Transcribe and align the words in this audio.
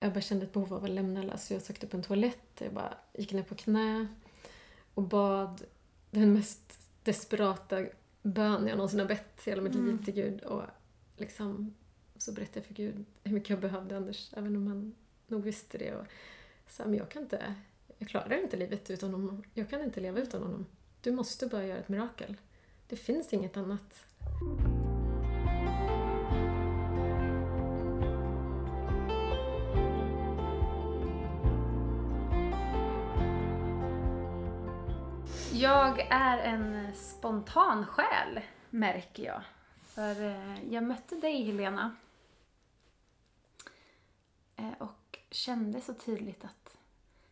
jag 0.00 0.12
bara 0.12 0.20
kände 0.20 0.46
ett 0.46 0.52
behov 0.52 0.74
av 0.74 0.84
att 0.84 0.90
lämna 0.90 1.20
alla 1.20 1.36
så 1.38 1.52
jag 1.54 1.62
sökte 1.62 1.86
upp 1.86 1.94
en 1.94 2.02
toalett. 2.02 2.38
Jag 2.58 2.72
bara 2.72 2.94
gick 3.14 3.32
ner 3.32 3.42
på 3.42 3.54
knä 3.54 4.06
och 4.94 5.02
bad 5.02 5.62
den 6.10 6.32
mest 6.32 6.78
desperata 7.02 7.86
bön 8.22 8.66
jag 8.66 8.76
någonsin 8.76 9.00
har 9.00 9.06
bett 9.06 9.46
i 9.46 9.50
hela 9.50 9.62
mitt 9.62 9.74
Mm. 9.74 9.86
liv 9.86 10.04
till 10.04 10.14
Gud. 10.14 10.40
Och 10.42 10.62
liksom 11.16 11.74
så 12.16 12.32
berättade 12.32 12.58
jag 12.58 12.66
för 12.66 12.74
Gud 12.74 13.04
hur 13.24 13.32
mycket 13.32 13.50
jag 13.50 13.60
behövde 13.60 13.96
Anders, 13.96 14.30
även 14.36 14.56
om 14.56 14.66
han 14.66 14.94
nog 15.26 15.42
visste 15.42 15.78
det. 15.78 15.94
Och 15.94 16.06
sa, 16.68 16.84
men 16.84 16.94
jag 16.94 17.08
kan 17.10 17.22
inte, 17.22 17.54
jag 17.98 18.08
klarar 18.08 18.42
inte 18.42 18.56
livet 18.56 18.90
utan 18.90 19.10
honom. 19.12 19.42
Jag 19.54 19.70
kan 19.70 19.82
inte 19.82 20.00
leva 20.00 20.18
utan 20.20 20.42
honom. 20.42 20.66
Du 21.00 21.12
måste 21.12 21.46
bara 21.46 21.66
göra 21.66 21.78
ett 21.78 21.88
mirakel. 21.88 22.36
Det 22.88 22.96
finns 22.96 23.32
inget 23.32 23.56
annat. 23.56 24.04
Jag 35.60 36.00
är 36.10 36.38
en 36.38 36.94
spontan 36.94 37.86
själ, 37.86 38.40
märker 38.70 39.24
jag. 39.24 39.42
För 39.82 40.24
eh, 40.24 40.72
jag 40.72 40.84
mötte 40.84 41.14
dig, 41.14 41.44
Helena. 41.44 41.96
Eh, 44.56 44.72
och 44.78 45.18
kände 45.30 45.80
så 45.80 45.94
tydligt 45.94 46.44
att 46.44 46.76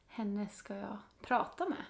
henne 0.08 0.48
ska 0.48 0.74
jag 0.74 0.96
prata 1.20 1.68
med. 1.68 1.84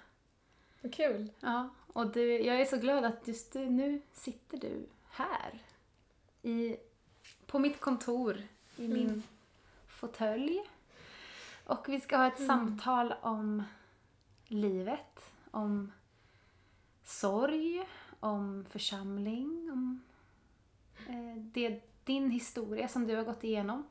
Vad 0.81 0.93
kul. 0.93 1.31
Ja, 1.39 1.69
och 1.93 2.11
du, 2.11 2.39
jag 2.39 2.61
är 2.61 2.65
så 2.65 2.77
glad 2.77 3.05
att 3.05 3.27
just 3.27 3.53
du, 3.53 3.69
nu 3.69 4.01
sitter 4.13 4.57
du 4.57 4.87
här. 5.09 5.63
I, 6.41 6.77
på 7.45 7.59
mitt 7.59 7.79
kontor, 7.79 8.47
i 8.77 8.87
min 8.87 9.23
fåtölj. 9.87 10.61
Och 11.65 11.89
vi 11.89 12.01
ska 12.01 12.17
ha 12.17 12.27
ett 12.27 12.45
samtal 12.45 13.13
om 13.21 13.63
livet, 14.47 15.31
om 15.51 15.91
sorg, 17.09 17.87
om 18.19 18.65
församling, 18.69 19.69
om 19.71 20.01
eh, 21.07 21.41
det, 21.41 21.81
din 22.03 22.31
historia 22.31 22.87
som 22.87 23.07
du 23.07 23.15
har 23.15 23.23
gått 23.23 23.43
igenom. 23.43 23.87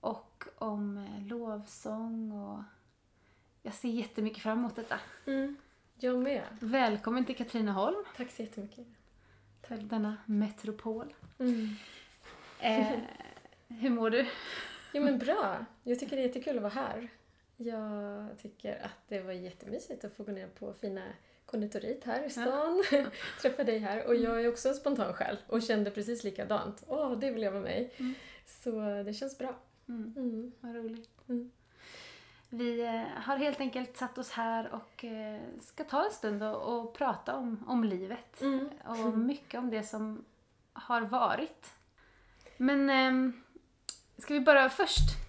Och 0.00 0.44
om 0.58 0.96
eh, 0.98 1.26
lovsång 1.26 2.32
och 2.32 2.62
jag 3.62 3.74
ser 3.74 3.88
jättemycket 3.88 4.42
fram 4.42 4.58
emot 4.58 4.76
detta. 4.76 5.00
Mm. 5.26 5.56
Jag 5.94 6.18
med. 6.18 6.42
Välkommen 6.60 7.24
till 7.24 7.36
Katrineholm, 7.36 8.04
Tack 8.16 8.30
så 8.30 8.42
jättemycket. 8.42 8.86
till 9.60 9.88
denna 9.88 10.16
metropol. 10.26 11.14
Mm. 11.38 11.68
Eh, 12.60 12.98
hur 13.68 13.90
mår 13.90 14.10
du? 14.10 14.26
Jo 14.94 15.02
men 15.02 15.18
bra. 15.18 15.64
Jag 15.82 15.98
tycker 15.98 16.16
det 16.16 16.22
är 16.22 16.26
jättekul 16.26 16.56
att 16.56 16.62
vara 16.62 16.72
här. 16.72 17.08
Jag 17.56 18.38
tycker 18.38 18.84
att 18.84 19.08
det 19.08 19.20
var 19.20 19.32
jättemysigt 19.32 20.04
att 20.04 20.14
få 20.14 20.24
gå 20.24 20.32
ner 20.32 20.48
på 20.48 20.74
fina 20.74 21.02
konditoriet 21.52 22.04
här 22.04 22.26
i 22.26 22.30
stan. 22.30 22.82
Träffa 23.42 23.64
dig 23.64 23.78
här. 23.78 24.06
Och 24.06 24.14
jag 24.14 24.44
är 24.44 24.48
också 24.48 24.68
en 24.68 24.74
spontan 24.74 25.14
själ 25.14 25.36
och 25.46 25.62
kände 25.62 25.90
precis 25.90 26.24
likadant. 26.24 26.82
Åh, 26.86 27.18
det 27.18 27.30
vill 27.30 27.42
jag 27.42 27.52
vara 27.52 27.62
med. 27.62 27.90
Mm. 27.96 28.14
Så 28.46 28.70
det 29.06 29.14
känns 29.14 29.38
bra. 29.38 29.54
Mm, 29.88 30.14
Mm. 30.16 30.52
vad 30.60 30.74
roligt. 30.74 31.10
Mm. 31.28 31.50
Vi 32.48 32.80
eh, 32.80 33.22
har 33.22 33.36
helt 33.36 33.60
enkelt 33.60 33.96
satt 33.96 34.18
oss 34.18 34.30
här 34.30 34.70
och 34.74 35.04
eh, 35.04 35.40
ska 35.60 35.84
ta 35.84 36.04
en 36.04 36.10
stund 36.10 36.42
och, 36.42 36.78
och 36.78 36.94
prata 36.94 37.36
om, 37.36 37.64
om 37.68 37.84
livet. 37.84 38.40
Mm. 38.40 38.68
Och 38.84 39.18
mycket 39.18 39.58
om 39.58 39.70
det 39.70 39.82
som 39.82 40.24
har 40.72 41.00
varit. 41.00 41.72
Men 42.56 42.90
ehm, 42.90 43.42
ska 44.18 44.34
vi 44.34 44.40
bara 44.40 44.68
först... 44.68 45.21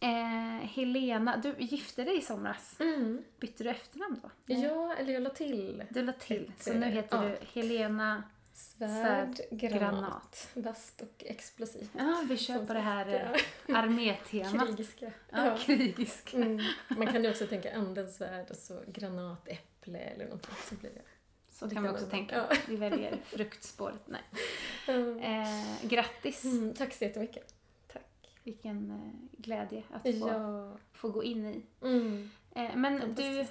Eh, 0.00 0.66
Helena, 0.68 1.36
du 1.36 1.54
gifte 1.58 2.04
dig 2.04 2.18
i 2.18 2.20
somras. 2.22 2.76
Mm. 2.80 3.24
Bytte 3.40 3.64
du 3.64 3.70
efternamn 3.70 4.20
då? 4.22 4.54
Ja, 4.54 4.94
eller 4.98 5.12
jag 5.12 5.22
la 5.22 5.30
till 5.30 5.82
Du 5.90 6.02
la 6.02 6.12
till, 6.12 6.52
så 6.58 6.72
nu 6.72 6.86
heter 6.86 7.16
ja. 7.16 7.22
du 7.28 7.60
Helena... 7.60 8.22
svärd, 8.54 8.90
Svärd, 8.90 9.40
granat, 9.58 9.80
granat. 9.80 10.48
vasst 10.54 11.00
och 11.02 11.24
explosivt. 11.26 11.90
Ja, 11.98 12.22
vi 12.28 12.36
kör 12.36 12.66
på 12.66 12.72
det 12.72 12.80
här 12.80 13.28
sagt, 13.32 13.44
eh, 13.68 13.78
armétemat. 13.78 14.66
Krigiska. 14.66 15.12
Ja, 15.30 15.56
krigisk. 15.60 16.34
Mm. 16.34 16.60
Man 16.88 17.06
kan 17.06 17.24
ju 17.24 17.30
också 17.30 17.46
tänka 17.46 17.74
andens 17.76 18.16
svärd 18.16 18.50
och 18.50 18.56
så 18.56 18.82
granatäpple 18.86 19.98
eller 19.98 20.24
någonting 20.24 20.54
så 20.68 20.74
blir 20.74 20.90
det. 20.90 21.02
Så 21.52 21.70
kan 21.70 21.82
vi 21.82 21.88
också 21.88 22.04
Likadant. 22.04 22.10
tänka. 22.10 22.36
Ja. 22.50 22.56
Vi 22.68 22.76
väljer 22.76 23.18
fruktspåret. 23.24 24.00
Nej. 24.06 24.22
Mm. 24.88 25.18
Eh, 25.18 25.88
grattis! 25.88 26.44
Mm, 26.44 26.74
tack 26.74 26.92
så 26.94 27.04
jättemycket. 27.04 27.54
Vilken 28.44 28.90
eh, 28.90 29.38
glädje 29.40 29.82
att 29.90 30.02
få, 30.02 30.28
Ja. 30.28 30.72
få 30.92 31.08
gå 31.08 31.24
in 31.24 31.46
i. 31.46 31.62
Mm. 31.82 32.30
Eh, 32.54 32.76
men 32.76 33.14
du 33.14 33.46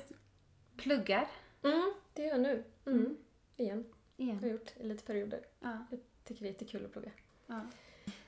pluggar 0.78 1.28
Mm, 1.64 1.94
det 2.14 2.22
gör 2.22 2.30
jag 2.30 2.40
nu. 2.42 2.64
Mm. 2.86 3.18
Igen. 3.58 3.78
har 3.78 4.26
jag 4.26 4.28
igen. 4.38 4.52
gjort 4.52 4.72
i 4.78 4.84
lite 4.84 5.04
perioder. 5.04 5.40
Ja, 5.60 5.86
Tycker 6.24 6.42
det 6.42 6.48
är 6.48 6.52
jättekul 6.52 6.86
att 6.86 6.92
plugga. 6.92 7.12
ja. 7.48 7.62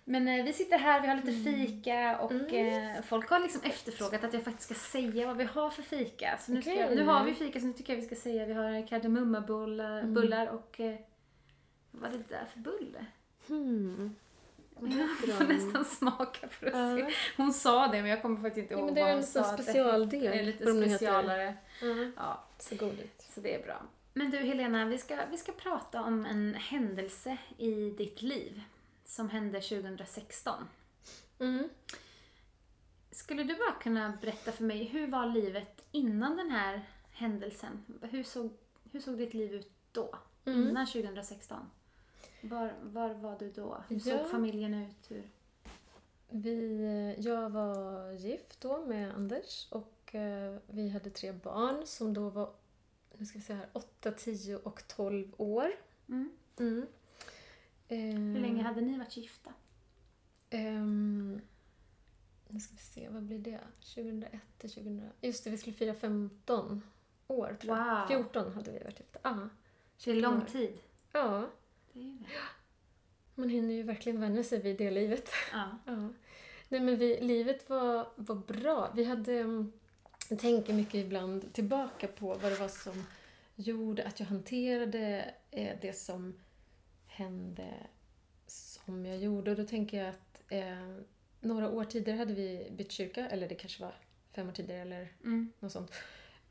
Men 0.04 0.28
eh, 0.28 0.46
vi 0.46 0.54
sitter 0.54 0.78
här, 0.78 1.02
vi 1.02 1.08
har 1.08 1.16
lite 1.16 1.32
fika 1.52 2.20
och 2.20 2.32
Mm. 2.32 2.96
eh, 2.96 3.02
folk 3.02 3.30
har 3.30 3.40
liksom 3.40 3.62
efterfrågat 3.64 4.24
att 4.24 4.34
jag 4.34 4.44
faktiskt 4.44 4.66
ska 4.70 4.74
säga 4.74 5.28
vad 5.28 5.38
vi 5.38 5.44
har 5.44 5.70
för 5.70 5.82
fika. 5.82 6.38
Så 6.40 6.52
nu, 6.52 6.62
ska 6.62 6.74
jag, 6.74 6.96
nu 6.96 7.04
har 7.04 7.26
vi 7.26 7.34
fika 7.34 7.60
så 7.60 7.66
nu 7.66 7.74
tycker 7.74 7.94
jag 7.94 8.02
vi 8.02 8.06
ska 8.06 8.16
säga 8.16 8.46
vi 8.46 8.54
har 8.54 8.88
kardemummabullar 8.88 10.02
Mm. 10.04 10.56
och 10.56 10.80
eh, 10.80 10.96
vad 11.92 12.14
är 12.14 12.18
det 12.18 12.24
där 12.30 12.46
för 12.46 12.60
bulle? 12.60 13.06
Hmm. 13.48 14.16
Heter 14.88 15.34
får 15.34 15.44
nästan 15.46 15.86
smaka 15.86 16.47
för 16.50 16.68
att 16.68 16.74
Ja. 17.02 17.08
se. 17.09 17.16
Hon 17.38 17.53
sa 17.53 17.88
det 17.88 18.02
men 18.02 18.12
jag 18.12 18.22
kommer 18.22 18.42
faktiskt 18.42 18.58
inte 18.64 18.74
ihåg 18.74 18.96
det 18.96 19.02
är 19.02 19.03
vad 19.03 19.12
en 19.12 19.18
hon 19.18 19.24
sa. 19.28 19.56
det- 19.58 19.64
Det 20.12 20.28
är 20.40 20.44
lite 20.44 20.66
vad 20.66 20.74
de 20.75 20.80
nu 20.80 20.86
heter. 20.86 20.97
specialare. 20.97 21.56
Ja, 21.81 21.88
Ja, 22.16 22.44
så 22.59 22.75
god 22.75 23.00
ut. 23.00 23.22
så 23.36 23.42
det 23.42 23.56
är 23.56 23.64
bra. 23.66 23.81
Men 24.14 24.31
du 24.31 24.38
Helena, 24.38 24.86
vi 24.86 24.97
ska, 24.97 25.18
vi 25.31 25.38
ska 25.38 25.52
prata 25.52 26.02
om 26.02 26.25
en 26.25 26.53
händelse 26.56 27.38
i 27.58 27.90
ditt 27.90 28.22
liv 28.22 28.62
som 29.06 29.30
hände 29.30 29.62
2016. 29.62 30.68
Mm. 31.40 31.69
Skulle 33.12 33.44
du 33.44 33.56
bara 33.56 33.72
kunna 33.72 34.13
berätta 34.22 34.52
för 34.52 34.63
mig, 34.63 34.84
hur 34.84 35.08
var 35.08 35.25
livet 35.25 35.86
innan 35.92 36.38
den 36.38 36.52
här 36.52 36.81
händelsen? 37.12 37.86
Hur 38.02 38.24
såg, 38.24 38.52
hur 38.92 39.00
såg 39.00 39.18
ditt 39.18 39.34
liv 39.34 39.53
ut 39.53 39.72
då? 39.92 40.16
Mm. 40.46 40.69
Innan 40.69 40.86
2016? 40.88 41.69
Var, 42.41 42.74
var 42.81 43.13
var 43.13 43.40
du 43.40 43.52
då? 43.52 43.84
Hur 43.90 43.96
Ja. 44.09 44.18
såg 44.18 44.29
familjen 44.31 44.74
ut? 44.74 45.12
Hur? 45.12 45.24
Vi, 46.29 47.16
jag 47.19 47.50
var 47.50 48.12
gift 48.12 48.62
då 48.62 48.85
med 48.85 49.13
Anders 49.16 49.68
och 49.72 50.16
eh, 50.16 50.57
vi 50.68 50.90
hade 50.90 51.09
tre 51.09 51.31
barn 51.31 51.85
som 51.88 52.13
då 52.13 52.30
var 52.30 52.53
nu 53.18 53.25
ska 53.25 53.38
vi 53.40 53.44
se 53.46 53.53
här, 53.53 53.68
8, 53.74 54.12
10 54.12 54.56
och 54.57 54.88
12 54.88 55.31
år. 55.38 55.72
Mm. 56.09 56.31
Mm. 56.59 56.88
Eh, 57.88 57.97
Hur 57.97 58.40
länge 58.40 58.63
hade 58.63 58.81
ni 58.81 58.97
varit 58.97 59.18
gifta? 59.18 59.53
ehm, 60.50 61.41
nu 62.47 62.59
ska 62.59 62.74
vi 62.74 62.81
se, 62.81 63.09
vad 63.09 63.24
blir 63.24 63.40
det? 63.40 63.59
2001 63.96 64.31
till 64.57 64.69
2000... 64.69 65.09
Just 65.22 65.44
det, 65.44 65.50
vi 65.50 65.57
skulle 65.57 65.75
fira 65.75 65.94
15 65.94 66.81
år 67.28 67.57
tror 67.62 67.78
jag. 67.78 68.00
Wow. 68.00 68.07
14 68.07 68.53
hade 68.53 68.72
vi 68.72 68.80
varit 68.80 69.00
gifta. 69.00 69.19
Ja. 69.24 69.50
Det 70.06 70.12
är 70.12 70.16
lång 70.16 70.41
år. 70.41 70.46
tid. 70.46 70.80
Ja, 71.12 71.50
Det 71.94 72.00
är 72.00 72.03
det. 72.19 72.25
man 73.35 73.50
hinner 73.50 73.74
ju 73.74 73.84
verkligen 73.84 74.19
vänja 74.22 74.44
sig 74.44 74.62
vid 74.62 74.78
det 74.78 74.91
livet. 74.91 75.29
Ja. 75.52 75.78
Ja. 75.85 76.09
Nej 76.69 76.81
men 76.81 76.97
vi, 76.97 77.19
livet 77.22 77.69
var, 77.69 78.07
var 78.16 78.35
bra. 78.35 78.91
Vi 78.96 79.03
hade... 79.03 79.34
mm, 79.40 79.72
Jag 80.30 80.40
tänker 80.40 80.74
mycket 80.74 80.96
ibland 80.96 81.53
tillbaka 81.53 82.07
på 82.07 82.28
vad 82.34 82.51
det 82.51 82.59
var 82.59 82.68
som 82.68 83.03
gjorde 83.56 84.03
att 84.07 84.19
jag 84.19 84.28
hanterade 84.28 85.34
eh, 85.51 85.78
det 85.81 85.94
som 85.94 86.40
hände 87.07 87.74
som 88.47 89.06
jag 89.06 89.18
gjorde. 89.18 89.51
Och 89.51 89.57
då 89.57 89.63
tänker 89.66 89.97
jag 89.97 90.09
att 90.09 90.41
eh, 90.50 90.97
några 91.40 91.69
år 91.69 91.84
tidigare 91.85 92.18
hade 92.18 92.34
vi 92.34 92.68
bytt 92.72 92.91
kyrka, 92.91 93.28
eller 93.30 93.50
det 93.50 93.56
kanske 93.56 93.83
var 93.83 93.95
fem 94.36 94.48
år 94.50 94.54
tidigare 94.54 94.81
eller 94.81 95.13
Mm. 95.24 95.51
något 95.60 95.71
sånt. 95.71 95.92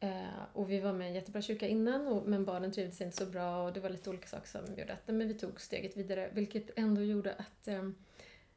Eh, 0.01 0.43
och 0.53 0.71
vi 0.71 0.81
var 0.81 0.93
med 0.93 1.07
i 1.07 1.09
en 1.09 1.15
jättebra 1.15 1.43
kyrka 1.43 1.69
innan, 1.69 2.07
och, 2.07 2.29
men 2.29 2.45
barnen 2.45 2.73
trivdes 2.73 3.01
inte 3.01 3.17
så 3.17 3.27
bra 3.27 3.65
och 3.65 3.73
det 3.73 3.81
var 3.81 3.91
lite 3.91 4.11
olika 4.11 4.27
saker 4.27 4.49
som 4.49 4.61
gjorde 4.77 4.93
att 4.93 5.07
nej, 5.09 5.17
men 5.17 5.29
vi 5.29 5.35
tog 5.35 5.61
steget 5.61 5.97
vidare. 5.97 6.31
Vilket 6.33 6.79
ändå 6.79 7.03
gjorde 7.03 7.35
att 7.35 7.69
eh, 7.69 7.89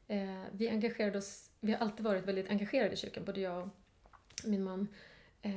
eh, 0.08 0.44
vi 0.52 0.68
engagerade 0.68 1.18
oss, 1.18 1.50
vi 1.60 1.72
har 1.72 1.78
alltid 1.78 2.04
varit 2.04 2.24
väldigt 2.24 2.50
engagerade 2.50 2.92
i 2.92 2.96
kyrkan, 2.96 3.24
både 3.24 3.40
jag 3.40 3.62
och 3.62 3.68
min 4.44 4.64
man. 4.64 4.88
Eh, 5.42 5.54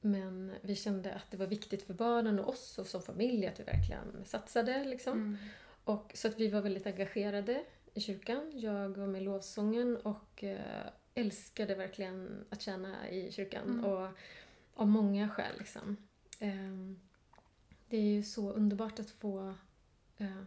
men 0.00 0.52
vi 0.60 0.76
kände 0.76 1.14
att 1.14 1.30
det 1.30 1.36
var 1.36 1.46
viktigt 1.46 1.82
för 1.82 1.94
barnen 1.94 2.38
och 2.38 2.48
oss 2.48 2.78
och 2.78 2.86
som 2.86 3.02
familj 3.02 3.46
att 3.46 3.60
vi 3.60 3.64
verkligen 3.64 4.24
satsade. 4.24 4.84
Liksom. 4.84 5.12
Mm. 5.12 5.36
Och, 5.84 6.12
så 6.14 6.28
att 6.28 6.40
vi 6.40 6.48
var 6.48 6.60
väldigt 6.60 6.86
engagerade 6.86 7.64
i 7.94 8.00
kyrkan. 8.00 8.52
Jag 8.54 8.96
var 8.96 9.06
med 9.06 9.22
i 9.22 9.24
lovsången 9.24 9.96
och 9.96 10.44
eh, 10.44 10.86
älskade 11.14 11.74
verkligen 11.74 12.44
att 12.50 12.62
tjäna 12.62 13.10
i 13.10 13.32
kyrkan. 13.32 13.70
Mm. 13.70 13.84
Och 13.84 14.08
av 14.74 14.88
många 14.88 15.28
skäl. 15.28 15.54
Liksom. 15.58 15.96
Eh, 16.38 16.94
det 17.88 17.96
är 17.96 18.02
ju 18.02 18.22
så 18.22 18.52
underbart 18.52 18.98
att 18.98 19.10
få 19.10 19.54
eh, 20.18 20.42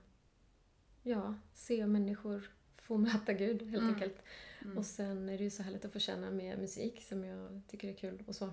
ja, 1.04 1.36
se 1.54 1.88
människor 1.88 2.52
få 2.75 2.98
möta 3.08 3.34
Gud 3.34 3.62
helt 3.62 3.84
Mm. 3.84 3.94
enkelt. 3.94 4.16
Mm. 4.62 4.78
Och 4.78 4.86
sen 4.86 5.30
är 5.30 5.38
det 5.38 5.44
ju 5.44 5.50
så 5.50 5.64
härligt 5.64 5.86
att 5.86 5.94
få 5.94 6.00
känna 6.00 6.31
med 6.31 6.60
musik 6.60 7.02
som 7.04 7.24
jag 7.24 7.62
tycker 7.68 7.88
är 7.90 7.94
kul 7.94 8.24
och 8.28 8.36
så. 8.36 8.50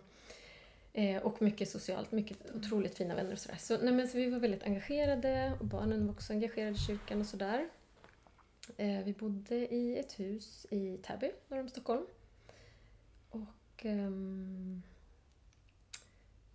Eh, 0.92 1.22
och 1.22 1.42
mycket 1.42 1.68
socialt, 1.68 2.12
mycket 2.12 2.50
otroligt 2.54 2.94
fina 2.94 3.14
vänner 3.14 3.32
och 3.32 3.38
sådär. 3.38 3.56
Så, 3.58 3.78
nej, 3.82 3.94
men, 3.94 4.08
så 4.08 4.16
vi 4.18 4.30
var 4.30 4.38
väldigt 4.38 4.62
engagerade 4.62 5.56
och 5.60 5.66
barnen 5.66 6.06
var 6.06 6.12
också 6.14 6.32
engagerade 6.32 6.72
i 6.72 6.78
kyrkan 6.78 7.20
och 7.20 7.26
sådär. 7.26 7.68
Eh, 8.76 9.04
vi 9.04 9.12
bodde 9.12 9.74
i 9.74 9.98
ett 9.98 10.20
hus 10.20 10.66
i 10.70 10.96
Täby, 10.96 11.30
norr 11.48 11.60
om 11.60 11.68
Stockholm. 11.68 12.06
Och 13.30 13.84
ehm, 13.84 14.82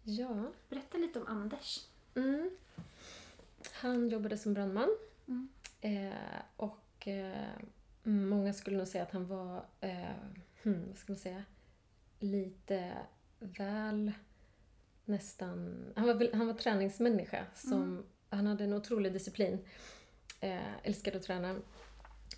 ja, 0.05 0.51
Berätta 0.69 0.97
lite 0.97 1.19
om 1.19 1.27
Anders. 1.27 1.85
Mm. 2.15 2.49
Han 3.73 4.09
jobbade 4.09 4.37
som 4.37 4.53
brandman. 4.53 4.97
Mm. 5.27 5.47
Eh, 5.81 6.41
och 6.57 7.07
eh, 7.07 7.47
många 8.03 8.53
skulle 8.53 8.77
nog 8.77 8.87
säga 8.87 9.03
att 9.03 9.11
han 9.11 9.27
var, 9.27 9.65
eh, 9.81 10.15
hmm, 10.63 10.87
vad 10.87 10.97
ska 10.97 11.11
man 11.11 11.19
säga, 11.19 11.43
lite 12.19 12.93
väl 13.39 14.11
nästan... 15.05 15.83
Han 15.95 16.07
var, 16.07 16.35
han 16.35 16.47
var 16.47 16.53
träningsmänniska. 16.53 17.45
Som, 17.55 17.81
Mm. 17.83 18.05
Han 18.29 18.47
hade 18.47 18.63
en 18.63 18.73
otrolig 18.73 19.13
disciplin. 19.13 19.59
Eh, 20.39 20.75
älskade 20.83 21.17
att 21.17 21.23
träna. 21.23 21.55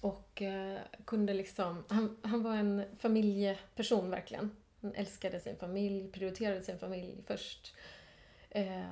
Och 0.02 0.42
eh, 0.42 0.80
kunde 1.06 1.34
liksom... 1.34 1.84
Han, 1.90 2.18
han 2.22 2.44
var 2.44 2.56
en 2.56 2.84
familjeperson 2.98 4.10
verkligen. 4.10 4.52
Han 4.88 4.96
älskade 4.96 5.40
sin 5.40 5.56
familj, 5.56 6.12
prioriterade 6.12 6.62
sin 6.62 6.78
familj 6.78 7.24
först. 7.26 7.74
Eh, 8.50 8.84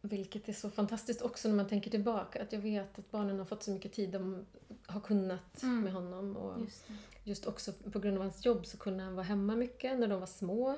vilket 0.00 0.48
är 0.48 0.52
så 0.52 0.70
fantastiskt 0.70 1.22
också 1.22 1.48
när 1.48 1.56
man 1.56 1.68
tänker 1.68 1.90
tillbaka. 1.90 2.42
Att 2.42 2.52
jag 2.52 2.60
vet 2.60 2.98
att 2.98 3.10
barnen 3.10 3.38
har 3.38 3.44
fått 3.44 3.62
så 3.62 3.70
mycket 3.70 3.92
tid 3.92 4.10
de 4.10 4.46
har 4.86 5.00
kunnat 5.00 5.62
Mm. 5.62 5.80
med 5.80 5.92
honom. 5.92 6.36
Och 6.36 6.60
Just 6.60 6.84
just 7.24 7.46
också 7.46 7.72
på 7.72 7.98
grund 7.98 8.16
av 8.16 8.22
hans 8.22 8.44
jobb 8.46 8.66
så 8.66 8.76
kunde 8.78 9.04
han 9.04 9.14
vara 9.14 9.26
hemma 9.26 9.56
mycket 9.56 9.98
när 9.98 10.08
de 10.08 10.20
var 10.20 10.26
små. 10.26 10.76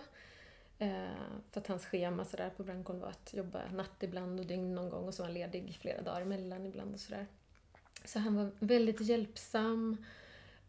Eh, 0.79 1.05
för 1.51 1.61
att 1.61 1.67
hans 1.67 1.87
schema 1.87 2.25
sådär 2.25 2.51
på 2.57 2.63
brandkåren 2.65 3.01
var 3.01 3.09
att 3.09 3.35
jobba 3.35 3.61
natt 3.73 4.03
ibland 4.03 4.41
och 4.41 4.47
dygn 4.47 4.75
någon 4.75 4.91
gång 4.91 5.05
och 5.05 5.15
så 5.15 5.23
var 5.23 5.29
han 5.29 5.35
ledig 5.35 5.79
flera 5.81 6.03
dagar 6.03 6.21
emellan 6.21 6.67
ibland 6.67 6.95
och 6.95 7.01
sådär. 7.01 7.27
Så 8.05 8.19
han 8.19 8.37
var 8.37 8.51
väldigt 8.59 9.01
hjälpsam. 9.01 9.97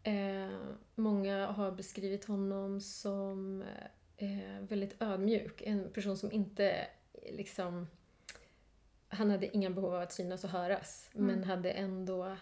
Eh, 0.02 0.58
många 0.94 1.46
har 1.46 1.70
beskrivit 1.70 2.24
honom 2.24 2.80
som 2.80 3.62
eh, 4.16 4.60
väldigt 4.68 5.02
ödmjuk. 5.02 5.62
En 5.62 5.90
person 5.92 6.16
som 6.16 6.32
inte 6.32 6.70
eh, 7.12 7.36
liksom... 7.36 7.86
Han 9.08 9.30
hade 9.30 9.56
inga 9.56 9.70
behov 9.70 9.94
av 9.94 10.00
att 10.00 10.12
synas 10.12 10.44
och 10.44 10.50
höras, 10.50 11.10
Mm. 11.14 11.26
men 11.26 11.44
hade 11.44 11.70
ändå... 11.70 12.36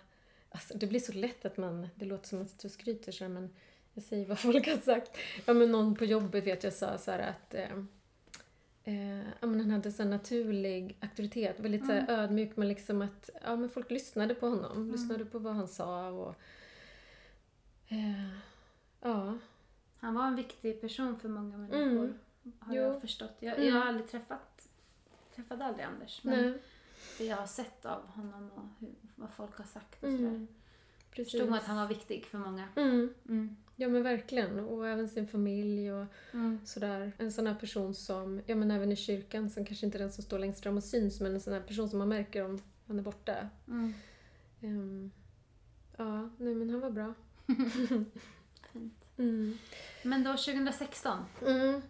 Alltså, 0.51 0.79
det 0.79 0.87
blir 0.87 1.01
så 1.01 1.13
lätt 1.13 1.45
att 1.45 1.57
man... 1.57 1.89
Det 1.95 2.05
låter 2.05 2.29
som 2.29 2.43
att 2.43 2.49
sitter 2.49 2.69
och 2.69 2.73
skryter 2.73 3.13
så 3.13 3.25
här, 3.25 3.29
men 3.29 3.51
jag 3.95 4.05
säger 4.05 4.27
vad 4.27 4.39
folk 4.49 4.67
har 4.67 4.77
sagt. 4.77 5.17
Ja, 5.47 5.53
men 5.55 5.73
någon 5.73 5.95
på 5.95 6.05
jobbet 6.05 6.47
vet 6.47 6.65
jag 6.65 6.73
sa 6.73 6.99
så 6.99 7.11
att... 7.11 7.55
Eh, 7.55 7.71
eh, 8.85 9.19
ja, 9.41 9.47
men 9.47 9.61
han 9.61 9.71
hade 9.71 9.93
så 9.93 10.03
här 10.03 10.11
naturlig 10.11 10.97
auktoritet, 11.01 11.61
väldigt 11.61 11.87
så 11.87 11.93
här, 11.93 12.11
ödmjuk 12.11 12.57
men 12.57 12.69
liksom 12.69 13.03
att 13.03 13.31
ja, 13.43 13.57
men 13.57 13.69
folk 13.69 13.91
lyssnade 13.91 14.35
på 14.35 14.47
honom, 14.49 14.91
lyssnade 14.91 15.25
på 15.25 15.39
vad 15.39 15.55
han 15.55 15.69
sa 15.69 16.09
och... 16.09 16.35
Eh, 17.89 18.29
ja. 19.01 19.39
Han 19.99 20.15
var 20.15 20.27
en 20.27 20.37
viktig 20.37 20.81
person 20.81 21.19
för 21.21 21.29
många 21.29 21.57
människor. 21.57 22.05
Mm. 22.05 22.19
Har 22.59 22.75
Jo. 22.77 22.83
jag 22.83 23.01
förstått. 23.01 23.37
Jag, 23.41 23.55
Mm. 23.59 23.69
jag 23.69 23.75
har 23.81 23.89
aldrig 23.89 24.09
träffat 24.09 24.69
träffade 25.35 25.65
aldrig 25.65 25.87
Anders. 25.87 26.25
Men 26.25 26.43
Nej. 26.51 26.59
det 27.19 27.25
jag 27.25 27.37
har 27.37 27.47
sett 27.47 27.85
av 27.87 28.07
honom 28.07 28.51
och 28.55 28.65
hur, 28.81 28.95
vad 29.15 29.31
folk 29.31 29.57
har 29.59 29.65
sagt 29.65 29.95
och 30.05 30.11
sådär. 30.11 30.29
Mm. 30.29 30.47
Precis. 31.11 31.33
Förstod 31.33 31.51
man 31.51 31.59
att 31.59 31.65
han 31.65 31.77
var 31.77 31.87
viktig 31.87 32.25
för 32.27 32.39
många. 32.39 32.69
Mm. 32.77 33.15
Mm. 33.29 33.57
Ja 33.77 33.89
men 33.89 34.03
verkligen. 34.03 34.61
Och 34.61 34.89
även 34.89 35.09
sin 35.09 35.27
familj 35.27 35.93
och 35.93 36.07
Mm. 36.33 36.61
sådär. 36.67 37.13
En 37.19 37.33
sån 37.33 37.47
här 37.47 37.55
person 37.55 37.95
som, 37.95 38.41
ja 38.47 38.55
men 38.55 38.71
även 38.71 38.93
i 38.93 38.97
kyrkan, 38.97 39.51
som 39.51 39.65
kanske 39.65 39.87
inte 39.87 39.99
är 39.99 40.03
den 40.03 40.13
som 40.13 40.25
står 40.25 40.39
längst 40.39 40.63
fram 40.63 40.77
och 40.77 40.85
syns, 40.85 41.21
men 41.21 41.35
en 41.35 41.41
sån 41.41 41.53
här 41.53 41.61
person 41.61 41.89
som 41.89 41.99
man 41.99 42.09
märker 42.09 42.45
om 42.45 42.59
han 42.87 42.99
är 42.99 43.03
borta. 43.03 43.49
Mm. 43.69 43.95
Ehm, 44.61 45.11
ja, 45.97 46.31
nej 46.39 46.55
men 46.55 46.71
han 46.71 46.81
var 46.81 46.91
bra. 46.91 47.15
Fint. 48.73 49.05
Mm. 49.19 49.59
Men 50.03 50.25
då 50.25 50.31
2016, 50.37 51.19
Mm. 51.47 51.83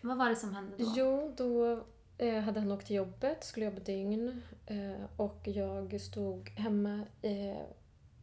vad 0.00 0.16
var 0.18 0.28
det 0.28 0.36
som 0.36 0.54
hände 0.54 0.72
då? 0.78 0.92
Jo, 0.96 1.34
då 1.36 1.84
eh, 2.18 2.40
hade 2.40 2.60
han 2.60 2.72
åkt 2.72 2.86
till 2.86 2.96
jobbet, 2.96 3.44
skulle 3.44 3.66
jobba 3.66 3.80
dygn 3.80 4.42
eh, 4.66 5.04
och 5.16 5.40
jag 5.44 6.00
stod 6.00 6.48
hemma 6.50 7.04
eh, 7.22 7.60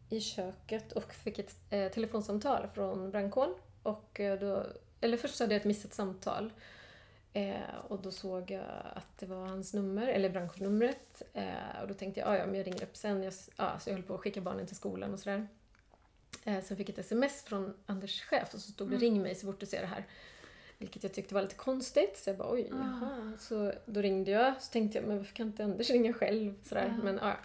i 0.10 0.20
köket 0.22 0.92
och 0.92 1.14
fick 1.14 1.40
ett 1.40 1.56
eh, 1.70 1.92
telefonsamtal 1.92 2.68
från 2.68 3.12
brandkåren. 3.12 3.54
Och 3.84 4.20
eh, 4.20 4.40
då, 4.40 4.64
eller 5.02 5.18
först 5.18 5.40
hade 5.40 5.54
jag 5.54 5.60
ett 5.60 5.66
missat 5.68 5.94
samtal 5.94 6.54
eh, 7.34 7.76
och 7.88 8.02
då 8.02 8.12
såg 8.12 8.52
jag 8.52 8.66
att 8.94 9.18
det 9.20 9.26
var 9.26 9.46
hans 9.48 9.74
nummer, 9.74 10.08
eller 10.08 10.30
brandkårsnumret. 10.30 11.22
Eh, 11.34 11.82
och 11.82 11.88
då 11.88 11.94
tänkte 11.94 12.20
jag, 12.20 12.30
"Ah, 12.30 12.38
ja 12.38 12.46
men 12.46 12.56
jag 12.56 12.68
ringer 12.68 12.84
upp 12.84 12.96
sen. 12.98 13.18
Jag, 13.24 13.28
s- 13.34 13.50
ja, 13.58 13.80
så 13.80 13.90
jag 13.90 13.96
höll 13.96 14.04
på 14.04 14.14
att 14.14 14.20
skicka 14.20 14.42
barnen 14.42 14.68
till 14.68 14.76
skolan 14.76 15.14
och 15.14 15.20
sådär. 15.20 15.48
Eh, 16.48 16.62
sen 16.64 16.78
fick 16.78 16.90
jag 16.90 16.94
ett 16.94 17.06
sms 17.06 17.42
från 17.44 17.74
Anders 17.86 18.22
chef 18.24 18.54
och 18.54 18.60
så 18.60 18.72
stod 18.72 18.88
det 18.88 18.96
Mm. 18.96 19.02
ring 19.02 19.22
mig 19.22 19.36
så 19.36 19.46
fort 19.48 19.60
du 19.60 19.66
ser 19.66 19.82
det 19.82 19.88
här. 19.88 20.06
Vilket 20.78 21.04
jag 21.04 21.14
tyckte 21.14 21.34
var 21.36 21.42
lite 21.42 21.56
konstigt. 21.56 22.18
Så 22.18 22.30
jag 22.30 22.38
bara 22.38 22.52
oj, 22.54 22.70
Ah. 22.74 22.76
jaha. 22.78 23.34
Så 23.40 23.74
då 23.86 24.02
ringde 24.02 24.32
jag. 24.32 24.62
Så 24.62 24.72
tänkte 24.72 24.98
jag, 24.98 25.08
men 25.08 25.18
varför 25.18 25.36
kan 25.36 25.48
inte 25.48 25.64
Anders 25.64 25.90
ringa 25.90 26.14
själv? 26.14 26.54
Sådär. 26.64 26.94
Ja. 26.98 27.04
Men, 27.04 27.16
ja. 27.22 27.36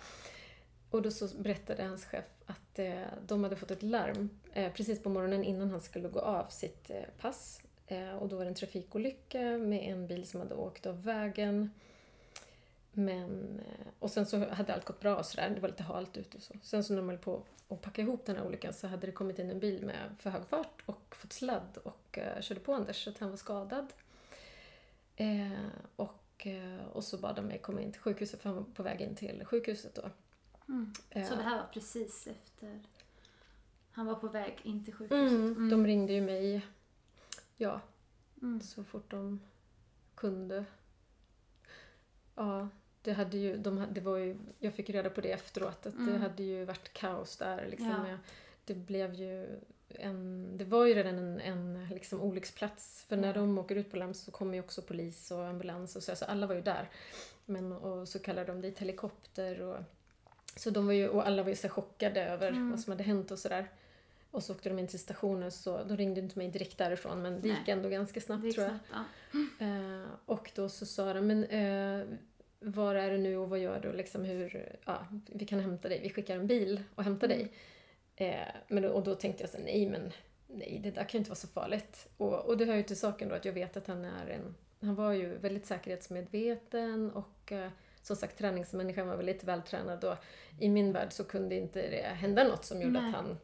Och 0.91 1.03
då 1.03 1.11
så 1.11 1.29
berättade 1.39 1.83
hans 1.83 2.05
chef 2.05 2.25
att 2.47 2.79
eh, 2.79 3.03
de 3.27 3.43
hade 3.45 3.57
fått 3.57 3.71
ett 3.71 3.83
larm 3.83 4.31
eh, 4.53 4.73
precis 4.73 5.03
på 5.03 5.09
morgonen 5.09 5.45
innan 5.45 5.71
han 5.71 5.81
skulle 5.81 6.09
gå 6.09 6.21
av 6.21 6.47
sitt 6.47 6.91
eh, 6.91 7.03
pass. 7.21 7.63
Eh, 7.87 8.11
och 8.17 8.29
då 8.29 8.37
var 8.37 8.45
det 8.45 8.51
en 8.51 8.55
trafikolycka 8.55 9.41
med 9.43 9.81
en 9.93 10.07
bil 10.07 10.27
som 10.27 10.41
hade 10.41 10.55
åkt 10.55 10.87
av 10.87 11.03
vägen. 11.05 11.71
Men, 12.93 13.61
eh, 13.61 13.87
och 13.99 14.11
sen 14.11 14.27
så 14.27 14.49
hade 14.49 14.75
allt 14.75 14.85
gått 14.85 15.01
bra 15.01 15.17
och 15.17 15.27
sådär. 15.27 15.51
Det 15.51 15.61
var 15.61 15.69
lite 15.69 15.83
halt 15.83 16.17
ute 16.17 16.37
och 16.37 16.43
så. 16.43 16.55
Sen 16.63 16.85
så 16.85 16.93
när 16.93 17.01
de 17.01 17.09
höll 17.09 17.19
på 17.19 17.43
att 17.69 17.81
packa 17.83 18.03
ihop 18.03 18.27
den 18.27 18.37
här 18.37 18.47
olyckan 18.47 18.73
så 18.73 18.87
hade 18.87 19.07
det 19.07 19.13
kommit 19.13 19.39
in 19.39 19.51
en 19.51 19.61
bil 19.61 19.85
med 19.87 20.15
för 20.19 20.31
hög 20.31 20.45
fart 20.47 20.83
och 20.87 21.15
fått 21.17 21.33
sladd 21.33 21.79
och 21.85 22.19
eh, 22.19 22.41
körde 22.41 22.61
på 22.61 22.75
Anders 22.75 23.05
så 23.05 23.11
att 23.11 23.19
han 23.19 23.31
var 23.31 23.37
skadad. 23.37 23.93
Eh, 25.17 25.53
och, 25.97 26.47
eh, 26.47 26.87
och 26.93 27.05
så 27.05 27.19
bad 27.19 27.37
de 27.37 27.43
mig 27.47 27.59
komma 27.59 27.81
in 27.81 27.93
till 27.93 28.01
sjukhuset 28.01 28.41
för 28.41 28.49
han 28.49 28.57
var 28.59 28.65
på 28.75 28.83
väg 28.83 29.01
in 29.01 29.15
till 29.17 29.45
sjukhuset 29.45 29.95
då. 29.95 30.11
Mm. 30.69 30.93
Eh, 31.11 31.29
Så 31.29 31.35
det 31.37 31.43
här 31.43 31.57
var 31.57 31.67
precis 31.73 32.27
efter 32.27 32.81
han 33.95 34.07
var 34.07 34.15
på 34.15 34.29
väg 34.29 34.61
in 34.63 34.85
till 34.85 34.95
sjukhuset? 34.95 35.33
mm, 35.39 35.71
De 35.71 35.87
ringde 35.87 36.13
ju 36.13 36.21
mig 36.21 36.67
ja, 37.57 37.81
Mm. 38.43 38.61
så 38.61 38.85
fort 38.85 39.11
de 39.11 39.41
kunde. 40.15 40.65
Ja, 42.35 42.69
det 43.03 43.13
hade 43.13 43.37
ju, 43.39 43.57
de, 43.57 43.87
det 43.93 44.01
var 44.01 44.17
ju, 44.17 44.37
jag 44.59 44.75
fick 44.75 44.91
reda 44.91 45.11
på 45.11 45.21
det 45.21 45.33
efteråt 45.33 45.87
att 45.87 45.95
det 45.97 46.03
Mm. 46.11 46.21
hade 46.23 46.43
ju 46.43 46.65
varit 46.65 46.93
kaos 46.93 47.37
där. 47.37 47.67
Liksom, 47.71 47.89
Ja. 48.09 48.17
det 48.65 48.75
blev 48.75 49.15
ju 49.15 49.61
en, 49.89 50.51
det 50.57 50.65
var 50.65 50.87
ju 50.87 50.95
redan 50.95 51.19
en, 51.19 51.41
en 51.41 51.89
liksom, 51.91 52.21
olycksplats. 52.21 53.05
För 53.09 53.17
när 53.17 53.35
de 53.35 53.59
åker 53.59 53.77
ut 53.77 53.91
på 53.91 53.97
larm 53.97 54.15
så 54.15 54.31
kommer 54.31 54.55
ju 54.55 54.61
också 54.61 54.83
polis 54.83 55.31
och 55.31 55.47
ambulans 55.47 55.97
och 55.97 56.03
så, 56.03 56.17
så 56.17 56.25
alla 56.25 56.47
var 56.47 56.55
ju 56.55 56.61
där. 56.63 56.89
Men, 57.47 57.73
och 57.73 58.09
så 58.09 58.19
kallade 58.19 58.47
de 58.53 58.61
dit 58.61 58.79
helikopter 58.79 59.61
och 59.61 59.79
så 60.57 60.71
de 60.71 60.87
var 60.87 60.93
ju, 60.93 61.09
och 61.09 61.27
alla 61.27 61.43
var 61.43 61.51
ju 61.51 61.57
så 61.57 61.69
chockade 61.69 62.25
över 62.25 62.49
Mm. 62.49 62.71
vad 62.71 62.81
som 62.81 62.91
hade 62.91 63.03
hänt 63.05 63.31
och 63.31 63.39
sådär. 63.39 63.71
Och 64.31 64.43
så 64.43 64.53
åkte 64.53 64.69
de 64.69 64.79
in 64.79 64.89
till 64.89 64.99
stationen 64.99 65.51
så 65.51 65.85
de 65.85 65.97
ringde 65.97 66.21
inte 66.21 66.39
mig 66.39 66.49
direkt 66.49 66.79
därifrån 66.79 67.23
men 67.23 67.41
det 67.41 67.49
Nej. 67.49 67.57
gick 67.59 67.69
ändå 67.69 67.89
ganska 67.89 68.21
snabbt 68.21 68.43
Det 68.43 68.53
tror 68.53 68.67
jag. 68.67 68.79
snabbt, 68.89 69.09
ja. 69.59 69.67
Eh, 69.67 70.07
och 70.27 70.51
då 70.55 70.69
så 70.69 70.87
sa 70.87 71.13
de, 71.13 71.27
men 71.27 71.45
eh, 71.45 72.07
var 72.63 72.95
är 72.95 73.11
du 73.11 73.19
nu 73.19 73.37
och 73.37 73.51
vad 73.51 73.59
gör 73.59 73.81
du? 73.81 73.93
Liksom 73.93 74.25
hur, 74.25 74.77
ja, 74.85 75.07
vi 75.27 75.47
kan 75.47 75.61
hämta 75.61 75.89
dig, 75.89 76.01
vi 76.03 76.11
skickar 76.11 76.37
en 76.37 76.47
bil 76.47 76.83
och 76.95 77.05
hämtar 77.05 77.27
Mm. 77.27 77.39
dig. 77.39 77.53
Eh, 78.29 78.47
men 78.69 78.83
då, 78.83 78.89
och 78.89 79.03
då 79.05 79.15
tänkte 79.15 79.43
jag 79.43 79.51
så 79.51 79.59
nej 79.59 79.87
men 79.89 80.13
nej, 80.47 80.81
det 80.83 80.91
där 80.91 81.03
kan 81.03 81.11
ju 81.13 81.19
inte 81.19 81.31
vara 81.31 81.37
så 81.37 81.49
farligt. 81.49 82.09
Och, 82.17 82.45
och 82.47 82.57
det 82.59 82.65
hör 82.65 82.75
ju 82.75 82.83
till 82.83 82.99
saken 82.99 83.29
då 83.29 83.35
att 83.35 83.45
jag 83.45 83.53
vet 83.53 83.77
att 83.77 83.87
han 83.87 84.05
är 84.05 84.27
en, 84.27 84.55
han 84.81 84.95
var 84.95 85.13
ju 85.13 85.39
väldigt 85.39 85.67
säkerhetsmedveten 85.67 87.11
och 87.11 87.53
eh, 87.53 87.71
som 88.03 88.17
sagt 88.17 88.39
träningsmänniskan 88.39 89.09
var 89.09 89.17
väldigt 89.17 89.45
vältränad 89.45 90.05
och 90.05 90.17
i 90.61 90.69
min 90.69 90.93
värld 90.93 91.13
så 91.13 91.25
kunde 91.25 91.55
inte 91.55 91.91
det 91.91 92.03
hända 92.03 92.45
något 92.45 92.65
som 92.65 92.83
gjorde 92.83 93.01
Nej. 93.01 93.09
att 93.09 93.15
han 93.15 93.39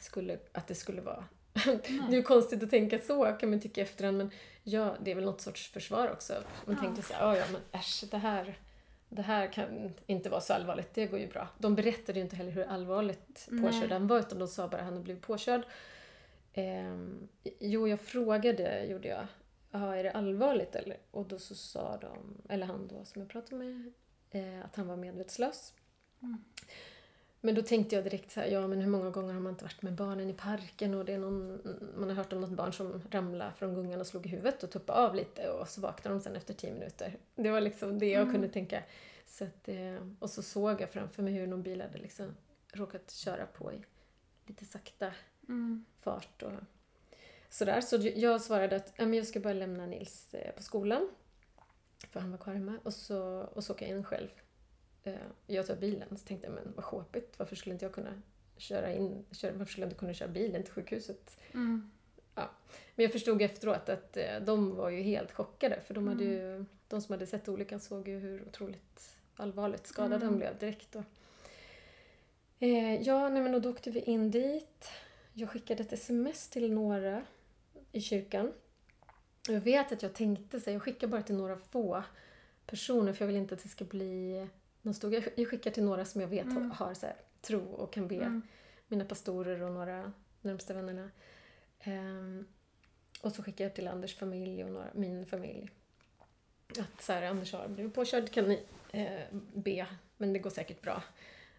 skulle, 0.00 0.38
att 0.52 0.66
det 0.66 0.74
skulle 0.74 1.00
vara. 1.02 1.24
Det 1.52 1.88
är 2.08 2.12
ju 2.12 2.22
konstigt 2.22 2.62
att 2.62 2.70
tänka 2.70 2.98
så 2.98 3.24
kan 3.40 3.50
man 3.50 3.60
tycka 3.60 3.80
i 3.80 3.84
efterhand 3.84 4.16
men 4.18 4.30
ja, 4.62 4.96
det 5.02 5.10
är 5.10 5.14
väl 5.14 5.24
något 5.24 5.40
sorts 5.40 5.70
försvar 5.70 6.10
också. 6.10 6.34
Man 6.66 6.74
Ja. 6.76 6.82
tänkte 6.82 7.02
så 7.02 7.14
här, 7.14 7.26
"Ah, 7.26 7.36
ja 7.36 7.44
men 7.52 7.60
äsch, 7.80 8.04
det 8.10 8.18
här, 8.18 8.58
det 9.08 9.22
här 9.22 9.52
kan 9.52 9.92
inte 10.06 10.30
vara 10.30 10.40
så 10.40 10.52
allvarligt, 10.52 10.94
det 10.94 11.06
går 11.06 11.18
ju 11.20 11.26
bra. 11.28 11.48
De 11.58 11.74
berättade 11.74 12.18
ju 12.18 12.24
inte 12.24 12.36
heller 12.36 12.50
hur 12.52 12.64
allvarligt 12.64 13.48
påkörd 13.62 13.92
han 13.92 14.06
var 14.06 14.18
utan 14.18 14.38
de 14.38 14.48
sa 14.48 14.68
bara 14.68 14.76
att 14.76 14.82
han 14.84 14.92
hade 14.92 15.04
blivit 15.04 15.22
påkörd. 15.22 15.62
Ehm, 16.52 17.28
jo, 17.60 17.88
jag 17.88 18.00
frågade, 18.00 18.84
gjorde 18.84 19.08
jag, 19.08 19.26
ja, 19.70 19.96
är 19.96 20.04
det 20.04 20.10
allvarligt 20.12 20.74
eller? 20.76 20.96
Och 21.10 21.26
då 21.26 21.38
så 21.38 21.54
sa 21.54 21.96
de, 21.96 22.36
eller 22.48 22.66
han 22.66 22.88
då 22.88 23.04
som 23.04 23.22
jag 23.22 23.28
pratade 23.30 23.56
med, 23.64 23.92
eh, 24.30 24.64
att 24.64 24.76
han 24.76 24.86
var 24.86 24.96
medvetslös. 24.96 25.72
Mm. 26.22 26.44
Men 27.44 27.54
då 27.54 27.62
tänkte 27.62 27.94
jag 27.94 28.04
direkt 28.04 28.30
så 28.30 28.40
här, 28.40 28.46
ja 28.46 28.66
men 28.66 28.80
hur 28.80 28.90
många 28.90 29.10
gånger 29.10 29.32
har 29.34 29.40
man 29.40 29.52
inte 29.52 29.64
varit 29.64 29.82
med 29.82 29.92
barnen 29.92 30.30
i 30.30 30.32
parken 30.34 30.94
och 30.94 31.04
det 31.04 31.12
är 31.12 31.18
någon, 31.18 31.60
man 31.96 32.08
har 32.08 32.16
hört 32.16 32.32
om 32.32 32.40
något 32.40 32.50
barn 32.50 32.72
som 32.72 33.02
ramlade 33.10 33.52
från 33.58 33.74
gungan 33.74 34.00
och 34.00 34.06
slog 34.06 34.26
i 34.26 34.28
huvudet 34.28 34.62
och 34.62 34.70
tuppade 34.70 34.98
av 34.98 35.14
lite 35.14 35.48
och 35.50 35.68
så 35.68 35.80
vaknade 35.80 36.16
de 36.16 36.20
sen 36.22 36.36
efter 36.36 36.54
tio 36.54 36.72
minuter. 36.72 37.16
Det 37.34 37.50
var 37.50 37.60
liksom 37.60 37.98
det 37.98 38.06
jag 38.10 38.20
Mm. 38.22 38.32
kunde 38.32 38.48
tänka. 38.48 38.82
Så 39.26 39.44
att, 39.44 39.68
eh, 39.68 39.96
och 40.18 40.30
så 40.30 40.42
såg 40.42 40.80
jag 40.80 40.90
framför 40.90 41.22
mig 41.22 41.32
hur 41.32 41.46
någon 41.46 41.62
bil 41.62 41.80
hade 41.82 41.98
liksom 41.98 42.34
råkat 42.72 43.10
köra 43.10 43.46
på 43.46 43.72
i 43.72 43.84
lite 44.46 44.64
sakta 44.64 45.12
Mm. 45.48 45.84
fart 46.00 46.42
och 46.42 46.52
sådär. 47.50 47.80
Så 47.80 47.96
jag 48.14 48.40
svarade 48.42 48.76
att 48.76 48.92
ja, 48.96 49.04
men 49.06 49.14
jag 49.14 49.26
ska 49.26 49.40
bara 49.40 49.52
lämna 49.52 49.86
Nils 49.86 50.34
eh, 50.34 50.54
på 50.54 50.62
skolan. 50.62 51.08
För 52.10 52.20
han 52.20 52.30
var 52.30 52.38
kvar 52.38 52.54
hemma. 52.54 52.78
Och 52.82 52.94
så, 52.94 53.22
och 53.54 53.64
så 53.64 53.72
åker 53.72 53.88
jag 53.88 53.96
in 53.98 54.04
själv. 54.04 54.28
Eh, 55.04 55.14
Jag 55.46 55.66
tar 55.66 55.76
bilen. 55.76 56.08
Så 56.18 56.26
tänkte 56.26 56.46
jag, 56.46 56.54
men 56.54 56.72
vad 56.76 56.84
sjåpigt. 56.84 57.38
Varför 57.38 57.56
skulle 57.56 57.72
inte 57.72 57.84
jag 57.84 57.92
kunna 57.92 58.22
köra 58.56 58.92
in, 58.94 59.24
köra, 59.30 59.52
varför 59.52 59.72
skulle 59.72 59.84
jag 59.84 59.88
inte 59.90 59.98
kunna 60.00 60.14
köra 60.14 60.28
bilen 60.28 60.62
till 60.62 60.72
sjukhuset? 60.72 61.38
Mm. 61.54 61.90
Men 62.94 63.02
jag 63.04 63.12
förstod 63.12 63.42
efteråt 63.42 63.88
att 63.88 64.16
eh, 64.16 64.40
de 64.44 64.74
var 64.76 64.90
ju 64.90 65.00
helt 65.02 65.32
chockade. 65.32 65.80
För 65.80 65.94
de, 65.94 66.08
hade 66.08 66.24
Mm. 66.24 66.36
ju, 66.36 66.64
de 66.88 67.00
som 67.00 67.12
hade 67.12 67.26
sett 67.26 67.48
olyckan 67.48 67.80
såg 67.80 68.08
ju 68.08 68.18
hur 68.18 68.42
otroligt 68.48 69.16
allvarligt 69.36 69.86
skadad 69.86 70.12
Mm. 70.12 70.28
han 70.28 70.38
blev 70.38 70.58
direkt. 70.58 70.92
Då. 70.92 71.02
Eh, 72.58 73.02
ja, 73.02 73.28
nej, 73.28 73.42
men 73.42 73.54
och 73.54 73.60
då 73.62 73.70
åkte 73.70 73.90
vi 73.90 74.00
in 74.00 74.30
dit. 74.30 74.88
Jag 75.32 75.50
skickade 75.50 75.82
ett 75.82 75.92
sms 75.92 76.48
till 76.48 76.72
några 76.72 77.22
i 77.92 78.00
kyrkan. 78.00 78.52
Och 79.48 79.54
Jag 79.54 79.60
vet 79.60 79.92
att 79.92 80.02
jag 80.02 80.14
tänkte 80.14 80.60
så 80.60 80.70
jag 80.70 80.82
skickar 80.82 81.06
bara 81.06 81.22
till 81.22 81.34
några 81.36 81.56
få 81.56 82.02
personer 82.66 83.12
för 83.12 83.24
jag 83.24 83.26
vill 83.26 83.36
inte 83.36 83.54
att 83.54 83.62
det 83.62 83.68
ska 83.68 83.84
bli 83.84 84.46
någon 84.82 84.94
stor... 84.94 85.14
Jag 85.36 85.48
skickar 85.48 85.70
till 85.70 85.84
några 85.84 86.04
som 86.04 86.20
jag 86.20 86.28
vet 86.28 86.44
Mm. 86.46 86.70
har 86.70 86.94
så 86.94 87.06
här, 87.06 87.16
tro 87.40 87.60
och 87.60 87.92
kan 87.92 88.08
be 88.08 88.14
Mm. 88.16 88.42
mina 88.88 89.04
pastorer 89.04 89.62
och 89.62 89.72
några 89.72 90.12
närmsta 90.40 90.74
vännerna. 90.74 91.10
Ehm, 91.80 92.46
och 93.22 93.32
så 93.32 93.42
skickade 93.42 93.62
jag 93.62 93.74
till 93.74 93.88
Anders 93.88 94.16
familj 94.16 94.64
och 94.64 94.70
några, 94.70 94.86
min 94.94 95.26
familj. 95.26 95.70
Att 96.78 97.02
så 97.02 97.12
här, 97.12 97.22
Anders 97.22 97.52
har 97.52 97.68
blivit 97.68 97.94
påkörd, 97.94 98.30
kan 98.30 98.44
ni 98.44 98.62
eh, 98.92 99.38
be? 99.54 99.86
Men 100.16 100.32
det 100.32 100.38
går 100.38 100.50
säkert 100.50 100.82
bra. 100.82 101.02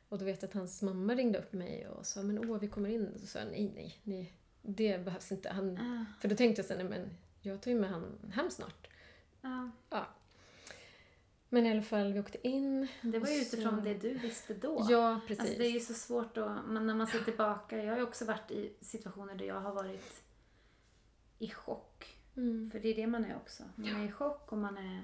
Och 0.09 0.19
då 0.19 0.25
vet 0.25 0.41
jag 0.41 0.49
att 0.49 0.53
hans 0.53 0.81
mamma 0.81 1.15
ringde 1.15 1.39
upp 1.39 1.53
mig 1.53 1.87
och 1.87 2.05
sa 2.05 2.21
men 2.23 2.49
åh, 2.49 2.59
vi 2.59 2.67
kommer 2.67 2.89
in. 2.89 3.09
Så 3.19 3.27
sa 3.27 3.39
jag 3.39 3.47
nej, 3.47 3.71
nej, 3.75 3.97
nej 4.03 4.33
det 4.61 5.05
behövs 5.05 5.31
inte. 5.31 5.49
Han, 5.49 5.77
Ah, 5.77 6.05
för 6.21 6.27
då 6.27 6.35
tänkte 6.35 6.59
jag 6.59 6.65
sen, 6.67 6.77
nej 6.77 6.87
men 6.99 7.09
jag 7.41 7.61
tar 7.61 7.71
ju 7.71 7.79
med 7.79 7.89
han 7.89 8.31
hem 8.33 8.49
snart. 8.51 8.87
ah. 9.89 10.03
Men 11.53 11.65
i 11.65 11.71
alla 11.71 11.81
fall, 11.81 12.13
vi 12.13 12.19
åkte 12.19 12.47
in. 12.47 12.87
Det 13.01 13.19
var 13.19 13.27
ju 13.27 13.39
Och 13.41 13.45
så- 13.45 13.55
utifrån 13.57 13.83
det 13.83 13.93
du 13.93 14.13
visste 14.13 14.53
då. 14.53 14.87
Ja, 14.89 15.19
precis. 15.27 15.41
Alltså 15.41 15.57
det 15.59 15.65
är 15.67 15.71
ju 15.71 15.79
så 15.79 15.93
svårt 15.93 16.35
då, 16.35 16.57
men 16.67 16.87
när 16.87 16.95
man 16.95 17.07
ser 17.07 17.19
tillbaka. 17.19 17.77
Jag 17.83 17.91
har 17.91 17.97
ju 17.97 18.03
också 18.03 18.25
varit 18.25 18.51
i 18.51 18.73
situationer 18.81 19.35
där 19.35 19.45
jag 19.45 19.61
har 19.61 19.73
varit 19.73 20.23
i 21.39 21.49
chock. 21.49 22.17
Mm. 22.37 22.71
För 22.71 22.79
det 22.79 22.87
är 22.89 22.95
det 22.95 23.07
man 23.07 23.25
är 23.25 23.35
också. 23.35 23.63
Man 23.75 24.01
är 24.01 24.05
i 24.05 24.11
chock 24.11 24.51
och 24.51 24.57
man 24.57 24.77
är... 24.77 25.01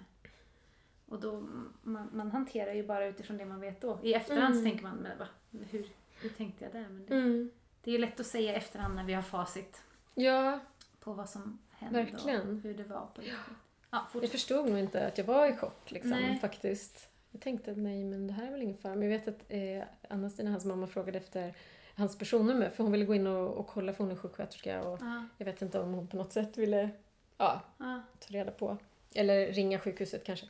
Och 1.05 1.19
då, 1.19 1.47
man, 1.81 2.09
man 2.13 2.31
hanterar 2.31 2.73
ju 2.73 2.87
bara 2.87 3.05
utifrån 3.07 3.37
det 3.37 3.45
man 3.45 3.59
vet 3.59 3.81
då. 3.81 3.99
I 4.03 4.13
efterhand 4.13 4.53
Mm. 4.55 4.65
tänker 4.65 4.83
man, 4.83 4.97
men 4.97 5.17
va, 5.17 5.27
hur, 5.51 5.87
hur 6.21 6.29
tänkte 6.29 6.63
jag 6.63 6.73
där? 6.73 6.89
Men 6.89 7.05
det, 7.05 7.13
Mm. 7.15 7.51
det 7.83 7.89
är 7.89 7.93
ju 7.93 7.97
lätt 7.97 8.19
att 8.19 8.25
säga 8.25 8.51
i 8.53 8.55
efterhand 8.55 8.95
när 8.95 9.03
vi 9.03 9.13
har 9.13 9.21
facit 9.21 9.83
Ja, 10.15 10.59
på 10.99 11.13
vad 11.13 11.29
som 11.29 11.59
hände 11.71 12.03
Verkligen. 12.03 12.49
och 12.49 12.55
hur 12.55 12.73
det 12.73 12.83
var 12.83 13.05
på 13.15 13.21
riktigt. 13.21 13.37
Ja, 13.47 13.53
Jag 13.91 14.11
fortsätt. 14.11 14.31
förstod 14.31 14.69
nog 14.69 14.79
inte 14.79 15.07
att 15.07 15.17
jag 15.17 15.25
var 15.25 15.47
i 15.47 15.55
chock 15.55 15.91
liksom, 15.91 16.11
Nej. 16.11 16.39
faktiskt. 16.39 17.09
Jag 17.31 17.41
tänkte 17.41 17.71
att 17.71 17.77
nej, 17.77 18.03
men 18.03 18.27
det 18.27 18.33
här 18.33 18.47
är 18.47 18.51
väl 18.51 18.61
ingen 18.61 18.77
fara. 18.77 18.95
Men 18.95 19.11
jag 19.11 19.19
vet 19.19 19.27
att 19.27 19.45
eh, 19.49 19.83
Anna-Stina, 20.09 20.51
hans 20.51 20.65
mamma, 20.65 20.87
frågade 20.87 21.17
efter 21.17 21.53
hans 21.95 22.17
personnummer 22.17 22.69
för 22.69 22.83
hon 22.83 22.91
ville 22.91 23.05
gå 23.05 23.15
in 23.15 23.27
och, 23.27 23.53
och 23.57 23.67
kolla 23.67 23.93
för 23.93 24.03
hon 24.03 24.11
är 24.11 24.15
sjuksköterska 24.15 24.83
och 24.83 24.99
Ja, 25.01 25.23
jag 25.37 25.45
vet 25.45 25.61
inte 25.61 25.79
om 25.79 25.93
hon 25.93 26.07
på 26.07 26.17
något 26.17 26.31
sätt 26.33 26.57
ville 26.57 26.89
ja, 27.37 27.61
ja, 27.77 28.01
ta 28.19 28.33
reda 28.33 28.51
på. 28.51 28.77
Eller 29.15 29.47
ringa 29.51 29.79
sjukhuset 29.79 30.23
kanske. 30.23 30.45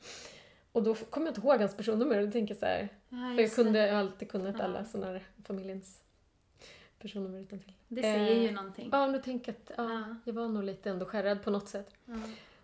Och 0.72 0.84
då 0.84 0.96
kom 0.96 1.24
jag 1.26 1.32
inte 1.32 1.42
ihåg 1.42 1.60
hans 1.60 1.78
personnummer 1.78 2.18
och 2.20 2.26
då 2.26 2.32
tänkte 2.32 2.52
jag 2.54 2.60
så 2.60 2.66
här, 2.66 2.90
ja, 3.10 3.34
för 3.36 3.42
jag 3.42 3.52
kunde 3.56 3.80
jag 3.88 3.96
alltid 3.96 4.30
kunnat 4.32 4.56
Ja. 4.60 4.64
alla 4.64 4.86
sådana 4.86 5.12
här 5.12 5.24
familjens 5.44 6.00
personnummer 7.00 7.40
utan 7.40 7.60
till. 7.60 7.74
Det 7.88 8.02
säger 8.02 8.32
Eh, 8.36 8.42
ju 8.44 8.52
någonting. 8.52 8.90
Ja, 8.92 9.08
då 9.08 9.20
tänkte 9.20 9.52
jag 9.52 9.56
att 9.84 9.90
ja, 9.90 9.94
Ja. 9.94 10.16
jag 10.26 10.34
var 10.34 10.48
nog 10.48 10.64
lite 10.64 10.90
ändå 10.90 11.06
skärrad 11.06 11.44
på 11.44 11.52
något 11.52 11.68
sätt. 11.70 11.90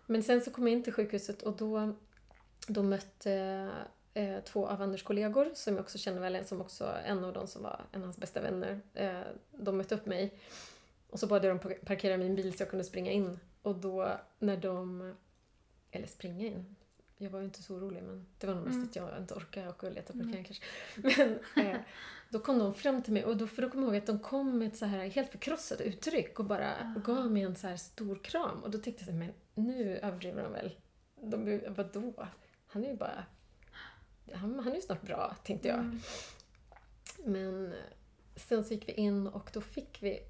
Men 0.06 0.22
sen 0.22 0.40
så 0.40 0.50
kom 0.50 0.66
jag 0.66 0.72
in 0.72 0.82
till 0.82 0.92
sjukhuset 0.92 1.42
och 1.42 1.56
då, 1.56 1.94
då 2.68 2.82
mötte 2.82 3.70
eh, 4.14 4.40
två 4.44 4.66
av 4.66 4.82
Anders 4.82 5.02
kollegor 5.02 5.50
som 5.54 5.74
jag 5.74 5.82
också 5.82 5.98
känner 5.98 6.20
väl, 6.20 6.44
som 6.44 6.60
också 6.60 6.94
en 7.04 7.24
av 7.24 7.32
dem 7.32 7.46
som 7.46 7.62
var 7.62 7.80
en 7.92 8.00
av 8.00 8.06
hans 8.06 8.18
bästa 8.18 8.40
vänner. 8.40 8.80
Eh, 8.94 9.20
de 9.52 9.76
mötte 9.76 9.94
upp 9.94 10.06
mig 10.06 10.40
och 11.10 11.20
så 11.20 11.26
bad 11.26 11.44
jag 11.44 11.56
dem 11.56 11.72
parkera 11.84 12.16
min 12.16 12.34
bil 12.34 12.56
så 12.56 12.62
jag 12.62 12.70
kunde 12.70 12.84
springa 12.84 13.12
in. 13.12 13.38
Och 13.62 13.74
då 13.74 14.20
när 14.38 14.56
de, 14.56 15.12
eller 15.90 16.06
springa 16.06 16.46
in, 16.46 16.76
jag 17.18 17.30
var 17.30 17.38
ju 17.38 17.44
inte 17.44 17.62
så 17.62 17.74
orolig 17.74 18.02
men 18.02 18.26
det 18.38 18.46
var 18.46 18.54
nog 18.54 18.64
mest 18.64 18.76
Mm. 18.76 18.88
att 18.88 18.96
jag 18.96 19.18
inte 19.18 19.34
orkade 19.34 19.68
åka 19.68 19.86
och 19.86 19.92
leta 19.92 20.12
Mm. 20.12 20.26
parkering 20.26 20.44
kanske. 20.44 20.64
Men 21.56 21.66
eh, 21.66 21.80
då 22.28 22.38
kom 22.38 22.58
de 22.58 22.74
fram 22.74 23.02
till 23.02 23.12
mig 23.12 23.24
och 23.24 23.36
då, 23.36 23.46
för 23.46 23.62
då 23.62 23.70
kommer 23.70 23.84
jag 23.84 23.94
ihåg 23.94 24.02
att 24.02 24.06
de 24.06 24.18
kom 24.18 24.58
med 24.58 24.68
ett 24.68 24.76
så 24.76 24.86
här 24.86 25.06
helt 25.08 25.30
förkrossat 25.30 25.80
uttryck 25.80 26.38
och 26.38 26.44
bara 26.44 26.74
Ah. 26.74 27.00
gav 27.04 27.30
mig 27.30 27.42
en 27.42 27.56
så 27.56 27.66
här 27.66 27.76
stor 27.76 28.16
kram. 28.24 28.62
Och 28.62 28.70
då 28.70 28.78
tänkte 28.78 29.02
jag 29.04 29.06
så 29.06 29.12
här, 29.12 29.32
men 29.54 29.64
nu 29.66 29.98
överdriver 29.98 30.42
de 30.42 30.52
väl. 30.52 30.76
De, 31.22 31.60
vadå? 31.74 32.26
Han 32.66 32.84
är 32.84 32.88
ju 32.90 32.96
bara... 32.96 33.24
Han, 34.32 34.58
han 34.58 34.72
är 34.72 34.76
ju 34.76 34.82
snart 34.82 35.02
bra, 35.02 35.36
tänkte 35.44 35.68
jag. 35.68 35.78
Mm. 35.78 36.00
Men 37.24 37.72
eh, 37.72 37.78
sen 38.36 38.64
så 38.64 38.74
gick 38.74 38.88
vi 38.88 38.92
in 38.92 39.26
och 39.26 39.50
då 39.52 39.60
fick 39.60 40.02
vi 40.02 40.20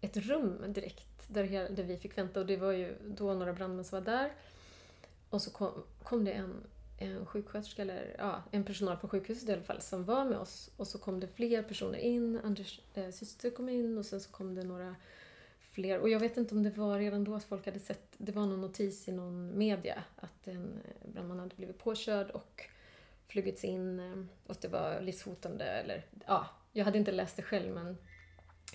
ett 0.00 0.16
rum 0.16 0.72
direkt 0.72 1.24
där, 1.28 1.68
där 1.70 1.84
vi 1.84 1.96
fick 1.96 2.18
vänta 2.18 2.40
och 2.40 2.46
det 2.46 2.56
var 2.56 2.72
ju 2.72 2.96
då 3.16 3.34
några 3.34 3.52
brandmän 3.52 3.84
som 3.84 3.98
var 3.98 4.06
där. 4.12 4.32
Och 5.30 5.42
så 5.42 5.50
kom, 5.50 5.82
kom 6.02 6.24
det 6.24 6.32
en, 6.32 6.66
en 6.98 7.26
sjuksköterska, 7.26 7.82
eller 7.82 8.16
ja, 8.18 8.42
en 8.50 8.64
personal 8.64 8.96
från 8.96 9.10
sjukhuset 9.10 9.48
i 9.48 9.52
alla 9.52 9.62
fall, 9.62 9.80
som 9.80 10.04
var 10.04 10.24
med 10.24 10.38
oss. 10.38 10.70
Och 10.76 10.86
så 10.86 10.98
kom 10.98 11.20
det 11.20 11.28
fler 11.28 11.62
personer 11.62 11.98
in, 11.98 12.40
Anders 12.44 12.80
eh, 12.94 13.10
syster 13.10 13.50
kom 13.50 13.68
in 13.68 13.98
och 13.98 14.06
sen 14.06 14.20
så 14.20 14.30
kom 14.30 14.54
det 14.54 14.62
några 14.64 14.96
fler. 15.60 16.00
Och 16.00 16.08
jag 16.08 16.20
vet 16.20 16.36
inte 16.36 16.54
om 16.54 16.62
det 16.62 16.70
var 16.70 16.98
redan 16.98 17.24
då 17.24 17.34
att 17.34 17.44
folk 17.44 17.66
hade 17.66 17.78
sett, 17.80 18.14
det 18.18 18.32
var 18.32 18.46
någon 18.46 18.60
notis 18.60 19.08
i 19.08 19.12
någon 19.12 19.58
media 19.58 20.04
att 20.16 20.48
en 20.48 20.80
eh, 20.84 21.10
brandman 21.12 21.38
hade 21.38 21.54
blivit 21.56 21.78
påkörd 21.78 22.30
och 22.30 22.62
flugits 23.26 23.64
in 23.64 24.00
eh, 24.00 24.24
och 24.44 24.50
att 24.50 24.60
det 24.60 24.68
var 24.68 25.00
livshotande 25.00 25.64
eller 25.64 26.06
ja, 26.26 26.46
jag 26.72 26.84
hade 26.84 26.98
inte 26.98 27.12
läst 27.12 27.36
det 27.36 27.42
själv 27.42 27.74
men 27.74 27.98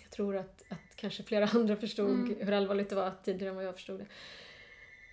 jag 0.02 0.12
tror 0.12 0.38
att, 0.38 0.64
att 0.70 0.96
kanske 0.96 1.24
flera 1.24 1.46
andra 1.54 1.76
förstod 1.76 2.10
Mm. 2.10 2.36
hur 2.40 2.52
allvarligt 2.54 2.90
det 2.90 2.96
var 2.96 3.12
tidigare 3.24 3.50
än 3.50 3.56
vad 3.56 3.66
jag 3.66 3.76
förstod 3.76 4.00
det. 4.00 4.06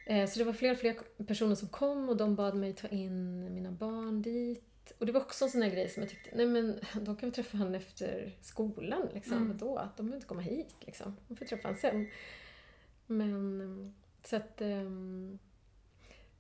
Eh, 0.08 0.26
Så 0.28 0.38
det 0.38 0.44
var 0.44 0.52
fler 0.52 0.70
och 0.72 0.78
fler 0.78 1.24
personer 1.24 1.54
som 1.54 1.68
kom 1.68 2.08
och 2.08 2.16
de 2.16 2.34
bad 2.34 2.54
mig 2.56 2.72
ta 2.72 2.88
in 2.88 3.54
mina 3.54 3.70
barn 3.72 4.22
dit. 4.22 4.92
Och 4.98 5.06
det 5.06 5.12
var 5.12 5.20
också 5.20 5.44
en 5.44 5.50
sån 5.50 5.62
här 5.62 5.70
grej 5.70 5.88
som 5.88 6.02
jag 6.02 6.10
tyckte, 6.10 6.30
nej 6.34 6.46
men 6.46 6.80
då 7.04 7.14
kan 7.14 7.28
vi 7.28 7.34
träffa 7.34 7.56
han 7.56 7.74
efter 7.74 8.36
skolan 8.40 9.08
liksom. 9.14 9.36
Mm. 9.36 9.48
Vadå? 9.48 9.88
De 9.96 10.02
behöver 10.02 10.16
inte 10.16 10.26
komma 10.26 10.40
hit 10.40 10.76
liksom. 10.80 11.16
De 11.28 11.36
får 11.36 11.44
träffa 11.44 11.68
han 11.68 11.76
sen. 11.76 12.08
Men 13.06 13.60
eh, 13.60 13.92
så 14.28 14.36
att 14.36 14.60
ehm, 14.60 15.38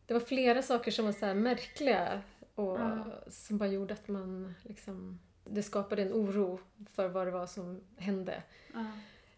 det 0.06 0.14
var 0.14 0.20
flera 0.20 0.62
saker 0.62 0.90
som 0.90 1.04
var 1.04 1.12
så 1.12 1.34
märkliga 1.34 2.22
och 2.54 2.78
Ja. 2.78 3.04
som 3.30 3.58
bara 3.58 3.68
gjorde 3.68 3.94
att 3.94 4.08
man 4.08 4.54
liksom 4.62 5.20
det 5.44 5.62
skapade 5.62 6.02
en 6.02 6.12
oro 6.12 6.60
för 6.90 7.08
vad 7.08 7.26
det 7.26 7.30
var 7.30 7.46
som 7.46 7.80
hände. 7.96 8.42
Ja. 8.74 8.86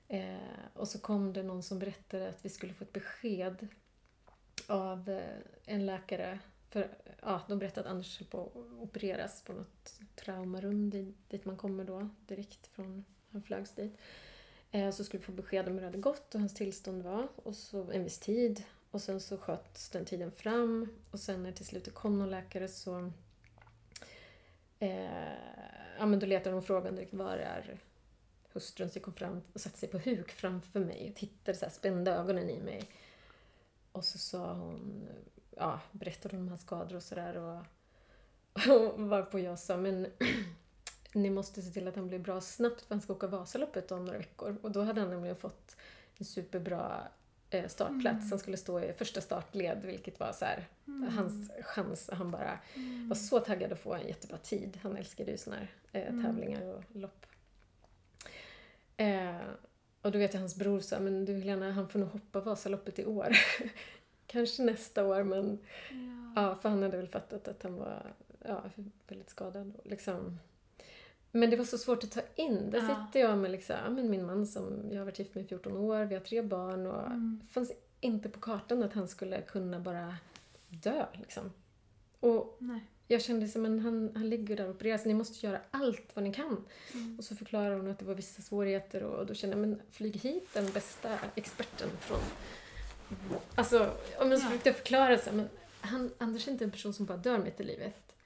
Eh, 0.09 0.37
och 0.75 0.89
så 0.89 0.99
kom 0.99 1.33
det 1.33 1.43
någon 1.43 1.63
som 1.63 1.79
berättade 1.79 2.29
att 2.29 2.45
vi 2.45 2.49
skulle 2.49 2.73
få 2.73 2.85
ett 2.85 2.93
besked 2.93 3.69
av 4.67 5.09
eh, 5.09 5.39
en 5.65 5.87
läkare. 5.87 6.39
För 6.71 6.89
ja, 7.23 7.43
de 7.49 7.59
berättade 7.59 7.89
att 7.89 7.95
Anders 7.95 8.19
höll 8.19 8.29
på 8.29 8.41
att 8.41 8.83
opereras 8.83 9.43
på 9.43 9.53
något 9.53 10.01
traumarum 10.17 10.91
dit, 10.91 11.17
dit 11.29 11.45
man 11.45 11.57
kommer 11.57 11.85
då 11.85 12.09
direkt 12.27 12.67
från, 12.67 13.05
han 13.31 13.43
flögs 13.43 13.75
dit. 13.75 13.99
Eh, 14.71 14.91
så 14.91 15.05
skulle 15.05 15.19
vi 15.19 15.27
få 15.27 15.33
besked 15.33 15.69
om 15.69 15.73
hur 15.73 15.81
det 15.81 15.87
hade 15.87 15.99
gått 15.99 16.35
och 16.35 16.41
hans 16.41 16.55
tillstånd 16.55 17.03
var. 17.03 17.29
Och 17.37 17.55
så 17.55 17.91
en 17.91 18.05
viss 18.05 18.19
tid. 18.19 18.63
Och 18.91 19.03
sen 19.03 19.21
så 19.21 19.39
sköts 19.39 19.91
den 19.91 20.05
tiden 20.05 20.33
fram. 20.33 20.89
Och 21.11 21.21
sen 21.21 21.43
när 21.43 21.53
till 21.53 21.67
slut 21.67 21.85
det 21.85 21.91
kom 21.91 22.19
någon 22.19 22.31
läkare 22.31 22.69
så 22.69 23.13
eh, 24.79 25.33
ja, 25.99 26.07
men 26.07 26.19
då 26.19 26.27
letade 26.27 26.57
de 26.57 26.63
frågan 26.63 26.97
direkt 26.97 27.15
var 27.15 27.37
är 27.37 27.79
hustrun 28.53 28.91
så 28.91 29.01
kom 29.01 29.15
fram 29.15 29.41
och 29.53 29.61
satte 29.61 29.79
sig 29.79 29.89
på 29.89 29.99
huk 29.99 30.31
framför 30.31 30.81
mig 30.81 31.09
och 31.11 31.17
tittade 31.17 31.59
så 31.59 31.65
här, 31.65 31.73
spände 31.73 32.11
ögonen 32.11 32.51
i 32.51 32.61
mig. 32.61 32.83
Och 33.93 34.05
så 34.05 34.19
sa 34.19 34.53
hon, 34.53 35.09
ja, 35.57 35.81
berättade 35.93 36.37
hon 36.37 36.43
om 36.43 36.49
hans 36.49 36.61
skador 36.61 36.97
och 36.97 37.03
sådär 37.03 37.37
och, 37.37 37.65
och 38.75 39.01
varpå 39.01 39.39
jag 39.39 39.59
sa, 39.59 39.77
men 39.77 40.07
ni 41.15 41.31
måste 41.31 41.63
se 41.63 41.71
till 41.71 41.89
att 41.89 41.97
han 41.97 42.09
blir 42.09 42.19
bra 42.19 42.41
snabbt 42.41 42.81
för 42.81 42.95
han 42.95 43.03
ska 43.03 43.13
åka 43.13 43.27
Vasaloppet 43.27 43.93
om 43.93 44.05
några 44.05 44.19
veckor. 44.19 44.57
Och 44.63 44.71
då 44.71 44.83
hade 44.83 45.01
han 45.01 45.11
nämligen 45.11 45.37
fått 45.37 45.77
en 46.19 46.25
superbra 46.25 47.09
eh, 47.51 47.69
startplats. 47.69 48.31
Han 48.31 48.39
skulle 48.39 48.57
stå 48.57 48.81
i 48.81 48.93
första 48.93 49.21
startled 49.21 49.85
vilket 49.85 50.21
var 50.21 50.33
så 50.33 50.45
här, 50.45 50.69
hans 51.11 51.51
chans. 51.63 52.11
Han 52.13 52.31
bara 52.31 52.59
var 53.09 53.17
så 53.17 53.41
taggad 53.41 53.73
att 53.73 53.81
få 53.81 53.95
en 53.95 54.07
jättebra 54.07 54.39
tid. 54.39 54.79
Han 54.83 54.97
älskade 54.97 55.31
ju 55.31 55.37
såna 55.37 55.57
här 55.57 55.71
eh, 55.93 56.23
tävlingar 56.23 56.63
och 56.63 56.85
lopp. 56.93 57.27
Eh, 58.97 59.37
och 60.03 60.13
då 60.13 60.19
vet 60.19 60.35
jag 60.35 60.41
hans 60.41 60.57
bror 60.57 60.81
sa, 60.81 61.01
men 61.01 61.25
du 61.25 61.33
Helena, 61.35 61.71
han 61.73 61.89
får 61.89 61.99
nog 61.99 62.09
hoppa 62.09 62.41
Vasaloppet 62.41 62.99
i 62.99 63.05
år. 63.07 63.29
Kanske 64.27 64.63
nästa 64.63 65.05
år 65.07 65.23
men 65.25 65.59
Ja. 65.91 66.43
Ja, 66.43 66.55
för 66.55 66.69
han 66.69 66.83
hade 66.83 66.97
väl 66.97 67.09
fattat 67.09 67.49
att 67.49 67.63
han 67.63 67.75
var 67.77 68.13
ja, 68.45 68.63
väldigt 69.09 69.31
skadad. 69.31 69.73
Liksom. 69.85 70.39
Men 71.33 71.51
det 71.51 71.57
var 71.57 71.65
så 71.65 71.79
svårt 71.79 72.05
att 72.05 72.11
ta 72.13 72.21
in. 72.37 72.71
Där 72.71 72.79
Ja. 72.79 73.07
sitter 73.07 73.21
jag 73.21 73.39
med 73.39 73.51
liksom, 73.51 73.77
men 73.91 74.11
min 74.11 74.27
man 74.27 74.47
som 74.47 74.89
jag 74.91 74.99
har 74.99 75.05
varit 75.05 75.19
gift 75.19 75.35
med 75.35 75.45
i 75.45 75.47
14 75.47 75.77
år, 75.77 76.05
vi 76.05 76.15
har 76.15 76.23
tre 76.23 76.43
barn 76.43 76.87
och 76.87 77.07
Mm. 77.07 77.41
det 77.43 77.53
fanns 77.53 77.73
inte 78.01 78.29
på 78.29 78.41
kartan 78.41 78.83
att 78.83 78.93
han 78.93 79.09
skulle 79.09 79.41
kunna 79.43 79.81
bara 79.81 80.17
dö. 80.69 81.07
Liksom. 81.13 81.53
Och 82.21 82.57
Nej. 82.59 82.81
Jag 83.11 83.23
kände 83.23 83.49
som 83.49 83.63
men 83.63 83.79
han, 83.79 84.11
han 84.15 84.29
ligger 84.29 84.57
där 84.57 84.69
och 84.69 84.75
opererar 84.75 84.99
så 84.99 85.09
ni 85.09 85.15
måste 85.15 85.47
göra 85.47 85.61
allt 85.71 86.11
vad 86.15 86.25
ni 86.25 86.35
kan. 86.35 86.65
Mm. 86.93 87.19
Och 87.19 87.25
så 87.25 87.37
förklarar 87.37 87.77
hon 87.77 87.91
att 87.91 87.99
det 87.99 88.05
var 88.05 88.15
vissa 88.15 88.43
svårigheter 88.43 89.03
och 89.03 89.27
då 89.27 89.35
kände 89.35 89.57
jag 89.57 89.69
men 89.69 89.83
flyg 89.91 90.17
hit 90.17 90.49
den 90.53 90.71
bästa 90.73 91.19
experten 91.35 91.89
från... 92.01 92.19
Alltså, 93.55 93.91
om 94.19 94.31
jag 94.31 94.41
så 94.41 94.47
försökte 94.47 94.69
jag 94.69 94.77
förklara 94.77 95.19
så 95.19 95.31
här, 95.31 95.37
men 95.37 95.49
han, 95.81 96.11
Anders 96.19 96.49
är 96.49 96.53
inte 96.53 96.65
en 96.65 96.71
person 96.71 96.95
som 96.95 97.07
bara 97.07 97.19
dör 97.19 97.39
mitt 97.39 97.61
i 97.61 97.65
livet. 97.65 98.17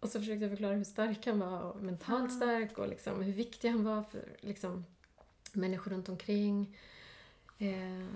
Och 0.00 0.08
så 0.08 0.18
försökte 0.18 0.44
jag 0.44 0.50
förklara 0.50 0.74
hur 0.74 0.84
stark 0.84 1.26
han 1.26 1.38
var 1.38 1.60
och 1.60 1.82
mentalt 1.82 2.32
stark 2.32 2.78
och 2.78 2.88
liksom 2.88 3.22
hur 3.22 3.32
viktig 3.32 3.68
han 3.68 3.84
var 3.84 4.02
för 4.02 4.36
liksom, 4.40 4.84
människor 5.52 5.90
runt 5.90 6.08
omkring. 6.08 6.78
Eh, 7.58 8.06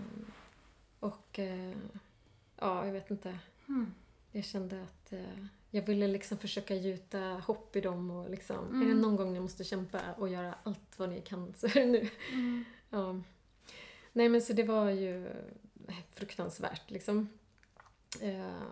och 1.01 1.39
eh, 1.39 1.73
ja, 2.57 2.87
jag 2.87 2.93
vet 2.93 3.11
inte. 3.11 3.39
Mm. 3.69 3.95
Jag 4.33 4.45
kände 4.45 4.83
att 4.83 5.13
eh, 5.13 5.45
jag 5.71 5.83
ville 5.83 6.07
liksom 6.07 6.39
försöka 6.39 6.75
gjuta 6.75 7.21
hopp 7.21 7.77
i 7.77 7.81
dem 7.81 8.11
och 8.11 8.31
liksom, 8.31 8.57
är 8.69 8.71
Mm. 8.71 8.89
det 8.89 8.95
någon 8.95 9.17
gång 9.17 9.33
ni 9.33 9.41
måste 9.41 9.65
kämpa 9.65 10.01
och 10.19 10.29
göra 10.29 10.55
allt 10.63 10.99
vad 10.99 11.09
ni 11.09 11.21
kan 11.21 11.55
så 11.55 11.67
är 11.67 11.75
det 11.75 11.87
nu. 11.87 12.09
Mm. 12.33 12.65
Ja. 12.91 13.21
Nej 14.13 14.29
men 14.29 14.43
så 14.43 14.53
det 14.53 14.63
var 14.63 14.91
ju 14.91 15.29
fruktansvärt 16.13 16.91
liksom. 16.91 17.29
Eh, 18.21 18.63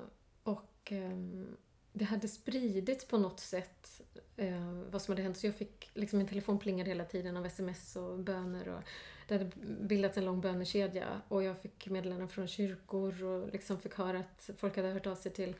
och 0.42 0.92
ehm, 0.92 1.56
det 1.92 2.04
hade 2.04 2.28
spridits 2.28 3.04
på 3.04 3.18
något 3.18 3.40
sätt 3.40 4.00
eh, 4.36 4.72
vad 4.90 5.02
som 5.02 5.12
hade 5.12 5.22
hänt. 5.22 5.36
Så 5.36 5.46
jag 5.46 5.54
fick 5.54 5.90
liksom 5.94 6.18
min 6.18 6.28
telefon 6.28 6.58
plingade 6.58 6.90
hela 6.90 7.04
tiden 7.04 7.36
av 7.36 7.46
sms 7.46 7.96
och 7.96 8.18
böner 8.18 8.68
och 8.68 8.82
det 9.28 9.34
hade 9.34 9.50
bildats 9.80 10.16
en 10.18 10.24
lång 10.24 10.40
bönekedja 10.40 11.22
och 11.28 11.42
jag 11.42 11.58
fick 11.58 11.88
meddelanden 11.88 12.28
från 12.28 12.48
kyrkor 12.48 13.24
och 13.24 13.52
liksom 13.52 13.80
fick 13.80 13.94
höra 13.94 14.18
att 14.18 14.50
folk 14.56 14.76
hade 14.76 14.88
hört 14.88 15.06
av 15.06 15.14
sig 15.14 15.32
till 15.32 15.54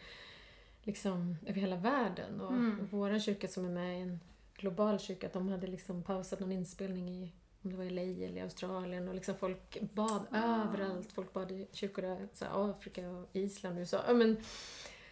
liksom 0.83 1.37
över 1.47 1.61
hela 1.61 1.77
världen 1.77 2.41
och 2.41 2.53
Mm. 2.53 2.87
våran 2.91 3.21
kyrka 3.21 3.49
som 3.49 3.65
är 3.65 3.69
med 3.71 3.99
i 3.99 4.01
en 4.03 4.21
global 4.55 4.99
kyrka, 4.99 5.27
att 5.27 5.33
de 5.33 5.49
hade 5.49 5.67
liksom 5.67 6.03
pausat 6.03 6.41
någon 6.41 6.53
inspelning 6.53 7.09
i 7.09 7.33
om 7.63 7.71
det 7.71 7.77
var 7.77 7.85
i 7.85 7.91
LA 7.91 8.03
eller 8.03 8.37
i 8.37 8.41
Australien 8.41 9.09
och 9.09 9.15
liksom 9.15 9.35
folk 9.35 9.81
bad 9.81 10.23
Wow. 10.31 10.41
överallt. 10.69 11.13
Folk 11.13 11.33
bad 11.33 11.53
i 11.53 11.67
kyrkor 11.73 12.03
här, 12.03 12.29
Afrika 12.71 13.11
och 13.11 13.29
Island, 13.33 13.79
USA. 13.79 14.03
Ja, 14.07 14.15
men, 14.15 14.37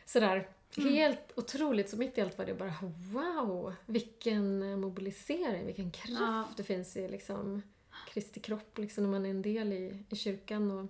sådär. 0.05 0.49
Mm. 0.79 0.95
Helt 0.95 1.33
otroligt. 1.37 1.91
Så 1.91 1.97
mitt 1.97 2.19
i 2.19 2.21
allt 2.21 2.39
var 2.39 2.45
det 2.47 2.55
bara 2.55 2.75
wow, 3.13 3.75
vilken 3.87 4.81
mobilisering, 4.81 5.67
vilken 5.67 5.91
kraft 5.91 6.21
Ja. 6.21 6.49
det 6.57 6.63
finns 6.63 6.97
i 6.97 7.09
liksom 7.09 7.63
Kristi 8.09 8.41
kropp 8.41 8.79
liksom, 8.79 9.05
när 9.05 9.11
man 9.11 9.27
är 9.27 9.31
en 9.31 9.43
del 9.43 9.73
i, 9.73 10.05
i 10.11 10.17
kyrkan. 10.17 10.71
Och, 10.71 10.87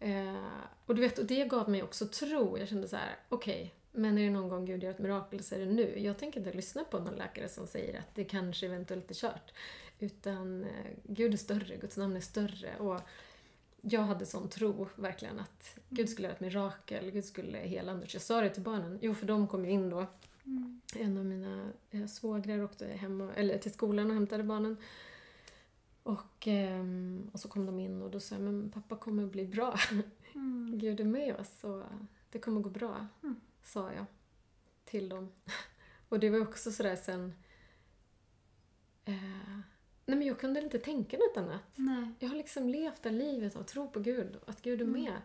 eh, 0.00 0.44
och 0.86 0.94
du 0.94 1.00
vet, 1.00 1.18
och 1.18 1.26
det 1.26 1.44
gav 1.44 1.70
mig 1.70 1.82
också 1.82 2.06
tro. 2.06 2.58
Jag 2.58 2.68
kände 2.68 2.88
så 2.88 2.96
här: 2.96 3.16
okej, 3.28 3.74
men 3.92 4.18
är 4.18 4.24
det 4.24 4.30
någon 4.30 4.48
gång 4.48 4.64
Gud 4.64 4.82
gör 4.82 4.90
ett 4.90 4.98
mirakel 4.98 5.42
så 5.42 5.54
är 5.54 5.58
det 5.58 5.66
nu. 5.66 5.98
Jag 5.98 6.18
tänker 6.18 6.40
inte 6.40 6.52
lyssna 6.52 6.84
på 6.84 6.98
någon 6.98 7.14
läkare 7.14 7.48
som 7.48 7.66
säger 7.66 7.98
att 7.98 8.14
det 8.14 8.24
kanske 8.24 8.66
eventuellt 8.66 9.10
är 9.10 9.14
kört. 9.14 9.52
Utan 9.98 10.64
eh, 10.64 10.86
Gud 11.02 11.32
är 11.32 11.36
större, 11.36 11.76
Guds 11.76 11.96
namn 11.96 12.16
är 12.16 12.20
större. 12.20 12.76
Och 12.78 13.00
jag 13.80 14.00
hade 14.00 14.26
sån 14.26 14.48
tro, 14.48 14.88
verkligen, 14.96 15.38
att 15.38 15.78
Gud 15.88 16.08
skulle 16.08 16.28
göra 16.28 16.34
ett 16.34 16.40
mirakel, 16.40 17.10
Gud 17.10 17.24
skulle 17.24 17.58
hela 17.58 17.92
Anders. 17.92 18.14
Jag 18.14 18.22
sa 18.22 18.40
det 18.40 18.50
till 18.50 18.62
barnen, 18.62 18.98
jo 19.02 19.14
för 19.14 19.26
de 19.26 19.48
kom 19.48 19.64
ju 19.64 19.70
in 19.70 19.90
då. 19.90 20.06
Mm. 20.44 20.80
En 20.96 21.18
av 21.18 21.24
mina 21.24 21.70
eh, 21.90 22.06
svågrar 22.06 22.62
åkte 22.62 22.86
hem 22.86 23.20
och, 23.20 23.30
eller 23.36 23.58
till 23.58 23.72
skolan 23.72 24.06
och 24.06 24.14
hämtade 24.14 24.42
barnen. 24.42 24.76
Och, 26.06 26.46
ehm, 26.46 27.30
och 27.32 27.40
så 27.40 27.48
kom 27.48 27.66
de 27.66 27.80
in 27.80 28.02
och 28.02 28.10
då 28.10 28.20
sa 28.20 28.34
jag, 28.34 28.42
men 28.44 28.70
pappa 28.70 28.96
kommer 28.96 29.26
bli 29.26 29.46
bra. 29.46 29.78
Mm. 30.34 30.78
Gud 30.78 31.00
är 31.00 31.04
med 31.04 31.36
oss 31.36 31.64
och 31.64 31.82
det 32.30 32.38
kommer 32.38 32.60
gå 32.60 32.70
bra, 32.70 33.06
Mm. 33.22 33.40
sa 33.62 33.92
jag 33.92 34.04
till 34.84 35.08
dem. 35.08 35.32
Och 36.08 36.20
det 36.20 36.30
var 36.30 36.40
också 36.40 36.72
sådär 36.72 36.96
sen... 36.96 37.32
Eh, 39.04 39.14
nej 40.06 40.18
men 40.18 40.22
jag 40.22 40.40
kunde 40.40 40.60
inte 40.60 40.78
tänka 40.78 41.16
något 41.16 41.36
annat. 41.36 41.62
Nej. 41.74 42.12
Jag 42.18 42.28
har 42.28 42.36
liksom 42.36 42.68
levt 42.68 43.02
det 43.02 43.10
livet 43.10 43.56
av 43.56 43.62
tro 43.62 43.90
på 43.90 44.00
Gud, 44.00 44.36
att 44.46 44.62
Gud 44.62 44.80
är 44.80 44.84
Mm. 44.86 45.02
med. 45.02 45.20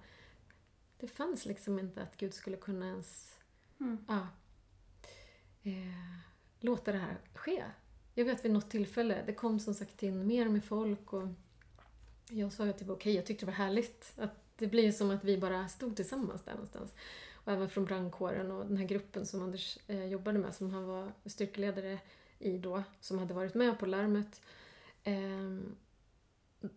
Det 0.98 1.08
fanns 1.08 1.46
liksom 1.46 1.80
inte 1.80 2.02
att 2.02 2.18
Gud 2.18 2.34
skulle 2.34 2.58
kunna 2.58 2.88
ens 2.88 3.40
Mm. 3.80 4.06
ja, 4.08 4.28
eh, 5.64 6.20
låta 6.60 6.92
det 6.92 6.98
här 6.98 7.18
ske. 7.34 7.64
Jag 8.22 8.26
vet 8.26 8.46
vid 8.46 8.52
något 8.52 8.70
tillfälle, 8.70 9.24
det 9.26 9.34
kom 9.34 9.60
som 9.60 9.74
sagt 9.74 10.04
in 10.04 10.28
mer 10.28 10.50
med 10.50 10.64
folk 10.64 11.14
och 11.14 11.28
jag 12.30 12.54
sa 12.54 12.64
ju 12.64 12.70
att 12.70 12.78
det 12.78 12.86
var 12.86 12.96
okej, 12.96 13.16
jag 13.16 13.26
tyckte 13.26 13.46
det 13.46 13.52
var 13.52 13.58
härligt. 13.58 14.14
Att 14.18 14.36
det 14.56 14.68
blir 14.68 14.92
som 14.92 15.12
att 15.12 15.24
vi 15.24 15.38
bara 15.38 15.68
stod 15.68 15.96
tillsammans 15.96 16.44
där 16.44 16.52
någonstans. 16.52 16.94
Och 17.34 17.52
även 17.52 17.70
från 17.70 17.86
brandkåren 17.86 18.52
och 18.52 18.66
den 18.66 18.78
här 18.78 18.86
gruppen 18.86 19.26
som 19.26 19.42
Anders 19.42 19.80
eh, 19.88 20.06
jobbade 20.06 20.40
med, 20.40 20.56
som 20.56 20.70
han 20.70 20.86
var 20.86 21.12
styrkeledare 21.26 22.00
i 22.40 22.58
då, 22.58 22.84
som 23.00 23.20
hade 23.20 23.34
varit 23.34 23.54
med 23.54 23.80
på 23.80 23.86
larmet. 23.86 24.42
Eh, 25.04 25.60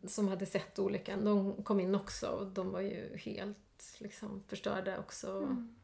som 0.06 0.28
hade 0.28 0.46
sett 0.46 0.78
olyckan. 0.78 1.24
De 1.24 1.62
kom 1.62 1.80
in 1.80 1.94
också 1.94 2.26
och 2.26 2.46
de 2.46 2.70
var 2.70 2.80
ju 2.80 3.16
helt 3.16 3.96
liksom, 3.98 4.42
förstörda 4.48 4.98
också. 4.98 5.36
Mm. 5.36 5.74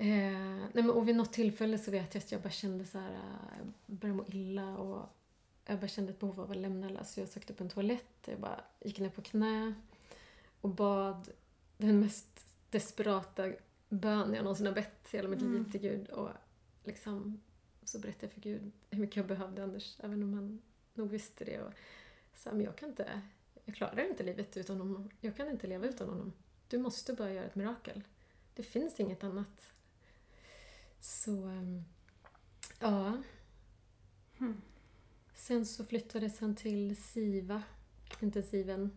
Eh, 0.00 0.06
nej 0.58 0.70
men, 0.84 0.90
och 0.90 1.08
vid 1.08 1.16
något 1.16 1.32
tillfälle 1.32 1.78
så 1.78 1.90
vet 1.90 2.14
jag 2.14 2.22
att 2.22 2.32
jag 2.32 2.42
bara 2.42 2.50
kände 2.50 2.84
så 2.86 2.98
här, 2.98 3.12
eh, 3.12 3.58
jag 3.86 3.96
började 3.96 4.16
må 4.16 4.24
illa 4.28 4.78
och 4.78 5.08
jag 5.66 5.80
bara 5.80 5.88
kände 5.88 6.12
ett 6.12 6.18
behov 6.18 6.40
av 6.40 6.50
att 6.50 6.56
lämna 6.56 6.86
alla. 6.86 7.04
Så 7.04 7.20
jag 7.20 7.28
sökte 7.28 7.52
upp 7.52 7.60
en 7.60 7.68
toalett. 7.68 8.14
Jag 8.24 8.40
bara 8.40 8.64
gick 8.80 8.98
ner 8.98 9.08
på 9.10 9.22
knä 9.22 9.74
och 10.60 10.68
bad 10.70 11.28
den 11.76 12.00
mest 12.00 12.46
desperata 12.70 13.52
bön 13.88 14.34
jag 14.34 14.42
någonsin 14.42 14.66
har 14.66 14.72
bett 14.74 15.14
i 15.14 15.16
hela 15.16 15.28
mitt 15.28 15.40
Mm. 15.42 15.52
liv 15.54 15.70
till 15.70 15.80
Gud. 15.80 16.08
Och 16.08 16.28
liksom 16.84 17.40
så 17.84 17.98
berättade 17.98 18.26
jag 18.26 18.32
för 18.32 18.40
Gud 18.40 18.72
hur 18.90 19.00
mycket 19.00 19.16
jag 19.16 19.26
behövde 19.26 19.62
Anders, 19.62 19.96
även 20.00 20.22
om 20.22 20.34
han 20.34 20.62
nog 20.94 21.08
visste 21.10 21.44
det. 21.44 21.60
Och 21.62 21.72
sa, 22.34 22.52
men 22.52 22.60
jag 22.60 22.76
kan 22.76 22.88
inte, 22.88 23.20
jag 23.64 23.74
klarar 23.74 24.08
inte 24.10 24.22
livet 24.22 24.56
utan 24.56 24.78
honom. 24.78 25.10
Jag 25.20 25.36
kan 25.36 25.48
inte 25.50 25.66
leva 25.66 25.86
utan 25.86 26.08
honom. 26.08 26.32
Du 26.68 26.78
måste 26.78 27.12
bara 27.12 27.32
göra 27.32 27.46
ett 27.46 27.54
mirakel. 27.54 28.02
Det 28.54 28.62
finns 28.62 29.00
inget 29.00 29.24
annat. 29.24 29.72
Så, 31.00 31.44
ehm, 31.44 31.84
ja. 32.78 33.22
Mm. 34.38 34.60
Sen 35.34 35.66
så 35.66 35.84
flyttades 35.84 36.40
han 36.40 36.56
till 36.56 36.96
SIVA, 37.02 37.62
intensiven. 38.20 38.90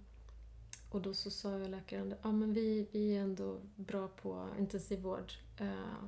Och 0.90 1.02
då 1.02 1.14
så 1.14 1.32
sa 1.32 1.52
jag 1.60 1.70
läkaren, 1.70 2.16
ja 2.22 2.32
men 2.32 2.54
vi, 2.54 2.88
vi 2.92 3.16
är 3.16 3.22
ändå 3.22 3.62
bra 3.76 4.08
på 4.08 4.50
intensivvård. 4.60 5.34
Eh, 5.58 6.04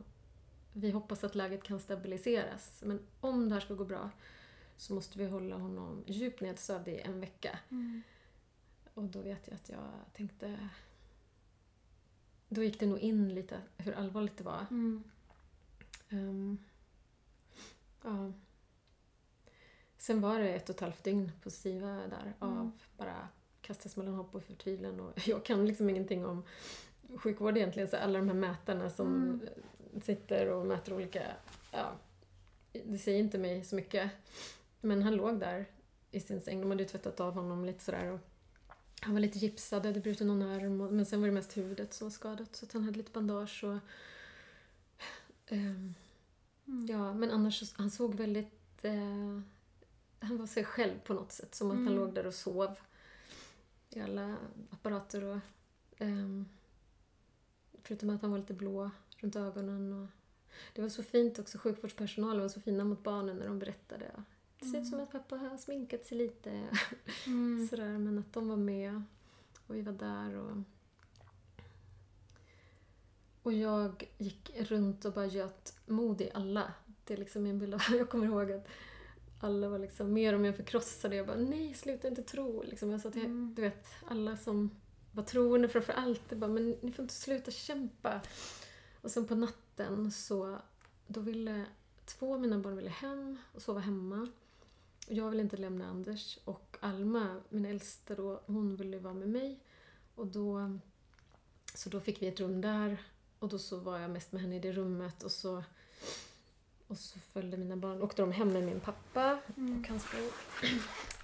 vi 0.74 0.92
hoppas 0.92 1.24
att 1.24 1.36
läget 1.36 1.64
kan 1.64 1.80
stabiliseras. 1.80 2.84
Men 2.86 3.00
om 3.20 3.50
det 3.50 3.56
här 3.56 3.62
ska 3.62 3.74
gå 3.74 3.86
bra 3.86 4.10
så 4.78 4.94
måste 4.94 5.18
vi 5.20 5.26
hålla 5.26 5.56
honom 5.56 6.04
djupt 6.08 6.42
nedsövd 6.42 6.88
i 6.88 7.00
en 7.00 7.20
vecka. 7.20 7.60
Mm. 7.70 8.02
Och 8.94 9.04
då 9.04 9.22
vet 9.22 9.48
jag 9.48 9.56
att 9.56 9.70
jag 9.70 9.92
tänkte... 10.14 10.70
Då 12.50 12.64
gick 12.64 12.80
det 12.80 12.86
nog 12.86 13.00
in 13.00 13.36
lite 13.36 13.62
hur 13.78 13.94
allvarligt 13.94 14.38
det 14.38 14.44
var. 14.44 14.66
Mm. 14.72 15.04
Ehm, 16.10 16.58
ja. 18.04 18.32
Sen 19.98 20.22
var 20.22 20.39
det 20.39 20.50
ett 20.54 20.70
och 20.70 20.76
ett 20.76 20.82
halvt 20.82 21.04
dygn 21.04 21.32
på 21.44 21.50
SIVA 21.50 21.88
där 21.88 22.34
av 22.39 22.52
Mm. 22.52 22.72
bara 22.98 23.28
kastas 23.62 23.98
mellan 23.98 24.13
hopp 24.13 24.36
och 24.36 24.44
förtvivlan. 24.44 25.00
Och 25.00 25.13
jag 25.28 25.46
kan 25.46 25.65
liksom 25.68 25.89
ingenting 25.89 26.26
om 26.26 26.44
sjukvård 27.18 27.58
egentligen, 27.58 27.89
så 27.89 27.98
alla 27.98 28.20
de 28.20 28.28
här 28.28 28.36
mätarna 28.36 28.89
som 28.89 29.15
Mm. 29.94 30.02
sitter 30.02 30.48
och 30.50 30.65
mäter 30.65 30.94
olika... 30.94 31.24
Ja, 31.72 31.91
det 32.86 32.98
säger 32.98 33.20
inte 33.20 33.38
mig 33.38 33.63
så 33.63 33.76
mycket. 33.76 34.12
Men 34.82 35.02
han 35.04 35.15
låg 35.15 35.39
där 35.39 35.65
i 36.12 36.20
sin 36.20 36.41
säng. 36.41 36.62
De 36.62 36.70
hade 36.72 36.84
ju 36.84 36.89
tvättat 36.89 37.20
av 37.20 37.34
honom 37.34 37.65
lite 37.65 37.84
sådär. 37.84 38.12
Och 38.12 38.20
han 39.02 39.13
var 39.13 39.20
lite 39.22 39.38
gipsad, 39.39 39.86
hade 39.86 40.00
brutit 40.00 40.28
någon 40.28 40.41
arm. 40.41 40.82
Och, 40.82 40.94
men 40.94 41.06
sen 41.06 41.22
var 41.22 41.28
det 41.28 41.34
mest 41.34 41.58
huvudet 41.58 41.94
som 41.94 42.06
var 42.06 42.12
skadat. 42.12 42.56
Så 42.56 42.65
att 42.65 42.74
han 42.74 42.84
hade 42.84 42.98
lite 42.98 43.12
bandage 43.12 43.63
och... 43.63 43.78
ehm, 45.48 45.94
Mm. 46.68 46.86
Ja, 46.86 47.14
men 47.14 47.32
annars 47.32 47.60
så, 47.60 47.66
han 47.78 47.92
såg 47.92 48.16
väldigt... 48.16 48.86
Eh, 48.86 49.40
han 50.20 50.38
var 50.38 50.48
sig 50.48 50.64
själv 50.66 51.00
på 51.00 51.14
något 51.14 51.32
sätt, 51.32 51.56
som 51.56 51.72
att 51.72 51.78
han 51.78 51.88
Mm. 51.88 52.00
låg 52.00 52.14
där 52.14 52.26
och 52.28 52.34
sov. 52.34 52.76
i 53.90 54.00
alla 54.02 54.38
apparater 54.70 55.24
och 55.24 55.38
ehm, 55.98 56.46
förutom 57.84 58.10
att 58.10 58.22
han 58.22 58.32
var 58.32 58.38
lite 58.38 58.54
blå 58.54 58.92
runt 59.18 59.36
ögonen 59.36 59.94
och 59.94 60.08
det 60.74 60.82
var 60.82 60.90
så 60.90 61.04
fint 61.04 61.40
också, 61.40 61.58
sjukvårdspersonalen 61.58 62.42
var 62.42 62.50
så 62.50 62.62
fina 62.62 62.84
mot 62.84 63.04
barnen 63.04 63.38
när 63.38 63.48
de 63.48 63.60
berättade. 63.60 64.12
Det 64.60 64.66
ser 64.66 64.82
ut 64.82 64.88
som 64.88 65.00
att 65.00 65.12
pappa 65.12 65.36
har 65.38 65.58
sminkat 65.58 66.06
sig 66.06 66.18
lite. 66.18 66.68
Mm. 67.26 67.68
Sådär, 67.70 67.98
men 67.98 68.18
att 68.20 68.34
de 68.34 68.48
var 68.48 68.58
med 68.58 69.04
och 69.68 69.76
vi 69.76 69.82
var 69.82 69.94
där 69.94 70.34
och... 70.36 70.58
Och 73.46 73.54
jag 73.54 74.10
gick 74.18 74.52
runt 74.58 75.06
och 75.06 75.14
bara 75.14 75.26
göt 75.26 75.78
mod 75.86 76.22
i 76.22 76.32
alla. 76.34 76.74
Det 77.04 77.14
är 77.14 77.18
liksom 77.18 77.44
min 77.44 77.60
bild 77.60 77.74
av... 77.74 77.82
Jag 77.98 78.10
kommer 78.10 78.26
ihåg 78.26 78.52
att 78.52 78.68
alla 79.40 79.70
var 79.70 79.80
liksom 79.80 80.14
mer 80.14 80.34
och 80.34 80.40
mer 80.40 80.52
förkrossade. 80.52 81.16
Jag 81.16 81.28
bara, 81.28 81.38
nej, 81.38 81.74
sluta 81.74 82.08
inte 82.08 82.24
tro. 82.24 82.64
Liksom, 82.64 82.92
jag 82.92 83.02
sa 83.02 83.12
till, 83.12 83.26
Mm. 83.26 83.54
du 83.56 83.62
vet, 83.62 83.88
alla 84.08 84.38
som 84.38 84.72
var 85.12 85.24
troende 85.24 85.70
framför 85.70 85.94
allt, 85.94 86.22
det 86.30 86.36
bara, 86.36 86.52
men 86.52 86.70
ni 86.82 86.92
får 86.92 87.04
inte 87.04 87.14
sluta 87.14 87.52
kämpa. 87.52 88.22
Och 89.02 89.12
sen 89.12 89.28
på 89.28 89.36
natten 89.36 90.12
så, 90.12 90.58
då 91.08 91.20
ville 91.20 91.66
två 92.06 92.34
av 92.34 92.42
mina 92.42 92.60
barn 92.60 92.76
ville 92.76 92.90
hem 92.90 93.38
och 93.54 93.62
sova 93.62 93.80
hemma. 93.80 94.28
Jag 95.08 95.30
ville 95.30 95.44
inte 95.44 95.58
lämna 95.58 95.88
Anders 95.88 96.40
och 96.46 96.78
Alma, 96.80 97.42
min 97.50 97.66
äldsta 97.66 98.16
då, 98.16 98.42
hon 98.46 98.76
ville 98.76 99.00
vara 99.00 99.14
med 99.14 99.30
mig. 99.30 99.60
Och 100.16 100.28
då, 100.28 100.80
så 101.74 101.90
då 101.90 102.00
fick 102.00 102.22
vi 102.22 102.28
ett 102.28 102.40
rum 102.40 102.62
där 102.62 102.98
och 103.46 103.52
då 103.52 103.58
så 103.60 103.78
var 103.78 104.00
jag 104.00 104.10
mest 104.10 104.32
med 104.32 104.42
henne 104.42 104.56
i 104.56 104.60
det 104.60 104.72
rummet 104.72 105.24
och 105.24 105.32
så, 105.32 105.64
och 106.88 106.98
så 106.98 107.20
följde 107.20 107.58
mina 107.58 107.76
barn, 107.78 108.02
åkte 108.02 108.22
de 108.22 108.32
hem 108.32 108.54
med 108.54 108.64
min 108.64 108.80
pappa 108.80 109.40
Mm. 109.58 109.80
och 109.80 109.88
hans 109.88 110.06
bror. 110.12 110.32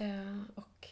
eh, 0.00 0.38
och, 0.54 0.88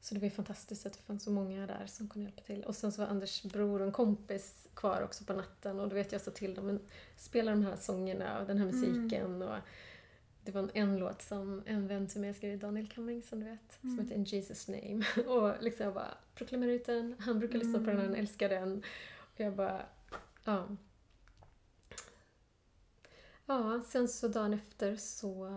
så 0.00 0.14
det 0.14 0.20
var 0.20 0.24
ju 0.24 0.30
fantastiskt 0.30 0.86
att 0.86 0.92
det 0.92 0.98
fanns 0.98 1.22
så 1.24 1.30
många 1.30 1.66
där 1.66 1.86
som 1.86 2.08
kunde 2.08 2.28
hjälpa 2.28 2.42
till. 2.42 2.64
Och 2.64 2.76
sen 2.76 2.92
så 2.92 3.00
var 3.02 3.08
Anders 3.08 3.42
bror 3.42 3.80
och 3.80 3.86
en 3.86 3.92
kompis 3.92 4.68
kvar 4.74 5.02
också 5.02 5.24
på 5.24 5.32
natten 5.32 5.80
och 5.80 5.88
då 5.88 5.94
vet 5.94 6.12
jag 6.12 6.20
sa 6.20 6.30
till 6.30 6.54
dem, 6.54 6.66
men 6.66 6.80
spela 7.16 7.50
de 7.50 7.62
här 7.62 7.76
sångerna 7.76 8.40
och 8.40 8.46
den 8.46 8.58
här 8.58 8.66
musiken. 8.66 9.42
Och 9.42 9.58
det 10.44 10.52
var 10.52 10.62
en, 10.62 10.70
en 10.74 10.96
låt 10.96 11.22
som 11.22 11.62
en 11.66 11.88
vän 11.88 12.06
till 12.08 12.20
mig 12.20 12.34
skrev, 12.34 12.58
Daniel 12.58 12.88
Cumming 12.88 13.22
som 13.22 13.40
du 13.40 13.46
vet, 13.50 13.78
som 13.80 13.90
Mm. 13.90 14.04
heter 14.04 14.16
In 14.16 14.24
Jesus 14.24 14.68
name. 14.68 15.04
Och 15.26 15.62
liksom 15.62 15.84
jag 15.84 15.94
bara 15.94 16.14
proklamerade 16.34 16.74
ut 16.74 16.86
den, 16.86 17.16
han 17.18 17.38
brukar 17.38 17.58
lyssna 17.58 17.78
på 17.78 17.84
den, 17.84 17.96
han 17.96 18.06
Mm. 18.06 18.20
älskar 18.20 18.48
den. 18.48 18.82
Och 19.34 19.40
jag 19.40 19.56
bara, 19.56 19.86
ja. 20.46 20.66
Ja, 23.46 23.82
sen 23.86 24.08
så 24.08 24.28
dagen 24.28 24.54
efter 24.54 24.96
så, 24.96 25.48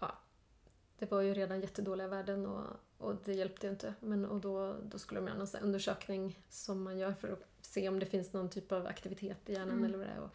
ja, 0.00 0.18
det 0.98 1.10
var 1.10 1.20
ju 1.20 1.34
redan 1.34 1.60
jättedåliga 1.60 2.08
värden 2.08 2.46
och, 2.46 2.66
och 2.98 3.14
det 3.24 3.32
hjälpte 3.32 3.66
ju 3.66 3.72
inte. 3.72 3.94
Men, 4.00 4.24
och 4.24 4.40
då, 4.40 4.76
då 4.82 4.98
skulle 4.98 5.20
de 5.20 5.26
göra 5.26 5.38
någon 5.38 5.48
undersökning 5.62 6.38
som 6.48 6.82
man 6.82 6.98
gör 6.98 7.12
för 7.12 7.28
att 7.32 7.42
se 7.60 7.88
om 7.88 7.98
det 7.98 8.06
finns 8.06 8.32
någon 8.32 8.50
typ 8.50 8.72
av 8.72 8.86
aktivitet 8.86 9.48
i 9.50 9.52
hjärnan 9.52 9.70
Mm. 9.70 9.84
eller 9.84 9.98
vad 9.98 10.06
det 10.06 10.12
är. 10.12 10.20
Och 10.20 10.30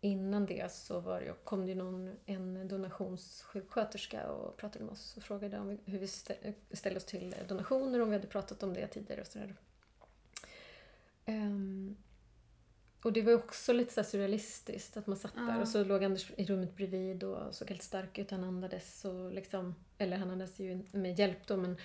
innan 0.00 0.46
det 0.46 0.72
så 0.72 1.00
var 1.00 1.20
det, 1.20 1.34
kom 1.44 1.60
det 1.66 1.68
ju 1.68 1.74
någon, 1.74 2.16
en 2.26 2.68
donationssjuksköterska 2.68 4.30
och 4.32 4.56
pratade 4.56 4.84
med 4.84 4.92
oss 4.92 5.16
och 5.16 5.22
frågade 5.22 5.58
om 5.58 5.68
vi, 5.68 5.80
hur 5.84 5.98
vi 5.98 6.06
stä- 6.06 6.54
ställde 6.72 6.96
oss 6.98 7.04
till 7.04 7.34
donationer, 7.48 8.00
om 8.00 8.08
vi 8.10 8.16
hade 8.16 8.26
pratat 8.28 8.62
om 8.62 8.74
det 8.74 8.86
tidigare 8.86 9.20
och 9.20 9.26
sådär. 9.26 9.56
Ehm, 11.30 11.96
och 13.02 13.12
det 13.12 13.22
var 13.22 13.32
också 13.34 13.72
lite 13.72 13.92
så 13.92 14.04
surrealistiskt 14.04 14.96
att 14.96 15.06
man 15.06 15.16
satt 15.16 15.34
där 15.34 15.54
Ja. 15.54 15.60
och 15.60 15.68
så 15.68 15.84
låg 15.84 16.04
Anders 16.04 16.30
i 16.36 16.44
rummet 16.44 16.76
bredvid 16.76 17.24
och 17.24 17.54
såg 17.54 17.68
helt 17.68 17.82
stark 17.82 18.18
ut. 18.18 18.30
Han 18.30 18.44
andades 18.44 19.04
och 19.04 19.32
liksom, 19.32 19.74
eller 19.98 20.16
han 20.16 20.30
andades 20.30 20.58
ju 20.60 20.82
med 20.92 21.18
hjälp 21.18 21.46
då 21.46 21.56
men 21.56 21.76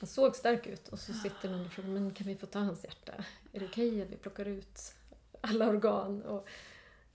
han 0.00 0.06
såg 0.08 0.36
stark 0.36 0.66
ut 0.66 0.88
och 0.88 0.98
så 0.98 1.12
sitter 1.12 1.50
någon 1.50 1.66
och 1.66 1.72
frågar 1.72 1.88
men 1.90 2.10
kan 2.10 2.26
vi 2.26 2.36
få 2.36 2.46
ta 2.46 2.58
hans 2.58 2.84
hjärta? 2.84 3.12
Är 3.52 3.60
det 3.60 3.66
okej 3.66 4.02
att 4.02 4.08
vi 4.10 4.16
plockar 4.16 4.44
ut 4.44 4.94
alla 5.40 5.68
organ? 5.68 6.22
Och, 6.22 6.48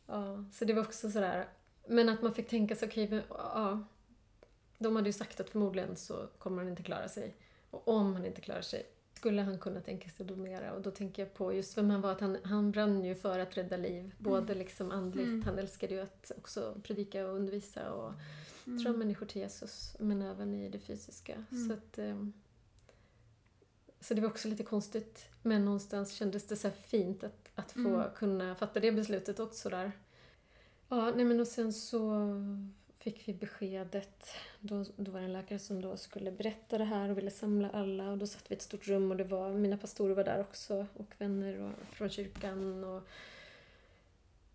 ja, 0.07 0.45
så 0.51 0.65
det 0.65 0.73
var 0.73 0.81
också 0.81 1.11
sådär, 1.11 1.47
men 1.87 2.09
att 2.09 2.21
man 2.21 2.33
fick 2.33 2.49
tänka 2.49 2.75
sig 2.75 2.87
okej, 2.87 3.09
men, 3.09 3.21
ja, 3.29 3.83
de 4.77 4.95
hade 4.95 5.09
ju 5.09 5.13
sagt 5.13 5.39
att 5.39 5.49
förmodligen 5.49 5.95
så 5.95 6.27
kommer 6.37 6.57
han 6.57 6.69
inte 6.69 6.83
klara 6.83 7.09
sig. 7.09 7.35
Och 7.69 7.87
om 7.87 8.13
han 8.13 8.25
inte 8.25 8.41
klarar 8.41 8.61
sig 8.61 8.85
skulle 9.19 9.41
han 9.41 9.59
kunna 9.59 9.81
tänka 9.81 10.09
sig 10.09 10.23
att 10.23 10.27
donera 10.27 10.73
och 10.73 10.81
då 10.81 10.91
tänker 10.91 11.21
jag 11.23 11.33
på 11.33 11.53
just 11.53 11.77
vem 11.77 11.89
han 11.89 12.01
var, 12.01 12.11
att 12.11 12.21
han, 12.21 12.37
han 12.43 12.71
brann 12.71 13.03
ju 13.03 13.15
för 13.15 13.39
att 13.39 13.57
rädda 13.57 13.77
liv. 13.77 14.13
Både 14.17 14.55
liksom 14.55 14.91
andligt, 14.91 15.27
Mm. 15.27 15.43
han 15.43 15.59
älskade 15.59 15.93
ju 15.93 16.01
att 16.01 16.31
också 16.37 16.81
predika 16.83 17.27
och 17.27 17.35
undervisa 17.35 17.91
och 17.93 18.13
Mm. 18.67 18.83
dra 18.83 18.93
människor 18.93 19.25
till 19.25 19.41
Jesus, 19.41 19.95
men 19.99 20.21
även 20.21 20.53
i 20.53 20.69
det 20.69 20.79
fysiska. 20.79 21.45
Mm. 21.51 21.67
Så, 21.67 21.73
att, 21.73 21.97
ehm, 21.97 22.33
så 23.99 24.13
det 24.13 24.21
var 24.21 24.29
också 24.29 24.47
lite 24.47 24.63
konstigt, 24.63 25.29
men 25.43 25.65
någonstans 25.65 26.13
kändes 26.13 26.47
det 26.47 26.55
så 26.55 26.69
fint 26.69 27.23
att, 27.23 27.51
att 27.55 27.71
få 27.71 27.79
Mm. 27.79 28.09
kunna 28.15 28.55
fatta 28.55 28.79
det 28.79 28.91
beslutet 28.91 29.39
också 29.39 29.69
där. 29.69 29.91
Ja, 30.89 31.11
nej 31.15 31.25
men 31.25 31.39
och 31.39 31.47
sen 31.47 31.73
så 31.73 32.11
fick 32.99 33.27
vi 33.27 33.33
beskedet, 33.33 34.27
då, 34.59 34.85
då 34.95 35.11
var 35.11 35.19
det 35.19 35.25
en 35.25 35.33
läkare 35.33 35.59
som 35.59 35.81
då 35.81 35.97
skulle 35.97 36.31
berätta 36.31 36.77
det 36.77 36.83
här 36.83 37.09
och 37.09 37.17
ville 37.17 37.31
samla 37.31 37.69
alla 37.69 38.11
och 38.11 38.17
då 38.17 38.27
satt 38.27 38.51
vi 38.51 38.53
i 38.53 38.57
ett 38.57 38.61
stort 38.61 38.87
rum 38.87 39.11
och 39.11 39.17
det 39.17 39.23
var, 39.23 39.51
mina 39.51 39.77
pastorer 39.77 40.15
var 40.15 40.23
där 40.23 40.39
också 40.41 40.85
och 40.93 41.13
vänner 41.17 41.59
och, 41.61 41.87
från 41.87 42.09
kyrkan 42.09 42.83
och 42.83 43.01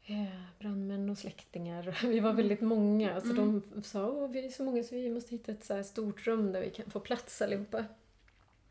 eh, 0.07 0.43
brandmän 0.59 1.11
och 1.11 1.19
släktingar. 1.19 1.99
Vi 2.07 2.21
var 2.21 2.33
väldigt 2.33 2.61
många 2.61 3.21
så 3.21 3.31
Mm. 3.31 3.63
de 3.73 3.83
sa 3.83 4.11
Åh, 4.11 4.31
vi 4.31 4.47
är 4.47 4.51
så 4.51 4.65
många 4.65 4.83
så 4.85 4.95
vi 4.95 5.11
måste 5.11 5.31
hitta 5.31 5.53
ett 5.53 5.65
så 5.65 5.75
här 5.75 5.83
stort 5.83 6.27
rum 6.27 6.53
där 6.53 6.61
vi 6.61 6.71
kan 6.71 6.91
få 6.91 7.01
plats 7.01 7.43
allihopa. 7.43 7.85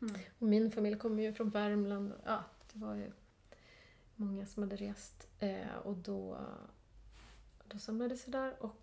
Mm. 0.02 0.14
Och 0.38 0.46
min 0.46 0.70
familj 0.70 0.98
kommer 0.98 1.22
ju 1.22 1.32
från 1.32 1.50
Värmland. 1.50 2.12
och, 2.12 2.18
Ja, 2.26 2.44
det 2.72 2.78
var 2.78 2.94
ju 2.94 3.10
många 4.16 4.46
som 4.46 4.62
hade 4.62 4.76
rest. 4.76 5.28
Eh, 5.40 5.76
och 5.84 5.96
då, 5.96 6.38
då 7.68 7.78
samlades 7.78 8.28
vi 8.28 8.32
där 8.32 8.62
och 8.62 8.76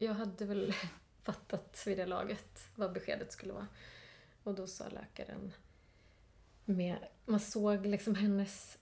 jag 0.00 0.14
hade 0.14 0.44
väl 0.44 0.74
fattat 1.22 1.82
vid 1.86 1.98
det 1.98 2.06
laget 2.06 2.68
vad 2.74 2.92
beskedet 2.92 3.32
skulle 3.32 3.52
vara. 3.52 3.66
Och 4.42 4.54
då 4.54 4.66
sa 4.66 4.88
läkaren 4.88 5.52
med, 6.64 6.98
man 7.24 7.40
såg 7.40 7.86
liksom 7.86 8.14
hennes 8.14 8.78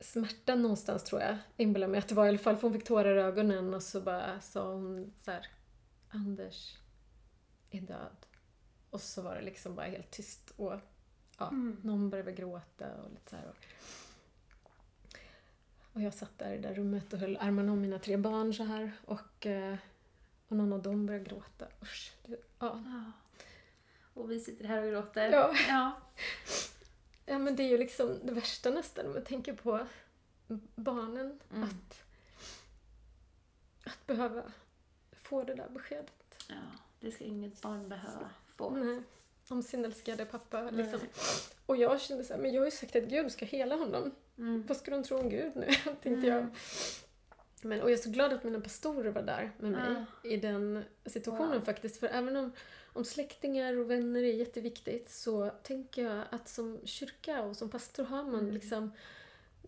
smärta 0.00 0.54
någonstans 0.54 1.04
tror 1.04 1.20
jag. 1.20 1.38
Inbillar 1.56 1.88
mig 1.88 1.98
att 1.98 2.08
det 2.08 2.14
var 2.14 2.26
i 2.26 2.28
alla 2.28 2.38
fall 2.38 2.56
för 2.56 2.62
hon 2.62 2.72
fick 2.72 2.88
tårar 2.88 3.16
i 3.16 3.20
ögonen 3.20 3.74
och 3.74 3.82
så 3.82 4.00
bara 4.00 4.40
sa 4.40 4.72
hon 4.72 5.12
så 5.18 5.30
här 5.30 5.46
Anders 6.08 6.76
är 7.70 7.80
död. 7.80 8.26
Och 8.90 9.00
så 9.00 9.22
var 9.22 9.34
det 9.34 9.42
liksom 9.42 9.74
bara 9.74 9.86
helt 9.86 10.10
tyst 10.10 10.52
och 10.56 10.72
ja, 11.38 11.48
Mm. 11.48 11.76
någon 11.82 12.10
började 12.10 12.32
gråta 12.32 12.94
och 13.02 13.10
lite 13.10 13.30
så 13.30 13.36
här. 13.36 13.48
Och, 13.48 13.56
och 15.92 16.02
jag 16.02 16.14
satt 16.14 16.38
där 16.38 16.52
i 16.52 16.56
det 16.56 16.68
där 16.68 16.74
rummet 16.74 17.12
och 17.12 17.18
höll 17.18 17.36
armarna 17.36 17.72
om 17.72 17.80
mina 17.80 17.98
tre 17.98 18.16
barn 18.16 18.54
så 18.54 18.64
här 18.64 18.92
och, 19.04 19.46
eh, 19.46 19.76
och 20.48 20.56
någon 20.56 20.72
av 20.72 20.82
dem 20.82 21.06
började 21.06 21.24
gråta. 21.24 21.66
Usch, 21.82 22.12
det, 22.26 22.36
ja. 22.58 22.82
Ja. 22.86 23.12
Och 24.14 24.30
vi 24.30 24.40
sitter 24.40 24.64
här 24.64 24.82
och 24.82 24.90
gråter. 24.90 25.30
Ja. 25.32 25.54
ja. 25.68 25.92
ja, 27.26 27.38
men 27.38 27.56
det 27.56 27.62
är 27.62 27.68
ju 27.68 27.78
liksom 27.78 28.18
det 28.24 28.32
värsta 28.32 28.70
nästan 28.70 29.06
om 29.06 29.12
man 29.12 29.24
tänker 29.24 29.52
på 29.52 29.86
barnen. 30.74 31.40
Mm. 31.50 31.62
Att, 31.62 32.02
att 33.84 34.06
behöva 34.06 34.42
få 35.22 35.42
det 35.44 35.54
där 35.54 35.68
beskedet. 35.68 36.44
ja. 36.48 36.54
Det 37.00 37.10
ska 37.12 37.24
inget 37.24 37.62
barn 37.62 37.88
behöva 37.88 38.30
få. 38.56 38.70
Nej, 38.70 39.02
om 39.48 39.62
sin 39.62 39.84
älskade 39.84 40.24
pappa. 40.26 40.62
Nej. 40.62 40.72
Liksom. 40.72 41.00
Och 41.66 41.76
jag 41.76 42.00
kände 42.00 42.24
så 42.24 42.34
här, 42.34 42.40
men 42.40 42.52
jag 42.52 42.60
har 42.60 42.66
ju 42.66 42.70
sagt 42.70 42.96
att 42.96 43.02
Gud 43.04 43.32
ska 43.32 43.44
hela 43.44 43.76
honom. 43.76 44.10
Mm. 44.38 44.64
Vad 44.66 44.76
ska 44.76 44.90
de 44.90 45.04
tro 45.04 45.18
om 45.18 45.28
Gud 45.28 45.56
nu? 45.56 45.66
tänkte 45.84 46.08
Mm. 46.08 46.24
jag. 46.24 46.46
Men, 47.64 47.80
och 47.82 47.90
jag 47.90 47.98
är 47.98 48.02
så 48.02 48.10
glad 48.10 48.32
att 48.32 48.44
mina 48.44 48.60
pastorer 48.60 49.10
var 49.10 49.22
där 49.22 49.52
med 49.58 49.72
mig 49.72 49.96
Ah. 50.22 50.26
i 50.28 50.36
den 50.36 50.84
situationen 51.06 51.52
Wow. 51.52 51.60
faktiskt. 51.60 52.00
För 52.00 52.06
även 52.06 52.36
om, 52.36 52.52
om 52.92 53.04
släktingar 53.04 53.76
och 53.78 53.90
vänner 53.90 54.22
är 54.22 54.32
jätteviktigt 54.34 55.10
så 55.10 55.50
tänker 55.62 56.02
jag 56.04 56.24
att 56.30 56.48
som 56.48 56.80
kyrka 56.84 57.42
och 57.42 57.56
som 57.56 57.70
pastor 57.70 58.04
har 58.04 58.22
man 58.24 58.34
Mm. 58.40 58.50
liksom 58.54 58.92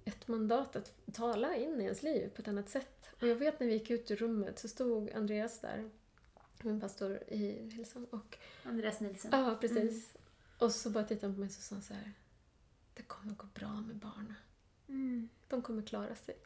ett 0.05 0.29
mandat 0.29 0.76
att 0.76 0.92
tala 1.12 1.57
in 1.57 1.81
i 1.81 1.85
ens 1.85 2.03
liv 2.03 2.29
på 2.35 2.42
ett 2.42 2.48
annat 2.48 2.68
sätt. 2.68 3.09
Och 3.20 3.29
jag 3.29 3.37
vet 3.37 3.61
när 3.61 3.66
vi 3.66 3.72
gick 3.72 3.90
ut 3.90 4.11
ur 4.11 4.16
rummet 4.16 4.59
så 4.59 4.68
stod 4.68 5.11
Andreas 5.11 5.61
där, 5.61 5.90
min 6.62 6.81
pastor 6.81 7.22
i 7.29 7.70
Hillsong, 7.70 8.05
och 8.05 8.38
Andreas 8.64 9.00
Nilsson. 9.00 9.31
Ja, 9.35 9.59
precis. 9.61 10.14
Och 10.59 10.72
så 10.72 10.90
bara 10.90 11.05
tittade 11.05 11.26
han 11.26 11.35
på 11.35 11.40
mig 11.40 11.46
och 11.46 11.53
så 11.53 11.61
sa 11.61 11.74
han 11.74 11.83
så 11.83 11.94
här. 11.94 12.12
Det 12.94 13.03
kommer 13.03 13.35
gå 13.35 13.46
bra 13.55 13.68
med 13.87 13.96
barnen. 13.96 14.35
Mm. 14.88 15.29
De 15.48 15.62
kommer 15.62 15.83
klara 15.83 16.14
sig. 16.14 16.37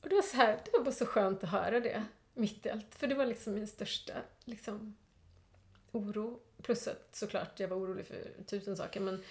Och 0.00 0.08
det 0.08 0.14
var 0.14 0.22
så 0.22 0.36
här, 0.36 0.60
det 0.64 0.70
var 0.78 0.84
bara 0.84 0.94
så 0.94 1.06
skönt 1.06 1.44
att 1.44 1.50
höra 1.50 1.80
det 1.80 2.04
mitt 2.34 2.66
i 2.66 2.70
allt. 2.70 2.94
För 2.94 3.06
det 3.06 3.14
var 3.14 3.26
liksom 3.26 3.54
min 3.54 3.66
största 3.66 4.12
liksom, 4.44 4.96
oro. 5.92 6.40
Plus 6.62 6.88
att 6.88 7.08
såklart 7.16 7.60
jag 7.60 7.68
var 7.68 7.76
orolig 7.76 8.06
för 8.06 8.42
tusen 8.46 8.76
saker 8.76 9.00
men 9.00 9.22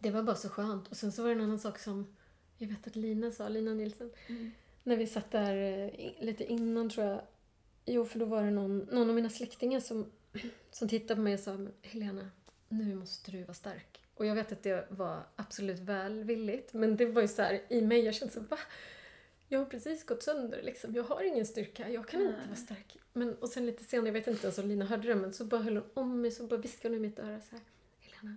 det 0.00 0.10
var 0.10 0.22
bara 0.22 0.36
så 0.36 0.48
skönt. 0.48 0.88
Och 0.88 0.96
sen 0.96 1.12
så 1.12 1.22
var 1.22 1.28
det 1.28 1.34
en 1.34 1.40
annan 1.40 1.58
sak 1.60 1.78
som 1.78 2.16
jag 2.58 2.68
vet 2.68 2.86
att 2.86 2.96
Lina 2.96 3.30
sa, 3.32 3.48
Lina 3.48 3.74
Nilsson, 3.74 4.10
Mm. 4.28 4.50
när 4.82 4.96
vi 4.96 5.06
satt 5.06 5.30
där 5.30 5.56
eh, 5.56 6.10
lite 6.24 6.44
innan 6.44 6.90
tror 6.90 7.06
jag. 7.06 7.20
Jo, 7.84 8.04
för 8.04 8.18
då 8.18 8.24
var 8.24 8.42
det 8.42 8.50
någon, 8.50 8.78
någon 8.78 9.08
av 9.08 9.14
mina 9.14 9.30
släktingar 9.30 9.80
som, 9.80 10.06
som 10.70 10.88
tittade 10.88 11.14
på 11.14 11.20
mig 11.20 11.34
och 11.34 11.40
sa 11.40 11.52
"Men 11.56 11.72
Helena, 11.82 12.30
nu 12.68 12.94
måste 12.94 13.30
du 13.30 13.42
vara 13.42 13.54
stark. 13.54 14.00
Och 14.14 14.26
jag 14.26 14.34
vet 14.34 14.52
att 14.52 14.62
det 14.62 14.86
var 14.90 15.22
absolut 15.36 15.78
välvilligt, 15.78 16.72
men 16.72 16.96
det 16.96 17.06
var 17.06 17.22
ju 17.22 17.28
så 17.28 17.42
här, 17.42 17.60
i 17.68 17.80
mig, 17.82 18.00
jag 18.00 18.14
kände 18.14 18.34
så 18.34 18.40
va? 18.40 18.58
Jag 19.48 19.58
har 19.58 19.66
precis 19.66 20.04
gått 20.06 20.22
sönder 20.22 20.62
liksom. 20.62 20.94
Jag 20.94 21.04
har 21.04 21.22
ingen 21.22 21.46
styrka. 21.46 21.88
Jag 21.88 22.08
kan 22.08 22.20
Nej. 22.20 22.28
inte 22.28 22.46
vara 22.48 22.56
stark. 22.56 22.96
Men, 23.12 23.34
och 23.34 23.48
sen 23.48 23.66
lite 23.66 23.84
senare, 23.84 24.06
jag 24.08 24.12
vet 24.12 24.26
inte 24.26 24.42
ens 24.46 24.58
om 24.58 24.68
Lina 24.68 24.84
hörde 24.84 25.08
det, 25.08 25.14
men 25.14 25.32
så 25.32 25.44
bara 25.44 25.60
höll 25.60 25.76
hon 25.76 25.90
om 25.94 26.20
mig, 26.20 26.30
så 26.30 26.46
bara 26.46 26.60
viskade 26.60 26.94
hon 26.94 27.04
i 27.04 27.08
mitt 27.08 27.18
öra 27.18 27.40
så 27.40 27.56
här. 27.56 27.64
Helena, 28.00 28.36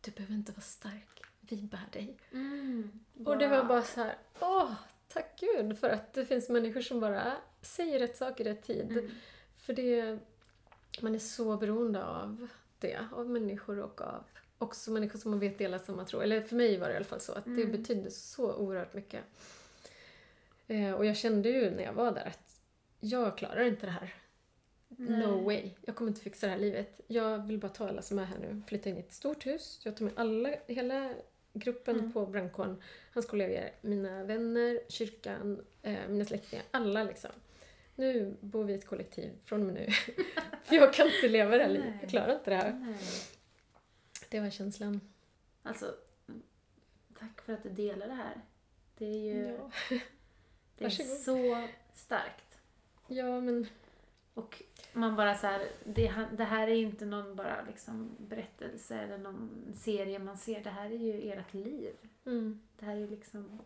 du 0.00 0.10
behöver 0.10 0.34
inte 0.34 0.52
vara 0.52 0.60
stark. 0.60 1.22
Vi 1.40 1.56
bär 1.56 1.88
dig. 1.92 2.16
Mm. 2.32 3.00
Och 3.24 3.38
det 3.38 3.48
var 3.48 3.64
bara 3.64 3.82
så 3.82 4.00
här, 4.00 4.16
åh, 4.40 4.72
tack 5.08 5.40
gud 5.40 5.78
för 5.78 5.90
att 5.90 6.12
det 6.14 6.26
finns 6.26 6.48
människor 6.48 6.80
som 6.80 7.00
bara 7.00 7.32
säger 7.62 7.98
rätt 7.98 8.16
saker 8.16 8.46
i 8.46 8.50
rätt 8.50 8.62
tid. 8.62 8.90
Mm. 8.92 9.10
För 9.56 9.72
det, 9.72 10.18
man 11.00 11.14
är 11.14 11.18
så 11.18 11.56
beroende 11.56 12.04
av 12.04 12.48
det, 12.78 12.98
av 13.12 13.30
människor 13.30 13.78
och 13.78 14.00
av 14.00 14.24
också 14.58 14.90
människor 14.90 15.18
som 15.18 15.30
man 15.30 15.40
vet 15.40 15.58
delar 15.58 15.78
samma 15.78 16.04
tro. 16.04 16.20
Eller 16.20 16.40
för 16.42 16.56
mig 16.56 16.78
var 16.78 16.86
det 16.88 16.92
i 16.92 16.96
alla 16.96 17.04
fall 17.04 17.20
så, 17.20 17.32
att 17.32 17.44
det 17.44 17.50
Mm. 17.62 17.72
betydde 17.72 18.10
så 18.10 18.54
oerhört 18.54 18.94
mycket. 18.94 19.24
Eh, 20.68 20.92
och 20.92 21.06
jag 21.06 21.16
kände 21.16 21.48
ju 21.48 21.70
när 21.70 21.82
jag 21.82 21.92
var 21.92 22.12
där 22.12 22.24
att 22.26 22.60
jag 23.00 23.38
klarar 23.38 23.64
inte 23.64 23.86
det 23.86 23.92
här. 23.92 24.14
Nej. 24.88 25.26
No 25.26 25.44
way. 25.44 25.70
Jag 25.82 25.96
kommer 25.96 26.10
inte 26.10 26.20
fixa 26.20 26.46
det 26.46 26.52
här 26.52 26.58
livet. 26.60 27.00
Jag 27.06 27.46
vill 27.46 27.58
bara 27.58 27.68
ta 27.72 27.88
alla 27.88 28.02
som 28.02 28.18
är 28.18 28.24
här 28.24 28.38
nu, 28.38 28.62
flytta 28.68 28.88
in 28.90 28.96
i 28.96 29.00
ett 29.00 29.12
stort 29.12 29.46
hus. 29.46 29.80
Jag 29.84 29.96
tar 29.96 30.04
med 30.04 30.14
alla, 30.16 30.50
hela 30.66 31.14
gruppen 31.52 31.98
Mm. 31.98 32.12
på 32.12 32.26
brandkåren, 32.26 32.82
hans 33.14 33.26
kollegor, 33.26 33.70
mina 33.80 34.24
vänner, 34.24 34.80
kyrkan, 34.88 35.64
eh, 35.82 36.08
mina 36.08 36.24
släktingar, 36.24 36.64
alla 36.70 37.04
liksom. 37.04 37.30
Nu 37.94 38.36
bor 38.40 38.64
vi 38.64 38.72
i 38.72 38.76
ett 38.76 38.86
kollektiv 38.86 39.30
från 39.44 39.60
och 39.60 39.66
med 39.66 39.74
nu. 39.74 39.86
För 40.64 40.76
jag 40.76 40.94
kan 40.94 41.06
inte 41.06 41.28
leva 41.28 41.56
det 41.56 41.62
här 41.62 41.70
livet. 41.70 41.94
Jag 42.00 42.10
klarar 42.10 42.34
inte 42.34 42.50
det 42.50 42.56
här. 42.56 42.72
Nej. 42.72 42.98
Det 44.30 44.40
var 44.40 44.50
känslan. 44.50 45.00
Alltså, 45.62 45.94
tack 47.18 47.40
för 47.42 47.52
att 47.52 47.62
du 47.62 47.68
delar 47.68 48.06
det 48.08 48.14
här. 48.14 48.40
Det 48.98 49.04
är 49.06 49.18
ju 49.34 49.42
Ja, 49.46 49.70
det 50.78 50.84
är 50.84 50.88
varsågod. 50.88 51.16
så 51.20 51.68
starkt. 51.94 52.58
ja 53.06 53.40
men 53.40 53.66
Och 54.34 54.62
man 54.92 55.16
bara 55.16 55.34
så 55.34 55.46
här, 55.46 55.68
det, 55.84 56.14
det 56.36 56.44
här 56.44 56.68
är 56.68 56.74
inte 56.74 57.04
någon 57.06 57.36
bara 57.36 57.62
liksom 57.66 58.16
berättelse 58.18 58.96
eller 58.98 59.18
någon 59.18 59.72
serie 59.76 60.18
man 60.18 60.38
ser. 60.38 60.64
Det 60.64 60.70
här 60.70 60.86
är 60.90 60.98
ju 60.98 61.30
ert 61.32 61.54
liv. 61.54 61.94
mm. 62.26 62.60
Det 62.78 62.84
här 62.86 62.96
är 62.96 63.08
liksom... 63.08 63.60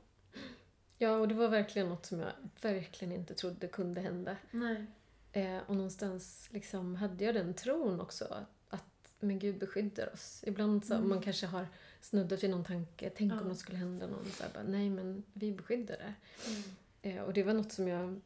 Ja, 0.99 1.16
och 1.16 1.29
det 1.29 1.35
var 1.35 1.49
verkligen 1.49 1.88
något 1.88 2.07
som 2.07 2.20
jag 2.20 2.33
verkligen 2.62 3.12
inte 3.14 3.35
trodde 3.35 3.68
kunde 3.68 4.01
hända. 4.01 4.37
Nej. 4.51 4.87
Eh, 5.33 5.59
och 5.66 5.77
någonstans 5.77 6.49
liksom 6.53 6.94
hade 6.96 7.25
jag 7.25 7.35
den 7.35 7.55
tron 7.55 8.01
också 8.01 8.25
att, 8.25 8.51
att 8.68 9.12
men 9.20 9.38
Gud 9.38 9.59
beskyddar 9.59 10.12
oss. 10.12 10.44
Ibland 10.46 10.85
så 10.85 10.94
Mm. 10.94 11.09
man 11.09 11.20
kanske 11.20 11.46
har 11.46 11.66
snuddat 12.01 12.42
vid 12.44 12.51
någon 12.51 12.64
tanke, 12.64 13.11
tänk 13.16 13.33
Ja. 13.33 13.40
om 13.40 13.49
något 13.49 13.59
skulle 13.59 13.79
hända 13.79 14.07
någon. 14.07 14.25
Så 14.31 14.42
här, 14.42 14.51
bara, 14.55 14.62
Nej, 14.62 14.90
men 14.90 15.23
vi 15.33 15.53
beskyddar 15.53 15.96
det. 15.96 16.14
Mm. 16.51 16.62
Eh, 17.02 17.18
och 17.22 17.32
det 17.32 17.42
var 17.42 17.54
något 17.54 17.72
som 17.72 17.88
jag, 17.88 18.20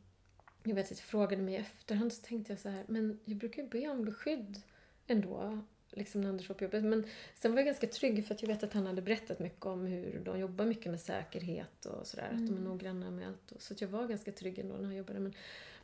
jag 0.63 0.75
vet 0.75 0.85
att 0.85 0.99
jag 0.99 1.07
frågade 1.07 1.43
mig 1.43 1.55
i 1.55 1.57
efterhand 1.57 2.13
så 2.13 2.23
tänkte 2.23 2.53
jag 2.53 2.61
så 2.61 2.69
här, 2.69 2.85
men 2.89 3.21
jag 3.25 3.37
brukar 3.37 3.63
ju 3.63 3.69
be 3.69 3.89
om 3.89 4.05
beskydd 4.05 4.61
ändå. 5.07 5.61
Liksom 5.97 6.21
när 6.21 6.29
Anders 6.29 6.49
var 6.49 6.57
på 6.57 6.65
jobbet. 6.65 6.85
Men 6.85 7.07
sen 7.35 7.53
var 7.53 7.59
jag 7.59 7.67
ganska 7.67 7.87
trygg 7.87 8.27
för 8.27 8.35
att 8.35 8.43
jag 8.43 8.49
vet 8.49 8.63
att 8.63 8.73
han 8.73 8.87
hade 8.87 9.03
berättat 9.03 9.39
mycket 9.39 9.67
om 9.67 9.87
hur 9.87 10.21
de 10.25 10.39
jobbar 10.39 10.65
mycket 10.65 10.91
med 10.91 11.01
säkerhet 11.01 11.87
och 11.87 12.07
sådär. 12.07 12.25
Att 12.25 12.39
de 12.39 12.45
är 12.45 12.49
Mm. 12.49 12.65
noggranna 12.65 13.11
med 13.11 13.29
allt. 13.29 13.53
Och, 13.53 13.63
så 13.63 13.75
jag 13.79 13.89
var 13.89 14.07
ganska 14.07 14.33
trygg 14.33 14.59
ändå 14.59 14.75
när 14.75 14.85
han 14.85 14.97
jobbade. 14.97 15.21
Men, 15.21 15.35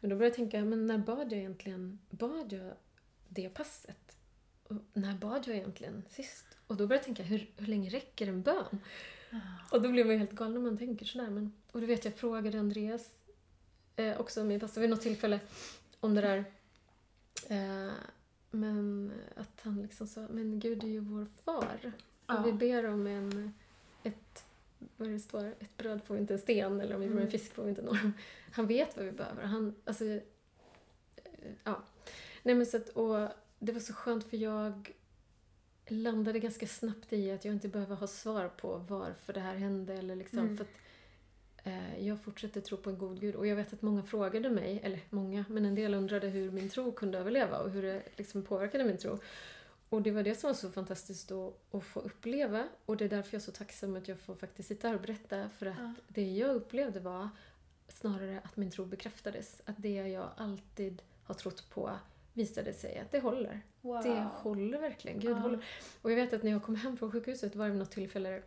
men 0.01 0.11
då 0.11 0.17
började 0.17 0.27
jag 0.27 0.37
tänka, 0.37 0.65
men 0.65 0.87
när 0.87 0.99
bad 0.99 1.33
jag 1.33 1.39
egentligen? 1.39 1.99
Bad 2.11 2.53
jag 2.53 2.75
det 3.29 3.49
passet? 3.49 4.17
Och 4.63 4.77
när 4.93 5.15
bad 5.15 5.49
jag 5.49 5.57
egentligen 5.57 6.03
sist? 6.09 6.47
Och 6.67 6.77
då 6.77 6.87
började 6.87 6.95
jag 7.09 7.17
tänka, 7.17 7.23
hur, 7.23 7.51
hur 7.57 7.67
länge 7.67 7.91
räcker 7.91 8.27
en 8.27 8.43
bön? 8.43 8.79
Och 9.71 9.83
då 9.83 9.89
blir 9.89 10.05
man 10.05 10.13
ju 10.13 10.19
helt 10.19 10.33
galen 10.33 10.55
när 10.55 10.61
man 10.71 10.79
tänker 10.79 11.07
sådär. 11.07 11.31
Men, 11.31 11.53
och 11.73 11.81
du 11.81 11.87
vet, 11.87 12.05
jag 12.05 12.15
frågade 12.15 12.59
Andreas, 12.61 13.23
eh, 13.97 14.21
också 14.21 14.45
min 14.45 14.61
pastor, 14.61 14.81
vid 14.81 14.91
något 14.91 15.01
tillfälle 15.03 15.41
om 16.01 16.15
det 16.15 16.21
där. 16.21 16.45
Eh, 17.49 17.93
men 18.51 19.13
att 19.37 19.61
han 19.63 19.83
liksom 19.83 20.07
sa, 20.07 20.27
men 20.31 20.61
Gud 20.61 20.85
är 20.85 20.89
ju 20.89 21.01
vår 21.01 21.27
far. 21.45 21.93
Ja. 22.27 22.39
Och 22.41 22.47
vi 22.47 22.53
ber 22.53 22.87
om 22.87 23.07
en, 23.07 23.55
ett, 24.03 24.45
vad 24.97 25.09
det 25.09 25.21
står, 25.21 25.45
ett 25.61 25.77
bröd 25.77 26.01
får 26.05 26.15
vi 26.15 26.21
inte 26.21 26.35
en 26.35 26.41
sten 26.41 26.81
eller 26.81 26.95
om 26.95 27.01
vi 27.01 27.07
ber 27.07 27.13
om 27.13 27.19
en 27.19 27.23
Mm. 27.27 27.31
fisk 27.31 27.55
får 27.55 27.63
vi 27.63 27.69
inte 27.69 27.83
en 27.83 27.89
orm. 27.89 28.13
Han 28.53 28.67
vet 28.67 28.97
vad 28.97 29.07
vi 29.07 29.13
behöver. 29.13 29.43
Han, 29.43 29.75
alltså, 29.85 30.05
eh, 30.05 30.21
ja. 31.65 31.83
Nej 32.43 32.55
men 32.55 32.67
så 32.67 32.77
att, 32.77 32.89
och 32.89 33.29
det 33.59 33.73
var 33.73 33.81
så 33.81 33.93
skönt 33.93 34.25
för 34.31 34.37
jag 34.37 34.93
landade 35.91 36.39
ganska 36.39 36.67
snabbt 36.67 37.13
i 37.13 37.31
att 37.31 37.45
jag 37.45 37.55
inte 37.55 37.69
behöver 37.69 37.97
ha 37.97 38.07
svar 38.07 38.49
på 38.49 38.77
varför 38.89 39.33
det 39.33 39.41
här 39.41 39.55
hände. 39.57 39.95
Eller 39.95 40.17
liksom, 40.17 40.39
Mm. 40.39 40.57
för 40.57 40.65
att, 40.65 40.71
eh, 41.65 42.07
jag 42.07 42.21
fortsätter 42.21 42.61
tro 42.61 42.77
på 42.77 42.91
en 42.91 42.99
god 42.99 43.21
gud. 43.21 43.35
Och 43.35 43.47
jag 43.47 43.57
vet 43.57 43.73
att 43.73 43.83
många 43.83 44.03
frågade 44.03 44.51
mig, 44.51 44.81
eller 44.83 45.01
många, 45.11 45.45
men 45.49 45.65
en 45.65 45.75
del 45.75 45.95
undrade 45.95 46.29
hur 46.29 46.51
min 46.51 46.69
tro 46.69 46.93
kunde 46.93 47.19
överleva 47.19 47.59
och 47.59 47.71
hur 47.71 47.83
det 47.83 48.03
liksom 48.17 48.43
påverkade 48.43 48.85
min 48.85 48.99
tro. 48.99 49.19
Och 49.89 50.03
det 50.03 50.11
var 50.11 50.23
det 50.23 50.35
som 50.35 50.49
var 50.49 50.55
så 50.55 50.71
fantastiskt 50.71 51.33
att, 51.33 51.85
få 51.85 52.01
uppleva. 52.01 52.69
Och 52.87 52.97
det 52.97 53.05
är 53.05 53.09
därför 53.09 53.35
jag 53.35 53.41
är 53.41 53.45
så 53.45 53.53
tacksam 53.53 53.97
att 53.97 54.09
jag 54.09 54.19
får 54.19 54.35
faktiskt 54.35 54.69
sitta 54.69 54.89
här 54.89 54.95
och 54.95 55.01
berätta. 55.01 55.49
För 55.49 55.67
att 55.67 55.77
Ja. 55.79 55.95
det 56.09 56.31
jag 56.31 56.55
upplevde 56.57 57.01
var 57.01 57.29
snarare 57.89 58.41
att 58.45 58.57
min 58.57 58.71
tro 58.71 58.85
bekräftades. 58.85 59.63
Att 59.65 59.75
det 59.79 59.95
jag 60.09 60.29
alltid 60.37 61.03
har 61.25 61.35
trott 61.35 61.71
på 61.71 61.91
visade 62.33 62.73
sig 62.73 62.99
att 62.99 63.11
det 63.13 63.21
håller. 63.21 63.61
Wow. 63.81 64.03
Det 64.03 64.27
håller 64.37 64.81
verkligen. 64.81 65.21
Gud 65.21 65.31
Ja. 65.31 65.35
håller. 65.35 65.65
Och 66.03 66.11
jag 66.13 66.17
vet 66.17 66.33
att 66.33 66.43
när 66.43 66.51
jag 66.51 66.63
kom 66.63 66.75
hem 66.77 66.97
från 66.97 67.13
sjukhuset 67.13 67.57
var 67.57 67.69
det 67.69 67.75
något 67.75 67.91
tillfälle 67.91 68.43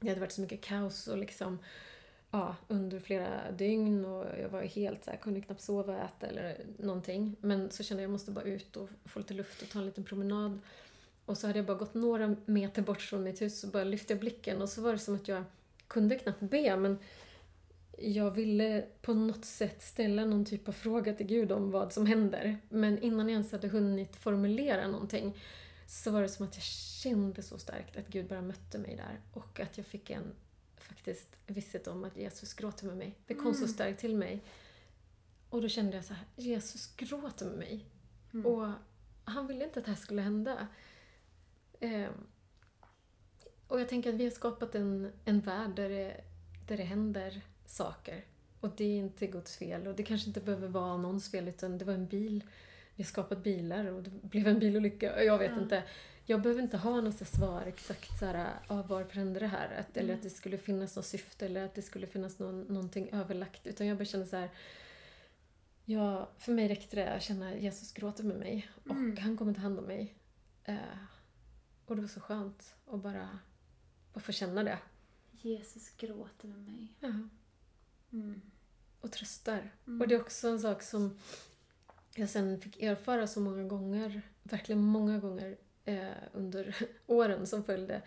det 0.00 0.08
hade 0.08 0.20
varit 0.20 0.32
så 0.32 0.40
mycket 0.40 0.60
kaos 0.60 1.06
och 1.08 1.18
liksom 1.18 1.58
ja, 2.30 2.56
under 2.68 3.00
flera 3.00 3.50
dygn 3.52 4.04
och 4.04 4.26
jag 4.42 4.48
var 4.48 4.62
helt 4.62 5.04
så 5.04 5.10
här, 5.10 5.18
kunde 5.18 5.40
knappt 5.40 5.60
sova, 5.60 6.04
äta 6.04 6.26
eller 6.26 6.56
någonting. 6.78 7.36
Men 7.40 7.70
så 7.70 7.82
kände 7.82 8.02
jag 8.02 8.06
att 8.06 8.10
jag 8.10 8.12
måste 8.12 8.30
bara 8.30 8.44
ut 8.44 8.76
och 8.76 8.88
få 9.04 9.18
lite 9.18 9.34
luft 9.34 9.62
och 9.62 9.68
ta 9.68 9.78
en 9.78 9.86
liten 9.86 10.04
promenad. 10.04 10.58
Och 11.24 11.38
så 11.38 11.46
hade 11.46 11.58
jag 11.58 11.66
bara 11.66 11.76
gått 11.78 11.94
några 11.94 12.36
meter 12.46 12.82
bort 12.82 13.00
från 13.00 13.22
mitt 13.22 13.42
hus 13.42 13.64
och 13.64 13.70
bara 13.70 13.84
lyfte 13.84 14.12
jag 14.12 14.20
blicken 14.20 14.62
och 14.62 14.68
så 14.68 14.82
var 14.82 14.92
det 14.92 14.98
som 14.98 15.14
att 15.14 15.28
jag 15.28 15.44
kunde 15.88 16.18
knappt 16.18 16.40
be 16.40 16.76
men 16.76 16.98
jag 18.00 18.30
ville 18.30 18.86
på 19.02 19.14
något 19.14 19.44
sätt 19.44 19.82
ställa 19.82 20.24
någon 20.24 20.44
typ 20.44 20.68
av 20.68 20.72
fråga 20.72 21.14
till 21.14 21.26
Gud 21.26 21.52
om 21.52 21.70
vad 21.70 21.92
som 21.92 22.06
händer. 22.06 22.58
Men 22.68 22.98
innan 22.98 23.28
jag 23.28 23.32
ens 23.32 23.52
hade 23.52 23.68
hunnit 23.68 24.16
formulera 24.16 24.88
någonting 24.88 25.38
så 25.86 26.10
var 26.10 26.22
det 26.22 26.28
som 26.28 26.46
att 26.46 26.54
jag 26.54 26.62
kände 27.02 27.42
så 27.42 27.58
starkt 27.58 27.96
att 27.96 28.08
Gud 28.08 28.28
bara 28.28 28.42
mötte 28.42 28.78
mig 28.78 28.96
där 28.96 29.20
och 29.32 29.60
att 29.60 29.76
jag 29.76 29.86
fick 29.86 30.10
en 30.10 30.32
faktiskt 30.76 31.38
visshet 31.46 31.86
om 31.86 32.04
att 32.04 32.16
Jesus 32.16 32.54
gråter 32.54 32.86
med 32.86 32.96
mig. 32.96 33.18
Det 33.26 33.34
kom 33.34 33.54
så 33.54 33.58
Mm. 33.64 33.68
starkt 33.74 34.00
till 34.00 34.16
mig. 34.16 34.44
Och 35.50 35.62
då 35.62 35.68
kände 35.68 35.96
jag 35.96 36.04
så 36.04 36.14
här, 36.14 36.24
Jesus 36.36 36.96
gråter 36.96 37.46
med 37.46 37.58
mig. 37.58 37.84
Mm. 38.32 38.46
Och 38.46 38.68
han 39.24 39.46
ville 39.46 39.64
inte 39.64 39.78
att 39.78 39.84
det 39.84 39.90
här 39.90 39.98
skulle 39.98 40.22
hända. 40.22 40.66
Ehm, 41.80 42.12
och 43.68 43.80
jag 43.80 43.88
tänker 43.88 44.10
att 44.10 44.16
vi 44.20 44.24
har 44.24 44.30
skapat 44.30 44.74
en, 44.74 45.12
en 45.24 45.40
värld 45.40 45.76
där 45.76 45.88
det, 45.88 46.20
där 46.68 46.76
det 46.76 46.82
händer 46.84 47.42
saker. 47.70 48.24
Och 48.60 48.70
det 48.76 48.84
är 48.84 48.98
inte 48.98 49.26
Guds 49.26 49.56
fel 49.56 49.86
och 49.86 49.94
det 49.94 50.02
kanske 50.02 50.26
inte 50.28 50.40
behöver 50.40 50.68
vara 50.68 50.96
någons 50.96 51.30
fel 51.30 51.48
utan 51.48 51.78
det 51.78 51.84
var 51.84 51.94
en 51.94 52.06
bil. 52.06 52.44
Vi 52.96 53.02
har 53.02 53.08
skapat 53.08 53.42
bilar 53.42 53.84
och 53.84 54.02
det 54.02 54.10
blev 54.10 54.48
en 54.48 54.58
bilolycka. 54.58 55.24
Jag 55.24 55.38
vet 55.38 55.50
Ja. 55.56 55.62
inte. 55.62 55.82
Jag 56.26 56.42
behöver 56.42 56.62
inte 56.62 56.76
ha 56.76 57.00
något 57.00 57.28
svar 57.28 57.62
exakt 57.66 58.18
så 58.18 58.26
här, 58.26 58.50
ah, 58.66 58.82
varför 58.82 59.14
hände 59.14 59.40
det 59.40 59.46
här? 59.46 59.78
Att, 59.80 59.96
Eller 59.96 60.08
Mm. 60.08 60.16
att 60.16 60.22
det 60.22 60.30
skulle 60.30 60.58
finnas 60.58 60.96
något 60.96 61.06
syfte 61.06 61.46
eller 61.46 61.64
att 61.64 61.74
det 61.74 61.82
skulle 61.82 62.06
finnas 62.06 62.38
någon, 62.38 62.60
någonting 62.62 63.08
överlagt. 63.12 63.66
Utan 63.66 63.86
jag 63.86 63.96
bara 63.98 64.04
känner 64.04 64.24
så 64.24 64.36
här. 64.36 64.50
Ja, 65.84 66.30
för 66.38 66.52
mig 66.52 66.68
räckte 66.68 66.96
det 66.96 67.08
att 67.14 67.22
känna 67.22 67.56
Jesus 67.56 67.92
gråter 67.92 68.24
med 68.24 68.36
mig 68.38 68.70
och 68.84 68.90
Mm. 68.90 69.16
han 69.16 69.36
kommer 69.36 69.54
ta 69.54 69.60
hand 69.60 69.78
om 69.78 69.84
mig. 69.84 70.14
Eh, 70.64 70.76
och 71.86 71.96
det 71.96 72.02
var 72.02 72.08
så 72.08 72.20
skönt 72.20 72.74
att 72.86 73.02
bara, 73.02 73.38
bara 74.12 74.20
få 74.20 74.32
känna 74.32 74.62
det. 74.64 74.78
Jesus 75.30 75.90
gråter 75.96 76.48
med 76.48 76.58
mig. 76.60 76.92
Ja. 77.00 77.12
Mm. 78.12 78.40
Och 79.00 79.12
tröstar. 79.12 79.70
Mm. 79.86 80.00
Och 80.00 80.08
det 80.08 80.14
är 80.14 80.20
också 80.20 80.48
en 80.48 80.60
sak 80.60 80.82
som 80.82 81.18
jag 82.14 82.28
sen 82.28 82.60
fick 82.60 82.82
erfara 82.82 83.26
så 83.26 83.40
många 83.40 83.64
gånger, 83.64 84.22
verkligen 84.42 84.80
många 84.80 85.18
gånger 85.18 85.56
eh, 85.84 86.08
under 86.32 86.76
åren 87.06 87.46
som 87.46 87.64
följde. 87.64 88.02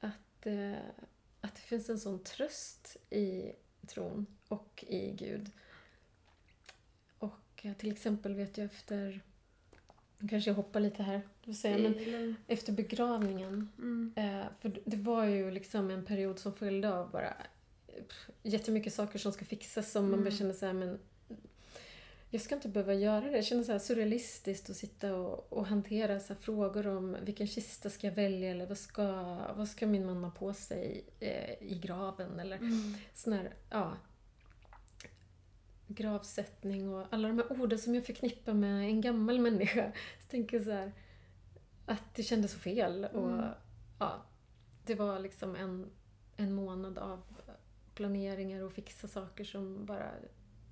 Att, 0.00 0.46
eh, 0.46 0.72
att 1.40 1.54
det 1.54 1.60
finns 1.60 1.88
en 1.88 2.00
sån 2.00 2.24
tröst 2.24 2.96
i 3.10 3.52
tron 3.86 4.26
och 4.48 4.84
i 4.88 5.10
Gud. 5.10 5.50
Och 7.18 7.62
eh, 7.62 7.74
till 7.74 7.92
exempel 7.92 8.34
vet 8.34 8.58
jag 8.58 8.64
efter, 8.64 9.20
nu 10.18 10.28
kanske 10.28 10.50
jag 10.50 10.54
hoppar 10.54 10.80
lite 10.80 11.02
här, 11.02 11.22
säga, 11.60 11.78
men 11.78 12.36
efter 12.46 12.72
begravningen 12.72 13.68
Mm. 13.78 14.12
Eh, 14.16 14.46
för 14.60 14.80
det 14.84 14.96
var 14.96 15.24
ju 15.24 15.50
liksom 15.50 15.90
en 15.90 16.04
period 16.04 16.38
som 16.38 16.52
följde 16.52 16.94
av 16.94 17.10
bara 17.10 17.34
pff, 18.08 18.30
jättemycket 18.42 18.94
saker 18.94 19.18
som 19.18 19.32
ska 19.32 19.44
fixas 19.44 19.92
som 19.92 20.04
man 20.04 20.12
Mm. 20.12 20.24
bara 20.24 20.36
kände 20.36 20.54
så 20.54 20.66
här, 20.66 20.72
men 20.72 20.98
jag 22.30 22.40
ska 22.40 22.54
inte 22.54 22.68
behöva 22.68 22.94
göra 22.94 23.20
det. 23.20 23.30
Det 23.30 23.42
kändes 23.42 23.66
så 23.66 23.72
här 23.72 23.78
surrealistiskt 23.78 24.70
att 24.70 24.76
sitta 24.76 25.14
och, 25.14 25.52
och 25.52 25.66
hantera 25.66 26.20
så 26.20 26.34
frågor 26.34 26.86
om 26.86 27.16
vilken 27.22 27.46
kista 27.46 27.90
ska 27.90 28.06
jag 28.06 28.14
välja 28.14 28.50
eller 28.50 28.66
vad 28.66 28.78
ska, 28.78 29.36
vad 29.56 29.68
ska 29.68 29.86
min 29.86 30.06
man 30.06 30.24
ha 30.24 30.30
på 30.30 30.54
sig 30.54 31.04
eh, 31.20 31.62
i 31.62 31.78
graven 31.82 32.40
eller 32.40 32.56
mm. 32.56 32.94
sån 33.14 33.32
här, 33.32 33.54
ja, 33.70 33.92
gravsättning 35.86 36.94
och 36.94 37.06
alla 37.10 37.28
de 37.28 37.38
här 37.38 37.60
orden 37.60 37.78
som 37.78 37.94
jag 37.94 38.06
förknippar 38.06 38.52
med 38.52 38.80
en 38.80 39.00
gammal 39.00 39.38
människa. 39.38 39.92
Så 40.20 40.28
tänker 40.28 40.56
jag 40.56 40.66
så 40.66 40.72
här, 40.72 40.92
att 41.86 42.14
det 42.14 42.22
kändes 42.22 42.52
så 42.52 42.58
fel 42.58 43.04
och 43.04 43.32
mm. 43.32 43.50
ja, 43.98 44.22
det 44.86 44.94
var 44.94 45.18
liksom 45.18 45.56
en, 45.56 45.90
en 46.36 46.52
månad 46.52 46.98
av 46.98 47.22
planeringar 47.94 48.62
och 48.62 48.72
fixa 48.72 49.08
saker 49.08 49.44
som 49.44 49.86
bara 49.86 50.10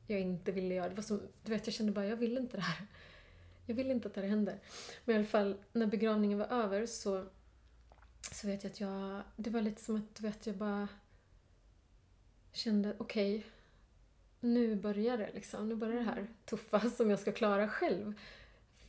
jag 0.06 0.20
inte 0.20 0.52
ville 0.52 0.74
göra. 0.74 0.88
Det 0.88 0.94
var 0.94 1.02
som, 1.02 1.20
du 1.44 1.52
vet, 1.52 1.66
jag 1.66 1.74
kände 1.74 1.92
bara, 1.92 2.06
jag 2.06 2.16
vill 2.16 2.38
inte 2.38 2.56
det 2.56 2.62
här. 2.62 2.86
Jag 3.66 3.74
vill 3.74 3.90
inte 3.90 4.08
att 4.08 4.14
det 4.14 4.20
här 4.20 4.28
händer. 4.28 4.58
Men 5.04 5.16
i 5.16 5.18
alla 5.18 5.26
fall, 5.26 5.56
när 5.72 5.86
begravningen 5.86 6.38
var 6.38 6.46
över 6.46 6.86
så, 6.86 7.26
så 8.32 8.46
vet 8.46 8.64
jag 8.64 8.70
att 8.70 8.80
jag... 8.80 9.22
Det 9.36 9.50
var 9.50 9.60
lite 9.60 9.82
som 9.82 9.96
att, 9.96 10.14
du 10.14 10.22
vet, 10.22 10.46
jag 10.46 10.56
bara 10.56 10.88
kände, 12.52 12.96
okej, 12.98 13.38
okay, 13.38 13.50
nu 14.40 14.76
börjar 14.76 15.18
det 15.18 15.30
liksom. 15.34 15.68
Nu 15.68 15.74
börjar 15.74 15.96
det 15.96 16.02
här 16.02 16.26
tuffa 16.44 16.80
som 16.96 17.10
jag 17.10 17.20
ska 17.20 17.32
klara 17.32 17.68
själv. 17.68 18.14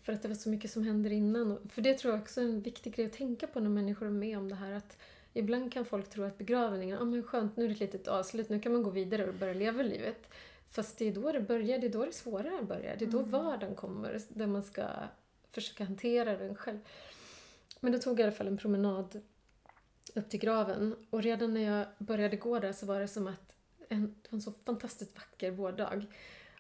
För 0.04 0.13
att 0.13 0.22
det 0.22 0.28
var 0.28 0.36
så 0.36 0.50
mycket 0.50 0.72
som 0.72 0.84
händer 0.84 1.12
innan. 1.12 1.69
För 1.69 1.82
det 1.82 1.98
tror 1.98 2.13
jag 2.13 2.22
också 2.22 2.41
är 2.41 2.46
en 2.46 2.62
viktig 2.62 2.96
grej 2.96 3.06
att 3.06 3.13
tänka 3.13 3.48
på 3.48 3.60
när 3.60 3.69
människor 3.69 4.06
är 4.08 4.12
med 4.12 4.38
om 4.38 4.50
det 4.50 4.56
här. 4.56 4.72
Att 4.72 4.98
ibland 5.34 5.74
kan 5.74 5.86
folk 5.86 6.10
tro 6.10 6.24
att 6.24 6.38
begravningen, 6.38 6.96
ja 6.96 7.02
ah, 7.02 7.06
men 7.06 7.24
skönt, 7.24 7.58
nu 7.58 7.63
är 7.63 7.67
det 7.67 7.74
ett 7.74 7.80
litet 7.80 8.08
avslut, 8.08 8.50
nu 8.50 8.60
kan 8.60 8.72
man 8.72 8.84
gå 8.84 8.89
vidare 8.89 9.28
och 9.28 9.34
börja 9.34 9.54
leva 9.54 9.84
livet. 9.84 10.30
Fast 10.69 10.98
det 10.98 11.08
är 11.08 11.12
då 11.12 11.32
det 11.32 11.41
börjar, 11.41 11.80
det 11.80 11.88
är 11.88 11.91
då 11.91 12.06
det 12.06 12.13
svåra 12.13 12.63
börjar. 12.63 12.96
Det 13.00 13.06
är 13.06 13.10
då 13.10 13.19
mm. 13.19 13.32
vardagen 13.32 13.76
kommer, 13.76 14.22
där 14.30 14.48
man 14.48 14.63
ska 14.63 14.84
försöka 15.52 15.84
hantera 15.84 16.38
den 16.38 16.56
själv. 16.56 16.80
Men 17.80 17.91
då 17.91 18.00
tog 18.00 18.13
jag 18.13 18.19
i 18.19 18.24
alla 18.24 18.32
fall 18.32 18.48
en 18.48 18.58
promenad 18.58 19.22
upp 20.15 20.30
till 20.30 20.39
graven 20.39 20.96
och 21.10 21.24
redan 21.24 21.54
när 21.54 21.62
jag 21.62 21.86
började 21.98 22.38
gå 22.38 22.60
där 22.60 22.74
så 22.74 22.86
var 22.86 23.00
det 23.00 23.08
som 23.08 23.28
att 23.28 23.56
en, 23.89 24.15
det 24.22 24.32
var 24.32 24.38
en 24.38 24.41
så 24.41 24.52
fantastiskt 24.52 25.15
vacker 25.15 25.52
vårdag 25.52 26.06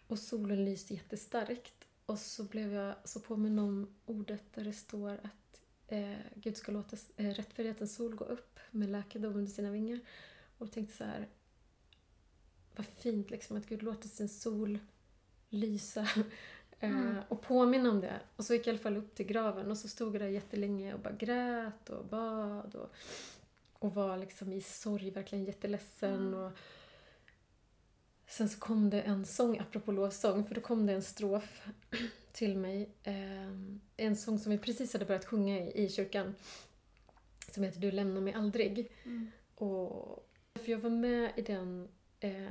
och 0.07 0.19
solen 0.19 0.65
lyste 0.65 0.93
jättestarkt 0.93 1.87
och 2.05 2.19
så 2.19 2.43
blev 2.43 2.73
jag 2.73 2.95
så 3.03 3.19
påminn 3.19 3.59
om 3.59 3.95
ordet 4.05 4.43
där 4.53 4.63
det 4.63 4.73
står 4.73 5.13
att 5.13 5.42
eh, 5.87 6.17
Gud 6.35 6.57
ska 6.57 6.71
låta 6.71 6.97
eh, 7.17 7.29
rättfärdighetens 7.29 7.95
sol 7.95 8.15
gå 8.15 8.25
upp 8.25 8.59
med 8.71 8.89
läkedom 8.89 9.35
under 9.35 9.51
sina 9.51 9.71
vingar. 9.71 9.99
Och 10.57 10.71
tänkte 10.71 10.97
så 10.97 11.03
här, 11.03 11.27
vad 12.75 12.85
fint 12.85 13.29
liksom 13.29 13.57
att 13.57 13.65
Gud 13.65 13.83
låter 13.83 14.07
sin 14.09 14.29
sol 14.29 14.79
lysa 15.49 16.01
eh, 16.79 16.89
mm. 16.89 17.17
och 17.27 17.41
påminna 17.41 17.89
om 17.89 18.01
det. 18.01 18.19
Och 18.35 18.45
så 18.45 18.53
gick 18.53 18.67
jag 18.67 18.67
i 18.67 18.69
alla 18.75 18.83
fall 18.83 18.97
upp 18.97 19.15
till 19.15 19.25
graven 19.25 19.71
och 19.71 19.77
så 19.77 19.87
stod 19.87 20.15
jag 20.15 20.21
där 20.21 20.27
jättelänge 20.27 20.93
och 20.93 20.99
bara 20.99 21.13
grät 21.13 21.89
och 21.89 22.05
bad 22.05 22.75
och, 22.75 22.95
och 23.73 23.95
var 23.95 24.17
liksom 24.17 24.53
i 24.53 24.61
sorg, 24.61 25.11
verkligen 25.11 25.45
jätteledsen. 25.45 26.27
Mm. 26.27 26.33
Och 26.33 26.51
sen 28.27 28.49
så 28.49 28.59
kom 28.59 28.89
det 28.89 29.01
en 29.01 29.25
sång, 29.25 29.59
apropå 29.59 29.91
lovsång, 29.91 30.43
för 30.43 30.55
då 30.55 30.61
kom 30.61 30.85
det 30.85 30.93
en 30.93 31.03
strof 31.03 31.61
till 32.33 32.57
mig. 32.57 32.89
Eh, 33.03 33.51
en 33.97 34.15
sång 34.15 34.39
som 34.39 34.51
vi 34.51 34.57
precis 34.57 34.93
hade 34.93 35.05
börjat 35.05 35.25
sjunga 35.25 35.59
i, 35.59 35.83
i 35.83 35.89
kyrkan. 35.89 36.35
Som 37.51 37.63
heter 37.63 37.79
Du 37.79 37.91
lämnar 37.91 38.21
mig 38.21 38.33
aldrig. 38.33 38.91
Mm. 39.03 39.31
Och, 39.55 40.29
för 40.55 40.71
jag 40.71 40.77
var 40.77 40.89
med 40.89 41.31
i 41.35 41.41
den 41.41 41.87
eh, 42.19 42.47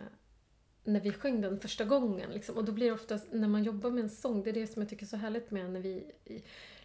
när 0.84 1.00
vi 1.00 1.12
sjöng 1.12 1.40
den 1.40 1.60
första 1.60 1.84
gången. 1.84 2.30
Liksom. 2.30 2.56
Och 2.56 2.64
då 2.64 2.72
blir 2.72 2.86
det 2.86 2.92
ofta, 2.92 3.20
när 3.30 3.48
man 3.48 3.64
jobbar 3.64 3.90
med 3.90 4.02
en 4.02 4.10
sång, 4.10 4.42
det 4.42 4.50
är 4.50 4.54
det 4.54 4.66
som 4.66 4.82
jag 4.82 4.88
tycker 4.88 5.04
är 5.04 5.08
så 5.08 5.16
härligt 5.16 5.50
med 5.50 5.70
när 5.70 5.80
vi 5.80 6.12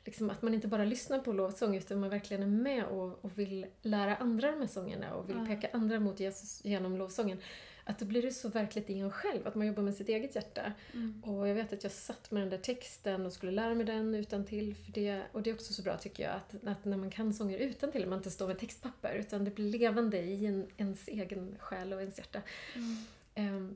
liksom, 0.06 0.30
att 0.30 0.42
man 0.42 0.54
inte 0.54 0.68
bara 0.68 0.86
lyssnar 0.86 1.20
på 1.20 1.34
lovsång 1.34 1.76
utan 1.76 2.00
man 2.00 2.10
verkligen 2.10 2.44
är 2.44 2.48
med 2.48 2.86
och, 2.86 3.26
och 3.26 3.40
vill 3.40 3.66
lära 3.82 4.16
andra 4.16 4.52
de 4.52 4.60
här 4.60 4.68
sångerna 4.68 5.16
och 5.16 5.30
vill 5.30 5.38
ja. 5.38 5.46
peka 5.46 5.70
andra 5.74 6.00
mot 6.00 6.20
Jesus 6.20 6.66
genom 6.66 6.98
lovsången. 6.98 7.38
Att 7.88 8.00
då 8.00 8.06
blir 8.06 8.22
det 8.22 8.32
så 8.32 8.50
verkligt 8.50 8.90
i 8.90 9.00
en 9.00 9.12
själv, 9.12 9.48
att 9.48 9.56
man 9.56 9.68
jobbar 9.68 9.84
med 9.84 9.96
sitt 9.96 10.10
eget 10.10 10.36
hjärta. 10.36 10.74
Mm. 10.94 11.24
Och 11.26 11.48
jag 11.48 11.56
vet 11.56 11.74
att 11.74 11.84
jag 11.84 11.92
satt 11.92 12.32
med 12.32 12.42
den 12.42 12.50
där 12.50 12.58
texten 12.58 13.26
och 13.26 13.34
skulle 13.34 13.52
lära 13.52 13.76
mig 13.76 13.86
den 13.86 14.16
utan 14.16 14.46
till 14.46 14.76
för 14.76 14.92
det. 14.92 15.22
Och 15.32 15.42
det 15.42 15.50
är 15.50 15.54
också 15.54 15.74
så 15.74 15.82
bra 15.82 15.98
tycker 15.98 16.24
jag, 16.24 16.34
att, 16.34 16.68
att 16.68 16.86
när 16.86 16.98
man 16.98 17.10
kan 17.10 17.34
sånger 17.34 17.58
utan 17.58 17.92
till 17.92 18.08
man 18.08 18.18
inte 18.18 18.32
står 18.32 18.48
med 18.48 18.60
textpapper 18.60 19.14
utan 19.14 19.44
det 19.44 19.52
blir 19.52 19.80
levande 19.80 20.18
i 20.18 20.46
en, 20.46 20.68
ens 20.78 21.08
egen 21.08 21.56
själ 21.60 21.94
och 21.94 22.00
ens 22.00 22.18
hjärta. 22.18 22.42
Mm. 22.76 23.56
Um, 23.56 23.76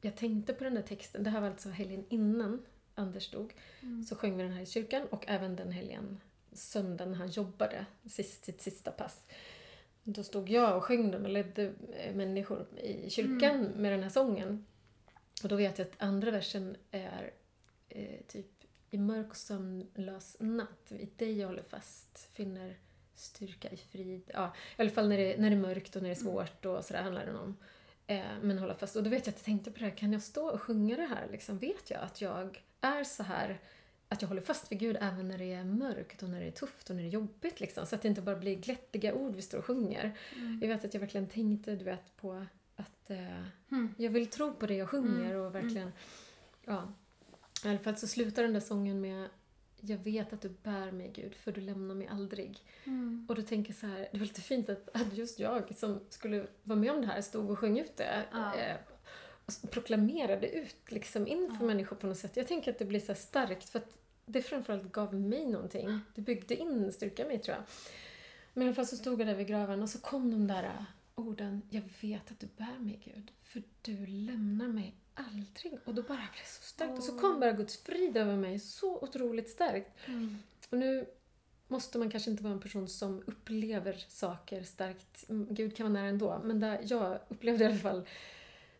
jag 0.00 0.16
tänkte 0.16 0.54
på 0.54 0.64
den 0.64 0.74
där 0.74 0.82
texten, 0.82 1.24
det 1.24 1.30
här 1.30 1.40
var 1.40 1.48
alltså 1.48 1.68
helgen 1.68 2.04
innan 2.08 2.62
Anders 2.94 3.30
dog. 3.30 3.54
Mm. 3.80 4.04
Så 4.04 4.16
sjöng 4.16 4.36
vi 4.36 4.42
den 4.42 4.52
här 4.52 4.62
i 4.62 4.66
kyrkan 4.66 5.06
och 5.10 5.24
även 5.28 5.56
den 5.56 5.72
helgen, 5.72 6.20
söndagen 6.52 7.14
han 7.14 7.28
jobbade, 7.28 7.86
sitt, 8.10 8.44
sitt 8.44 8.62
sista 8.62 8.90
pass. 8.90 9.22
Då 10.04 10.22
stod 10.22 10.50
jag 10.50 10.76
och 10.76 10.84
sjöng 10.84 11.10
den 11.10 11.24
och 11.24 11.30
ledde 11.30 11.72
eh, 11.92 12.14
människor 12.14 12.66
i 12.78 13.10
kyrkan 13.10 13.54
mm. 13.54 13.72
med 13.72 13.92
den 13.92 14.02
här 14.02 14.10
sången. 14.10 14.66
Och 15.42 15.48
då 15.48 15.56
vet 15.56 15.78
jag 15.78 15.86
att 15.88 16.02
andra 16.02 16.30
versen 16.30 16.76
är 16.90 17.30
eh, 17.88 18.20
typ 18.28 18.46
i 18.90 18.98
mörk 18.98 19.30
och 19.30 19.36
sömnlös 19.36 20.36
natt, 20.40 20.92
i 20.92 21.10
dig 21.16 21.38
jag 21.38 21.48
håller 21.48 21.62
fast, 21.62 22.28
finner 22.32 22.76
styrka 23.14 23.68
i 23.70 23.76
frid. 23.76 24.30
Ja, 24.34 24.54
i 24.76 24.82
alla 24.82 24.90
fall 24.90 25.08
när 25.08 25.18
det, 25.18 25.36
när 25.40 25.50
det 25.50 25.56
är 25.56 25.60
mörkt 25.60 25.96
och 25.96 26.02
när 26.02 26.08
det 26.08 26.14
är 26.14 26.20
mm. 26.20 26.32
svårt 26.32 26.64
och 26.64 26.84
sådär 26.84 27.02
handlar 27.02 27.26
den 27.26 27.36
om. 27.36 27.56
Eh, 28.06 28.24
men 28.42 28.58
hålla 28.58 28.74
fast. 28.74 28.96
Och 28.96 29.02
då 29.02 29.10
vet 29.10 29.26
jag 29.26 29.32
att 29.32 29.38
jag 29.38 29.44
tänkte 29.44 29.70
på 29.70 29.78
det 29.78 29.84
här, 29.84 29.96
kan 29.96 30.12
jag 30.12 30.22
stå 30.22 30.48
och 30.48 30.62
sjunga 30.62 30.96
det 30.96 31.06
här? 31.06 31.28
Liksom, 31.30 31.58
vet 31.58 31.90
jag 31.90 32.00
att 32.00 32.20
jag 32.20 32.62
är 32.80 33.04
så 33.04 33.22
här 33.22 33.60
att 34.14 34.22
jag 34.22 34.28
håller 34.28 34.42
fast 34.42 34.72
vid 34.72 34.78
Gud 34.78 34.96
även 35.00 35.28
när 35.28 35.38
det 35.38 35.52
är 35.52 35.64
mörkt 35.64 36.22
och 36.22 36.30
när 36.30 36.40
det 36.40 36.46
är 36.46 36.50
tufft 36.50 36.90
och 36.90 36.96
när 36.96 37.02
det 37.02 37.08
är 37.08 37.12
jobbigt. 37.12 37.60
Liksom, 37.60 37.86
så 37.86 37.94
att 37.94 38.02
det 38.02 38.08
inte 38.08 38.22
bara 38.22 38.36
blir 38.36 38.56
glättiga 38.56 39.14
ord 39.14 39.36
vi 39.36 39.42
står 39.42 39.58
och 39.58 39.64
sjunger. 39.64 40.18
Mm. 40.36 40.58
Jag 40.62 40.68
vet 40.68 40.84
att 40.84 40.94
jag 40.94 41.00
verkligen 41.00 41.28
tänkte 41.28 41.76
du 41.76 41.84
vet, 41.84 42.16
på 42.16 42.46
att 42.76 43.10
eh, 43.10 43.38
mm. 43.70 43.94
jag 43.98 44.10
vill 44.10 44.26
tro 44.26 44.54
på 44.54 44.66
det 44.66 44.74
jag 44.74 44.88
sjunger 44.88 45.30
mm. 45.30 45.40
och 45.40 45.54
verkligen... 45.54 45.88
Mm. 45.88 45.92
Ja. 46.64 46.92
I 47.64 47.68
alla 47.68 47.78
fall 47.78 47.96
så 47.96 48.06
slutar 48.06 48.42
den 48.42 48.52
där 48.52 48.60
sången 48.60 49.00
med 49.00 49.28
jag 49.86 49.98
vet 49.98 50.32
att 50.32 50.40
du 50.40 50.48
bär 50.48 50.90
mig 50.90 51.10
Gud, 51.14 51.34
för 51.34 51.52
du 51.52 51.60
lämnar 51.60 51.94
mig 51.94 52.06
aldrig. 52.06 52.58
Mm. 52.84 53.26
Och 53.28 53.34
då 53.34 53.42
tänker 53.42 53.70
jag 53.70 53.78
så 53.78 53.86
här, 53.86 54.08
det 54.12 54.18
var 54.18 54.26
lite 54.26 54.40
fint 54.40 54.68
att, 54.68 54.88
att 54.96 55.14
just 55.16 55.38
jag 55.38 55.76
som 55.76 56.00
skulle 56.10 56.46
vara 56.62 56.78
med 56.78 56.92
om 56.92 57.00
det 57.00 57.06
här 57.06 57.20
stod 57.20 57.50
och 57.50 57.58
sjöng 57.58 57.78
ut 57.78 57.96
det. 57.96 58.24
Ja. 58.32 58.56
Eh, 58.56 58.76
och 59.46 59.70
proklamerade 59.70 60.48
ut 60.48 60.76
liksom 60.88 61.26
inför 61.26 61.56
ja. 61.60 61.66
människor 61.66 61.96
på 61.96 62.06
något 62.06 62.18
sätt. 62.18 62.36
Jag 62.36 62.48
tänker 62.48 62.70
att 62.70 62.78
det 62.78 62.84
blir 62.84 63.00
så 63.00 63.14
starkt 63.14 63.68
för 63.68 63.78
att 63.78 63.98
det 64.26 64.42
framförallt 64.42 64.92
gav 64.92 65.14
mig 65.14 65.46
någonting. 65.46 66.00
Det 66.14 66.20
byggde 66.20 66.56
in 66.56 66.92
styrka 66.92 67.24
i 67.24 67.28
mig 67.28 67.38
tror 67.38 67.56
jag. 67.56 67.64
Men 68.52 68.62
i 68.62 68.66
alla 68.66 68.74
fall 68.74 68.86
så 68.86 68.96
stod 68.96 69.20
jag 69.20 69.26
där 69.26 69.34
vid 69.34 69.46
graven 69.46 69.82
och 69.82 69.88
så 69.88 69.98
kom 69.98 70.30
de 70.30 70.46
där 70.46 70.84
orden. 71.14 71.62
Jag 71.70 71.82
vet 72.00 72.30
att 72.30 72.40
du 72.40 72.46
bär 72.56 72.78
mig 72.78 73.00
Gud, 73.04 73.32
för 73.42 73.62
du 73.82 74.06
lämnar 74.06 74.68
mig 74.68 74.94
aldrig. 75.14 75.78
Och 75.84 75.94
då 75.94 76.02
bara 76.02 76.16
blev 76.16 76.42
det 76.44 76.48
så 76.48 76.62
starkt. 76.62 76.92
Oh. 76.92 76.98
Och 76.98 77.04
så 77.04 77.18
kom 77.18 77.40
bara 77.40 77.52
Guds 77.52 77.76
frid 77.76 78.16
över 78.16 78.36
mig 78.36 78.58
så 78.58 78.98
otroligt 78.98 79.50
starkt. 79.50 79.90
Mm. 80.06 80.38
Och 80.70 80.78
nu 80.78 81.06
måste 81.68 81.98
man 81.98 82.10
kanske 82.10 82.30
inte 82.30 82.42
vara 82.42 82.52
en 82.52 82.60
person 82.60 82.88
som 82.88 83.22
upplever 83.26 84.04
saker 84.08 84.62
starkt. 84.62 85.30
Mm, 85.30 85.54
Gud 85.54 85.76
kan 85.76 85.84
vara 85.84 86.02
nära 86.02 86.08
ändå. 86.08 86.40
Men 86.44 86.60
där 86.60 86.80
jag 86.82 87.18
upplevde 87.28 87.64
i 87.64 87.66
alla 87.66 87.76
fall 87.76 88.08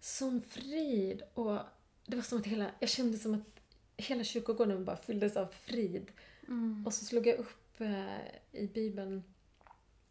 sån 0.00 0.42
frid. 0.42 1.22
Och 1.34 1.58
det 2.06 2.16
var 2.16 2.22
som 2.22 2.38
att 2.38 2.46
hela, 2.46 2.70
jag 2.78 2.88
kände 2.88 3.18
som 3.18 3.34
att 3.34 3.53
hela 3.96 4.24
kyrkogården 4.24 4.84
bara 4.84 4.96
fylldes 4.96 5.36
av 5.36 5.46
frid. 5.46 6.12
Mm. 6.48 6.86
Och 6.86 6.94
så 6.94 7.04
slog 7.04 7.26
jag 7.26 7.38
upp 7.38 7.80
eh, 7.80 8.60
i 8.62 8.66
Bibeln 8.66 9.24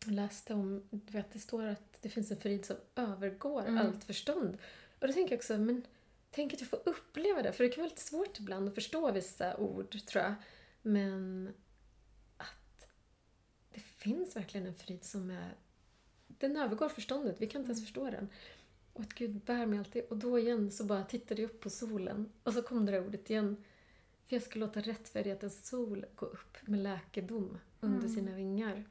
och 0.05 0.11
läste 0.11 0.53
om, 0.53 0.83
du 0.89 1.13
vet 1.13 1.33
det 1.33 1.39
står 1.39 1.65
att 1.65 2.01
det 2.01 2.09
finns 2.09 2.31
en 2.31 2.37
frid 2.37 2.65
som 2.65 2.75
övergår 2.95 3.61
mm. 3.61 3.77
allt 3.77 4.03
förstånd. 4.03 4.57
Och 4.99 5.07
då 5.07 5.13
tänker 5.13 5.31
jag 5.31 5.37
också, 5.37 5.57
men 5.57 5.85
tänk 6.31 6.53
att 6.53 6.59
jag 6.59 6.69
får 6.69 6.81
uppleva 6.85 7.41
det. 7.41 7.53
För 7.53 7.63
det 7.63 7.69
kan 7.69 7.81
vara 7.81 7.89
lite 7.89 8.01
svårt 8.01 8.39
ibland 8.39 8.67
att 8.67 8.75
förstå 8.75 9.11
vissa 9.11 9.57
ord, 9.57 10.05
tror 10.05 10.23
jag. 10.23 10.33
Men 10.81 11.53
att 12.37 12.87
det 13.73 13.79
finns 13.79 14.35
verkligen 14.35 14.67
en 14.67 14.75
frid 14.75 15.03
som 15.03 15.31
är... 15.31 15.55
Den 16.27 16.57
övergår 16.57 16.89
förståndet. 16.89 17.35
Vi 17.41 17.47
kan 17.47 17.61
inte 17.61 17.69
ens 17.69 17.79
mm. 17.79 17.85
förstå 17.85 18.09
den. 18.09 18.29
Och 18.93 19.01
att 19.01 19.13
Gud 19.13 19.35
bär 19.35 19.65
mig 19.65 19.79
alltid. 19.79 20.03
Och 20.09 20.17
då 20.17 20.39
igen 20.39 20.71
så 20.71 20.83
bara 20.83 21.03
tittade 21.03 21.41
jag 21.41 21.51
upp 21.51 21.59
på 21.59 21.69
solen. 21.69 22.31
Och 22.43 22.53
så 22.53 22.61
kom 22.61 22.85
det 22.85 22.91
där 22.91 23.07
ordet 23.07 23.29
igen. 23.29 23.63
För 24.27 24.35
jag 24.35 24.43
ska 24.43 24.59
låta 24.59 24.81
rättfärdighetens 24.81 25.67
sol 25.67 26.05
gå 26.15 26.25
upp 26.25 26.57
med 26.61 26.79
läkedom 26.79 27.57
under 27.79 27.99
mm. 27.99 28.09
sina 28.09 28.35
vingar. 28.35 28.83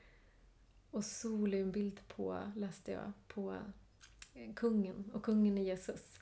Och 0.91 1.05
sol 1.05 1.55
är 1.55 1.61
en 1.61 1.73
bild 1.73 2.09
på, 2.09 2.53
läste 2.57 2.93
jag, 2.93 3.13
på 3.29 3.57
kungen. 4.57 5.11
Och 5.15 5.23
kungen 5.23 5.59
är 5.59 5.63
Jesus. 5.63 6.19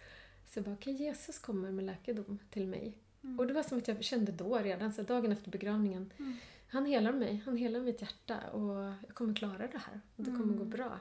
Så 0.46 0.58
jag 0.58 0.64
bara, 0.64 0.74
okej, 0.74 0.94
okay, 0.94 1.06
Jesus 1.06 1.38
kommer 1.38 1.70
med 1.70 1.84
läkedom 1.84 2.38
till 2.50 2.66
mig. 2.66 2.98
Mm. 3.22 3.38
Och 3.38 3.46
det 3.46 3.54
var 3.54 3.62
som 3.62 3.78
att 3.78 3.88
jag 3.88 4.04
kände 4.04 4.32
då 4.32 4.58
redan, 4.58 4.92
så 4.92 5.02
dagen 5.02 5.32
efter 5.32 5.50
begravningen. 5.50 6.12
Mm. 6.18 6.36
Han 6.68 6.86
helar 6.86 7.12
mig, 7.12 7.42
han 7.44 7.56
helar 7.56 7.80
mitt 7.80 8.00
hjärta 8.02 8.50
och 8.50 8.74
jag 9.06 9.14
kommer 9.14 9.34
klara 9.34 9.66
det 9.66 9.78
här. 9.78 10.00
Det 10.16 10.24
kommer 10.24 10.44
mm. 10.44 10.58
gå 10.58 10.64
bra. 10.64 10.98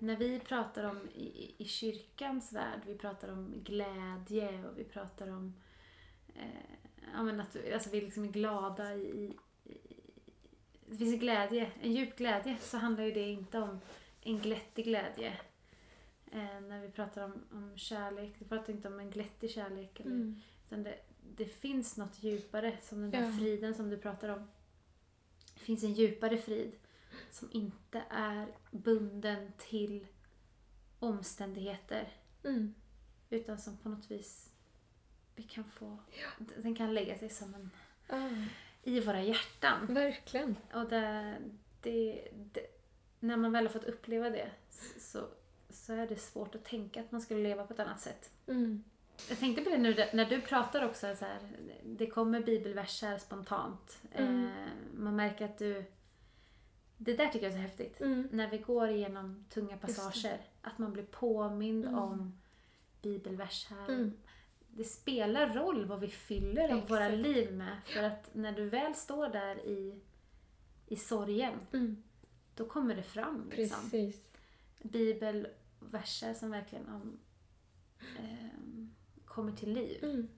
När 0.00 0.16
vi 0.16 0.40
pratar 0.40 0.84
om 0.84 1.08
i, 1.14 1.54
i 1.58 1.64
kyrkans 1.64 2.52
värld, 2.52 2.80
vi 2.86 2.94
pratar 2.98 3.32
om 3.32 3.54
glädje 3.64 4.64
och 4.66 4.78
vi 4.78 4.84
pratar 4.84 5.28
om 5.28 5.54
eh, 6.34 6.76
ja, 7.14 7.22
men 7.22 7.40
att 7.40 7.56
alltså, 7.74 7.90
vi 7.90 8.00
liksom 8.00 8.24
är 8.24 8.28
glada 8.28 8.94
i, 8.94 9.00
i, 9.00 9.32
det 10.86 10.96
finns 10.96 11.12
en 11.12 11.18
glädje, 11.20 11.70
en 11.82 11.92
djup 11.92 12.16
glädje, 12.16 12.56
så 12.60 12.76
handlar 12.78 13.04
ju 13.04 13.12
det 13.12 13.28
inte 13.30 13.58
om 13.58 13.80
en 14.22 14.38
glättig 14.38 14.84
glädje. 14.84 15.38
Eh, 16.32 16.60
när 16.60 16.80
vi 16.82 16.88
pratar 16.88 17.24
om, 17.24 17.32
om 17.52 17.72
kärlek, 17.78 18.32
vi 18.38 18.44
pratar 18.44 18.72
inte 18.72 18.88
om 18.88 19.00
en 19.00 19.10
glättig 19.10 19.50
kärlek. 19.50 20.00
Eller, 20.00 20.10
Mm. 20.10 20.40
utan 20.66 20.82
det, 20.82 20.98
det 21.36 21.44
finns 21.44 21.96
något 21.96 22.22
djupare, 22.22 22.76
som 22.82 23.00
den 23.00 23.10
där 23.10 23.22
Ja. 23.22 23.32
friden 23.38 23.74
som 23.74 23.90
du 23.90 23.96
pratar 23.98 24.28
om. 24.28 24.48
Det 25.54 25.60
finns 25.60 25.84
en 25.84 25.92
djupare 25.94 26.38
frid 26.38 26.72
som 27.30 27.48
inte 27.52 28.02
är 28.10 28.46
bunden 28.70 29.52
till 29.58 30.06
omständigheter. 30.98 32.08
Mm. 32.44 32.74
Utan 33.30 33.58
som 33.58 33.76
på 33.76 33.88
något 33.88 34.10
vis 34.10 34.50
vi 35.36 35.42
kan 35.42 35.64
få... 35.64 35.98
Den 36.56 36.74
kan 36.74 36.94
lägga 36.94 37.18
sig 37.18 37.30
som 37.30 37.54
en... 37.54 37.70
Ah, 38.08 38.44
i 38.82 39.00
våra 39.00 39.22
hjärtan. 39.22 39.94
verkligen. 39.94 40.56
Och 40.74 40.88
det, 40.88 41.36
det, 41.82 42.28
det, 42.32 42.66
när 43.20 43.36
man 43.36 43.52
väl 43.52 43.66
har 43.66 43.72
fått 43.72 43.84
uppleva 43.84 44.30
det 44.30 44.50
så, 44.98 45.28
så 45.70 45.92
är 45.92 46.06
det 46.06 46.16
svårt 46.16 46.54
att 46.54 46.64
tänka 46.64 47.00
att 47.00 47.12
man 47.12 47.20
skulle 47.20 47.42
leva 47.42 47.66
på 47.66 47.72
ett 47.72 47.80
annat 47.80 48.00
sätt. 48.00 48.30
Mm. 48.46 48.84
Jag 49.28 49.38
tänkte 49.38 49.62
på 49.62 49.70
det 49.70 49.78
nu 49.78 49.94
när 50.12 50.24
du 50.24 50.40
pratar 50.40 50.84
också, 50.84 51.16
så 51.16 51.24
här, 51.24 51.38
det 51.84 52.06
kommer 52.06 52.40
bibelverser 52.40 53.18
spontant. 53.18 54.02
Mm. 54.12 54.44
Eh, 54.44 54.50
man 54.94 55.16
märker 55.16 55.44
att 55.44 55.58
du... 55.58 55.84
Det 57.02 57.16
där 57.16 57.26
tycker 57.26 57.46
jag 57.46 57.52
är 57.52 57.56
så 57.56 57.62
häftigt. 57.62 58.00
Mm. 58.00 58.28
När 58.32 58.50
vi 58.50 58.58
går 58.58 58.88
igenom 58.88 59.44
tunga 59.50 59.76
passager, 59.76 60.40
att 60.62 60.78
man 60.78 60.92
blir 60.92 61.02
påmind 61.04 61.84
Mm. 61.84 61.98
om 61.98 62.38
bibelverser. 63.02 63.84
Mm. 63.88 64.12
Det 64.68 64.84
spelar 64.84 65.54
roll 65.54 65.84
vad 65.86 66.00
vi 66.00 66.08
fyller 66.08 66.68
av 66.74 66.88
våra 66.88 67.06
Exakt. 67.06 67.22
liv 67.22 67.52
med. 67.52 67.76
För 67.84 68.02
att 68.02 68.34
när 68.34 68.52
du 68.52 68.68
väl 68.68 68.94
står 68.94 69.28
där 69.28 69.66
i, 69.66 70.00
i 70.86 70.96
sorgen, 70.96 71.54
Mm. 71.72 72.02
då 72.54 72.64
kommer 72.64 72.94
det 72.94 73.02
fram. 73.02 73.50
Liksom. 73.56 73.80
Precis. 73.90 74.28
Bibelverser 74.82 76.34
som 76.34 76.50
verkligen 76.50 76.88
om, 76.88 77.18
ehm, 78.18 78.90
kommer 79.24 79.52
till 79.52 79.72
liv. 79.72 80.28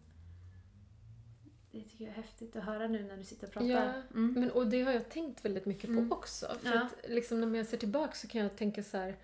Det 1.73 1.81
tycker 1.83 2.05
jag 2.05 2.13
är 2.13 2.17
häftigt 2.17 2.57
att 2.57 2.65
höra 2.65 2.89
nu 2.89 3.03
när 3.03 3.17
du 3.17 3.25
sitter 3.25 3.47
och 3.47 3.53
pratar. 3.53 3.69
Ja, 3.69 3.93
Mm. 4.15 4.33
Men, 4.41 4.51
och 4.51 4.67
det 4.67 4.83
har 4.83 4.93
jag 4.93 5.09
tänkt 5.09 5.45
väldigt 5.45 5.67
mycket 5.67 5.85
på 5.87 5.93
Mm. 5.93 6.13
också. 6.13 6.47
För 6.63 6.75
Ja. 6.75 6.83
att 6.83 7.11
liksom, 7.11 7.41
när 7.53 7.59
jag 7.59 7.67
ser 7.67 7.77
tillbaka 7.77 8.13
så 8.15 8.29
kan 8.29 8.41
jag 8.41 8.57
tänka 8.57 8.83
så 8.83 8.97
här. 8.97 9.17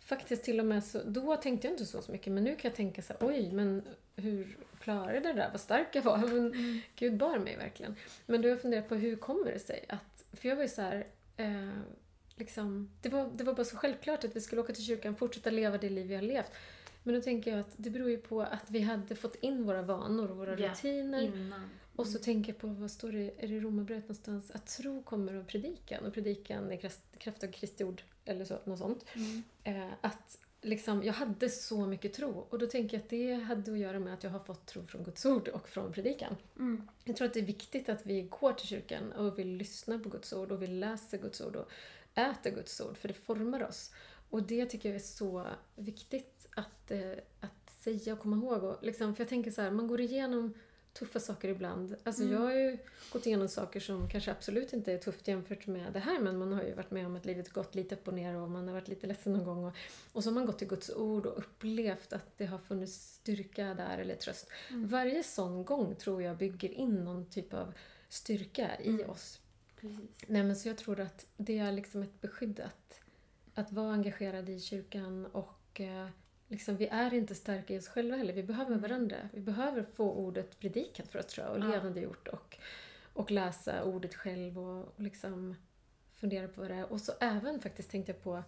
Faktiskt 0.00 0.44
till 0.44 0.60
och 0.60 0.66
med 0.66 0.84
så, 0.84 1.00
då 1.06 1.36
tänkte 1.36 1.66
jag 1.66 1.74
inte 1.74 1.86
så, 1.86 2.02
så 2.02 2.12
mycket 2.12 2.32
men 2.32 2.44
nu 2.44 2.56
kan 2.56 2.68
jag 2.68 2.76
tänka 2.76 3.02
så 3.02 3.12
här, 3.12 3.28
oj 3.28 3.52
men 3.52 3.82
hur 4.16 4.56
klarade 4.80 5.14
jag 5.14 5.22
det 5.22 5.32
där? 5.32 5.48
Vad 5.52 5.60
stark 5.60 5.88
jag 5.92 6.02
var. 6.02 6.18
Men 6.26 6.36
Mm. 6.52 6.80
Gud 6.96 7.16
bar 7.16 7.38
mig 7.38 7.56
verkligen. 7.56 7.96
Men 8.26 8.42
då 8.42 8.48
har 8.48 8.50
jag 8.50 8.62
funderat 8.62 8.88
på 8.88 8.94
hur 8.94 9.16
kommer 9.16 9.52
det 9.52 9.58
sig 9.58 9.84
att, 9.88 10.24
för 10.32 10.48
jag 10.48 10.56
var 10.56 10.62
ju 10.62 10.68
så 10.68 10.82
här, 10.82 11.06
eh, 11.36 11.68
liksom, 12.36 12.90
det 13.02 13.08
var, 13.08 13.30
det 13.34 13.44
var 13.44 13.54
bara 13.54 13.64
så 13.64 13.76
självklart 13.76 14.24
att 14.24 14.36
vi 14.36 14.40
skulle 14.40 14.60
åka 14.60 14.72
till 14.72 14.84
kyrkan, 14.84 15.16
fortsätta 15.16 15.50
leva 15.50 15.78
det 15.78 15.90
liv 15.90 16.06
vi 16.06 16.14
har 16.14 16.22
levt. 16.22 16.52
Men 17.02 17.14
då 17.14 17.20
tänker 17.20 17.50
jag 17.50 17.60
att 17.60 17.72
det 17.76 17.90
beror 17.90 18.10
ju 18.10 18.18
på 18.18 18.42
att 18.42 18.70
vi 18.70 18.80
hade 18.80 19.14
fått 19.16 19.34
in 19.34 19.64
våra 19.64 19.82
vanor 19.82 20.30
och 20.30 20.36
våra 20.36 20.58
Ja, 20.58 20.70
rutiner. 20.70 21.22
Innan. 21.22 21.70
Och 21.96 22.06
så 22.06 22.18
tänker 22.18 22.52
jag 22.52 22.60
på, 22.60 22.66
vad 22.66 22.90
står 22.90 23.12
det, 23.12 23.30
är 23.38 23.48
det 23.48 23.54
i 23.54 23.60
Romarbrevet 23.60 24.04
någonstans? 24.04 24.50
Att 24.50 24.66
tro 24.66 25.02
kommer 25.02 25.34
av 25.34 25.44
predikan 25.44 26.04
och 26.04 26.14
predikan 26.14 26.72
är 26.72 26.76
kraft, 26.76 27.00
kraft 27.18 27.44
av 27.44 27.48
Kristi 27.48 27.84
ord 27.84 28.02
eller 28.24 28.44
så, 28.44 28.58
något 28.64 28.78
sånt. 28.78 29.04
Mm. 29.14 29.42
Eh, 29.64 29.92
att 30.00 30.38
liksom, 30.62 31.02
jag 31.02 31.12
hade 31.12 31.48
så 31.48 31.86
mycket 31.86 32.12
tro 32.12 32.46
och 32.50 32.58
då 32.58 32.66
tänker 32.66 32.96
jag 32.96 33.02
att 33.02 33.10
det 33.10 33.34
hade 33.34 33.72
att 33.72 33.78
göra 33.78 33.98
med 33.98 34.14
att 34.14 34.24
jag 34.24 34.30
har 34.30 34.38
fått 34.38 34.66
tro 34.66 34.82
från 34.82 35.04
Guds 35.04 35.26
ord 35.26 35.48
och 35.48 35.68
från 35.68 35.92
predikan. 35.92 36.36
Mm. 36.56 36.88
Jag 37.04 37.16
tror 37.16 37.26
att 37.26 37.34
det 37.34 37.40
är 37.40 37.46
viktigt 37.46 37.88
att 37.88 38.06
vi 38.06 38.22
går 38.22 38.52
till 38.52 38.66
kyrkan 38.66 39.12
och 39.12 39.38
vill 39.38 39.48
lyssna 39.48 39.98
på 39.98 40.08
Guds 40.08 40.32
ord 40.32 40.52
och 40.52 40.62
vi 40.62 40.66
läser 40.66 41.18
Guds 41.18 41.40
ord 41.40 41.56
och 41.56 41.70
äter 42.14 42.50
Guds 42.50 42.80
ord 42.80 42.96
för 42.96 43.08
det 43.08 43.14
formar 43.14 43.62
oss. 43.62 43.92
Och 44.30 44.42
det 44.42 44.66
tycker 44.66 44.88
jag 44.88 44.96
är 44.96 45.00
så 45.00 45.46
viktigt 45.76 46.46
att, 46.54 46.90
eh, 46.90 47.12
att 47.40 47.70
säga 47.70 48.12
och 48.12 48.18
komma 48.18 48.36
ihåg. 48.36 48.64
Och 48.64 48.76
liksom, 48.82 49.14
för 49.14 49.22
jag 49.22 49.28
tänker 49.28 49.50
så 49.50 49.62
här, 49.62 49.70
man 49.70 49.86
går 49.86 50.00
igenom 50.00 50.54
tuffa 50.98 51.20
saker 51.20 51.48
ibland. 51.48 51.96
Alltså 52.04 52.22
Mm. 52.22 52.34
jag 52.34 52.40
har 52.40 52.52
ju 52.52 52.78
gått 53.12 53.26
igenom 53.26 53.48
saker 53.48 53.80
som 53.80 54.08
kanske 54.08 54.30
absolut 54.30 54.72
inte 54.72 54.92
är 54.92 54.98
tufft 54.98 55.28
jämfört 55.28 55.66
med 55.66 55.92
det 55.92 55.98
här 55.98 56.20
men 56.20 56.38
man 56.38 56.52
har 56.52 56.62
ju 56.62 56.74
varit 56.74 56.90
med 56.90 57.06
om 57.06 57.16
att 57.16 57.26
livet 57.26 57.48
gått 57.52 57.74
lite 57.74 57.94
upp 57.94 58.08
och 58.08 58.14
ner 58.14 58.36
och 58.36 58.50
man 58.50 58.66
har 58.68 58.74
varit 58.74 58.88
lite 58.88 59.06
ledsen 59.06 59.32
någon 59.32 59.44
gång. 59.44 59.64
Och, 59.64 59.74
och 60.12 60.22
så 60.24 60.30
har 60.30 60.34
man 60.34 60.46
gått 60.46 60.58
till 60.58 60.68
Guds 60.68 60.90
ord 60.90 61.26
och 61.26 61.38
upplevt 61.38 62.12
att 62.12 62.38
det 62.38 62.46
har 62.46 62.58
funnits 62.58 63.14
styrka 63.14 63.74
där 63.74 63.98
eller 63.98 64.16
tröst. 64.16 64.48
Mm. 64.70 64.88
Varje 64.88 65.22
sån 65.22 65.64
gång 65.64 65.94
tror 65.96 66.22
jag 66.22 66.36
bygger 66.36 66.68
in 66.72 67.04
någon 67.04 67.26
typ 67.30 67.54
av 67.54 67.72
styrka 68.08 68.80
i 68.80 68.88
Mm. 68.88 69.10
oss. 69.10 69.40
Precis. 69.80 70.00
Nej, 70.26 70.42
men 70.42 70.56
så 70.56 70.68
jag 70.68 70.78
tror 70.78 71.00
att 71.00 71.26
det 71.36 71.58
är 71.58 71.72
liksom 71.72 72.02
ett 72.02 72.20
beskydd 72.20 72.60
att, 72.60 73.00
att 73.54 73.72
vara 73.72 73.92
engagerad 73.92 74.48
i 74.48 74.60
kyrkan 74.60 75.26
och 75.26 75.80
eh, 75.80 76.08
liksom, 76.48 76.76
vi 76.76 76.86
är 76.86 77.14
inte 77.14 77.34
starka 77.34 77.74
i 77.74 77.78
oss 77.78 77.88
själva 77.88 78.16
heller. 78.16 78.32
Vi 78.32 78.42
behöver 78.42 78.70
Mm. 78.70 78.82
varandra. 78.82 79.16
Vi 79.32 79.40
behöver 79.40 79.82
få 79.82 80.12
ordet 80.12 80.58
predikat 80.60 81.08
för 81.08 81.18
oss 81.18 81.26
tror 81.26 81.46
jag, 81.46 81.56
och 81.56 81.62
Ja. 81.64 81.68
levande 81.68 82.00
gjort 82.00 82.28
och, 82.28 82.58
och 83.12 83.30
läsa 83.30 83.84
ordet 83.84 84.14
själv 84.14 84.58
och, 84.58 84.82
och 84.96 85.00
liksom 85.00 85.56
fundera 86.14 86.48
på 86.48 86.60
vad 86.60 86.70
det 86.70 86.74
är. 86.76 86.92
Och 86.92 87.00
så 87.00 87.12
även 87.20 87.60
faktiskt 87.60 87.90
tänkte 87.90 88.12
jag 88.12 88.22
på 88.22 88.42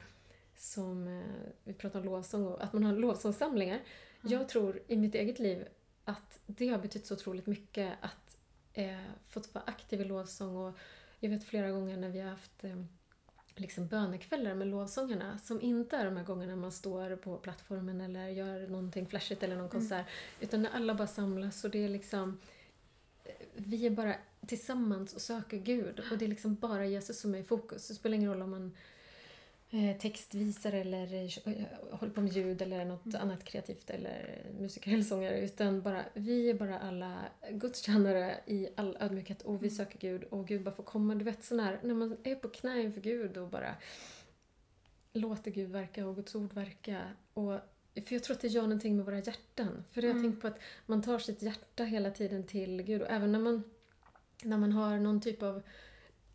som 0.57 1.09
eh, 1.09 1.23
vi 1.65 1.73
pratade 1.75 2.09
om 2.09 2.15
lovsång 2.15 2.47
och 2.47 2.65
att 2.65 2.73
man 2.73 2.85
har 2.85 2.93
lovsångssamlingar. 2.93 3.75
Mm. 3.77 4.33
Jag 4.33 4.49
tror 4.49 4.83
i 4.87 4.97
mitt 4.97 5.15
eget 5.15 5.39
liv 5.39 5.69
att 6.05 6.41
det 6.47 6.69
har 6.69 6.79
betytt 6.79 7.07
så 7.07 7.15
otroligt 7.15 7.47
mycket 7.47 7.93
att 8.01 8.39
eh, 8.73 8.99
fått 9.29 9.55
vara 9.55 9.65
aktiv 9.65 10.01
i 10.01 10.05
lovsång 10.05 10.57
och 10.57 10.79
jag 11.21 11.31
vet 11.31 11.45
flera 11.45 11.71
gånger 11.71 11.97
när 11.97 12.09
vi 12.09 12.21
har 12.21 12.31
haft 12.31 12.65
eh, 12.65 12.85
liksom 13.61 13.87
bönekvällar 13.87 14.55
med 14.55 14.67
lovsångarna 14.69 15.39
som 15.39 15.61
inte 15.61 15.97
är 15.97 16.05
de 16.05 16.17
här 16.17 16.25
gångerna 16.25 16.57
man 16.57 16.73
står 16.73 17.17
på 17.17 17.37
plattformen 17.37 18.01
eller 18.01 18.29
gör 18.29 18.69
någonting 18.69 19.07
flashigt 19.07 19.43
eller 19.43 19.55
någon 19.57 19.61
Mm. 19.67 19.71
konsert 19.81 20.07
utan 20.41 20.63
när 20.63 20.71
alla 20.71 20.95
bara 20.95 21.07
samlas 21.09 21.65
och 21.65 21.71
det 21.71 21.85
är 21.85 21.89
liksom 21.89 22.39
vi 23.55 23.87
är 23.87 23.91
bara 23.91 24.15
tillsammans 24.47 25.15
och 25.15 25.21
söker 25.21 25.57
Gud 25.57 26.01
och 26.11 26.19
det 26.19 26.25
är 26.25 26.29
liksom 26.29 26.55
bara 26.55 26.87
Jesus 26.87 27.21
som 27.21 27.35
är 27.35 27.39
i 27.39 27.45
fokus. 27.45 27.89
Det 27.89 27.95
spelar 27.95 28.17
ingen 28.17 28.31
roll 28.31 28.43
om 28.43 28.51
man 28.51 28.77
eh, 29.71 29.97
textvisar 29.99 30.73
eller 30.73 31.15
eh, 31.15 31.67
håller 31.91 32.13
på 32.13 32.21
med 32.21 32.33
ljud 32.33 32.63
eller 32.63 32.85
något 32.85 33.07
Mm. 33.07 33.21
annat 33.23 33.45
kreativt 33.45 33.91
eller 33.91 34.43
musiker 34.61 34.93
eller 34.93 35.03
sångare 35.03 35.41
utan 35.41 35.83
bara, 35.83 36.05
vi 36.15 36.51
är 36.51 36.55
bara 36.55 36.79
alla 36.79 37.25
gudstjänare 37.51 38.37
i 38.47 38.69
all 38.77 38.97
ödmjukhet 39.01 39.43
och 39.43 39.55
vi 39.63 39.67
Mm. 39.67 39.77
söker 39.77 39.99
Gud 39.99 40.25
och 40.25 40.47
Gud 40.49 40.63
bara 40.65 40.75
får 40.75 40.83
komma. 40.85 41.15
Du 41.15 41.25
vet 41.25 41.45
sån 41.45 41.61
här, 41.61 41.81
när 41.83 41.95
man 41.95 42.17
är 42.25 42.35
på 42.35 42.49
knä 42.49 42.81
inför 42.83 43.01
Gud 43.01 43.37
och 43.37 43.49
bara 43.49 43.75
låter 45.13 45.51
Gud 45.51 45.71
verka 45.71 46.07
och 46.07 46.17
Guds 46.17 46.35
ord 46.35 46.53
verka. 46.55 47.03
Och, 47.35 47.53
för 48.07 48.15
jag 48.15 48.25
tror 48.25 48.37
att 48.37 48.41
det 48.43 48.49
gör 48.49 48.63
någonting 48.63 48.97
med 48.97 49.05
våra 49.07 49.19
hjärtan. 49.19 49.85
För 49.93 50.03
jag 50.03 50.09
har 50.09 50.19
Mm. 50.19 50.31
tänkt 50.33 50.41
på 50.43 50.47
att 50.49 50.59
man 50.87 51.03
tar 51.03 51.19
sitt 51.19 51.43
hjärta 51.43 51.85
hela 51.85 52.11
tiden 52.11 52.45
till 52.47 52.83
Gud 52.83 53.03
och 53.03 53.11
även 53.11 53.33
när 53.33 53.39
man, 53.39 53.63
när 54.43 54.57
man 54.59 54.73
har 54.73 54.99
någon 54.99 55.21
typ 55.21 55.43
av 55.43 55.63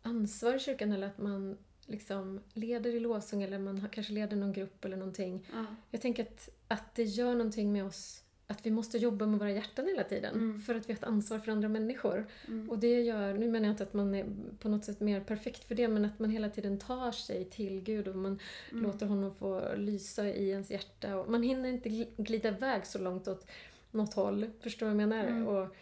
ansvar 0.02 0.54
i 0.54 0.58
kyrkan 0.58 0.92
eller 0.92 1.06
att 1.06 1.18
man 1.18 1.58
liksom 1.86 2.40
leder 2.54 2.94
i 2.94 3.00
lovsång 3.00 3.42
eller 3.42 3.58
man 3.58 3.78
har, 3.78 3.88
kanske 3.88 4.12
leder 4.12 4.36
någon 4.36 4.52
grupp 4.52 4.84
eller 4.84 4.96
någonting. 4.96 5.46
Ja. 5.52 5.64
Jag 5.90 6.00
tänker 6.00 6.22
att, 6.22 6.48
att 6.68 6.94
det 6.94 7.02
gör 7.04 7.32
någonting 7.34 7.72
med 7.72 7.84
oss 7.84 8.20
att 8.46 8.66
vi 8.66 8.70
måste 8.70 8.98
jobba 8.98 9.26
med 9.26 9.38
våra 9.38 9.50
hjärtan 9.50 9.86
hela 9.86 10.04
tiden 10.04 10.34
Mm. 10.34 10.60
för 10.62 10.74
att 10.74 10.88
vi 10.88 10.92
har 10.92 10.98
ett 10.98 11.04
ansvar 11.04 11.38
för 11.38 11.52
andra 11.52 11.68
människor. 11.68 12.26
Mm. 12.48 12.70
Och 12.70 12.78
det 12.78 13.00
gör, 13.02 13.34
nu 13.34 13.50
menar 13.50 13.66
jag 13.66 13.72
inte 13.72 13.82
att 13.82 13.92
man 13.92 14.14
är 14.14 14.26
på 14.58 14.68
något 14.68 14.84
sätt 14.84 15.00
mer 15.00 15.20
perfekt 15.20 15.64
för 15.64 15.74
det, 15.74 15.88
men 15.88 16.04
att 16.04 16.18
man 16.18 16.30
hela 16.30 16.48
tiden 16.50 16.78
tar 16.78 17.12
sig 17.12 17.44
till 17.44 17.80
Gud 17.80 18.08
och 18.08 18.16
man 18.16 18.38
Mm. 18.72 18.82
låter 18.84 19.06
honom 19.06 19.34
få 19.34 19.74
lysa 19.76 20.28
i 20.28 20.48
ens 20.50 20.70
hjärta. 20.70 21.16
Och 21.16 21.30
man 21.30 21.42
hinner 21.42 21.68
inte 21.68 21.88
gl- 21.88 22.22
glida 22.22 22.48
iväg 22.48 22.86
så 22.86 22.98
långt 22.98 23.28
åt 23.28 23.46
något 23.90 24.14
håll, 24.14 24.50
förstår 24.60 24.86
du 24.86 24.92
vad 24.92 25.02
jag 25.02 25.08
menar? 25.08 25.24
Mm. 25.26 25.48
Och, 25.48 25.76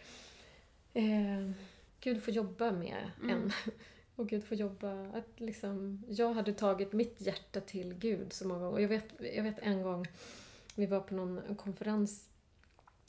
eh, 0.93 1.51
Gud 1.99 2.23
får 2.23 2.33
jobba 2.33 2.71
med 2.71 3.11
Mm. 3.23 3.35
en. 3.35 3.51
Och 4.15 4.29
Gud 4.29 4.43
får 4.43 4.57
jobba, 4.57 5.07
att 5.13 5.39
liksom, 5.39 6.03
jag 6.09 6.33
hade 6.33 6.53
tagit 6.53 6.93
mitt 6.93 7.21
hjärta 7.21 7.61
till 7.61 7.93
Gud 7.93 8.33
så 8.33 8.47
många 8.47 8.59
gånger. 8.59 8.73
Och 8.73 8.81
jag 8.81 8.87
vet, 8.87 9.05
jag 9.35 9.43
vet 9.43 9.59
en 9.59 9.81
gång, 9.81 10.05
vi 10.75 10.85
var 10.85 10.99
på 10.99 11.13
någon 11.13 11.55
konferens 11.55 12.29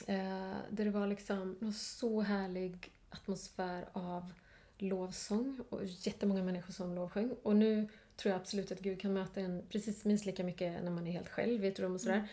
eh, 0.07 0.57
där 0.71 0.85
det 0.85 0.91
var 0.91 1.07
liksom 1.07 1.57
var 1.61 1.73
så 1.73 2.21
härlig 2.21 2.93
atmosfär 3.11 3.89
av 3.93 4.33
lovsång 4.79 5.61
och 5.69 5.85
jättemånga 5.85 6.43
människor 6.43 6.73
som 6.73 6.95
lovsjöng. 6.95 7.35
Och 7.43 7.57
nu 7.57 7.89
tror 8.17 8.33
jag 8.33 8.41
absolut 8.41 8.73
att 8.73 8.81
Gud 8.81 9.01
kan 9.01 9.13
möta 9.13 9.41
en 9.41 9.63
precis 9.69 10.05
minst 10.05 10.27
lika 10.27 10.45
mycket 10.45 10.85
när 10.85 10.91
man 10.91 11.07
är 11.07 11.13
helt 11.13 11.29
själv 11.29 11.65
i 11.65 11.69
ett 11.69 11.79
rum 11.79 11.95
och 11.95 12.01
sådär. 12.01 12.15
Mm. 12.15 12.29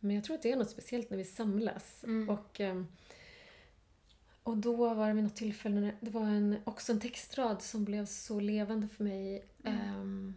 Men 0.00 0.16
jag 0.16 0.24
tror 0.24 0.36
att 0.36 0.42
det 0.42 0.52
är 0.52 0.56
något 0.56 0.70
speciellt 0.70 1.10
när 1.10 1.18
vi 1.18 1.24
samlas. 1.24 2.04
Mm. 2.04 2.30
Och, 2.30 2.60
ehm, 2.60 2.86
och 4.44 4.56
då 4.56 4.94
var 4.94 5.08
det 5.08 5.14
vid 5.14 5.24
något 5.24 5.36
tillfälle, 5.36 5.80
när 5.80 5.94
det 6.00 6.10
var 6.10 6.22
en, 6.26 6.56
också 6.64 6.92
en 6.92 7.00
textrad 7.00 7.62
som 7.62 7.84
blev 7.84 8.06
så 8.06 8.40
levande 8.40 8.88
för 8.88 9.04
mig. 9.04 9.44
Mm. 9.64 9.78
Ehm, 9.80 10.34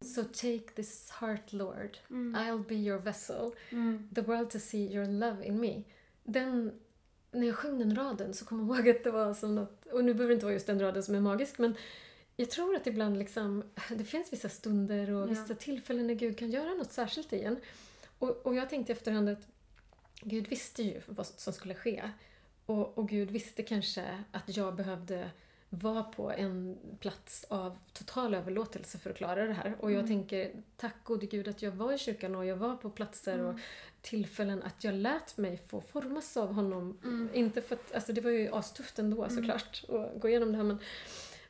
So 0.00 0.24
take 0.24 0.58
this 0.74 1.10
heart 1.10 1.52
Lord, 1.52 1.98
Mm. 2.10 2.36
I'll 2.40 2.68
be 2.68 2.74
your 2.74 2.98
vessel, 2.98 3.50
Mm. 3.70 4.08
the 4.14 4.20
world 4.20 4.50
to 4.50 4.58
see 4.58 4.92
your 4.94 5.06
love 5.06 5.44
in 5.46 5.60
me. 5.60 5.82
Den, 6.24 6.72
när 7.30 7.46
jag 7.46 7.56
sjöng 7.56 7.78
den 7.78 7.96
raden 7.96 8.34
så 8.34 8.44
kommer 8.44 8.74
jag 8.76 8.86
ihåg 8.86 8.96
att 8.96 9.04
det 9.04 9.10
var 9.10 9.34
som 9.34 9.54
något, 9.54 9.86
och 9.86 10.04
nu 10.04 10.14
behöver 10.14 10.28
det 10.28 10.34
inte 10.34 10.46
vara 10.46 10.52
just 10.54 10.66
den 10.66 10.80
raden 10.80 11.02
som 11.02 11.14
är 11.14 11.20
magisk, 11.20 11.58
men 11.58 11.74
jag 12.36 12.50
tror 12.50 12.76
att 12.76 12.86
ibland 12.86 13.18
liksom, 13.18 13.64
det 13.96 14.04
finns 14.04 14.32
vissa 14.32 14.48
stunder 14.48 15.10
och 15.10 15.20
Ja. 15.22 15.26
vissa 15.26 15.54
tillfällen 15.54 16.06
när 16.06 16.14
Gud 16.14 16.38
kan 16.38 16.50
göra 16.50 16.74
något 16.74 16.92
särskilt 16.92 17.32
i 17.32 17.42
en. 17.42 17.56
Och, 18.18 18.46
och 18.46 18.54
jag 18.54 18.70
tänkte 18.70 18.92
i 18.92 18.96
efterhand 18.96 19.28
att 19.28 19.46
Gud 20.22 20.48
visste 20.48 20.82
ju 20.82 21.00
vad 21.06 21.26
som 21.26 21.52
skulle 21.52 21.74
ske. 21.74 22.10
Och, 22.68 22.98
och 22.98 23.08
Gud 23.08 23.30
visste 23.30 23.62
kanske 23.62 24.24
att 24.32 24.56
jag 24.56 24.74
behövde 24.76 25.30
vara 25.70 26.02
på 26.02 26.30
en 26.32 26.78
plats 27.00 27.44
av 27.48 27.78
total 27.92 28.34
överlåtelse 28.34 28.98
för 28.98 29.10
att 29.10 29.16
klara 29.16 29.46
det 29.46 29.52
här. 29.52 29.76
Och 29.80 29.90
jag 29.92 29.98
Mm. 29.98 30.08
tänker, 30.08 30.62
tack 30.76 30.94
gode 31.04 31.26
Gud 31.26 31.48
att 31.48 31.62
jag 31.62 31.72
var 31.72 31.92
i 31.92 31.98
kyrkan 31.98 32.34
och 32.34 32.46
jag 32.46 32.56
var 32.56 32.76
på 32.76 32.90
platser 32.90 33.38
och 33.40 33.48
Mm. 33.50 33.60
tillfällen 34.00 34.62
att 34.62 34.84
jag 34.84 34.94
lät 34.94 35.36
mig 35.36 35.56
få 35.56 35.80
formas 35.80 36.36
av 36.36 36.52
honom. 36.52 36.98
Mm. 37.04 37.28
Inte 37.34 37.62
för 37.62 37.74
att, 37.74 37.94
alltså 37.94 38.12
det 38.12 38.20
var 38.20 38.30
ju 38.30 38.48
astufft 38.54 38.98
ändå 38.98 39.24
Mm. 39.24 39.36
såklart 39.36 39.84
att 39.88 40.20
gå 40.20 40.28
igenom 40.28 40.50
det 40.52 40.56
här 40.56 40.64
men, 40.64 40.78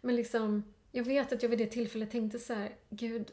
men 0.01 0.17
liksom, 0.17 0.65
jag 0.93 1.05
vet 1.05 1.33
att 1.33 1.43
jag 1.43 1.51
vid 1.51 1.59
det 1.59 1.67
tillfället 1.67 2.11
tänkte 2.11 2.39
så 2.39 2.55
här, 2.55 2.71
Gud, 2.91 3.31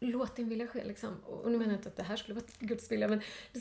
låt 0.00 0.36
din 0.36 0.48
vilja 0.48 0.66
ske 0.66 0.84
liksom. 0.84 1.16
Och 1.26 1.40
och 1.44 1.50
nu 1.52 1.58
menar 1.58 1.72
jag 1.72 1.78
inte 1.78 1.88
att 1.88 1.96
det 1.96 2.02
här 2.02 2.16
skulle 2.16 2.34
vara 2.34 2.44
Guds 2.58 2.90
vilja 2.92 3.08
men 3.08 3.20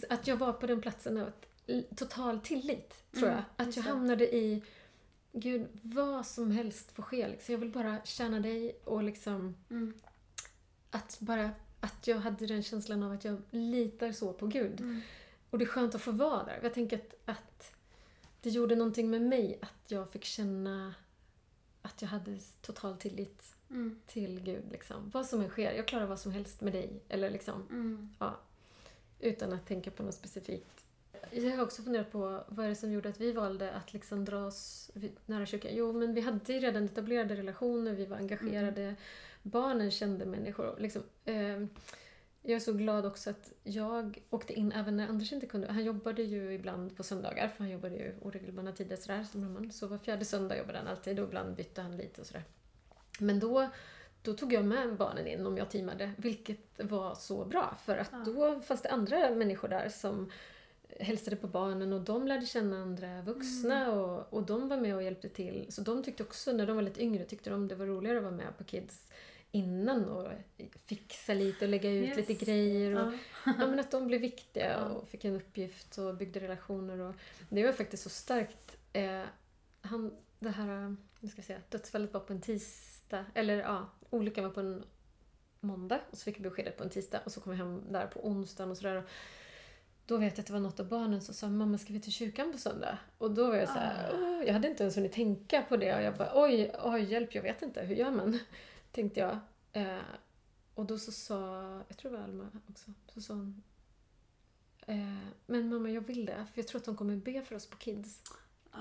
att 0.10 0.28
jag 0.28 0.38
var 0.38 0.54
på 0.54 0.68
den 0.68 0.82
platsen 0.82 1.18
av 1.18 1.28
ett- 1.28 1.48
total 1.96 2.40
tillit, 2.40 3.04
tror 3.12 3.28
Mm, 3.30 3.36
jag. 3.58 3.68
Att 3.68 3.76
jag 3.76 3.84
hamnade 3.84 4.36
i, 4.36 4.64
Gud, 5.32 5.68
vad 5.82 6.26
som 6.26 6.52
helst 6.52 6.92
får 6.92 7.04
ske. 7.04 7.28
Liksom. 7.28 7.52
Jag 7.54 7.60
vill 7.60 7.72
bara 7.72 7.98
tjäna 8.06 8.40
dig 8.40 8.80
och 8.84 9.04
liksom 9.04 9.56
Mm. 9.70 9.94
att 10.92 11.18
bara 11.20 11.52
att 11.80 12.08
jag 12.08 12.18
hade 12.18 12.46
den 12.46 12.64
känslan 12.64 13.04
av 13.04 13.12
att 13.12 13.26
jag 13.26 13.42
litar 13.52 14.12
så 14.12 14.34
på 14.34 14.48
Gud. 14.48 14.80
Mm. 14.82 15.02
Och 15.50 15.58
det 15.58 15.66
är 15.66 15.68
skönt 15.68 15.96
att 15.96 16.02
få 16.02 16.12
vara 16.12 16.44
där. 16.44 16.60
Jag 16.64 16.74
tänker 16.74 16.98
att, 16.98 17.16
att 17.26 17.72
det 18.42 18.50
gjorde 18.50 18.76
någonting 18.76 19.10
med 19.10 19.22
mig 19.22 19.60
att 19.62 19.92
jag 19.92 20.10
fick 20.10 20.24
känna 20.24 20.94
att 21.82 22.02
jag 22.02 22.10
hade 22.10 22.38
total 22.62 22.98
tillit 22.98 23.54
Mm. 23.70 24.00
till 24.08 24.40
Gud. 24.40 24.72
Liksom. 24.72 25.10
Vad 25.14 25.26
som 25.26 25.42
än 25.42 25.50
sker, 25.50 25.72
jag 25.74 25.88
klarar 25.88 26.06
vad 26.06 26.20
som 26.20 26.32
helst 26.32 26.62
med 26.62 26.74
dig. 26.74 27.02
Eller 27.10 27.30
liksom, 27.30 27.68
Mm. 27.70 28.10
utan 29.20 29.54
att 29.54 29.66
tänka 29.68 29.92
på 29.92 30.04
något 30.04 30.16
specifikt. 30.16 30.84
Jag 31.32 31.58
har 31.58 31.64
också 31.64 31.82
funderat 31.84 32.12
på 32.12 32.44
vad 32.48 32.66
är 32.66 32.70
det 32.70 32.76
som 32.76 32.92
gjorde 32.92 33.10
att 33.10 33.22
vi 33.22 33.32
valde 33.32 33.72
att 33.72 33.94
liksom 33.94 34.26
dra 34.26 34.46
oss 34.46 34.92
nära 35.26 35.46
kyrkan. 35.46 35.72
Jo, 35.74 35.94
men 35.94 36.14
vi 36.14 36.22
hade 36.22 36.54
ju 36.54 36.60
redan 36.60 36.86
etablerade 36.86 37.36
relationer, 37.36 37.94
vi 37.94 38.06
var 38.06 38.18
engagerade, 38.18 38.96
barnen 39.44 39.92
kände 39.92 40.26
människor. 40.26 40.76
Liksom, 40.80 41.04
eh, 41.26 41.60
jag 42.42 42.56
är 42.56 42.60
så 42.60 42.74
glad 42.74 43.06
också 43.06 43.30
att 43.30 43.52
jag 43.64 44.24
åkte 44.30 44.54
in 44.54 44.72
även 44.72 44.98
när 44.98 45.08
Anders 45.08 45.34
inte 45.34 45.46
kunde. 45.48 45.68
Han 45.72 45.84
jobbade 45.84 46.24
ju 46.24 46.54
ibland 46.54 46.98
på 46.98 47.04
söndagar, 47.04 47.48
för 47.48 47.64
han 47.64 47.70
jobbade 47.70 47.96
ju 47.96 48.16
oregelbundna 48.22 48.72
tider 48.72 48.96
sådär 48.96 49.24
som 49.24 49.42
brandman. 49.42 49.72
Så 49.72 49.88
var 49.88 49.98
fjärde 49.98 50.26
söndag 50.26 50.58
jobbade 50.58 50.78
han 50.78 50.88
alltid 50.88 51.20
och 51.20 51.28
ibland 51.28 51.56
bytte 51.56 51.82
han 51.82 51.98
lite 51.98 52.22
och 52.22 52.28
sådär. 52.28 52.44
Men 53.20 53.40
då, 53.40 53.70
då 54.22 54.34
tog 54.34 54.54
jag 54.54 54.66
med 54.66 54.96
barnen 54.96 55.28
in 55.28 55.46
om 55.46 55.58
jag 55.58 55.70
teamade, 55.70 56.12
vilket 56.18 56.80
var 56.84 57.16
så 57.16 57.46
bra 57.46 57.78
för 57.86 57.98
att 57.98 58.10
Ja. 58.12 58.24
då 58.26 58.60
fanns 58.60 58.82
det 58.82 58.90
andra 58.90 59.30
människor 59.30 59.68
där 59.68 59.90
som 59.90 60.32
hälsade 61.00 61.36
på 61.36 61.48
barnen 61.48 61.94
och 61.94 62.02
de 62.02 62.28
lärde 62.28 62.46
känna 62.46 62.82
andra 62.82 63.22
vuxna 63.22 63.92
och, 63.92 64.34
och 64.34 64.44
de 64.44 64.68
var 64.68 64.78
med 64.78 64.96
och 64.96 65.04
hjälpte 65.04 65.30
till. 65.30 65.66
Så 65.70 65.82
de 65.82 66.04
tyckte 66.04 66.24
också, 66.24 66.52
när 66.54 66.68
de 66.68 66.76
var 66.76 66.84
lite 66.84 67.04
yngre, 67.04 67.26
tyckte 67.26 67.50
de 67.50 67.68
det 67.68 67.76
var 67.76 67.86
roligare 67.86 68.18
att 68.18 68.24
vara 68.24 68.36
med 68.36 68.58
på 68.58 68.64
Kids 68.64 69.10
innan 69.52 70.10
och 70.10 70.28
fixa 70.86 71.34
lite 71.34 71.66
och 71.66 71.70
lägga 71.70 71.92
ut 71.92 72.08
Yes. 72.08 72.18
lite 72.30 72.46
grejer. 72.46 72.92
Och, 73.08 73.14
Ja. 73.14 73.54
ja, 73.60 73.68
men 73.68 73.80
att 73.80 73.92
de 73.92 74.08
blev 74.08 74.22
viktiga 74.22 74.86
och 74.90 75.08
fick 75.08 75.26
en 75.26 75.36
uppgift 75.36 75.98
och 75.98 76.16
byggde 76.16 76.40
relationer. 76.40 77.00
Och 77.00 77.16
det 77.50 77.66
var 77.66 77.72
faktiskt 77.74 78.04
så 78.04 78.10
starkt. 78.10 78.78
Eh, 78.94 79.22
han, 79.82 80.14
det 80.40 80.50
här 80.50 80.96
nu 81.20 81.30
ska 81.30 81.42
säga, 81.42 81.60
dödsfallet 81.70 82.14
var 82.14 82.20
på 82.22 82.34
en 82.34 82.42
tisdag, 82.42 83.26
eller 83.34 83.58
ja, 83.60 83.90
olyckan 84.10 84.44
var 84.44 84.52
på 84.52 84.60
en 84.60 84.84
måndag 85.60 86.00
och 86.12 86.18
så 86.18 86.24
fick 86.24 86.36
jag 86.36 86.44
beskedet 86.44 86.78
på 86.78 86.84
en 86.84 86.90
tisdag 86.90 87.20
och 87.26 87.32
så 87.32 87.42
kom 87.42 87.52
jag 87.52 87.58
hem 87.60 87.84
där 87.92 88.08
på 88.08 88.28
onsdagen 88.28 88.72
och 88.72 88.78
sådär. 88.78 89.04
Då 90.08 90.18
vet 90.18 90.38
jag 90.38 90.40
att 90.40 90.48
det 90.48 90.54
var 90.54 90.60
något 90.60 90.80
av 90.80 90.88
barnen 90.88 91.22
som 91.22 91.34
sa 91.34 91.50
mamma 91.50 91.78
ska 91.78 91.94
vi 91.94 92.00
till 92.00 92.12
kyrkan 92.12 92.52
på 92.52 92.58
söndag? 92.58 92.98
Och 93.18 93.32
då 93.32 93.48
var 93.48 93.56
jag 93.56 93.68
så 93.68 93.74
här, 93.74 94.14
Ah. 94.14 94.44
Jag 94.44 94.54
hade 94.54 94.68
inte 94.68 94.84
ens 94.84 94.98
hunnit 94.98 95.12
tänka 95.12 95.62
på 95.62 95.78
det 95.78 95.96
och 95.96 96.02
jag 96.02 96.18
bara 96.18 96.32
oj, 96.36 96.72
oj 96.84 97.04
hjälp 97.04 97.36
jag 97.36 97.42
vet 97.42 97.62
inte, 97.62 97.82
hur 97.82 97.96
gör 97.96 98.12
man? 98.12 98.40
Tänkte 98.92 99.20
jag. 99.20 99.40
Eh, 99.74 99.98
och 100.74 100.86
då 100.86 100.98
så 100.98 101.12
sa, 101.12 101.64
jag 101.88 101.98
tror 101.98 102.12
det 102.12 102.18
var 102.18 102.24
Alma 102.24 102.48
också, 102.70 102.92
så 103.14 103.22
sa 103.22 103.34
hon 103.34 103.64
eh, 104.86 105.18
men 105.46 105.70
mamma 105.70 105.90
jag 105.90 106.02
vill 106.02 106.26
det 106.26 106.46
för 106.54 106.62
jag 106.62 106.68
tror 106.68 106.80
att 106.80 106.86
de 106.86 106.96
kommer 106.98 107.16
be 107.16 107.42
för 107.42 107.56
oss 107.56 107.66
på 107.66 107.78
Kids. 107.78 108.22
Ah. 108.72 108.78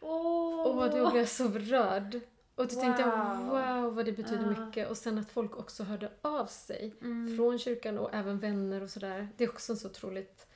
Åh! 0.00 0.62
Och 0.62 0.90
då 0.90 1.10
blev 1.10 1.16
jag 1.16 1.28
så 1.28 1.48
rörd. 1.48 2.20
Och 2.60 2.66
då 2.68 2.80
tänkte 2.80 3.02
jag 3.02 3.36
Wow. 3.36 3.46
wow 3.46 3.94
vad 3.94 4.04
det 4.04 4.12
betyder 4.12 4.54
Ja. 4.56 4.64
mycket. 4.66 4.90
Och 4.90 4.96
sen 4.96 5.18
att 5.18 5.30
folk 5.30 5.56
också 5.56 5.82
hörde 5.84 6.10
av 6.22 6.46
sig 6.46 6.94
Mm. 7.02 7.36
från 7.36 7.58
kyrkan 7.58 7.98
och 7.98 8.14
även 8.14 8.38
vänner 8.38 8.82
och 8.82 8.90
sådär. 8.90 9.28
Det 9.36 9.44
är 9.44 9.48
också 9.50 9.72
en 9.72 9.76
så 9.76 9.88
otroligt 9.88 10.46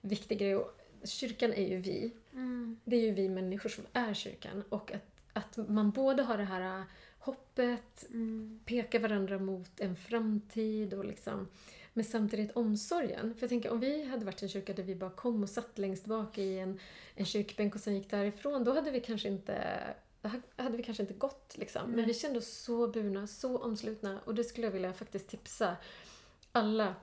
viktig 0.00 0.38
grej. 0.38 0.56
Och 0.56 0.76
kyrkan 1.04 1.52
är 1.52 1.68
ju 1.68 1.76
vi. 1.76 2.12
Mm. 2.32 2.80
Det 2.84 2.96
är 2.96 3.00
ju 3.00 3.12
vi 3.14 3.28
människor 3.28 3.68
som 3.68 3.84
är 3.92 4.14
kyrkan. 4.14 4.64
Och 4.68 4.92
att, 4.92 5.06
att 5.32 5.68
man 5.68 5.90
både 5.90 6.22
har 6.22 6.36
det 6.38 6.44
här 6.44 6.78
äh, 6.80 6.84
hoppet, 7.18 8.06
Mm. 8.10 8.60
pekar 8.64 8.98
varandra 9.00 9.38
mot 9.38 9.80
en 9.80 9.96
framtid 9.96 10.94
och 10.94 11.04
liksom 11.04 11.48
men 11.92 12.04
samtidigt 12.04 12.50
omsorgen. 12.56 13.34
För 13.34 13.42
jag 13.42 13.48
tänker 13.48 13.70
om 13.72 13.80
vi 13.80 14.04
hade 14.04 14.24
varit 14.24 14.42
en 14.42 14.48
kyrka 14.48 14.72
där 14.72 14.82
vi 14.82 14.94
bara 14.94 15.10
kom 15.10 15.42
och 15.42 15.48
satt 15.50 15.78
längst 15.78 16.06
bak 16.06 16.38
i 16.38 16.58
en, 16.58 16.78
en 17.14 17.24
kyrkbänk 17.24 17.74
och 17.74 17.80
sen 17.80 17.94
gick 17.96 18.10
därifrån, 18.10 18.64
då 18.64 18.72
hade 18.74 18.90
vi 18.90 19.00
kanske 19.00 19.28
inte 19.28 19.54
hade 20.56 20.76
vi 20.76 20.82
kanske 20.82 21.02
inte 21.02 21.14
gått 21.14 21.56
liksom. 21.56 21.90
Men 21.90 22.04
vi 22.04 22.14
kände 22.14 22.38
oss 22.38 22.62
så 22.62 22.88
burna, 22.88 23.26
så 23.26 23.58
omslutna 23.58 24.20
och 24.24 24.34
det 24.34 24.44
skulle 24.44 24.66
jag 24.66 24.72
vilja 24.72 24.92
faktiskt 24.92 25.28
tipsa 25.28 25.76
alla 26.52 26.94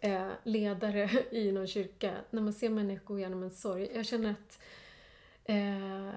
eh, 0.00 0.28
ledare 0.42 1.10
i 1.30 1.52
någon 1.52 1.66
kyrka. 1.66 2.14
När 2.30 2.42
man 2.42 2.52
ser 2.52 2.70
människor 2.70 3.06
gå 3.06 3.18
igenom 3.18 3.42
en 3.42 3.50
sorg. 3.50 3.90
Jag 3.94 4.06
känner 4.06 4.30
att 4.30 4.58
eh, 5.44 6.10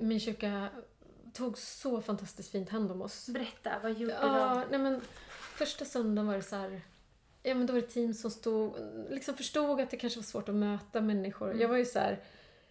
min 0.00 0.20
kyrka 0.20 0.68
tog 1.32 1.58
så 1.58 2.00
fantastiskt 2.00 2.50
fint 2.50 2.68
hand 2.68 2.90
om 2.90 3.02
oss. 3.02 3.28
Berätta, 3.28 3.78
vad 3.82 3.98
gjorde 3.98 4.12
Ja, 4.12 4.64
nej 4.70 4.80
men 4.80 5.00
första 5.54 5.84
söndagen 5.84 6.26
var 6.26 6.34
det 6.34 6.42
så 6.42 6.56
här, 6.56 6.80
ja 7.42 7.54
men 7.54 7.66
då 7.66 7.72
var 7.72 7.80
det 7.80 7.86
team 7.86 8.14
som 8.14 8.30
stod, 8.30 8.76
liksom 9.10 9.36
förstod 9.36 9.80
att 9.80 9.90
det 9.90 9.96
kanske 9.96 10.18
var 10.18 10.24
svårt 10.24 10.48
att 10.48 10.54
möta 10.54 11.00
människor. 11.00 11.46
Mm. 11.46 11.60
Jag 11.60 11.68
var 11.68 11.76
ju 11.76 11.84
så 11.84 11.98
här 11.98 12.20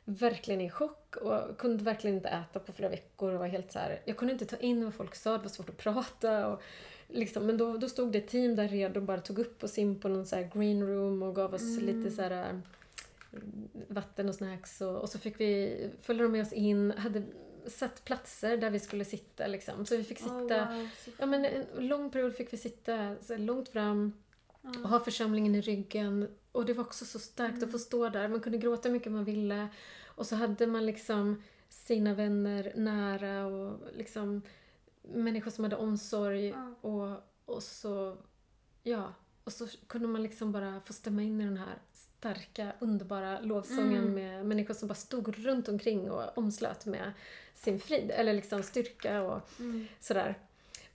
verkligen 0.09 0.61
i 0.61 0.69
chock 0.69 1.15
och 1.15 1.57
kunde 1.57 1.83
verkligen 1.83 2.17
inte 2.17 2.29
äta 2.29 2.59
på 2.59 2.71
flera 2.71 2.89
veckor 2.89 3.33
och 3.33 3.39
var 3.39 3.47
helt 3.47 3.71
så 3.71 3.79
här, 3.79 4.01
jag 4.05 4.17
kunde 4.17 4.33
inte 4.33 4.45
ta 4.45 4.57
in 4.57 4.83
vad 4.83 4.93
folk 4.93 5.15
sa, 5.15 5.31
det 5.31 5.43
var 5.43 5.49
svårt 5.49 5.69
att 5.69 5.77
prata 5.77 6.47
och 6.47 6.61
liksom, 7.07 7.45
men 7.45 7.57
då, 7.57 7.77
då 7.77 7.89
stod 7.89 8.11
det 8.11 8.17
ett 8.17 8.27
team 8.27 8.55
där 8.55 8.67
redo 8.67 8.99
och 8.99 9.05
bara 9.05 9.21
tog 9.21 9.39
upp 9.39 9.63
oss 9.63 9.77
in 9.77 9.99
på 9.99 10.07
någon 10.09 10.25
så 10.25 10.35
här 10.35 10.51
green 10.53 10.87
room 10.87 11.23
och 11.23 11.35
gav 11.35 11.53
oss 11.53 11.77
Mm. 11.77 11.85
lite 11.85 12.15
så 12.15 12.21
här 12.21 12.31
äh, 12.31 12.59
vatten 13.87 14.29
och 14.29 14.35
snacks 14.35 14.81
och, 14.81 14.95
och 14.95 15.09
så 15.09 15.19
fick 15.19 15.39
vi, 15.39 15.89
följde 16.01 16.23
de 16.23 16.31
med 16.31 16.41
oss 16.41 16.53
in, 16.53 16.91
hade 16.91 17.23
satt 17.67 18.03
platser 18.03 18.57
där 18.57 18.69
vi 18.69 18.79
skulle 18.79 19.05
sitta 19.05 19.47
liksom. 19.47 19.85
Så 19.85 19.97
vi 19.97 20.03
fick 20.03 20.19
sitta 20.19 20.67
Åh, 20.69 20.77
wow, 20.77 20.89
Ja 21.17 21.25
men 21.25 21.45
en 21.45 21.87
lång 21.87 22.09
period 22.11 22.35
fick 22.35 22.53
vi 22.53 22.57
sitta 22.57 23.15
så 23.21 23.37
långt 23.37 23.69
fram 23.69 24.13
och 24.61 24.89
ha 24.89 24.99
församlingen 24.99 25.55
i 25.55 25.61
ryggen. 25.61 26.27
Och 26.57 26.65
det 26.65 26.73
var 26.73 26.83
också 26.83 27.05
så 27.05 27.19
starkt 27.19 27.63
att 27.63 27.71
få 27.71 27.79
stå 27.79 28.09
där. 28.09 28.27
Man 28.27 28.41
kunde 28.41 28.57
gråta 28.57 28.89
hur 28.89 28.93
mycket 28.93 29.11
man 29.11 29.23
ville. 29.23 29.67
Och 30.05 30.25
så 30.27 30.35
hade 30.35 30.67
man 30.67 30.85
liksom 30.85 31.43
sina 31.69 32.13
vänner 32.13 32.71
nära 32.75 33.45
och 33.47 33.79
liksom 33.93 34.41
människor 35.01 35.51
som 35.51 35.63
hade 35.63 35.75
omsorg. 35.75 36.47
Ja. 36.47 36.73
Och, 36.81 37.17
och 37.55 37.63
så, 37.63 38.17
ja. 38.83 39.13
Och 39.43 39.53
så 39.53 39.67
kunde 39.87 40.07
man 40.07 40.23
liksom 40.23 40.51
bara 40.51 40.81
få 40.85 40.93
stämma 40.93 41.21
in 41.23 41.41
i 41.41 41.45
den 41.45 41.57
här 41.57 41.77
starka, 41.93 42.71
underbara 42.79 43.39
lovsången 43.41 44.03
Mm. 44.03 44.13
med 44.13 44.45
människor 44.45 44.73
som 44.73 44.87
bara 44.87 44.93
stod 44.95 45.37
runt 45.45 45.67
omkring 45.67 46.11
och 46.11 46.37
omslöt 46.37 46.85
med 46.85 47.13
sin 47.53 47.79
frid, 47.79 48.11
eller 48.11 48.33
liksom 48.33 48.63
styrka 48.63 49.21
och 49.21 49.41
Mm. 49.59 49.87
sådär. 49.99 50.37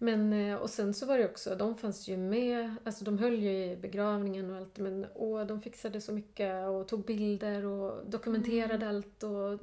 Men, 0.02 0.32
eh, 0.32 0.54
och 0.54 0.70
sen 0.70 0.94
så 0.94 1.06
var 1.06 1.18
det 1.18 1.24
också, 1.24 1.54
de 1.54 1.74
fanns 1.74 2.08
ju 2.08 2.16
med, 2.16 2.74
alltså 2.84 3.04
de 3.04 3.18
höll 3.18 3.42
ju 3.42 3.64
i 3.64 3.76
begravningen 3.76 4.50
och 4.50 4.56
allt 4.56 4.78
men 4.78 5.06
åh, 5.14 5.46
de 5.46 5.60
fixade 5.60 6.00
så 6.00 6.12
mycket 6.12 6.68
och 6.68 6.88
tog 6.88 7.04
bilder 7.04 7.64
och 7.64 8.06
dokumenterade 8.06 8.88
allt 8.88 9.22
och 9.22 9.58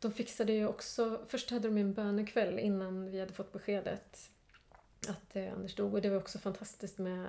de 0.00 0.12
fixade 0.12 0.52
ju 0.52 0.66
också, 0.66 1.20
först 1.26 1.50
hade 1.50 1.68
de 1.68 1.78
en 1.78 1.94
bönekväll 1.94 2.58
innan 2.58 3.10
vi 3.10 3.20
hade 3.20 3.32
fått 3.32 3.52
beskedet 3.52 4.30
att 5.08 5.36
eh, 5.36 5.52
Anders 5.52 5.74
dog 5.74 5.94
och 5.94 6.02
det 6.02 6.10
var 6.10 6.16
också 6.16 6.38
fantastiskt 6.38 6.98
med 6.98 7.26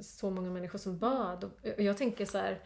så 0.00 0.30
många 0.30 0.50
människor 0.50 0.78
som 0.78 0.98
bad. 0.98 1.44
Och 1.44 1.50
och 1.76 1.82
jag 1.82 1.96
tänker 1.96 2.26
så 2.26 2.38
här 2.38 2.58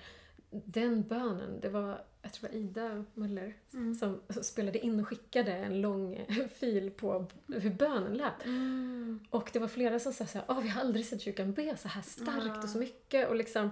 den 0.64 1.02
bönen, 1.02 1.61
det 1.61 1.68
var, 1.68 2.05
jag 2.22 2.32
tror 2.32 2.48
det 2.48 2.55
var 2.55 2.62
Ida 2.64 3.05
Möller 3.14 3.55
Mm. 3.72 3.94
som 3.94 4.20
spelade 4.42 4.78
in 4.78 5.00
och 5.00 5.09
skickade 5.09 5.52
en 5.52 5.80
lång 5.80 6.26
fil 6.57 6.90
på 6.90 7.26
hur 7.48 7.70
bönen 7.70 8.14
lät. 8.14 8.44
Mm. 8.44 9.20
Och 9.30 9.50
det 9.52 9.59
var 9.59 9.68
flera 9.68 9.98
som 9.98 10.12
sa 10.12 10.26
såhär, 10.26 10.44
Åh, 10.48 10.61
vi 10.61 10.68
har 10.68 10.80
aldrig 10.80 11.07
sett 11.07 11.20
kyrkan 11.20 11.52
be 11.52 11.76
så 11.76 11.88
här 11.88 12.02
starkt 12.02 12.46
Ja. 12.46 12.62
och 12.62 12.68
så 12.68 12.78
mycket. 12.78 13.28
Och, 13.28 13.36
liksom, 13.36 13.70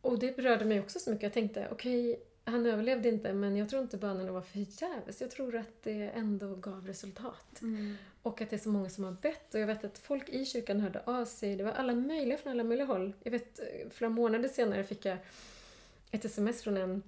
och 0.00 0.18
det 0.18 0.36
berörde 0.36 0.64
mig 0.64 0.80
också 0.80 0.98
så 0.98 1.10
mycket. 1.10 1.22
Jag 1.22 1.32
tänkte, 1.32 1.68
okej, 1.72 2.22
han 2.44 2.66
överlevde 2.66 3.08
inte 3.08 3.32
men 3.32 3.56
jag 3.56 3.68
tror 3.68 3.82
inte 3.82 3.96
bönerna 3.96 4.32
var 4.32 4.42
förgäves. 4.42 5.20
Jag 5.20 5.30
tror 5.30 5.56
att 5.56 5.82
det 5.82 6.02
ändå 6.14 6.54
gav 6.54 6.86
resultat. 6.86 7.60
Mm. 7.62 7.96
Och 8.22 8.40
att 8.40 8.50
det 8.50 8.56
är 8.56 8.60
så 8.60 8.68
många 8.68 8.88
som 8.90 9.04
har 9.04 9.12
bett. 9.12 9.54
Och 9.54 9.60
jag 9.60 9.66
vet 9.66 9.84
att 9.84 9.98
folk 9.98 10.28
i 10.28 10.44
kyrkan 10.44 10.80
hörde 10.80 11.02
av 11.04 11.24
sig. 11.24 11.56
Det 11.56 11.64
var 11.64 11.72
alla 11.72 11.94
möjliga 11.94 12.38
från 12.38 12.52
alla 12.52 12.64
möjliga 12.64 12.86
håll. 12.86 13.12
Jag 13.22 13.30
vet, 13.30 13.58
eh, 13.60 13.88
flera 13.90 14.10
månader 14.10 14.48
senare 14.48 14.84
fick 14.84 15.04
jag 15.04 15.16
ett 16.10 16.24
sms 16.24 16.62
från 16.62 16.76
en 16.76 17.02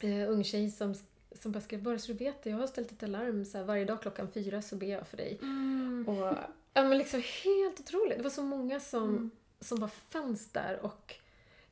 eh, 0.00 0.30
ung 0.30 0.44
tjej 0.44 0.70
som, 0.70 0.94
som 1.32 1.52
bara 1.52 1.60
skrev 1.60 1.82
bara 1.82 1.98
så 1.98 2.12
du 2.12 2.18
vet 2.18 2.42
det, 2.42 2.50
jag 2.50 2.56
har 2.56 2.66
ställt 2.66 2.92
ett 2.92 3.02
alarm 3.02 3.44
så 3.44 3.58
här, 3.58 3.64
varje 3.64 3.84
dag 3.84 4.02
klockan 4.02 4.28
fyra 4.32 4.62
så 4.62 4.76
ber 4.76 4.86
jag 4.86 5.08
för 5.08 5.16
dig. 5.16 5.38
Mm. 5.42 6.04
Och, 6.08 6.34
ja 6.74 6.82
men 6.88 6.98
liksom 6.98 7.22
helt 7.44 7.80
otroligt. 7.80 8.16
Det 8.16 8.22
var 8.22 8.30
så 8.30 8.42
många 8.42 8.80
som, 8.80 9.08
Mm. 9.08 9.30
som 9.60 9.80
bara 9.80 9.90
fanns 10.08 10.48
där 10.52 10.78
och 10.82 11.14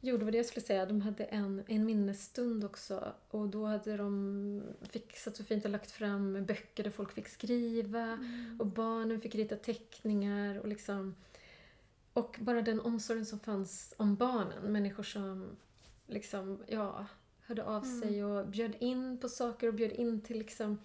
gjorde 0.01 0.25
vad 0.25 0.33
det 0.35 0.37
jag 0.37 0.47
skulle 0.47 0.67
säga. 0.67 0.87
De 0.87 1.01
hade 1.01 1.25
en, 1.25 1.63
en 1.67 1.87
minnesstund 1.87 2.65
också 2.65 3.13
och 3.31 3.49
då 3.49 3.67
hade 3.67 3.97
de 3.97 4.63
fixat 4.83 5.37
så 5.37 5.45
fint 5.45 5.65
och 5.65 5.71
lagt 5.71 5.91
fram 5.91 6.45
böcker 6.45 6.85
där 6.85 6.91
folk 6.91 7.13
fick 7.13 7.29
skriva 7.29 8.03
Mm. 8.03 8.57
och 8.61 8.67
barnen 8.67 9.21
fick 9.21 9.35
rita 9.35 9.57
teckningar 9.57 10.59
och 10.59 10.69
liksom 10.69 11.15
och 12.13 12.37
bara 12.41 12.63
den 12.63 12.81
omsorgen 12.81 13.27
som 13.27 13.39
fanns 13.39 13.95
om 13.97 14.17
barnen. 14.17 14.73
Människor 14.73 15.03
som 15.03 15.57
liksom, 16.07 16.63
ja, 16.67 17.07
hörde 17.47 17.65
av 17.65 17.85
Mm. 17.85 18.01
sig 18.01 18.25
och 18.25 18.47
bjöd 18.47 18.73
in 18.79 19.19
på 19.19 19.29
saker 19.29 19.69
och 19.69 19.75
bjöd 19.75 19.93
in 19.93 20.21
till 20.21 20.39
liksom 20.39 20.79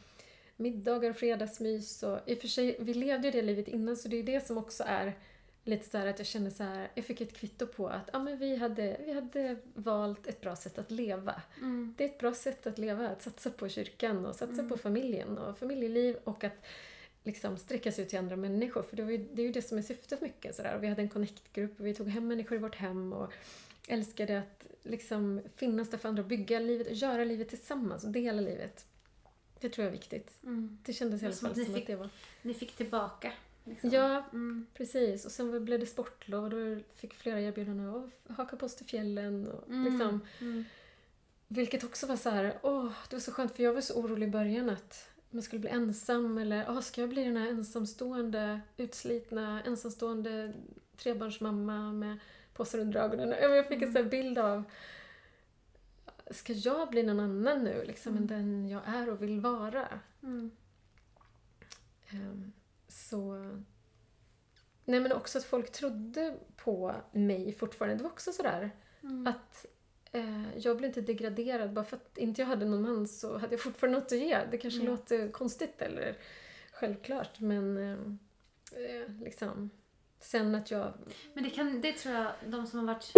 middagar 0.56 1.10
och 1.10 1.16
fredagsmys. 1.16 2.04
Och, 2.04 2.20
I 2.26 2.34
och 2.36 2.38
för 2.40 2.48
sig, 2.48 2.78
vi 2.80 2.94
levde 2.94 3.28
ju 3.28 3.32
det 3.32 3.42
livet 3.42 3.68
innan 3.68 3.98
så 3.98 4.08
det 4.08 4.18
är 4.18 4.24
det 4.24 4.48
som 4.48 4.58
också 4.58 4.84
är 4.88 5.18
lite 5.64 5.90
så 5.90 5.98
att 5.98 6.20
jag 6.20 6.28
känner 6.28 6.50
så 6.50 6.64
här, 6.64 6.92
jag 6.96 7.06
fick 7.06 7.22
ett 7.22 7.34
kvitto 7.34 7.68
på 7.68 7.88
att 7.88 8.10
ja, 8.14 8.20
men 8.20 8.38
vi, 8.38 8.56
hade, 8.56 8.98
vi 9.06 9.14
hade 9.14 9.58
valt 9.74 10.28
ett 10.28 10.42
bra 10.42 10.56
sätt 10.56 10.78
att 10.80 10.92
leva. 10.92 11.42
Mm. 11.58 11.94
Det 11.98 12.04
är 12.04 12.08
ett 12.10 12.20
bra 12.20 12.34
sätt 12.34 12.68
att 12.68 12.78
leva, 12.78 13.10
att 13.10 13.22
satsa 13.22 13.50
på 13.50 13.70
kyrkan 13.70 14.26
och 14.26 14.36
satsa 14.36 14.54
Mm. 14.54 14.70
på 14.70 14.78
familjen 14.78 15.38
och 15.38 15.58
familjeliv 15.58 16.18
och 16.24 16.44
att 16.44 16.66
liksom 17.24 17.58
sträcka 17.58 17.92
sig 17.92 18.04
ut 18.04 18.10
till 18.10 18.20
andra 18.20 18.36
människor. 18.36 18.82
För 18.82 18.98
det, 18.98 19.04
var 19.04 19.12
ju, 19.12 19.18
det 19.18 19.42
är 19.42 19.46
ju 19.46 19.52
det 19.52 19.62
som 19.62 19.78
är 19.78 19.82
syftet 19.82 20.22
mycket. 20.22 20.56
Sådär. 20.56 20.76
Och 20.76 20.84
vi 20.84 20.88
hade 20.88 21.02
en 21.02 21.10
connect-grupp 21.10 21.80
och 21.80 21.86
vi 21.86 21.94
tog 21.94 22.08
hem 22.08 22.28
människor 22.28 22.56
i 22.58 22.62
vårt 22.62 22.76
hem 22.76 23.14
och 23.14 23.32
älskade 23.92 24.40
att 24.40 24.68
liksom 24.84 25.42
finnas 25.56 25.90
där 25.90 25.98
för 25.98 26.10
andra 26.10 26.22
och 26.24 26.28
bygga 26.30 26.60
livet 26.60 26.88
och 26.88 26.94
göra 26.94 27.24
livet 27.24 27.50
tillsammans 27.50 28.04
och 28.04 28.12
dela 28.12 28.42
livet. 28.42 28.86
Det 29.60 29.70
tror 29.70 29.84
jag 29.86 29.94
är 29.94 29.98
viktigt. 29.98 30.40
Mm. 30.44 30.78
Det 30.86 30.94
kändes 30.94 31.22
i 31.22 31.26
alla 31.26 31.36
Som 31.36 31.48
fall 31.50 31.58
ni 31.58 31.66
som 31.66 31.74
fick- 31.74 31.84
att 31.84 31.88
det 31.88 31.96
var... 31.96 32.10
Ni 32.42 32.54
fick 32.54 32.76
tillbaka. 32.76 33.32
Liksom. 33.64 33.90
Ja, 33.90 34.24
Mm. 34.34 34.66
precis. 34.74 35.26
Och 35.26 35.32
sen 35.32 35.66
blev 35.66 35.80
det 35.80 35.86
sportlov 35.86 36.44
och 36.44 36.50
då 36.50 36.78
fick 36.96 37.14
flera 37.14 37.42
erbjudanden 37.42 37.90
att 37.96 38.38
haka 38.38 38.56
på 38.58 38.66
oss 38.66 38.76
till 38.76 38.86
fjällen. 38.86 39.48
Och 39.48 39.70
Mm. 39.70 39.84
liksom, 39.94 40.20
Mm. 40.42 40.66
Vilket 41.48 41.84
också 41.84 42.08
var 42.08 42.16
så 42.16 42.30
här, 42.30 42.58
åh, 42.64 42.92
det 43.10 43.16
var 43.16 43.22
så 43.22 43.32
skönt 43.32 43.56
för 43.56 43.64
jag 43.64 43.74
var 43.74 43.82
så 43.82 43.94
orolig 43.94 44.28
i 44.28 44.32
början 44.32 44.70
att 44.70 45.08
man 45.30 45.44
skulle 45.44 45.60
bli 45.60 45.70
ensam 45.70 46.38
eller 46.38 46.66
åh, 46.70 46.80
ska 46.82 47.02
jag 47.02 47.10
bli 47.10 47.24
den 47.24 47.38
här 47.38 47.48
ensamstående, 47.50 48.62
utslitna, 48.78 49.64
ensamstående 49.64 50.54
trebarnsmamma 50.98 51.92
med 51.92 52.18
påsar 52.62 52.80
under 52.80 53.00
ögonen. 53.00 53.30
Jag 53.42 53.68
fick 53.68 53.82
en 53.82 53.94
sån 53.94 54.04
här 54.04 54.10
bild 54.10 54.38
av 54.38 54.64
Ska 56.32 56.54
jag 56.54 56.90
bli 56.90 57.04
någon 57.04 57.20
annan 57.20 57.64
nu 57.64 57.84
liksom 57.88 58.18
än 58.18 58.28
den 58.28 58.68
jag 58.70 58.82
är 58.86 59.10
och 59.10 59.22
vill 59.22 59.40
vara? 59.40 60.00
Mm. 60.24 60.52
Ehm, 62.10 62.52
Så... 62.88 63.36
Nej 64.86 65.00
men 65.00 65.12
också 65.12 65.38
att 65.38 65.44
folk 65.44 65.72
trodde 65.72 66.38
på 66.58 66.96
mig 67.12 67.54
fortfarande. 67.54 67.96
Det 67.98 68.04
var 68.04 68.10
också 68.12 68.32
sådär 68.32 68.72
Mm. 69.04 69.28
att 69.28 69.66
eh, 70.12 70.58
jag 70.58 70.78
blev 70.78 70.88
inte 70.88 71.02
degraderad 71.02 71.74
bara 71.74 71.86
för 71.86 71.98
att 71.98 72.18
inte 72.18 72.42
jag 72.42 72.48
hade 72.48 72.66
någon 72.66 72.82
man 72.82 73.08
så 73.08 73.38
hade 73.38 73.54
jag 73.54 73.62
fortfarande 73.62 74.00
något 74.00 74.12
att 74.12 74.18
ge. 74.20 74.40
Det 74.52 74.58
kanske 74.58 74.80
Mm. 74.80 74.92
låter 74.92 75.32
konstigt 75.32 75.82
eller 75.82 76.18
självklart 76.72 77.40
men 77.40 77.78
eh, 77.78 79.10
liksom 79.24 79.70
sen 80.22 80.56
att 80.56 80.72
jag... 80.72 80.94
Men 81.34 81.44
det, 81.44 81.50
kan, 81.50 81.82
det 81.82 81.94
tror 81.94 82.16
jag 82.16 82.32
de 82.46 82.68
som 82.68 82.80
har 82.80 82.86
varit 82.86 83.14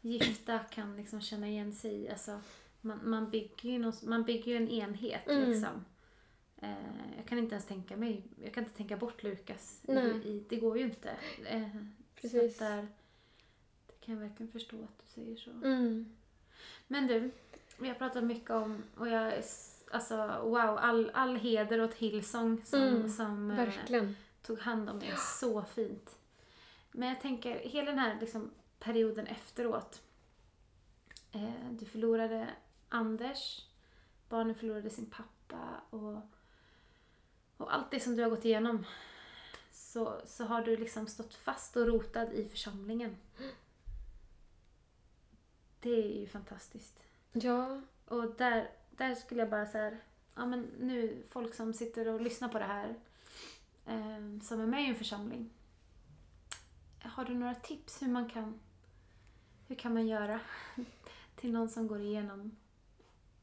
gifta 0.00 0.58
kan 0.58 0.96
liksom 0.96 1.20
känna 1.20 1.48
igen 1.48 1.72
sig 1.72 1.94
i. 1.94 2.08
Alltså, 2.08 2.40
man, 2.80 3.10
man, 3.10 3.30
bygger 3.30 3.70
ju 3.70 3.78
någon, 3.78 3.92
man 4.02 4.24
bygger 4.24 4.52
ju 4.52 4.56
en 4.56 4.68
enhet 4.68 5.28
Mm. 5.28 5.50
liksom. 5.50 5.84
Eh, 6.56 7.16
jag 7.16 7.26
kan 7.26 7.38
inte 7.38 7.54
ens 7.54 7.66
tänka 7.66 7.96
mig, 7.96 8.24
jag 8.42 8.54
kan 8.54 8.64
inte 8.64 8.76
tänka 8.76 8.96
bort 8.96 9.22
Lukas. 9.22 9.80
I, 9.88 9.92
Nej. 9.92 10.28
i, 10.28 10.44
det 10.48 10.56
går 10.56 10.78
ju 10.78 10.84
inte. 10.84 11.10
Eh, 11.46 11.68
Precis. 12.20 12.58
Där, 12.58 12.86
det 13.86 14.00
kan 14.00 14.14
jag 14.14 14.22
verkligen 14.22 14.52
förstå 14.52 14.76
att 14.76 14.98
du 14.98 15.06
säger 15.06 15.36
så. 15.36 15.50
Mm. 15.50 16.16
Men 16.86 17.06
du, 17.06 17.30
vi 17.78 17.88
har 17.88 17.94
pratat 17.94 18.24
mycket 18.24 18.50
om, 18.50 18.82
och 18.96 19.08
jag 19.08 19.32
alltså 19.90 20.16
wow, 20.42 20.78
all, 20.78 21.10
all 21.14 21.36
heder 21.36 21.80
åt 21.80 21.94
Hillsong 21.94 22.64
som, 22.64 22.82
Mm, 22.82 23.08
som 23.08 23.50
eh, 23.50 24.08
tog 24.42 24.58
hand 24.58 24.90
om 24.90 25.02
er 25.02 25.14
så 25.40 25.62
fint. 25.62 26.18
Men 26.96 27.08
jag 27.08 27.20
tänker, 27.20 27.58
hela 27.58 27.90
den 27.90 27.98
här 27.98 28.20
liksom, 28.20 28.50
perioden 28.78 29.26
efteråt. 29.26 30.02
Eh, 31.32 31.70
du 31.70 31.86
förlorade 31.86 32.48
Anders, 32.88 33.66
barnen 34.28 34.54
förlorade 34.54 34.90
sin 34.90 35.10
pappa 35.10 35.80
och, 35.90 36.16
och 37.56 37.74
allt 37.74 37.90
det 37.90 38.00
som 38.00 38.16
du 38.16 38.22
har 38.22 38.30
gått 38.30 38.44
igenom. 38.44 38.84
Så, 39.72 40.20
så 40.26 40.44
har 40.44 40.62
du 40.62 40.76
liksom 40.76 41.06
stått 41.06 41.34
fast 41.34 41.76
och 41.76 41.86
rotad 41.86 42.32
i 42.32 42.48
församlingen. 42.48 43.16
Det 45.80 45.90
är 45.90 46.20
ju 46.20 46.26
fantastiskt. 46.26 47.02
Ja. 47.32 47.80
Och 48.04 48.34
där, 48.36 48.70
där 48.90 49.14
skulle 49.14 49.40
jag 49.40 49.50
bara 49.50 49.66
så 49.66 49.78
här, 49.78 50.00
ja 50.34 50.46
men 50.46 50.60
nu 50.80 51.22
folk 51.28 51.54
som 51.54 51.72
sitter 51.72 52.08
och 52.08 52.20
lyssnar 52.20 52.48
på 52.48 52.58
det 52.58 52.64
här 52.64 52.94
eh, 53.86 54.40
som 54.42 54.60
är 54.60 54.66
med 54.66 54.82
i 54.82 54.88
en 54.88 54.94
församling. 54.94 55.50
Har 57.06 57.24
du 57.24 57.34
några 57.34 57.54
tips 57.54 58.02
hur 58.02 58.08
man 58.08 58.28
kan, 58.28 58.60
hur 59.68 59.76
kan 59.76 59.94
man 59.94 60.06
göra 60.06 60.40
till 61.36 61.52
någon 61.52 61.68
som 61.68 61.86
går 61.86 62.00
igenom 62.00 62.56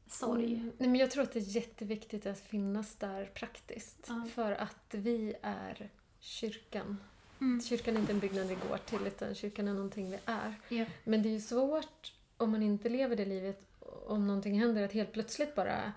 sorg? 0.06 0.54
Mm. 0.54 0.72
Nej, 0.78 0.88
men 0.88 1.00
jag 1.00 1.10
tror 1.10 1.22
att 1.22 1.32
det 1.32 1.38
är 1.38 1.56
jätteviktigt 1.56 2.26
att 2.26 2.40
finnas 2.40 2.96
där 2.96 3.26
praktiskt. 3.26 4.04
Ja. 4.08 4.26
För 4.34 4.52
att 4.52 4.94
vi 4.94 5.34
är 5.42 5.90
kyrkan. 6.18 7.00
Mm. 7.40 7.62
Kyrkan 7.62 7.96
är 7.96 8.00
inte 8.00 8.12
en 8.12 8.18
byggnad 8.18 8.46
vi 8.46 8.54
går 8.68 8.78
till 8.78 9.06
utan 9.06 9.34
kyrkan 9.34 9.68
är 9.68 9.74
någonting 9.74 10.10
vi 10.10 10.18
är. 10.24 10.54
Ja. 10.68 10.84
Men 11.04 11.22
det 11.22 11.28
är 11.28 11.32
ju 11.32 11.40
svårt 11.40 12.12
om 12.36 12.50
man 12.50 12.62
inte 12.62 12.88
lever 12.88 13.16
det 13.16 13.24
livet, 13.24 13.60
om 14.06 14.26
någonting 14.26 14.60
händer, 14.60 14.82
att 14.82 14.92
helt 14.92 15.12
plötsligt 15.12 15.54
bara 15.54 15.92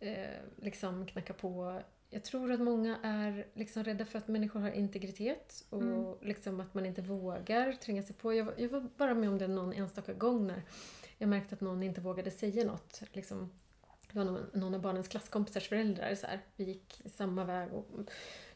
eh, 0.00 0.40
liksom 0.56 1.06
knacka 1.06 1.32
på. 1.32 1.80
Jag 2.10 2.24
tror 2.24 2.52
att 2.52 2.60
många 2.60 2.98
är 3.02 3.46
liksom 3.54 3.84
rädda 3.84 4.04
för 4.04 4.18
att 4.18 4.28
människor 4.28 4.60
har 4.60 4.70
integritet 4.70 5.64
och 5.70 5.82
Mm. 5.82 6.14
liksom 6.22 6.60
att 6.60 6.74
man 6.74 6.86
inte 6.86 7.02
vågar 7.02 7.72
tränga 7.72 8.02
sig 8.02 8.16
på. 8.16 8.34
Jag, 8.34 8.44
var- 8.44 8.54
jag 8.56 8.68
var 8.68 8.88
bara 8.96 9.14
med 9.14 9.28
om 9.28 9.38
det 9.38 9.48
någon 9.48 9.72
enstaka 9.72 10.12
gång 10.12 10.46
när 10.46 10.62
jag 11.18 11.28
märkte 11.28 11.54
att 11.54 11.60
någon 11.60 11.82
inte 11.82 12.00
vågade 12.00 12.30
säga 12.30 12.64
något. 12.64 13.02
Liksom, 13.12 13.50
det 14.12 14.18
var 14.18 14.24
någon, 14.24 14.46
någon 14.52 14.74
av 14.74 14.80
barnens 14.80 15.08
klasskompisars 15.08 15.68
föräldrar. 15.68 16.14
Så 16.14 16.26
här. 16.26 16.40
Vi 16.56 16.64
gick 16.64 17.02
samma 17.06 17.44
väg 17.44 17.72
och, 17.72 17.86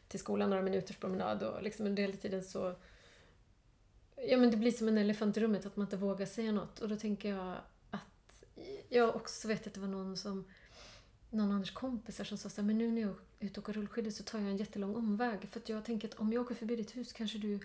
till 0.07 0.19
skolan, 0.19 0.49
några 0.49 0.63
minuters 0.63 0.97
promenad 0.97 1.43
och 1.43 1.63
liksom 1.63 1.85
under 1.85 2.01
hela 2.03 2.17
tiden 2.17 2.43
så 2.43 2.75
Ja 4.27 4.37
men 4.37 4.51
det 4.51 4.57
blir 4.57 4.71
som 4.71 4.87
en 4.87 4.97
elefant 4.97 5.37
i 5.37 5.39
rummet 5.39 5.65
att 5.65 5.75
man 5.75 5.85
inte 5.87 5.97
vågar 5.97 6.25
säga 6.25 6.51
något 6.51 6.79
och 6.79 6.89
då 6.89 6.95
tänker 6.95 7.29
jag 7.29 7.55
att 7.89 8.43
jag 8.89 9.15
också 9.15 9.47
vet 9.47 9.67
att 9.67 9.73
det 9.73 9.79
var 9.79 9.87
någon 9.87 10.17
som 10.17 10.45
någon 11.33 11.49
av 11.49 11.55
Anders 11.55 11.73
kompisar 11.73 12.23
som 12.23 12.37
sa 12.37 12.49
så 12.49 12.61
här, 12.61 12.67
men 12.67 12.77
nu 12.77 12.91
när 12.91 13.01
jag 13.01 13.09
är 13.39 13.45
ute 13.45 13.59
och 13.59 13.63
åker 13.63 13.73
rullskidor 13.73 14.11
så 14.11 14.23
tar 14.23 14.39
jag 14.39 14.47
en 14.47 14.57
jättelång 14.57 14.95
omväg 14.95 15.47
för 15.51 15.61
jag 15.65 15.85
tänker 15.85 16.07
att 16.07 16.13
om 16.13 16.33
jag 16.33 16.41
åker 16.41 16.55
förbi 16.55 16.75
ditt 16.75 16.97
hus 16.97 17.13
kanske 17.13 17.37
du 17.37 17.59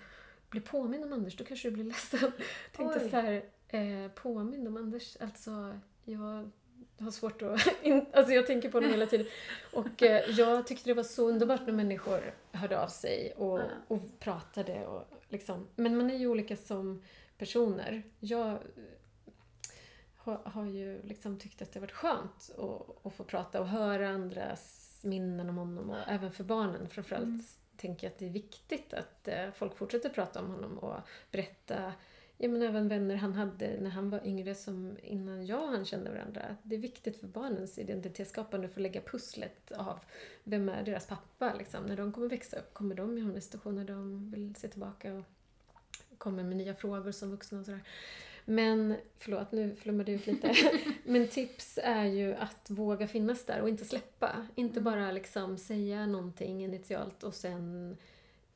blir 0.51 0.61
påmind 0.61 1.05
om 1.05 1.13
Anders, 1.13 1.37
då 1.37 1.45
kanske 1.45 1.69
du 1.71 1.75
blir 1.75 1.85
ledsen. 1.85 2.33
Tänkte 2.77 3.01
Oj. 3.05 3.11
så 3.11 3.17
här, 3.17 3.45
eh, 3.69 4.11
påmind 4.11 4.69
om 4.69 4.77
Anders, 4.77 5.17
alltså 5.21 5.79
jag 6.05 6.51
har 6.99 7.11
svårt 7.11 7.43
att... 7.43 7.61
In, 7.83 8.07
alltså 8.13 8.33
jag 8.33 8.47
tänker 8.47 8.71
på 8.71 8.77
honom 8.77 8.91
hela 8.91 9.07
tiden. 9.07 9.27
Och 9.73 10.03
eh, 10.03 10.31
jag 10.31 10.67
tyckte 10.67 10.91
det 10.91 10.95
var 10.95 11.03
så 11.03 11.29
underbart 11.29 11.67
när 11.67 11.73
människor 11.73 12.35
hörde 12.53 12.81
av 12.81 12.89
sig 12.89 13.33
och, 13.37 13.61
och 13.89 14.01
pratade. 14.19 14.87
Och 14.87 15.05
liksom. 15.29 15.67
Men 15.77 15.97
man 15.97 16.11
är 16.11 16.19
ju 16.19 16.27
olika 16.27 16.57
som 16.57 17.03
personer. 17.39 18.03
Jag 18.21 18.59
har, 20.35 20.65
ju 20.67 21.03
liksom 21.03 21.39
tyckt 21.39 21.63
att 21.63 21.73
det 21.73 21.79
har 21.79 21.87
varit 21.87 21.93
skönt 21.93 22.51
att, 22.59 23.07
att 23.07 23.15
få 23.15 23.25
prata 23.25 23.61
och 23.61 23.69
höra 23.69 24.09
andras 24.09 25.01
minnen 25.05 25.49
om 25.49 25.57
honom 25.57 25.91
och 25.91 26.09
även 26.09 26.33
för 26.33 26.45
barnen 26.45 26.89
framförallt 26.89 27.25
Mm. 27.25 27.43
tänker 27.77 28.07
jag 28.07 28.13
att 28.13 28.19
det 28.19 28.27
är 28.27 28.31
viktigt 28.31 28.95
att 28.95 29.29
eh, 29.29 29.51
folk 29.55 29.77
fortsätter 29.77 30.09
prata 30.09 30.41
om 30.41 30.51
honom 30.51 30.79
och 30.79 30.97
berätta 31.31 31.93
ja, 32.39 32.49
men 32.49 32.63
även 32.63 32.89
vänner 32.89 33.17
han 33.17 33.35
hade 33.35 33.81
när 33.81 33.91
han 33.91 34.11
var 34.11 34.27
yngre 34.27 34.55
som 34.55 34.97
innan 35.03 35.47
jag 35.47 35.63
och 35.63 35.69
han 35.69 35.85
kände 35.85 36.11
varandra. 36.11 36.57
Det 36.63 36.77
är 36.77 36.81
viktigt 36.81 37.21
för 37.21 37.27
barnens 37.27 37.79
identitetsskapande 37.79 38.67
att 38.67 38.75
få 38.75 38.81
lägga 38.81 39.01
pusslet 39.01 39.73
av 39.73 40.01
vem 40.45 40.69
är 40.69 40.83
deras 40.83 41.07
pappa. 41.07 41.55
Liksom. 41.55 41.85
När 41.85 41.97
de 41.97 42.13
kommer 42.13 42.29
växa 42.29 42.57
upp 42.59 42.75
kommer 42.75 42.95
de 42.95 43.23
hamna 43.23 43.39
i 43.39 43.41
situationer 43.41 43.85
de 43.85 44.31
vill 44.31 44.55
se 44.55 44.69
tillbaka 44.69 45.15
och 45.15 45.25
kommer 46.19 46.43
med 46.45 46.57
nya 46.57 46.75
frågor 46.75 47.13
som 47.13 47.31
vuxna 47.31 47.59
och 47.59 47.65
sådär. 47.65 47.83
Men, 48.51 48.97
förlåt 49.19 49.53
nu 49.53 49.75
flummade 49.75 50.13
jag 50.13 50.21
ut 50.21 50.27
lite. 50.27 50.55
Men 51.05 51.29
tips 51.29 51.79
är 51.83 52.05
ju 52.05 52.35
att 52.35 52.71
våga 52.71 53.09
finnas 53.09 53.45
där 53.45 53.61
och 53.61 53.69
inte 53.69 53.85
släppa. 53.85 54.47
Inte 54.55 54.81
bara 54.81 55.13
liksom 55.13 55.59
säga 55.59 56.07
någonting 56.07 56.65
initialt 56.65 57.23
och 57.23 57.35
sen 57.35 57.97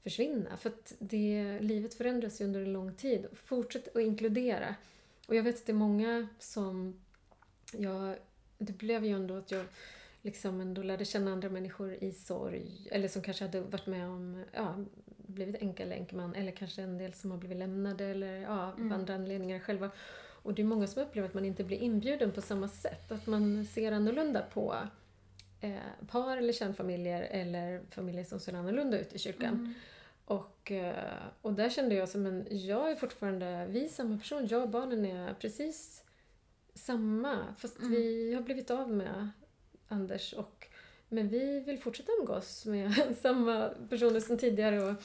försvinna. 0.02 0.56
För 0.56 0.70
att 0.70 0.94
det, 0.98 1.58
livet 1.60 1.94
förändras 1.94 2.40
ju 2.40 2.44
under 2.44 2.60
en 2.60 2.72
lång 2.72 2.94
tid. 2.94 3.26
Fortsätt 3.44 3.96
att 3.96 4.02
inkludera. 4.02 4.74
Och 5.26 5.34
jag 5.34 5.42
vet 5.42 5.56
att 5.56 5.66
det 5.66 5.72
är 5.72 5.74
många 5.74 6.28
som... 6.38 7.00
Jag, 7.72 8.16
det 8.58 8.72
blev 8.72 9.04
ju 9.04 9.12
ändå 9.12 9.36
att 9.36 9.50
jag 9.50 9.64
liksom 10.22 10.60
ändå 10.60 10.82
lärde 10.82 11.04
känna 11.04 11.32
andra 11.32 11.48
människor 11.48 11.94
i 11.94 12.12
sorg. 12.12 12.88
Eller 12.90 13.08
som 13.08 13.22
kanske 13.22 13.44
hade 13.44 13.60
varit 13.60 13.86
med 13.86 14.08
om, 14.08 14.44
ja, 14.52 14.74
blivit 15.16 15.62
änka 15.62 15.82
eller. 15.82 16.34
Eller 16.34 16.52
kanske 16.52 16.82
en 16.82 16.98
del 16.98 17.12
som 17.12 17.30
har 17.30 17.38
blivit 17.38 17.58
lämnade 17.58 18.04
eller 18.04 18.36
ja, 18.36 18.72
mm. 18.72 18.92
andra 18.92 19.14
anledningar 19.14 19.58
själva. 19.58 19.90
Och 20.42 20.54
det 20.54 20.62
är 20.62 20.66
många 20.66 20.86
som 20.86 21.02
upplever 21.02 21.28
att 21.28 21.34
man 21.34 21.44
inte 21.44 21.64
blir 21.64 21.78
inbjuden 21.78 22.32
på 22.32 22.40
samma 22.40 22.68
sätt. 22.68 23.12
Att 23.12 23.26
man 23.26 23.66
ser 23.66 23.92
annorlunda 23.92 24.42
på 24.42 24.76
eh, 25.60 26.06
par 26.08 26.36
eller 26.36 26.52
kärnfamiljer 26.52 27.22
eller 27.22 27.82
familjer 27.90 28.24
som 28.24 28.40
ser 28.40 28.54
annorlunda 28.54 28.98
ut 28.98 29.12
i 29.12 29.18
kyrkan. 29.18 29.54
Mm. 29.54 29.74
Och, 30.24 30.72
eh, 30.72 31.22
och 31.42 31.52
där 31.52 31.70
kände 31.70 31.94
jag 31.94 32.08
som 32.08 32.26
en, 32.26 32.46
jag 32.50 32.90
är 32.90 32.96
fortfarande, 32.96 33.66
vi 33.70 33.84
är 33.84 33.88
samma 33.88 34.18
person, 34.18 34.46
jag 34.46 34.62
och 34.62 34.68
barnen 34.68 35.04
är 35.04 35.34
precis 35.34 36.04
samma. 36.74 37.54
Fast 37.58 37.78
mm. 37.78 37.90
vi 37.90 38.34
har 38.34 38.42
blivit 38.42 38.70
av 38.70 38.90
med 38.90 39.28
Anders 39.92 40.32
och 40.32 40.68
men 41.12 41.28
vi 41.28 41.60
vill 41.60 41.78
fortsätta 41.78 42.12
umgås 42.20 42.66
med 42.66 43.16
samma 43.22 43.68
personer 43.68 44.20
som 44.20 44.38
tidigare. 44.38 44.82
Och, 44.82 44.96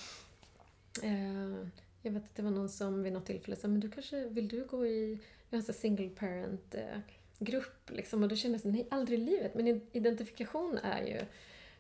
eh, 1.04 1.68
jag 2.02 2.12
vet 2.12 2.24
att 2.24 2.36
det 2.36 2.42
var 2.42 2.52
någon 2.52 2.70
som 2.70 3.04
vid 3.04 3.14
något 3.14 3.26
tillfälle 3.26 3.56
sa, 3.56 3.68
men 3.68 3.80
du 3.80 3.92
kanske, 3.92 4.26
vill 4.26 4.48
du 4.48 4.66
gå 4.66 4.86
i, 4.86 5.20
vi 5.50 5.58
har 5.58 5.68
en 5.68 5.74
single 5.74 6.10
parent 6.10 6.76
eh, 6.76 7.00
grupp 7.40 7.90
liksom. 7.90 8.24
Och 8.24 8.30
då 8.30 8.36
kände 8.36 8.56
jag 8.56 8.62
så, 8.62 8.68
nej 8.68 8.88
aldrig 8.92 9.20
i 9.20 9.24
livet. 9.24 9.56
Men 9.56 9.68
identifikation 9.92 10.78
är 10.78 11.02
ju 11.02 11.26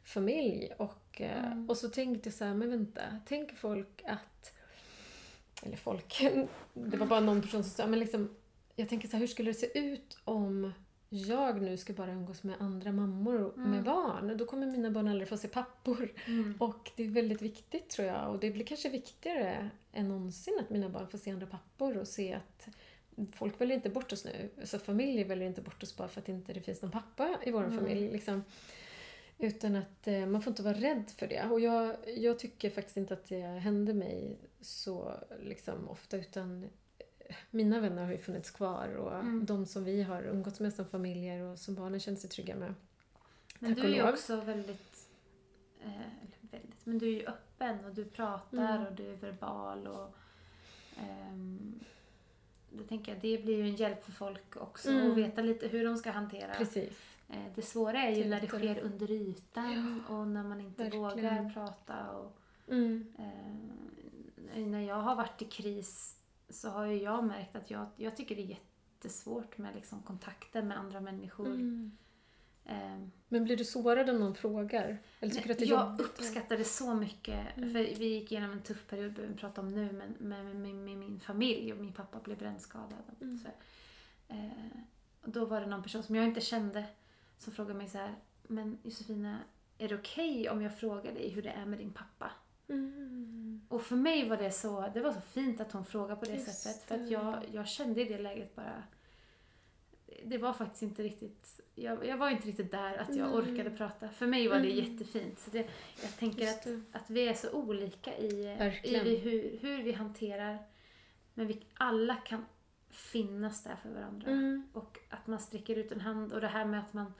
familj. 0.03 0.71
Och, 0.77 1.21
eh, 1.21 1.45
mm. 1.45 1.69
och 1.69 1.77
så 1.77 1.89
tänkte 1.89 2.29
jag 2.29 2.33
så 2.33 2.45
här, 2.45 2.53
men 2.53 2.69
vänta, 2.69 3.01
tänker 3.27 3.55
folk 3.55 4.03
att... 4.05 4.53
Eller 5.63 5.77
folk, 5.77 6.21
det 6.73 6.97
var 6.97 7.07
bara 7.07 7.19
någon 7.19 7.41
person 7.41 7.63
som 7.63 7.71
sa, 7.71 7.87
men 7.87 7.99
liksom, 7.99 8.35
jag 8.75 8.89
tänker 8.89 9.07
så 9.07 9.11
här, 9.11 9.19
hur 9.19 9.27
skulle 9.27 9.49
det 9.49 9.59
se 9.59 9.79
ut 9.79 10.17
om 10.23 10.73
jag 11.09 11.61
nu 11.61 11.77
ska 11.77 11.93
bara 11.93 12.11
umgås 12.11 12.43
med 12.43 12.55
andra 12.59 12.91
mammor 12.91 13.53
mm. 13.55 13.71
med 13.71 13.83
barn. 13.83 14.37
Då 14.37 14.45
kommer 14.45 14.67
mina 14.67 14.91
barn 14.91 15.07
aldrig 15.07 15.29
få 15.29 15.37
se 15.37 15.47
pappor. 15.47 16.13
Mm. 16.25 16.55
Och 16.59 16.91
det 16.95 17.03
är 17.03 17.09
väldigt 17.09 17.41
viktigt 17.41 17.89
tror 17.89 18.07
jag. 18.07 18.31
Och 18.31 18.39
det 18.39 18.51
blir 18.51 18.65
kanske 18.65 18.89
viktigare 18.89 19.69
än 19.93 20.07
någonsin 20.07 20.57
att 20.59 20.69
mina 20.69 20.89
barn 20.89 21.07
får 21.07 21.17
se 21.17 21.31
andra 21.31 21.47
pappor 21.47 21.97
och 21.97 22.07
se 22.07 22.33
att 22.33 22.67
folk 23.33 23.61
väljer 23.61 23.75
inte 23.75 23.89
bort 23.89 24.11
oss 24.11 24.25
nu. 24.25 24.49
Så 24.63 24.79
familjer 24.79 25.25
väljer 25.25 25.47
inte 25.47 25.61
bort 25.61 25.83
oss 25.83 25.97
bara 25.97 26.07
för 26.07 26.21
att 26.21 26.29
inte 26.29 26.53
det 26.53 26.61
finns 26.61 26.81
någon 26.81 26.91
pappa 26.91 27.39
i 27.43 27.51
vår 27.51 27.63
mm. 27.63 27.77
familj. 27.77 28.11
Liksom. 28.11 28.43
Utan 29.37 29.75
att 29.75 30.07
eh, 30.07 30.25
man 30.25 30.41
får 30.41 30.51
inte 30.51 30.63
vara 30.63 30.77
rädd 30.77 31.11
för 31.17 31.27
det. 31.27 31.43
Och 31.43 31.59
jag, 31.59 31.95
jag 32.17 32.39
tycker 32.39 32.69
faktiskt 32.69 32.97
inte 32.97 33.13
att 33.13 33.25
det 33.25 33.41
hände 33.41 33.93
mig 33.93 34.37
så 34.61 35.13
liksom, 35.39 35.89
ofta 35.89 36.17
utan 36.17 36.69
mina 37.51 37.79
vänner 37.79 38.05
har 38.05 38.11
ju 38.11 38.17
funnits 38.17 38.51
kvar 38.51 38.95
och 38.95 39.13
mm. 39.13 39.45
de 39.45 39.65
som 39.65 39.83
vi 39.83 40.03
har 40.03 40.23
umgåtts 40.23 40.59
med 40.59 40.73
som 40.73 40.85
familjer 40.85 41.41
och 41.41 41.59
som 41.59 41.75
barnen 41.75 41.99
känner 41.99 42.17
sig 42.17 42.29
trygga 42.29 42.55
med. 42.55 42.73
Men 43.59 43.75
Tack 43.75 43.83
du 43.83 43.91
är 43.91 43.95
ju 43.95 44.09
också 44.09 44.41
väldigt, 44.41 45.09
eh, 45.83 45.91
väldigt, 46.41 46.85
men 46.85 46.97
du 46.97 47.07
är 47.07 47.11
ju 47.11 47.25
öppen 47.25 47.85
och 47.85 47.95
du 47.95 48.05
pratar 48.05 48.75
mm. 48.75 48.87
och 48.87 48.93
du 48.93 49.11
är 49.11 49.15
verbal 49.15 49.87
och 49.87 50.15
ehm, 50.97 51.79
det 52.69 52.83
tänker 52.83 53.11
jag, 53.11 53.21
det 53.21 53.43
blir 53.43 53.57
ju 53.57 53.63
en 53.63 53.75
hjälp 53.75 54.03
för 54.03 54.11
folk 54.11 54.55
också 54.57 54.89
mm. 54.89 55.11
att 55.11 55.17
veta 55.17 55.41
lite 55.41 55.67
hur 55.67 55.85
de 55.85 55.97
ska 55.97 56.11
hantera 56.11 56.53
Precis. 56.53 57.17
Eh, 57.29 57.45
det 57.55 57.61
svåra 57.61 58.03
är 58.03 58.15
ju 58.15 58.25
när 58.25 58.41
det 58.41 58.47
sker 58.47 58.79
under 58.79 59.11
ytan 59.11 60.01
ja, 60.07 60.15
och 60.15 60.27
när 60.27 60.43
man 60.43 60.61
inte 60.61 60.83
verkligen. 60.83 61.03
vågar 61.03 61.53
prata. 61.53 62.11
Och, 62.11 62.37
mm. 62.67 63.13
eh, 63.17 64.65
när 64.65 64.81
jag 64.81 64.95
har 64.95 65.15
varit 65.15 65.41
i 65.41 65.45
kris 65.45 66.16
så 66.49 66.69
har 66.69 66.85
ju 66.85 67.03
jag 67.03 67.23
märkt 67.23 67.55
att 67.55 67.71
jag, 67.71 67.87
jag 67.95 68.17
tycker 68.17 68.35
det 68.35 68.41
är 68.41 68.57
jättesvårt 68.97 69.57
med 69.57 69.75
liksom 69.75 70.01
kontakter 70.01 70.61
med 70.61 70.77
andra 70.77 71.01
människor. 71.01 71.47
Mm. 71.47 71.97
Eh, 72.65 73.07
Men 73.27 73.43
blir 73.43 73.57
du 73.57 73.65
sårad 73.65 74.09
om 74.09 74.19
någon 74.19 74.35
frågar? 74.35 74.97
Eller 75.19 75.33
tycker 75.33 75.51
att 75.51 75.59
det 75.59 75.65
är 75.65 75.69
jag 75.69 75.89
jobbigt? 75.89 76.05
uppskattar 76.05 76.57
det 76.57 76.63
så 76.63 76.93
mycket. 76.93 77.57
Mm. 77.57 77.73
För 77.73 77.79
vi 77.79 78.05
gick 78.07 78.31
igenom 78.31 78.51
en 78.51 78.61
tuff 78.61 78.87
period, 78.87 79.13
behöver 79.13 79.33
vi 79.33 79.39
prata 79.39 79.61
om 79.61 79.69
nu, 79.69 79.91
med, 79.91 80.21
med, 80.21 80.55
med, 80.55 80.75
med, 80.75 80.97
min 80.97 81.19
familj 81.19 81.73
och 81.73 81.79
min 81.79 81.93
pappa 81.93 82.19
blev 82.19 82.37
brännskadad. 82.37 83.03
Mm. 83.21 83.39
Så, 83.39 83.47
eh, 84.33 84.81
och 85.21 85.29
då 85.29 85.45
var 85.45 85.61
det 85.61 85.67
någon 85.67 85.83
person 85.83 86.03
som 86.03 86.15
jag 86.15 86.25
inte 86.25 86.41
kände 86.41 86.85
som 87.37 87.53
frågade 87.53 87.77
mig 87.77 87.89
så 87.89 87.97
här, 87.97 88.15
men 88.43 88.77
Josefina, 88.83 89.39
är 89.77 89.89
det 89.89 89.95
okej 89.95 90.41
okay 90.41 90.49
om 90.49 90.61
jag 90.61 90.79
frågar 90.79 91.13
dig 91.13 91.29
hur 91.29 91.41
det 91.41 91.49
är 91.49 91.65
med 91.65 91.79
din 91.79 91.93
pappa? 91.93 92.31
Mm. 92.69 93.61
Och 93.69 93.81
för 93.81 93.95
mig 93.95 94.29
var 94.29 94.37
det 94.37 94.51
så, 94.51 94.91
det 94.93 95.01
var 95.01 95.13
så 95.13 95.21
fint 95.21 95.61
att 95.61 95.71
hon 95.71 95.85
frågade 95.85 96.15
på 96.15 96.25
det 96.25 96.33
Just 96.33 96.61
sättet. 96.61 96.83
För 96.83 96.95
att 96.95 97.09
jag, 97.09 97.43
jag 97.51 97.67
kände 97.67 98.01
i 98.01 98.05
det 98.05 98.17
läget 98.17 98.55
bara, 98.55 98.83
det 100.25 100.37
var 100.37 100.53
faktiskt 100.53 100.83
inte 100.83 101.03
riktigt, 101.03 101.61
jag, 101.75 102.05
jag 102.05 102.17
var 102.17 102.29
inte 102.29 102.47
riktigt 102.47 102.71
där 102.71 102.97
att 102.97 103.15
jag 103.15 103.27
mm. 103.27 103.33
orkade 103.33 103.69
prata. 103.69 104.09
För 104.09 104.27
mig 104.27 104.47
var 104.47 104.59
det 104.59 104.71
mm. 104.71 104.85
jättefint. 104.85 105.39
Så 105.39 105.51
det, 105.51 105.67
jag 106.01 106.17
tänker 106.17 106.47
att, 106.47 106.67
att 106.91 107.09
vi 107.09 107.27
är 107.27 107.33
så 107.33 107.51
olika 107.51 108.17
i, 108.17 108.57
i 108.83 109.17
hur, 109.17 109.57
hur 109.61 109.83
vi 109.83 109.91
hanterar, 109.91 110.57
men 111.33 111.47
vi 111.47 111.65
alla 111.73 112.15
kan 112.15 112.45
finnas 112.89 113.63
där 113.63 113.75
för 113.75 113.89
varandra. 113.89 114.31
Mm. 114.31 114.69
Och 114.73 114.99
att 115.09 115.27
man 115.27 115.39
sträcker 115.39 115.75
ut 115.75 115.91
en 115.91 116.01
hand 116.01 116.33
och 116.33 116.41
det 116.41 116.47
här 116.47 116.65
med 116.65 116.79
att 116.79 116.93
man 116.93 117.13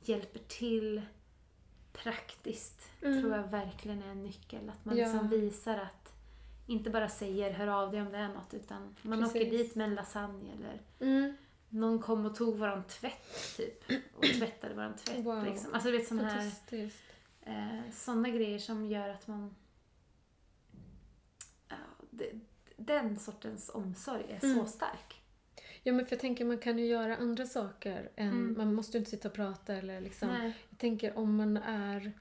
hjälper 0.00 0.38
till 0.38 1.02
praktiskt 1.92 2.90
mm. 3.02 3.20
tror 3.20 3.36
jag 3.36 3.48
verkligen 3.48 4.02
är 4.02 4.08
en 4.08 4.22
nyckel. 4.22 4.70
Att 4.70 4.84
man 4.84 4.96
ja. 4.96 5.04
liksom 5.04 5.28
visar 5.28 5.78
att, 5.78 6.12
inte 6.66 6.90
bara 6.90 7.08
säger 7.08 7.50
hör 7.50 7.66
av 7.66 7.92
dig 7.92 8.02
om 8.02 8.12
det 8.12 8.18
är 8.18 8.28
något 8.28 8.54
utan 8.54 8.96
man 9.02 9.18
Precis. 9.18 9.36
åker 9.36 9.50
dit 9.50 9.74
med 9.74 9.88
en 9.88 9.94
lasagne 9.94 10.52
eller 10.52 10.80
mm. 11.00 11.36
någon 11.68 11.98
kom 11.98 12.26
och 12.26 12.34
tog 12.34 12.58
våran 12.58 12.84
tvätt 12.84 13.56
typ 13.56 13.84
och 14.16 14.24
tvättade 14.38 14.74
våran 14.74 14.96
tvätt. 14.96 15.24
Wow. 15.24 15.44
Liksom. 15.44 15.74
Alltså 15.74 15.90
du 15.90 15.98
vet 15.98 16.08
sådana 16.08 16.28
här 16.28 16.52
eh, 17.40 17.90
sådana 17.92 18.28
grejer 18.28 18.58
som 18.58 18.86
gör 18.86 19.08
att 19.08 19.26
man 19.26 19.54
ja, 21.68 21.76
det, 22.10 22.32
den 22.76 23.18
sortens 23.18 23.70
omsorg 23.74 24.24
är 24.28 24.44
mm. 24.44 24.58
så 24.58 24.66
stark. 24.66 25.21
Ja, 25.82 25.92
men 25.92 26.06
för 26.06 26.12
jag 26.12 26.20
tänker 26.20 26.44
man 26.44 26.58
kan 26.58 26.78
ju 26.78 26.86
göra 26.86 27.16
andra 27.16 27.46
saker. 27.46 28.10
Än, 28.16 28.28
mm. 28.28 28.54
Man 28.58 28.74
måste 28.74 28.96
ju 28.96 28.98
inte 28.98 29.10
sitta 29.10 29.28
och 29.28 29.34
prata 29.34 29.74
eller 29.74 30.00
liksom. 30.00 30.28
Nej. 30.28 30.52
Jag 30.70 30.78
tänker 30.78 31.18
om 31.18 31.36
man 31.36 31.56
är 31.56 32.12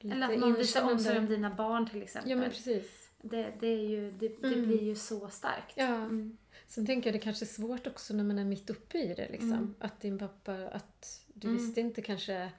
lite 0.00 0.16
Eller 0.16 0.32
att 0.34 0.38
man 0.38 0.54
visar 0.54 0.92
omsorg 0.92 1.18
om 1.18 1.26
dina 1.26 1.54
barn 1.54 1.90
till 1.90 2.02
exempel. 2.02 2.30
Ja, 2.30 2.36
men 2.36 2.50
precis. 2.50 3.10
Det, 3.22 3.52
det, 3.60 3.66
är 3.66 3.88
ju, 3.88 4.10
det, 4.10 4.28
det 4.28 4.46
mm. 4.46 4.66
blir 4.66 4.82
ju 4.82 4.94
så 4.94 5.28
starkt. 5.28 5.72
Ja. 5.74 5.86
Mm. 5.86 6.36
Sen 6.66 6.86
tänker 6.86 7.10
jag 7.10 7.14
det 7.14 7.24
kanske 7.24 7.44
är 7.44 7.46
svårt 7.46 7.86
också 7.86 8.14
när 8.14 8.24
man 8.24 8.38
är 8.38 8.44
mitt 8.44 8.70
uppe 8.70 8.98
i 8.98 9.14
det. 9.14 9.28
Liksom. 9.28 9.52
Mm. 9.52 9.74
Att 9.78 10.00
din 10.00 10.18
pappa, 10.18 10.68
att 10.68 11.24
du 11.34 11.48
mm. 11.48 11.62
visste 11.62 11.80
inte 11.80 12.02
kanske 12.02 12.50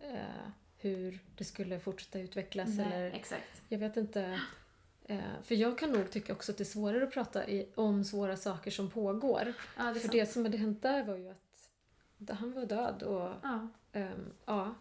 eh, 0.00 0.48
hur 0.78 1.18
det 1.36 1.44
skulle 1.44 1.80
fortsätta 1.80 2.20
utvecklas. 2.20 2.68
Nej, 2.76 2.86
eller, 2.86 3.10
exakt. 3.10 3.62
Jag 3.68 3.78
vet 3.78 3.96
inte. 3.96 4.40
Eh, 5.08 5.42
för 5.42 5.54
jag 5.54 5.78
kan 5.78 5.92
nog 5.92 6.10
tycka 6.10 6.32
också 6.32 6.52
att 6.52 6.58
det 6.58 6.62
är 6.62 6.64
svårare 6.64 7.04
att 7.04 7.12
prata 7.12 7.48
i, 7.48 7.68
om 7.74 8.04
svåra 8.04 8.36
saker 8.36 8.70
som 8.70 8.90
pågår. 8.90 9.52
Ja, 9.76 9.84
det 9.84 9.94
för 9.94 10.00
sant. 10.00 10.12
det 10.12 10.26
som 10.26 10.44
hade 10.44 10.58
hänt 10.58 10.82
där 10.82 11.04
var 11.04 11.16
ju 11.16 11.30
att 11.30 12.38
han 12.38 12.52
var 12.52 12.66
död 12.66 13.02
och 13.02 13.30
ja. 13.42 13.68
Um, 13.92 14.32
ja. 14.46 14.74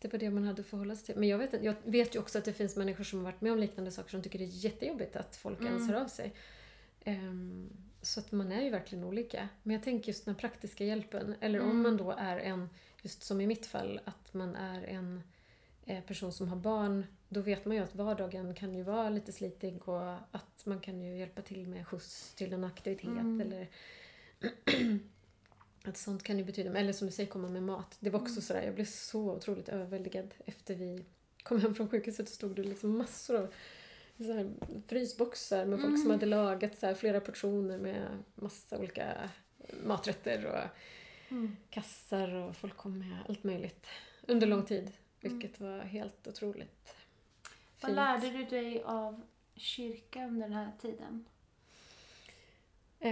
Det 0.00 0.12
var 0.12 0.18
det 0.18 0.30
man 0.30 0.44
hade 0.44 0.62
förhålla 0.62 0.96
sig 0.96 1.06
till. 1.06 1.16
Men 1.16 1.28
jag 1.28 1.38
vet, 1.38 1.62
jag 1.64 1.74
vet 1.84 2.14
ju 2.14 2.18
också 2.18 2.38
att 2.38 2.44
det 2.44 2.52
finns 2.52 2.76
människor 2.76 3.04
som 3.04 3.18
har 3.18 3.24
varit 3.24 3.40
med 3.40 3.52
om 3.52 3.58
liknande 3.58 3.90
saker 3.90 4.10
som 4.10 4.22
tycker 4.22 4.38
det 4.38 4.44
är 4.44 4.64
jättejobbigt 4.64 5.16
att 5.16 5.36
folk 5.36 5.60
mm. 5.60 5.72
ens 5.72 5.88
hör 5.90 6.00
av 6.00 6.06
sig. 6.06 6.34
Um, 7.06 7.70
så 8.02 8.20
att 8.20 8.32
man 8.32 8.52
är 8.52 8.62
ju 8.62 8.70
verkligen 8.70 9.04
olika. 9.04 9.48
Men 9.62 9.74
jag 9.74 9.82
tänker 9.82 10.08
just 10.08 10.24
den 10.24 10.34
praktiska 10.34 10.84
hjälpen. 10.84 11.34
Eller 11.40 11.58
mm. 11.58 11.70
om 11.70 11.82
man 11.82 11.96
då 11.96 12.10
är 12.10 12.38
en, 12.38 12.68
just 13.02 13.22
som 13.22 13.40
i 13.40 13.46
mitt 13.46 13.66
fall, 13.66 14.00
att 14.04 14.34
man 14.34 14.56
är 14.56 14.82
en 14.82 15.22
person 16.06 16.32
som 16.32 16.48
har 16.48 16.56
barn 16.56 17.06
då 17.28 17.40
vet 17.40 17.64
man 17.64 17.76
ju 17.76 17.82
att 17.82 17.94
vardagen 17.94 18.54
kan 18.54 18.74
ju 18.74 18.82
vara 18.82 19.10
lite 19.10 19.32
slitig 19.32 19.88
och 19.88 20.12
att 20.12 20.62
man 20.64 20.80
kan 20.80 21.02
ju 21.02 21.18
hjälpa 21.18 21.42
till 21.42 21.68
med 21.68 21.86
skjuts 21.86 22.34
till 22.34 22.52
en 22.52 22.64
aktivitet 22.64 23.08
mm. 23.08 23.40
eller 23.40 23.68
att 25.84 25.96
sånt 25.96 26.22
kan 26.22 26.38
ju 26.38 26.44
betyda, 26.44 26.78
eller 26.78 26.92
som 26.92 27.06
du 27.06 27.12
säger, 27.12 27.30
komma 27.30 27.48
med 27.48 27.62
mat. 27.62 27.96
Det 28.00 28.10
var 28.10 28.20
också 28.20 28.32
mm. 28.32 28.42
sådär, 28.42 28.62
jag 28.62 28.74
blev 28.74 28.84
så 28.84 29.30
otroligt 29.30 29.68
överväldigad 29.68 30.34
efter 30.46 30.74
vi 30.74 31.04
kom 31.42 31.60
hem 31.60 31.74
från 31.74 31.88
sjukhuset 31.88 32.28
så 32.28 32.34
stod 32.34 32.56
det 32.56 32.62
liksom 32.62 32.98
massor 32.98 33.36
av 33.36 33.52
så 34.16 34.32
här, 34.32 34.50
frysboxar 34.86 35.66
med 35.66 35.80
folk 35.80 36.02
som 36.02 36.10
hade 36.10 36.26
lagat 36.26 36.78
så 36.78 36.86
här, 36.86 36.94
flera 36.94 37.20
portioner 37.20 37.78
med 37.78 38.08
massa 38.34 38.78
olika 38.78 39.30
maträtter 39.84 40.46
och 40.46 40.68
Mm. 41.30 41.56
kassar 41.70 42.34
och 42.34 42.56
folk 42.56 42.76
kom 42.76 42.98
med 42.98 43.18
allt 43.28 43.44
möjligt 43.44 43.86
under 44.22 44.46
lång 44.46 44.64
tid. 44.64 44.92
Vilket 45.20 45.60
var 45.60 45.78
helt 45.78 46.26
otroligt 46.26 46.94
Vad 47.80 47.94
lärde 47.94 48.30
du 48.30 48.44
dig 48.44 48.82
av 48.82 49.20
kyrka 49.54 50.26
under 50.26 50.40
den 50.48 50.52
här 50.56 50.72
tiden? 50.80 51.24
Eh, 53.00 53.10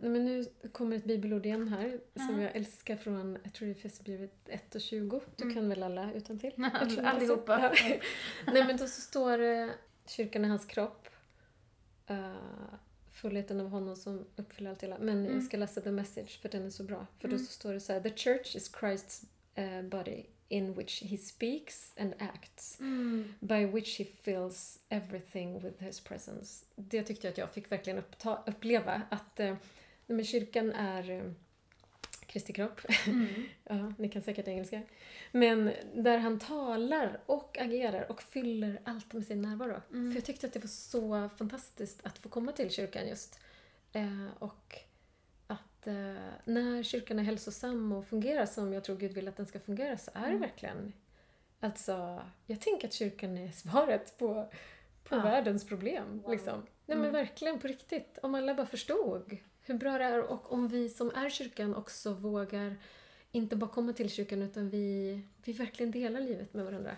men 0.00 0.24
nu 0.24 0.44
kommer 0.72 0.96
ett 0.96 1.04
bibelord 1.04 1.46
igen 1.46 1.68
här 1.68 2.00
som 2.14 2.36
Ja. 2.40 2.42
jag 2.42 2.56
älskar 2.56 2.96
från, 2.96 3.38
jag 3.44 3.52
tror 3.52 3.66
det 3.68 3.72
är 3.72 3.76
Efesierbrevet 3.76 4.48
1 4.48 4.74
och 4.74 4.80
20. 4.80 5.20
Du 5.36 5.42
Mm. 5.44 5.54
kan 5.54 5.68
väl 5.68 5.82
alla 5.82 6.12
utan 6.12 6.38
till? 6.38 6.52
Allihopa. 7.04 7.60
Ja. 7.60 7.98
nej 8.52 8.64
men 8.66 8.76
då 8.76 8.86
så 8.86 9.00
står 9.00 9.38
det 9.38 9.70
kyrkan 10.06 10.44
är 10.44 10.48
hans 10.48 10.64
kropp. 10.66 11.08
Uh, 12.10 12.34
fullheten 13.12 13.60
av 13.60 13.68
honom 13.68 13.96
som 13.96 14.26
uppfyller 14.36 14.70
allt 14.70 14.82
hela. 14.82 14.98
Men 14.98 15.18
Mm. 15.24 15.34
jag 15.34 15.42
ska 15.42 15.56
läsa 15.56 15.80
the 15.80 15.90
message 15.90 16.40
för 16.40 16.48
den 16.48 16.66
är 16.66 16.70
så 16.70 16.82
bra. 16.84 17.06
För 17.18 17.28
då 17.28 17.34
Mm. 17.34 17.46
så 17.46 17.52
står 17.52 17.72
det 17.72 17.80
så 17.80 17.92
här, 17.92 18.00
The 18.00 18.10
church 18.16 18.56
is 18.56 18.74
Christ's 18.74 19.24
eh, 19.54 19.82
body 19.82 20.24
in 20.48 20.74
which 20.74 21.02
he 21.02 21.16
speaks 21.16 21.92
and 21.96 22.14
acts. 22.18 22.80
Mm. 22.80 23.34
By 23.40 23.66
which 23.66 23.98
he 23.98 24.04
fills 24.04 24.78
everything 24.88 25.62
with 25.62 25.82
his 25.82 26.00
presence. 26.00 26.64
Det 26.76 27.02
tyckte 27.02 27.26
jag 27.26 27.32
att 27.32 27.38
jag 27.38 27.50
fick 27.50 27.72
verkligen 27.72 27.98
uppta, 27.98 28.42
uppleva. 28.46 29.02
Att 29.10 29.40
eh, 29.40 29.56
men 30.06 30.24
kyrkan 30.24 30.72
är 30.72 31.10
eh, 31.10 31.30
Kristi 32.26 32.52
kropp. 32.52 32.80
Mm. 33.06 33.26
ja, 33.64 33.92
ni 33.98 34.08
kan 34.08 34.22
säkert 34.22 34.48
engelska. 34.48 34.82
Men 35.32 35.72
där 35.94 36.18
han 36.18 36.38
talar 36.38 37.20
och 37.26 37.58
agerar 37.60 38.10
och 38.10 38.22
fyller 38.22 38.80
allt 38.84 39.12
med 39.12 39.26
sin 39.26 39.42
närvaro. 39.42 39.80
Mm. 39.92 40.12
För 40.12 40.16
jag 40.16 40.24
tyckte 40.24 40.46
att 40.46 40.52
det 40.52 40.60
var 40.60 40.68
så 40.68 41.28
fantastiskt 41.38 42.00
att 42.06 42.18
få 42.18 42.28
komma 42.28 42.52
till 42.52 42.70
kyrkan 42.70 43.08
just. 43.08 43.38
Eh, 43.92 44.26
och 44.38 44.78
att 45.84 45.88
eh, 45.88 46.32
när 46.44 46.82
kyrkan 46.82 47.18
är 47.18 47.22
hälsosam 47.22 47.92
och 47.92 48.06
fungerar 48.06 48.46
som 48.46 48.72
jag 48.72 48.84
tror 48.84 48.96
Gud 48.96 49.12
vill 49.12 49.28
att 49.28 49.36
den 49.36 49.46
ska 49.46 49.60
fungera 49.60 49.98
så 49.98 50.10
är 50.14 50.20
det 50.20 50.26
Mm. 50.26 50.40
verkligen 50.40 50.92
Alltså, 51.60 52.22
jag 52.46 52.60
tänker 52.60 52.88
att 52.88 52.94
kyrkan 52.94 53.38
är 53.38 53.50
svaret 53.52 54.18
på, 54.18 54.50
på 55.04 55.14
Ja. 55.14 55.22
världens 55.22 55.66
problem. 55.66 56.20
Wow. 56.22 56.30
Liksom. 56.32 56.58
Nej 56.86 56.96
men 56.98 57.08
Mm. 57.08 57.12
verkligen, 57.12 57.58
på 57.58 57.66
riktigt. 57.68 58.18
Om 58.22 58.34
alla 58.34 58.54
bara 58.54 58.66
förstod 58.66 59.36
hur 59.60 59.74
bra 59.74 59.98
det 59.98 60.04
är 60.04 60.22
och 60.22 60.52
om 60.52 60.68
vi 60.68 60.88
som 60.88 61.10
är 61.10 61.30
kyrkan 61.30 61.74
också 61.74 62.12
vågar 62.14 62.76
inte 63.32 63.56
bara 63.56 63.70
komma 63.70 63.92
till 63.92 64.10
kyrkan 64.10 64.42
utan 64.42 64.70
vi, 64.70 65.20
vi 65.44 65.52
verkligen 65.52 65.90
delar 65.92 66.20
livet 66.20 66.54
med 66.54 66.64
varandra. 66.64 66.96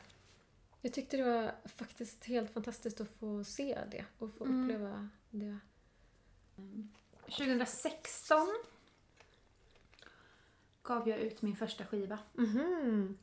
Jag 0.81 0.93
tyckte 0.93 1.17
det 1.17 1.23
var 1.23 1.53
faktiskt 1.69 2.25
helt 2.25 2.51
fantastiskt 2.51 3.01
att 3.01 3.11
få 3.11 3.45
se 3.45 3.79
det 3.91 4.05
och 4.19 4.33
få 4.35 4.45
Mm. 4.45 4.65
uppleva 4.65 5.09
det. 5.31 5.59
2016 7.31 8.49
gav 10.87 11.09
jag 11.09 11.19
ut 11.19 11.43
min 11.43 11.57
första 11.57 11.85
skiva. 11.87 12.19
Mhm. 12.33 13.19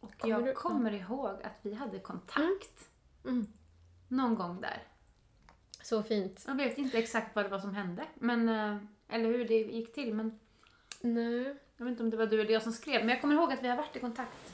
Och 0.00 0.18
Kommer 0.18 0.34
jag 0.34 0.44
du- 0.44 0.52
kommer 0.52 0.90
ihåg 0.92 1.42
att 1.42 1.58
vi 1.62 1.74
hade 1.74 1.98
kontakt 1.98 2.88
Mm. 3.24 3.46
någon 4.08 4.34
gång 4.34 4.60
där. 4.60 4.82
Så 5.82 6.02
fint. 6.02 6.44
Jag 6.46 6.54
vet 6.54 6.78
inte 6.78 6.98
exakt 6.98 7.36
vad 7.36 7.44
det 7.44 7.48
var 7.48 7.58
som 7.58 7.74
hände, 7.74 8.04
men, 8.14 8.48
eh, 8.48 8.76
eller 9.08 9.24
hur 9.28 9.48
det 9.48 9.54
gick 9.54 9.94
till. 9.94 10.14
Men 10.14 10.38
Nej, 11.00 11.56
jag 11.76 11.84
vet 11.84 11.90
inte 11.90 12.02
om 12.02 12.10
det 12.10 12.16
var 12.16 12.26
du 12.26 12.40
eller 12.40 12.52
jag 12.52 12.62
som 12.62 12.72
skrev, 12.72 13.00
men 13.00 13.08
jag 13.08 13.20
kommer 13.20 13.34
ihåg 13.34 13.52
att 13.52 13.62
vi 13.62 13.68
har 13.68 13.76
varit 13.76 13.96
i 13.96 14.00
kontakt 14.00 14.52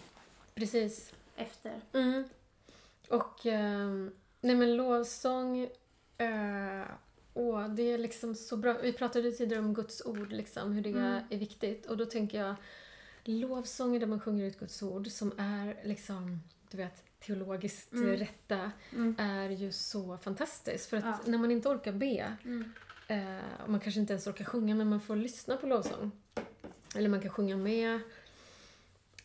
precis. 0.54 1.14
efter. 1.36 1.80
Mm. 1.92 2.24
Och 3.10 3.46
ehm, 3.46 4.14
nej 4.40 4.56
men 4.56 4.76
lovsång, 4.76 5.58
eh, 6.18 6.84
åh, 7.38 7.68
det 7.68 7.82
är 7.82 7.98
liksom 7.98 8.34
så 8.34 8.56
bra. 8.56 8.72
Vi 8.82 8.92
pratade 8.92 9.32
tidigare 9.32 9.62
om 9.64 9.74
Guds 9.74 10.02
ord, 10.06 10.32
liksom, 10.32 10.72
hur 10.72 10.82
det 10.82 10.90
Mm. 10.90 11.22
är 11.30 11.38
viktigt. 11.38 11.86
Och 11.86 11.96
då 11.96 12.04
tänker 12.06 12.38
jag 12.44 12.54
lovsånger 13.24 14.00
där 14.00 14.06
man 14.06 14.20
sjunger 14.20 14.44
ut 14.44 14.58
Guds 14.58 14.82
ord 14.82 15.06
som 15.06 15.32
är 15.38 15.80
liksom, 15.84 16.40
du 16.70 16.76
vet, 16.76 17.04
teologiskt 17.20 17.92
Mm. 17.92 18.16
rätta 18.16 18.70
Mm. 18.92 19.16
är 19.18 19.50
ju 19.50 19.72
så 19.72 20.16
fantastiskt. 20.16 20.86
För 20.90 20.96
att 20.96 21.04
Ja. 21.04 21.18
när 21.26 21.38
man 21.38 21.50
inte 21.50 21.68
orkar 21.68 21.92
be, 21.92 22.36
Mm. 22.44 22.72
eh, 23.08 23.60
och 23.64 23.70
man 23.70 23.80
kanske 23.80 24.00
inte 24.00 24.12
ens 24.12 24.26
orkar 24.26 24.44
sjunga, 24.44 24.74
men 24.74 24.88
man 24.88 25.00
får 25.00 25.16
lyssna 25.16 25.56
på 25.56 25.66
lovsång. 25.66 26.10
Eller 26.96 27.08
man 27.08 27.20
kan 27.20 27.30
sjunga 27.30 27.56
med. 27.56 28.00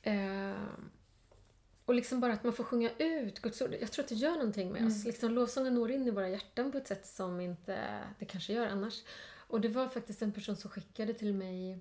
Eh, 0.04 0.54
och 1.86 1.94
liksom 1.94 2.20
bara 2.20 2.34
att 2.34 2.44
man 2.44 2.54
får 2.54 2.64
sjunga 2.64 2.90
ut 2.98 3.40
Guds 3.42 3.62
ord. 3.62 3.76
Jag 3.82 3.92
tror 3.92 4.04
att 4.04 4.10
det 4.10 4.16
gör 4.16 4.32
någonting 4.36 4.72
med 4.72 4.88
oss. 4.88 4.96
Mm. 4.96 5.08
Liksom, 5.08 5.32
lovsången 5.32 5.76
når 5.76 5.92
in 5.92 6.08
i 6.08 6.12
våra 6.12 6.30
hjärtan 6.30 6.72
på 6.72 6.78
ett 6.78 6.88
sätt 6.88 7.06
som 7.06 7.40
inte 7.42 8.00
det 8.20 8.26
kanske 8.26 8.54
gör 8.54 8.68
annars. 8.68 9.02
Och 9.48 9.62
det 9.62 9.70
var 9.70 9.88
faktiskt 9.88 10.22
en 10.22 10.32
person 10.32 10.56
som 10.56 10.70
skickade 10.70 11.14
till 11.14 11.34
mig 11.34 11.80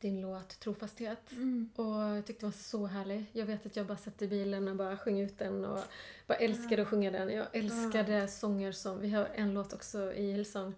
din 0.00 0.20
låt 0.20 0.60
Trofasthet. 0.60 1.32
Mm. 1.32 1.70
Och 1.76 1.84
jag 2.00 2.26
tyckte 2.26 2.40
den 2.46 2.50
var 2.50 2.58
så 2.58 2.86
härlig. 2.86 3.24
Jag 3.32 3.46
vet 3.46 3.66
att 3.66 3.76
jag 3.76 3.86
bara 3.86 3.96
satt 3.98 4.22
i 4.22 4.28
bilen 4.28 4.68
och 4.68 4.76
bara 4.76 4.96
sjöng 4.96 5.20
ut 5.20 5.38
den 5.38 5.64
och 5.64 5.78
bara 6.26 6.38
älskade 6.38 6.82
att 6.82 6.88
sjunga 6.88 7.10
den. 7.10 7.28
Jag 7.30 7.46
älskade 7.52 8.28
sånger 8.28 8.72
som, 8.72 9.00
vi 9.00 9.10
har 9.10 9.28
en 9.34 9.54
låt 9.54 9.72
också 9.72 10.12
i 10.12 10.32
Hillsong 10.32 10.74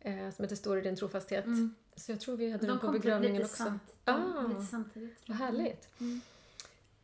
eh, 0.00 0.30
som 0.30 0.42
heter 0.42 0.56
Står 0.56 0.78
i 0.78 0.80
din 0.80 0.96
trofasthet. 0.96 1.44
Mm. 1.44 1.74
Så 1.96 2.12
jag 2.12 2.20
tror 2.20 2.36
vi 2.36 2.50
hade 2.50 2.66
De 2.66 2.70
den 2.70 2.78
på 2.78 2.88
begravningen 2.88 3.42
också. 3.42 3.56
samt, 3.56 3.82
Ah. 4.04 4.46
lite 4.48 4.62
samtidigt. 4.62 5.18
Vad 5.26 5.36
härligt. 5.36 5.88
Mm. 6.00 6.20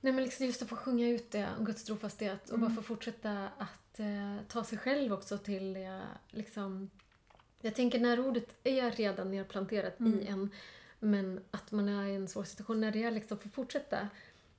Nej 0.07 0.13
men 0.15 0.25
liksom 0.25 0.47
just 0.47 0.63
att 0.63 0.69
få 0.69 0.77
sjunga 0.77 1.09
ut 1.09 1.31
det 1.31 1.49
om 1.59 1.65
Guds 1.65 1.85
trofasthet 1.85 2.49
och 2.49 2.57
Mm. 2.59 2.61
bara 2.69 2.75
få 2.77 2.83
fortsätta 2.83 3.49
att 3.59 4.01
eh, 4.01 4.37
ta 4.49 4.65
sig 4.65 4.79
själv 4.79 5.13
också 5.13 5.39
till 5.39 5.73
det 5.73 6.03
liksom 6.31 6.91
Jag 7.61 7.75
tänker 7.75 8.01
när 8.01 8.21
ordet 8.21 8.55
är 8.65 8.91
redan 8.91 9.31
nerplanterat 9.31 10.01
Mm. 10.01 10.21
i 10.21 10.27
en 10.27 10.51
men 10.99 11.41
att 11.51 11.73
man 11.73 11.89
är 11.89 12.07
i 12.07 12.15
en 12.15 12.29
svår 12.29 12.45
situation, 12.45 12.81
när 12.81 12.91
det 12.93 13.11
liksom 13.11 13.39
får 13.39 13.49
fortsätta 13.51 14.09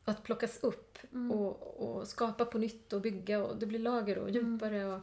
att 0.05 0.23
plockas 0.23 0.59
upp 0.63 0.97
Mm. 1.13 1.31
och, 1.31 1.77
och 1.77 2.07
skapa 2.07 2.45
på 2.45 2.57
nytt 2.57 2.93
och 2.93 3.01
bygga 3.01 3.43
och 3.43 3.57
det 3.57 3.65
blir 3.65 3.79
lager 3.79 4.17
och 4.17 4.29
Mm. 4.29 4.51
djupare 4.53 4.85
och 4.85 4.99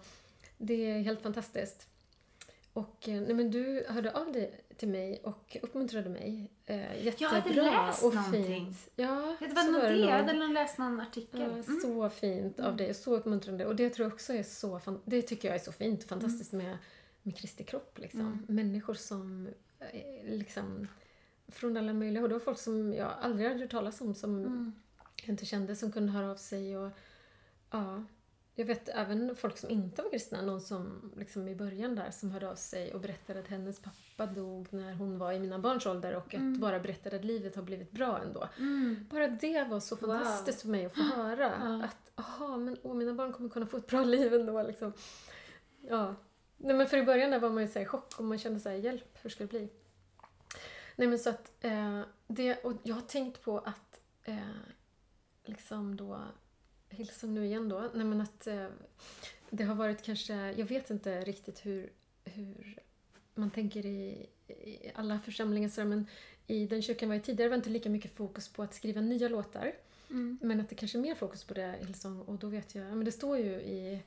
det 0.59 0.91
är 0.91 0.99
helt 1.03 1.23
fantastiskt. 1.23 1.89
Och 2.75 3.09
eh, 3.09 3.21
nej 3.21 3.35
men 3.35 3.51
du 3.51 3.85
hörde 3.89 4.13
av 4.13 4.33
dig 4.33 4.61
till 4.77 4.89
mig 4.89 5.21
och 5.25 5.57
uppmuntrade 5.63 6.09
mig. 6.11 6.51
Eh, 6.67 7.05
jättebra 7.05 7.29
hade 7.29 7.53
läst 7.55 8.05
och 8.05 8.15
någonting. 8.15 8.45
fint. 8.47 8.91
Ja, 8.97 9.37
Det 9.41 9.47
var 9.49 9.73
nog 9.73 9.83
det, 9.83 9.97
jag 9.97 10.09
hade 10.25 10.33
läst 10.49 10.79
någon 10.79 11.01
artikel. 11.01 11.41
Ja, 11.41 11.47
Mm. 11.47 11.81
Så 11.83 12.09
fint 12.11 12.61
av 12.61 12.65
Mm. 12.67 12.77
dig 12.77 12.91
och 12.91 12.97
så 12.97 13.17
uppmuntrande. 13.17 13.67
Och 13.67 13.77
det 13.77 13.91
tror 13.91 14.05
jag 14.07 14.13
också 14.13 14.33
är 14.33 14.43
så 14.43 14.81
Det 15.05 15.23
tycker 15.23 15.49
jag 15.49 15.55
är 15.55 15.61
så 15.61 15.73
fint 15.73 16.03
och 16.03 16.09
fantastiskt 16.09 16.53
med, 16.53 16.79
med 17.23 17.37
Kristi 17.37 17.65
kropp. 17.65 17.99
Liksom. 17.99 18.21
Mm. 18.21 18.45
Människor 18.49 18.95
som 18.95 19.49
eh, 19.81 20.25
liksom 20.37 20.89
från 21.49 21.77
alla 21.77 21.93
möjliga 21.93 22.21
håll. 22.21 22.29
Det 22.31 22.35
var 22.35 22.41
folk 22.41 22.59
som 22.59 22.93
jag 22.95 23.11
aldrig 23.21 23.49
hade 23.49 23.61
hört 23.61 23.71
talas 23.71 24.01
om 24.01 24.15
som 24.15 24.39
Mm. 24.45 24.73
jag 25.23 25.29
inte 25.29 25.47
kände 25.47 25.77
som 25.77 25.93
kunde 25.93 26.13
höra 26.13 26.31
av 26.31 26.37
sig. 26.37 26.77
Och, 26.79 26.91
ja, 27.71 28.05
jag 28.55 28.65
vet 28.65 28.89
även 28.89 29.37
folk 29.37 29.59
som 29.59 29.71
inte 29.71 30.03
var 30.03 30.11
kristna, 30.11 30.43
någon 30.43 30.61
som 30.61 31.13
liksom 31.17 31.49
i 31.49 31.55
början 31.55 31.95
där 31.95 32.11
som 32.11 32.31
hörde 32.31 32.51
av 32.51 32.55
sig 32.55 32.95
och 32.95 33.01
berättade 33.01 33.41
att 33.41 33.49
hennes 33.49 33.81
pappa 33.81 34.27
dog 34.33 34.67
när 34.71 34.93
hon 34.95 35.19
var 35.19 35.33
i 35.33 35.39
mina 35.39 35.59
barns 35.59 35.87
ålder 35.87 36.17
och 36.17 36.27
att 36.27 36.41
Mm. 36.41 36.61
bara 36.61 36.81
berättade 36.81 37.17
att 37.17 37.25
livet 37.25 37.57
har 37.57 37.63
blivit 37.63 37.91
bra 37.91 38.19
ändå. 38.23 38.49
Mm. 38.59 39.07
Bara 39.11 39.29
det 39.29 39.65
var 39.65 39.81
så 39.81 39.97
Wow. 39.97 40.09
fantastiskt 40.15 40.61
för 40.63 40.69
mig 40.69 40.85
att 40.87 40.95
få 40.95 41.03
höra. 41.03 41.53
Ja. 41.65 41.85
Att 41.85 42.13
aha, 42.15 42.57
men 42.57 42.77
åh, 42.83 42.95
mina 42.95 43.15
barn 43.15 43.33
kommer 43.33 43.51
kunna 43.51 43.67
få 43.67 43.77
ett 43.77 43.87
bra 43.87 44.05
liv 44.05 44.35
ändå. 44.35 44.63
Liksom. 44.63 44.93
Ja. 45.81 46.15
Nej, 46.57 46.77
men 46.77 46.87
för 46.87 46.97
i 46.97 47.03
början 47.03 47.31
där 47.31 47.39
var 47.41 47.51
man 47.51 47.63
ju 47.63 47.69
så 47.69 47.79
i 47.79 47.85
chock 47.87 48.19
och 48.19 48.25
man 48.25 48.39
kände 48.39 48.61
så 48.61 48.69
här, 48.69 48.77
hjälp, 48.77 49.19
hur 49.23 49.31
ska 49.31 49.45
det 49.45 49.51
bli? 49.51 49.69
Nej 50.97 51.09
men 51.09 51.19
så 51.19 51.31
att 51.31 51.53
eh, 51.65 52.01
det, 52.27 52.57
och 52.65 52.73
jag 52.83 52.95
har 52.95 53.03
tänkt 53.03 53.43
på 53.43 53.59
att 53.59 54.01
eh, 54.23 54.39
liksom 55.45 55.97
då, 55.97 56.21
Hillsong 56.95 57.35
nu 57.35 57.47
igen 57.47 57.69
då, 57.69 57.91
nej 57.95 58.07
men 58.07 58.21
att 58.21 58.47
eh, 58.47 58.67
det 59.51 59.65
har 59.65 59.75
varit 59.75 60.03
kanske, 60.03 60.35
jag 60.35 60.67
vet 60.67 60.91
inte 60.91 61.21
riktigt 61.21 61.67
hur, 61.67 61.91
hur 62.25 62.79
man 63.35 63.51
tänker 63.51 63.87
i, 63.87 64.27
i 64.49 64.91
alla 64.95 65.21
församlingar 65.21 65.69
sådär, 65.69 65.89
men 65.89 66.07
i 66.47 66.67
den 66.67 66.83
kyrkan 66.83 67.09
var 67.09 67.17
jag 67.17 67.25
tidigare 67.25 67.51
var 67.51 67.57
inte 67.57 67.71
lika 67.71 67.91
mycket 67.91 68.17
fokus 68.17 68.49
på 68.49 68.63
att 68.63 68.75
skriva 68.75 69.01
nya 69.01 69.29
låtar. 69.29 69.73
Mm. 70.11 70.39
Men 70.43 70.61
att 70.61 70.69
det 70.69 70.75
kanske 70.75 70.99
är 70.99 71.03
mer 71.03 71.15
fokus 71.15 71.45
på 71.45 71.55
det 71.55 71.79
i 71.83 71.85
Hillsong 71.85 72.21
och 72.21 72.39
då 72.39 72.47
vet 72.47 72.75
jag, 72.75 72.85
ja, 72.85 72.95
men 72.95 73.05
det 73.05 73.13
står 73.13 73.39
ju 73.39 73.53
i 73.53 74.03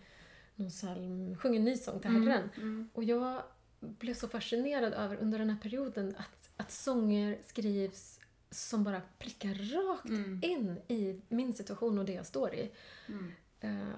någon 0.55 0.69
psalm, 0.69 1.37
sjung 1.37 1.55
en 1.55 1.65
ny 1.65 1.77
sång 1.77 1.99
till 1.99 2.11
Herren. 2.11 2.49
Mm. 2.55 2.89
Och 2.93 3.03
jag 3.03 3.43
blev 3.79 4.13
så 4.13 4.27
fascinerad 4.27 4.93
över 4.93 5.15
under 5.15 5.39
den 5.39 5.49
här 5.49 5.57
perioden 5.57 6.15
att, 6.17 6.49
att 6.57 6.71
sånger 6.71 7.37
skrivs 7.45 8.16
som 8.51 8.83
bara 8.83 9.01
prickar 9.19 9.53
rakt 9.53 10.05
Mm. 10.09 10.39
in 10.43 10.79
i 10.87 11.21
min 11.29 11.53
situation 11.53 11.99
och 11.99 12.05
det 12.05 12.13
jag 12.13 12.25
står 12.25 12.53
i. 12.53 12.71
Mm. 13.07 13.31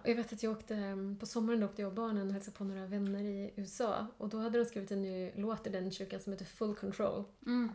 Och 0.03 0.09
jag 0.09 0.15
vet 0.15 0.33
att 0.33 0.43
jag 0.43 0.51
åkte, 0.51 0.97
på 1.19 1.25
sommaren 1.25 1.59
då 1.59 1.65
åkte 1.67 1.81
jag 1.81 1.89
och 1.89 1.95
barnen 1.95 2.27
och 2.27 2.33
hälsade 2.33 2.57
på 2.57 2.63
några 2.63 2.85
vänner 2.85 3.23
i 3.23 3.53
USA 3.55 4.07
och 4.17 4.29
då 4.29 4.37
hade 4.39 4.59
de 4.59 4.65
skrivit 4.65 4.91
en 4.91 5.01
ny 5.01 5.31
låt 5.35 5.67
i 5.67 5.69
den 5.69 5.91
kyrkan 5.91 6.19
som 6.19 6.33
heter 6.33 6.45
Full 6.45 6.75
Control. 6.75 7.23
Mm. 7.45 7.71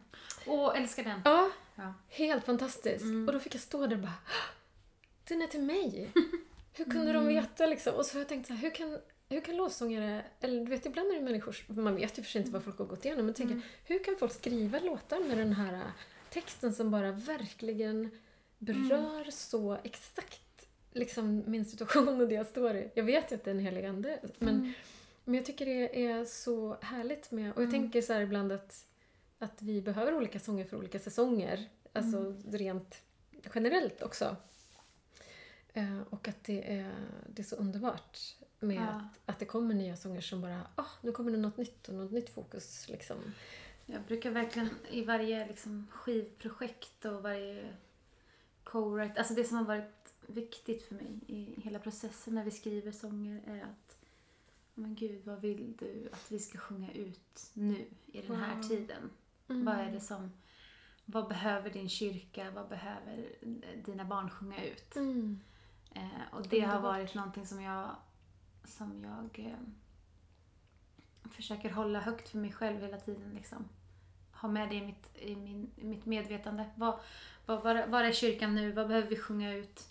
Åh, 0.47 0.73
älskar 0.81 1.05
den. 1.05 1.21
Ja, 1.25 1.51
Ja. 1.75 1.95
helt 2.09 2.45
fantastisk. 2.45 3.03
Mm. 3.05 3.27
Och 3.29 3.33
då 3.33 3.41
fick 3.41 3.55
jag 3.55 3.63
stå 3.63 3.87
där 3.87 3.97
och 3.97 4.03
bara 4.03 4.13
"Ah, 4.27 4.55
Den 5.29 5.43
är 5.43 5.47
till 5.47 5.63
mig! 5.63 6.13
Hur 6.73 6.85
kunde 6.85 7.13
de 7.13 7.27
veta 7.27 7.67
liksom? 7.67 7.95
Och 7.95 8.07
så 8.07 8.15
har 8.15 8.21
jag 8.21 8.29
tänkt 8.29 8.47
så 8.47 8.53
här, 8.55 8.61
hur 8.63 8.71
kan, 8.71 8.99
hur 9.29 9.41
kan 9.41 9.57
lovsångare, 9.57 10.25
eller 10.41 10.65
du 10.65 10.71
vet 10.71 10.87
ibland 10.87 11.11
är 11.11 11.15
det 11.15 11.21
människor, 11.21 11.57
man 11.69 11.95
vet 11.97 12.19
ju 12.19 12.23
för 12.23 12.31
sig 12.31 12.39
inte 12.41 12.53
vad 12.53 12.65
folk 12.65 12.79
har 12.79 12.85
gått 12.87 13.05
igenom, 13.05 13.25
men 13.27 13.35
tänker, 13.35 13.61
hur 13.85 14.05
kan 14.05 14.17
folk 14.17 14.33
skriva 14.33 14.79
låtar 14.79 15.29
med 15.29 15.39
den 15.39 15.53
här 15.53 15.83
texten 16.35 16.75
som 16.75 16.91
bara 16.91 17.13
verkligen 17.13 18.11
berör 18.59 19.31
så 19.31 19.79
exakt 19.85 20.67
liksom 20.93 21.43
min 21.47 21.65
situation 21.65 22.21
och 22.21 22.29
det 22.29 22.35
jag 22.35 22.47
står 22.47 22.77
i. 22.77 22.91
Jag 22.95 23.05
vet 23.05 23.33
ju 23.33 23.37
att 23.37 23.45
det 23.45 23.51
är 23.51 23.55
en 23.55 23.61
helig 23.61 23.85
ande, 23.85 24.21
men, 24.39 24.75
men 25.25 25.35
jag 25.35 25.45
tycker 25.45 25.67
det 25.67 26.07
är 26.07 26.25
så 26.25 26.77
härligt 26.81 27.31
med, 27.31 27.53
och 27.53 27.63
jag 27.63 27.71
tänker 27.71 28.03
så 28.03 28.13
här 28.13 28.21
ibland 28.21 28.53
att, 28.53 28.87
att 29.39 29.63
vi 29.63 29.83
behöver 29.83 30.15
olika 30.15 30.41
sånger 30.41 30.65
för 30.65 30.77
olika 30.77 30.99
säsonger, 30.99 31.69
alltså 31.93 32.37
rent 32.51 33.03
generellt 33.55 34.03
också. 34.03 34.37
Eh, 35.73 36.01
och 36.11 36.29
att 36.29 36.45
det 36.45 36.73
är, 36.73 36.95
det 37.29 37.43
är 37.43 37.47
så 37.47 37.57
underbart 37.57 38.19
med 38.61 38.77
Ja. 38.77 38.83
att, 38.89 39.21
att 39.27 39.39
det 39.39 39.45
kommer 39.45 39.75
nya 39.75 39.97
sånger 39.97 40.21
som 40.21 40.41
bara, 40.41 40.61
ah, 40.75 40.87
nu 41.03 41.13
kommer 41.13 41.31
det 41.31 41.39
något 41.39 41.57
nytt 41.57 41.89
och 41.89 41.95
något 41.95 42.13
nytt 42.13 42.31
fokus 42.31 42.89
liksom. 42.89 43.17
Jag 43.87 44.03
brukar 44.03 44.31
verkligen 44.31 44.69
i 44.91 45.05
varje 45.05 45.49
liksom, 45.49 45.87
skivprojekt 45.91 47.05
och 47.05 47.23
varje 47.23 47.77
co-write, 48.65 49.19
alltså 49.19 49.35
det 49.35 49.45
som 49.45 49.57
har 49.57 49.65
varit 49.65 50.15
viktigt 50.27 50.83
för 50.83 50.95
mig 50.95 51.21
i 51.27 51.61
hela 51.61 51.79
processen 51.79 52.35
när 52.35 52.45
vi 52.45 52.51
skriver 52.51 52.93
sånger 52.93 53.43
är 53.47 53.63
att 53.63 53.99
men 54.75 54.95
gud, 54.95 55.25
vad 55.25 55.41
vill 55.41 55.77
du 55.77 56.09
att 56.13 56.33
vi 56.33 56.39
ska 56.39 56.59
sjunga 56.59 56.93
ut 56.93 57.51
nu 57.53 57.85
i 58.07 58.23
den 58.23 58.37
här 58.37 58.55
Wow. 58.57 58.63
tiden? 58.63 59.11
Vad 59.47 59.75
är 59.75 59.93
det 59.93 60.01
som, 60.01 60.33
vad 61.05 61.29
behöver 61.29 61.71
din 61.71 61.89
kyrka, 61.89 62.51
vad 62.51 62.69
behöver 62.69 63.29
dina 63.85 64.05
barn 64.05 64.31
sjunga 64.31 64.65
ut? 64.65 64.97
Mm. 64.97 65.41
Eh, 65.91 66.09
och 66.33 66.43
det 66.49 66.61
har 66.61 66.77
Underbart. 66.77 66.83
varit 66.83 67.15
någonting 67.15 67.47
som 67.47 67.63
jag, 67.63 67.97
som 68.65 69.05
jag 69.05 69.47
eh, 69.47 69.59
försöker 71.31 71.71
hålla 71.71 72.01
högt 72.01 72.29
för 72.29 72.39
mig 72.39 72.53
själv 72.53 72.81
hela 72.81 72.97
tiden. 72.99 73.35
Liksom. 73.35 73.69
Ha 74.33 74.49
med 74.49 74.69
det 74.69 74.75
i 74.75 74.87
mitt, 74.87 75.11
i 75.17 75.37
min, 75.37 75.71
i 75.77 75.85
mitt 75.85 76.07
medvetande. 76.07 76.71
Vad, 76.77 76.99
vad, 77.47 77.63
var, 77.63 77.87
var 77.87 78.05
är 78.05 78.13
kyrkan 78.13 78.55
nu? 78.55 78.73
Vad 78.73 78.89
behöver 78.89 79.09
vi 79.09 79.17
sjunga 79.17 79.55
ut? 79.55 79.89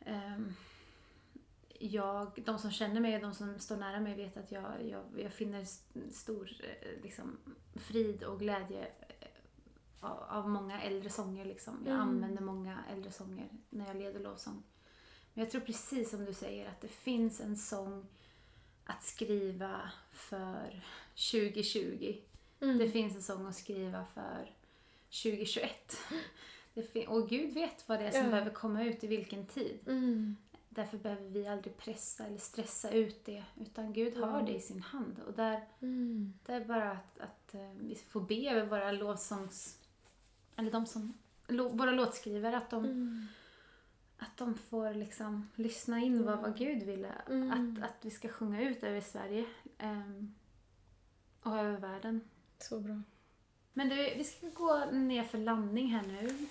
Ehm, 0.00 0.54
jag, 1.78 2.42
de 2.46 2.58
som 2.58 2.70
känner 2.70 3.00
mig 3.00 3.14
och 3.16 3.22
de 3.22 3.34
som 3.34 3.58
står 3.58 3.76
nära 3.76 4.00
mig 4.00 4.14
vet 4.16 4.36
att 4.36 4.52
jag, 4.52 4.64
jag, 4.88 5.04
jag 5.16 5.32
finner 5.32 5.60
st- 5.62 6.10
stor 6.12 6.50
eh, 6.62 7.02
liksom, 7.02 7.36
frid 7.74 8.22
och 8.22 8.38
glädje 8.38 8.86
eh, 9.08 9.28
av, 10.00 10.22
av 10.28 10.48
många 10.48 10.82
äldre 10.82 11.10
sånger. 11.10 11.44
Liksom. 11.44 11.82
Jag 11.86 11.94
Mm. 11.94 12.08
använder 12.08 12.42
många 12.42 12.78
äldre 12.92 13.12
sånger 13.12 13.48
när 13.70 13.86
jag 13.86 13.96
leder 13.96 14.20
lovsång. 14.20 14.62
Men 15.34 15.44
jag 15.44 15.50
tror 15.50 15.60
precis 15.60 16.10
som 16.10 16.24
du 16.24 16.32
säger 16.34 16.68
att 16.68 16.80
det 16.80 16.88
finns 16.88 17.40
en 17.40 17.56
sång 17.56 18.06
att 18.84 19.02
skriva 19.04 19.90
för 20.12 20.82
2020. 21.32 22.16
Mm. 22.60 22.78
Det 22.78 22.88
finns 22.90 23.14
en 23.16 23.22
sång 23.22 23.46
att 23.46 23.54
skriva 23.56 24.04
för 24.14 24.50
2021. 25.10 25.96
Det 26.74 26.82
fin- 26.82 27.08
och 27.08 27.28
Gud 27.28 27.54
vet 27.54 27.88
vad 27.88 27.98
det 28.00 28.04
är 28.06 28.10
som 28.10 28.24
Ja. 28.24 28.30
behöver 28.30 28.50
komma 28.50 28.84
ut 28.84 29.04
i 29.04 29.06
vilken 29.06 29.46
tid. 29.46 29.78
Mm. 29.86 30.36
Därför 30.68 30.98
behöver 30.98 31.28
vi 31.28 31.46
aldrig 31.48 31.76
pressa 31.76 32.26
eller 32.26 32.38
stressa 32.38 32.90
ut 32.90 33.24
det. 33.24 33.44
Utan 33.60 33.92
Gud 33.92 34.16
har 34.16 34.42
det 34.42 34.52
i 34.54 34.60
sin 34.60 34.82
hand. 34.82 35.20
Och 35.26 35.32
där, 35.34 35.60
Mm. 35.80 36.32
det 36.46 36.52
är 36.52 36.64
bara 36.64 36.90
att, 36.90 37.18
att 37.20 37.54
eh, 37.54 37.70
vi 37.80 37.94
får 37.94 38.20
be 38.20 38.50
över 38.50 38.66
våra 38.66 38.92
lovsångs... 38.92 39.78
Eller 40.56 40.70
de 40.70 40.86
som... 40.86 41.18
Lo, 41.48 41.68
våra 41.68 41.90
låtskrivare, 41.90 42.56
att 42.56 42.70
de, 42.70 42.84
Mm. 42.84 43.26
Att 44.20 44.36
de 44.36 44.54
får 44.54 44.94
liksom 44.94 45.48
lyssna 45.54 45.98
in 45.98 46.24
vad, 46.26 46.38
vad 46.38 46.56
Gud 46.56 46.82
ville 46.82 47.12
Mm. 47.28 47.50
att, 47.50 47.84
att 47.84 48.04
vi 48.04 48.10
ska 48.10 48.28
sjunga 48.28 48.62
ut 48.62 48.82
över 48.82 49.00
Sverige 49.00 49.44
ehm, 49.78 50.34
och 51.42 51.58
över 51.58 51.78
världen. 51.78 52.20
Så 52.58 52.80
bra. 52.80 53.02
Men 53.72 53.88
du, 53.88 53.96
vi 53.96 54.24
ska 54.24 54.48
gå 54.48 54.84
ner 54.92 55.24
för 55.24 55.38
landning 55.38 55.88
här 55.88 56.02
nu. 56.02 56.46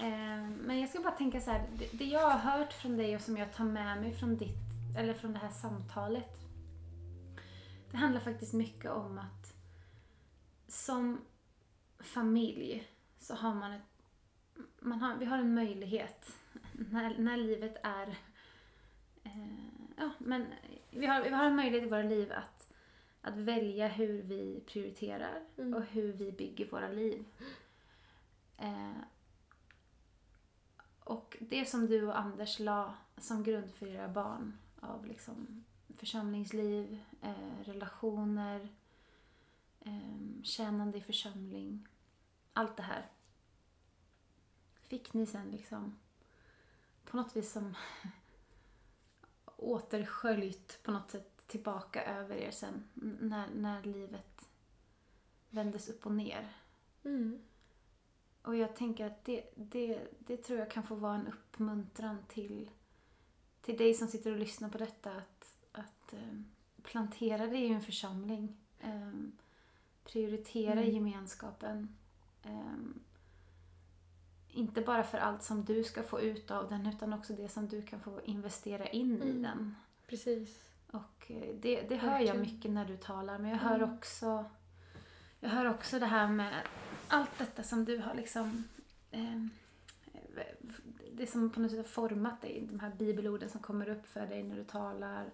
Ehm, 0.00 0.52
men 0.54 0.80
jag 0.80 0.90
ska 0.90 1.00
bara 1.00 1.12
tänka 1.14 1.40
så 1.40 1.50
här, 1.50 1.68
det, 1.78 1.98
det 1.98 2.04
jag 2.04 2.30
har 2.30 2.58
hört 2.58 2.72
från 2.72 2.96
dig 2.96 3.16
och 3.16 3.22
som 3.22 3.36
jag 3.36 3.54
tar 3.54 3.64
med 3.64 4.00
mig 4.00 4.12
från 4.12 4.36
ditt, 4.36 4.96
eller 4.98 5.14
från 5.14 5.32
det 5.32 5.38
här 5.38 5.50
samtalet. 5.50 6.38
Det 7.90 7.96
handlar 7.96 8.20
faktiskt 8.20 8.52
mycket 8.52 8.90
om 8.90 9.18
att 9.18 9.54
som 10.68 11.20
familj 11.98 12.88
så 13.18 13.34
har 13.34 13.54
man 13.54 13.72
ett, 13.72 13.82
man 14.80 15.00
har, 15.00 15.16
vi 15.16 15.24
har 15.24 15.38
en 15.38 15.54
möjlighet 15.54 16.36
när, 16.90 17.18
när 17.18 17.36
livet 17.36 17.76
är 17.82 18.18
eh, 19.24 19.68
ja, 19.96 20.10
men 20.18 20.46
vi 20.90 21.06
har, 21.06 21.22
vi 21.22 21.30
har 21.30 21.44
en 21.44 21.56
möjlighet 21.56 21.86
i 21.86 21.90
våra 21.90 22.02
liv 22.02 22.32
att, 22.32 22.72
att 23.20 23.36
välja 23.36 23.88
hur 23.88 24.22
vi 24.22 24.60
prioriterar 24.66 25.42
Mm. 25.58 25.74
och 25.74 25.84
hur 25.84 26.12
vi 26.12 26.32
bygger 26.32 26.70
våra 26.70 26.88
liv. 26.88 27.24
Eh, 28.56 28.96
och 31.00 31.36
det 31.40 31.64
som 31.64 31.86
du 31.86 32.06
och 32.06 32.18
Anders 32.18 32.58
la 32.58 32.94
som 33.16 33.42
grund 33.42 33.70
för 33.70 33.86
era 33.86 34.08
barn 34.08 34.58
av 34.80 35.06
liksom 35.06 35.64
församlingsliv, 35.88 36.98
eh, 37.22 37.64
relationer, 37.64 38.68
eh, 39.80 40.42
tjänande 40.42 40.98
i 40.98 41.00
församling, 41.00 41.88
allt 42.52 42.76
det 42.76 42.82
här. 42.82 43.06
Fick 44.80 45.14
ni 45.14 45.26
sen 45.26 45.50
liksom 45.50 45.98
på 47.10 47.16
något 47.16 47.36
vis 47.36 47.52
som 47.52 47.74
återsköljt 49.56 50.82
på 50.82 50.90
något 50.90 51.10
sätt 51.10 51.46
tillbaka 51.46 52.04
över 52.04 52.36
er 52.36 52.50
sen 52.50 52.84
när, 53.20 53.48
när 53.54 53.82
livet 53.82 54.48
vändes 55.50 55.88
upp 55.88 56.06
och 56.06 56.12
ner. 56.12 56.56
Mm. 57.04 57.38
Och 58.42 58.56
jag 58.56 58.76
tänker 58.76 59.06
att 59.06 59.24
det, 59.24 59.44
det, 59.56 60.08
det 60.18 60.36
tror 60.36 60.58
jag 60.58 60.70
kan 60.70 60.82
få 60.82 60.94
vara 60.94 61.14
en 61.14 61.26
uppmuntran 61.26 62.18
till, 62.28 62.70
till 63.60 63.76
dig 63.76 63.94
som 63.94 64.08
sitter 64.08 64.32
och 64.32 64.38
lyssnar 64.38 64.68
på 64.68 64.78
detta 64.78 65.12
att, 65.12 65.56
att 65.72 66.12
eh, 66.12 66.40
plantera 66.82 67.46
dig 67.46 67.62
i 67.64 67.72
en 67.72 67.80
församling. 67.82 68.56
Eh, 68.80 69.12
prioritera 70.04 70.72
Mm. 70.80 70.94
gemenskapen. 70.94 71.96
Eh, 72.42 72.74
inte 74.58 74.80
bara 74.80 75.04
för 75.04 75.18
allt 75.18 75.42
som 75.42 75.64
du 75.64 75.84
ska 75.84 76.02
få 76.02 76.20
ut 76.20 76.50
av 76.50 76.68
den 76.68 76.86
utan 76.86 77.12
också 77.12 77.32
det 77.32 77.48
som 77.48 77.68
du 77.68 77.82
kan 77.82 78.00
få 78.00 78.20
investera 78.24 78.86
in 78.88 79.22
i 79.22 79.30
Mm. 79.30 79.42
den. 79.42 79.74
Presk. 80.06 80.60
Och 80.90 81.26
eh, 81.30 81.54
det, 81.60 81.80
det 81.88 81.96
hör 81.96 82.18
jag 82.20 82.38
mycket 82.38 82.70
när 82.70 82.84
du 82.84 82.96
talar 82.96 83.38
men 83.38 83.50
jag 83.50 83.58
hör 83.58 83.76
Mm. 83.78 83.94
också 83.94 84.44
jag 85.40 85.48
hör 85.50 85.64
också 85.70 85.98
det 85.98 86.06
här 86.06 86.28
med 86.28 86.54
allt 87.08 87.38
detta 87.38 87.62
som 87.62 87.84
du 87.84 87.98
har 87.98 88.14
liksom 88.14 88.64
eh, 89.10 89.44
det 91.12 91.26
som 91.26 91.50
på 91.50 91.60
något 91.60 91.70
sätt 91.70 91.78
har 91.78 91.84
format 91.84 92.40
dig, 92.42 92.66
de 92.70 92.80
här 92.80 92.92
bibelorden 92.98 93.48
som 93.50 93.60
kommer 93.60 93.88
upp 93.88 94.06
för 94.06 94.26
dig 94.26 94.42
när 94.42 94.56
du 94.56 94.64
talar 94.64 95.30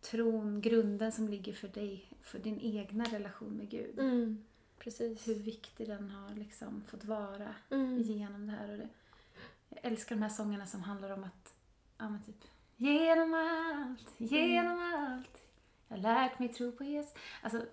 tron, 0.00 0.60
grunden 0.60 1.12
som 1.12 1.28
ligger 1.28 1.52
för 1.52 1.68
dig, 1.68 2.12
för 2.22 2.38
din 2.38 2.60
egna 2.60 3.04
relation 3.04 3.52
med 3.56 3.68
Gud. 3.70 3.98
Mm. 3.98 4.44
Precis. 4.78 5.28
Hur 5.28 5.34
viktig 5.34 5.88
den 5.88 6.10
har 6.10 6.34
liksom 6.34 6.82
fått 6.84 7.04
vara 7.04 7.54
Mm. 7.70 7.98
genom 8.02 8.46
det 8.46 8.52
här. 8.52 8.70
Och 8.70 8.78
det, 8.78 8.88
jag 9.68 9.78
älskar 9.92 10.16
de 10.16 10.22
här 10.22 10.28
sångerna 10.28 10.66
som 10.66 10.82
handlar 10.82 11.10
om 11.10 11.24
att, 11.24 11.54
ja 11.98 12.08
men 12.08 12.22
typ, 12.22 12.44
genom 12.76 13.34
allt, 13.34 14.14
genom 14.20 14.78
allt, 14.94 15.42
jag 15.88 15.96
har 15.96 16.02
lärt 16.02 16.38
mig 16.38 16.48
tro 16.48 16.72
på 16.72 16.84
Jesus. 16.84 17.14
Alltså, 17.42 17.66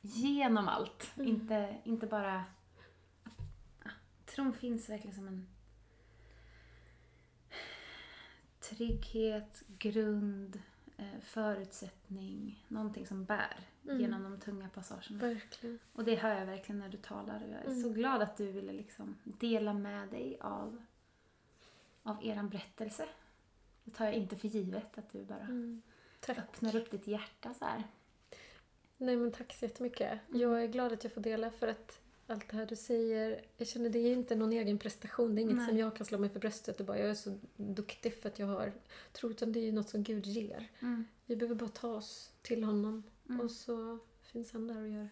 genom 0.00 0.68
allt, 0.68 1.10
Mm. 1.16 1.28
inte, 1.28 1.76
inte 1.84 2.06
bara... 2.06 2.44
Ja, 3.84 3.90
tron 4.26 4.52
finns 4.52 4.88
verkligen 4.88 5.14
som 5.16 5.28
en 5.28 5.48
trygghet, 8.60 9.62
grund, 9.78 10.62
eh, 10.96 11.20
förutsättning, 11.22 12.64
någonting 12.68 13.06
som 13.06 13.24
bär 13.24 13.60
Mm. 13.88 14.00
genom 14.00 14.22
de 14.22 14.40
tunga 14.40 14.68
passagerna. 14.68 15.18
Verkligen. 15.20 15.78
Och 15.92 16.04
det 16.04 16.14
hör 16.14 16.38
jag 16.38 16.46
verkligen 16.46 16.78
när 16.78 16.88
du 16.88 16.96
talar 16.96 17.42
och 17.44 17.48
jag 17.50 17.60
är 17.60 17.66
Mm. 17.66 17.82
så 17.82 17.88
glad 17.88 18.22
att 18.22 18.36
du 18.36 18.46
ville 18.52 18.72
liksom 18.72 19.16
dela 19.24 19.72
med 19.74 20.08
dig 20.08 20.38
av, 20.40 20.82
av 22.02 22.16
eran 22.26 22.48
berättelse. 22.48 23.08
Det 23.84 23.90
tar 23.90 24.04
jag 24.04 24.14
inte 24.14 24.36
för 24.36 24.48
givet 24.48 24.98
att 24.98 25.12
du 25.12 25.24
bara 25.24 25.40
Mm. 25.40 25.82
Öppnar 26.28 26.76
upp 26.76 26.90
ditt 26.90 27.06
hjärta 27.06 27.54
så 27.54 27.64
här. 27.64 27.82
Nej 28.96 29.16
men 29.16 29.32
tack 29.32 29.52
så 29.54 29.64
jättemycket. 29.64 30.18
Jag 30.28 30.62
är 30.62 30.66
glad 30.66 30.92
att 30.92 31.04
jag 31.04 31.12
får 31.12 31.20
dela 31.20 31.50
för 31.50 31.68
att 31.68 32.00
allt 32.26 32.48
det 32.50 32.56
här 32.56 32.66
du 32.66 32.76
säger, 32.76 33.40
jag 33.56 33.68
känner 33.68 33.90
det 33.90 33.98
är 33.98 34.12
inte 34.12 34.34
någon 34.34 34.52
egen 34.52 34.78
prestation. 34.78 35.34
Det 35.34 35.40
är 35.40 35.42
inget 35.42 35.56
Nej. 35.56 35.68
som 35.68 35.78
jag 35.78 35.96
kan 35.96 36.06
slå 36.06 36.18
mig 36.18 36.30
för 36.30 36.40
bröstet 36.40 36.80
och 36.80 36.86
bara 36.86 36.98
jag 36.98 37.10
är 37.10 37.14
så 37.14 37.38
duktig 37.56 38.14
för 38.22 38.28
att 38.28 38.38
jag 38.38 38.46
har 38.46 38.72
tro, 39.12 39.30
utan 39.30 39.52
det 39.52 39.60
är 39.60 39.64
ju 39.64 39.72
något 39.72 39.88
som 39.88 40.02
Gud 40.02 40.26
ger. 40.26 40.68
Mm. 40.80 41.04
Vi 41.26 41.36
behöver 41.36 41.54
bara 41.54 41.68
ta 41.70 41.88
oss 41.88 42.32
till 42.42 42.64
honom 42.64 43.02
Mm. 43.28 43.40
och 43.40 43.50
så 43.50 43.98
finns 44.22 44.52
han 44.52 44.66
där 44.68 44.82
och 44.82 44.88
gör 44.88 45.08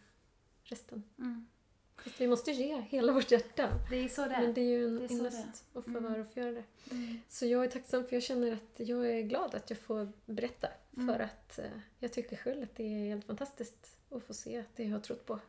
resten. 0.62 1.02
Mm. 1.18 1.46
Fast 1.96 2.20
vi 2.20 2.26
måste 2.28 2.50
ge 2.52 2.80
hela 2.80 3.12
vårt 3.12 3.30
hjärta. 3.30 3.70
Det 3.90 3.96
är 3.96 4.08
så 4.08 4.22
det 4.22 4.28
Men 4.28 4.54
det 4.54 4.60
är 4.60 4.64
ju 4.78 4.86
en 4.86 5.10
ynnest 5.10 5.64
att 5.74 5.84
få 5.84 5.90
Mm. 5.98 6.20
och 6.20 6.26
få 6.34 6.40
göra 6.40 6.50
det. 6.52 6.64
Mm. 6.90 7.18
Så 7.28 7.46
jag 7.46 7.64
är 7.64 7.70
tacksam 7.70 8.04
för 8.06 8.16
jag 8.16 8.22
känner 8.22 8.52
att 8.52 8.80
jag 8.88 9.10
är 9.10 9.22
glad 9.22 9.54
att 9.54 9.70
jag 9.70 9.78
får 9.78 10.12
berätta. 10.26 10.68
Mm. 10.96 11.14
För 11.14 11.20
att 11.20 11.58
eh, 11.58 11.70
jag 11.98 12.12
tycker 12.12 12.36
själv 12.36 12.62
att 12.62 12.74
det 12.76 12.82
är 12.84 13.08
helt 13.08 13.24
fantastiskt 13.24 13.96
att 14.10 14.22
få 14.24 14.34
se 14.34 14.58
att 14.58 14.76
det 14.76 14.84
jag 14.84 14.90
har 14.92 15.00
trott 15.00 15.26
på 15.26 15.40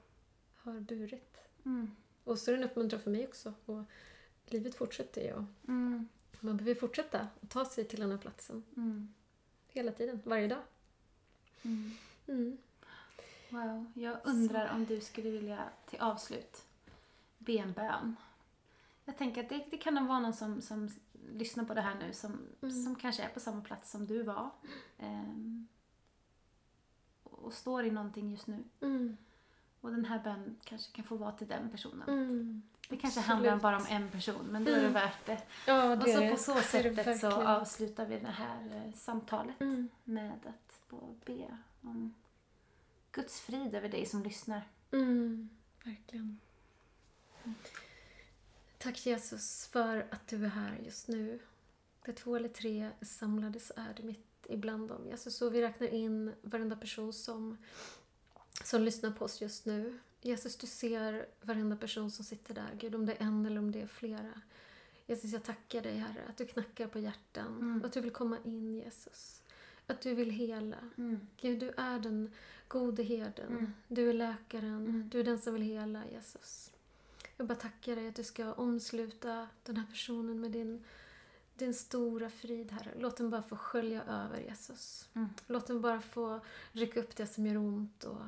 har 0.55 0.79
burit. 0.79 1.37
Mm. 1.65 1.91
Och 2.23 2.39
så 2.39 2.51
är 2.51 2.57
det 2.57 2.63
en 2.63 2.69
uppmuntran 2.69 3.01
för 3.01 3.11
mig 3.11 3.27
också. 3.27 3.53
Och 3.65 3.83
livet 4.45 4.75
fortsätter 4.75 5.21
ju. 5.21 5.33
och 5.33 5.43
Mm. 5.67 6.07
Man 6.39 6.57
behöver 6.57 6.79
fortsätta 6.79 7.27
att 7.41 7.49
ta 7.49 7.65
sig 7.65 7.85
till 7.85 7.99
den 7.99 8.11
här 8.11 8.17
platsen. 8.17 8.63
Hela 9.67 9.91
tiden, 9.91 10.19
varje 10.23 10.47
dag. 10.47 10.61
Mm. 12.27 12.57
Wow. 13.49 13.91
Jag 13.93 14.17
undrar 14.23 14.73
om 14.73 14.85
du 14.85 15.01
skulle 15.01 15.29
vilja 15.29 15.63
till 15.89 15.99
avslut 16.01 16.65
be 17.37 17.53
en 17.57 17.73
bön. 17.73 18.15
Jag 19.05 19.17
tänker 19.17 19.43
att 19.43 19.49
det, 19.49 19.65
det 19.71 19.77
kan 19.77 19.93
nog 19.95 20.07
vara 20.07 20.19
någon 20.19 20.33
som, 20.33 20.61
som 20.61 20.89
lyssnar 21.33 21.63
på 21.65 21.73
det 21.73 21.81
här 21.81 21.95
nu 21.95 22.13
som, 22.13 22.39
Mm. 22.61 22.83
som 22.83 22.95
kanske 22.95 23.23
är 23.23 23.29
på 23.29 23.39
samma 23.39 23.61
plats 23.61 23.91
som 23.91 24.07
du 24.07 24.23
var. 24.23 24.49
ehm, 24.97 25.67
och 27.23 27.53
står 27.53 27.85
i 27.85 27.91
någonting 27.91 28.31
just 28.31 28.47
nu. 28.47 28.63
Mm. 28.81 29.17
Och 29.81 29.91
den 29.91 30.05
här 30.05 30.19
bönen 30.23 30.55
kanske 30.63 30.91
kan 30.95 31.05
få 31.05 31.15
vara 31.15 31.31
till 31.31 31.47
den 31.47 31.69
personen. 31.69 32.09
Mm. 32.09 32.61
Det 32.89 32.97
kanske 32.97 33.19
Absolut. 33.19 33.27
handlar 33.27 33.59
bara 33.59 33.77
om 33.77 33.85
en 33.89 34.09
person, 34.11 34.45
men 34.51 34.63
då 34.63 34.71
är 34.71 34.75
det 34.75 34.81
Mm. 34.81 34.93
värt 34.93 35.25
det. 35.25 35.41
Ja, 35.67 35.91
Och 35.91 35.97
det 35.97 36.13
så 36.13 36.21
är 36.21 36.31
på 36.31 36.37
så 36.37 36.55
sättet 36.61 37.19
så 37.19 37.31
avslutar 37.31 38.05
vi 38.05 38.19
det 38.19 38.27
här 38.27 38.75
eh, 38.85 38.93
samtalet 38.93 39.61
Mm. 39.61 39.89
med 40.03 40.39
att 40.45 40.66
få 40.87 41.15
be 41.25 41.57
om 41.81 42.13
Guds 43.11 43.39
frid 43.39 43.75
över 43.75 43.89
dig 43.89 44.05
som 44.05 44.23
lyssnar. 44.23 44.67
Mm, 44.91 45.49
verkligen. 45.85 46.39
Tack 48.77 49.05
Jesus 49.05 49.67
för 49.67 50.07
att 50.11 50.27
du 50.27 50.45
är 50.45 50.49
här 50.49 50.79
just 50.85 51.07
nu. 51.07 51.39
Där 52.05 52.13
två 52.13 52.35
eller 52.35 52.49
tre 52.49 52.91
är 52.99 53.05
samlade 53.05 53.59
så 53.59 53.73
är 53.75 53.93
du 53.93 54.03
mitt 54.03 54.45
ibland 54.49 54.89
dem. 54.89 55.07
Jesus, 55.07 55.41
och 55.41 55.55
vi 55.55 55.61
räknar 55.61 55.87
in 55.87 56.33
varenda 56.41 56.75
person 56.75 57.13
som, 57.13 57.57
som 58.63 58.83
lyssnar 58.83 59.11
på 59.11 59.25
oss 59.25 59.41
just 59.41 59.65
nu. 59.65 59.99
Jesus, 60.21 60.57
du 60.57 60.67
ser 60.67 61.25
varenda 61.41 61.75
person 61.75 62.11
som 62.11 62.25
sitter 62.25 62.53
där. 62.53 62.69
Gud, 62.79 62.95
om 62.95 63.05
det 63.05 63.13
är 63.13 63.25
en 63.25 63.45
eller 63.45 63.59
om 63.59 63.71
det 63.71 63.81
är 63.81 63.87
flera. 63.87 64.41
Jesus, 65.05 65.31
jag 65.31 65.43
tackar 65.43 65.81
dig 65.81 65.97
Herre, 65.97 66.25
att 66.29 66.37
du 66.37 66.45
knackar 66.45 66.87
på 66.87 66.99
hjärtan. 66.99 67.57
Mm. 67.59 67.85
Att 67.85 67.93
du 67.93 68.01
vill 68.01 68.11
komma 68.11 68.37
in 68.43 68.73
Jesus. 68.73 69.41
Att 69.87 70.01
du 70.01 70.13
vill 70.15 70.29
hela. 70.31 70.77
Gud, 71.41 71.59
du 71.59 71.69
är 71.77 71.99
den 71.99 72.31
gode 72.67 73.03
herden. 73.03 73.47
Mm. 73.47 73.73
Du 73.87 74.09
är 74.09 74.13
läkaren. 74.13 74.75
Mm. 74.87 75.09
Du 75.09 75.19
är 75.19 75.23
den 75.23 75.39
som 75.39 75.53
vill 75.53 75.61
hela, 75.63 76.03
Jesus. 76.11 76.71
Jag 77.37 77.47
bara 77.47 77.55
tackar 77.57 77.95
dig 77.95 78.07
att 78.07 78.15
du 78.15 78.23
ska 78.23 78.53
omsluta 78.53 79.47
den 79.63 79.77
här 79.77 79.85
personen 79.85 80.39
med 80.39 80.51
din, 80.51 80.83
din 81.55 81.73
stora 81.73 82.29
frid, 82.29 82.71
Herre. 82.71 82.91
Låt 82.99 83.17
den 83.17 83.29
bara 83.29 83.43
få 83.43 83.55
skölja 83.55 84.03
över, 84.03 84.39
Jesus. 84.39 85.09
Mm. 85.13 85.29
Låt 85.47 85.67
den 85.67 85.81
bara 85.81 86.01
få 86.01 86.39
rycka 86.71 86.99
upp 86.99 87.15
det 87.15 87.27
som 87.27 87.45
gör 87.45 87.57
ont 87.57 88.03
och 88.03 88.21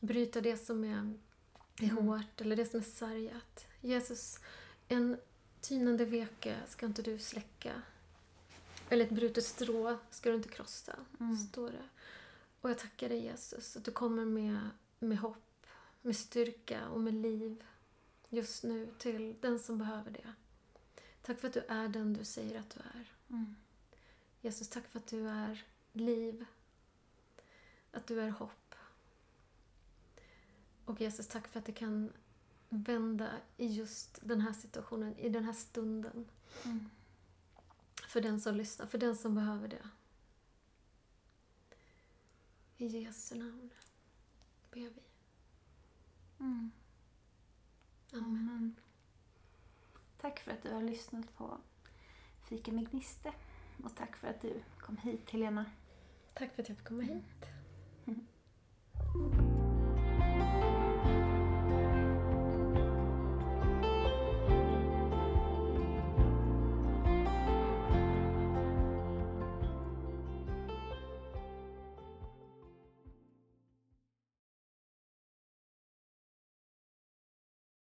bryta 0.00 0.40
det 0.40 0.56
som 0.56 0.84
är, 0.84 1.14
är 1.80 1.90
Mm. 1.90 1.96
hårt 1.96 2.40
eller 2.40 2.56
det 2.56 2.66
som 2.66 2.80
är 2.80 2.84
sargat. 2.84 3.66
Jesus, 3.80 4.40
en 4.88 5.16
tynande 5.60 6.04
veke 6.04 6.56
ska 6.68 6.86
inte 6.86 7.02
du 7.02 7.18
släcka. 7.18 7.72
Eller 8.92 9.04
ett 9.04 9.10
brutet 9.10 9.44
strå 9.44 9.98
ska 10.10 10.30
du 10.30 10.36
inte 10.36 10.48
krossa, 10.48 10.96
Mm. 11.20 11.36
står 11.36 11.70
det. 11.70 11.88
Och 12.60 12.70
jag 12.70 12.78
tackar 12.78 13.08
dig 13.08 13.18
Jesus 13.24 13.76
att 13.76 13.84
du 13.84 13.90
kommer 13.90 14.24
med, 14.24 14.70
med 14.98 15.18
hopp, 15.18 15.66
med 16.02 16.16
styrka 16.16 16.88
och 16.88 17.00
med 17.00 17.14
liv 17.14 17.64
just 18.28 18.62
nu 18.62 18.88
till 18.98 19.36
den 19.40 19.58
som 19.58 19.78
behöver 19.78 20.10
det. 20.10 20.32
Tack 21.22 21.40
för 21.40 21.48
att 21.48 21.54
du 21.54 21.60
är 21.68 21.88
den 21.88 22.14
du 22.14 22.24
säger 22.24 22.60
att 22.60 22.70
du 22.70 22.80
är. 22.80 23.12
Mm. 23.30 23.56
Jesus, 24.40 24.68
tack 24.68 24.88
för 24.88 24.98
att 24.98 25.06
du 25.06 25.28
är 25.28 25.64
liv. 25.92 26.44
Att 27.92 28.06
du 28.06 28.20
är 28.20 28.30
hopp. 28.30 28.74
Och 30.84 31.00
Jesus, 31.00 31.28
tack 31.28 31.48
för 31.48 31.58
att 31.58 31.66
det 31.66 31.72
kan 31.72 32.12
vända 32.68 33.30
i 33.56 33.66
just 33.66 34.18
den 34.22 34.40
här 34.40 34.52
situationen, 34.52 35.18
i 35.18 35.28
den 35.28 35.44
här 35.44 35.52
stunden. 35.52 36.28
Mm. 36.64 36.90
För 38.12 38.20
den 38.20 38.40
som 38.40 38.54
lyssnar, 38.54 38.86
för 38.86 38.98
den 38.98 39.16
som 39.16 39.34
behöver 39.34 39.68
det. 39.68 39.88
I 42.76 42.86
Jesu 42.86 43.34
namn 43.34 43.70
ber 44.70 44.80
vi. 44.80 45.02
Mm. 46.40 46.70
Amen. 48.12 48.24
Amen. 48.24 48.76
Tack 50.20 50.40
för 50.40 50.50
att 50.50 50.62
du 50.62 50.72
har 50.72 50.82
lyssnat 50.82 51.36
på 51.36 51.58
Fika 52.48 52.72
med 52.72 52.90
Gniste. 52.90 53.32
Och 53.84 53.96
tack 53.96 54.16
för 54.16 54.28
att 54.28 54.40
du 54.40 54.62
kom 54.80 54.96
hit, 54.96 55.30
Helena. 55.30 55.64
Tack 56.34 56.54
för 56.54 56.62
att 56.62 56.68
jag 56.68 56.78
fick 56.78 56.86
komma 56.86 57.02
hit. 57.02 57.46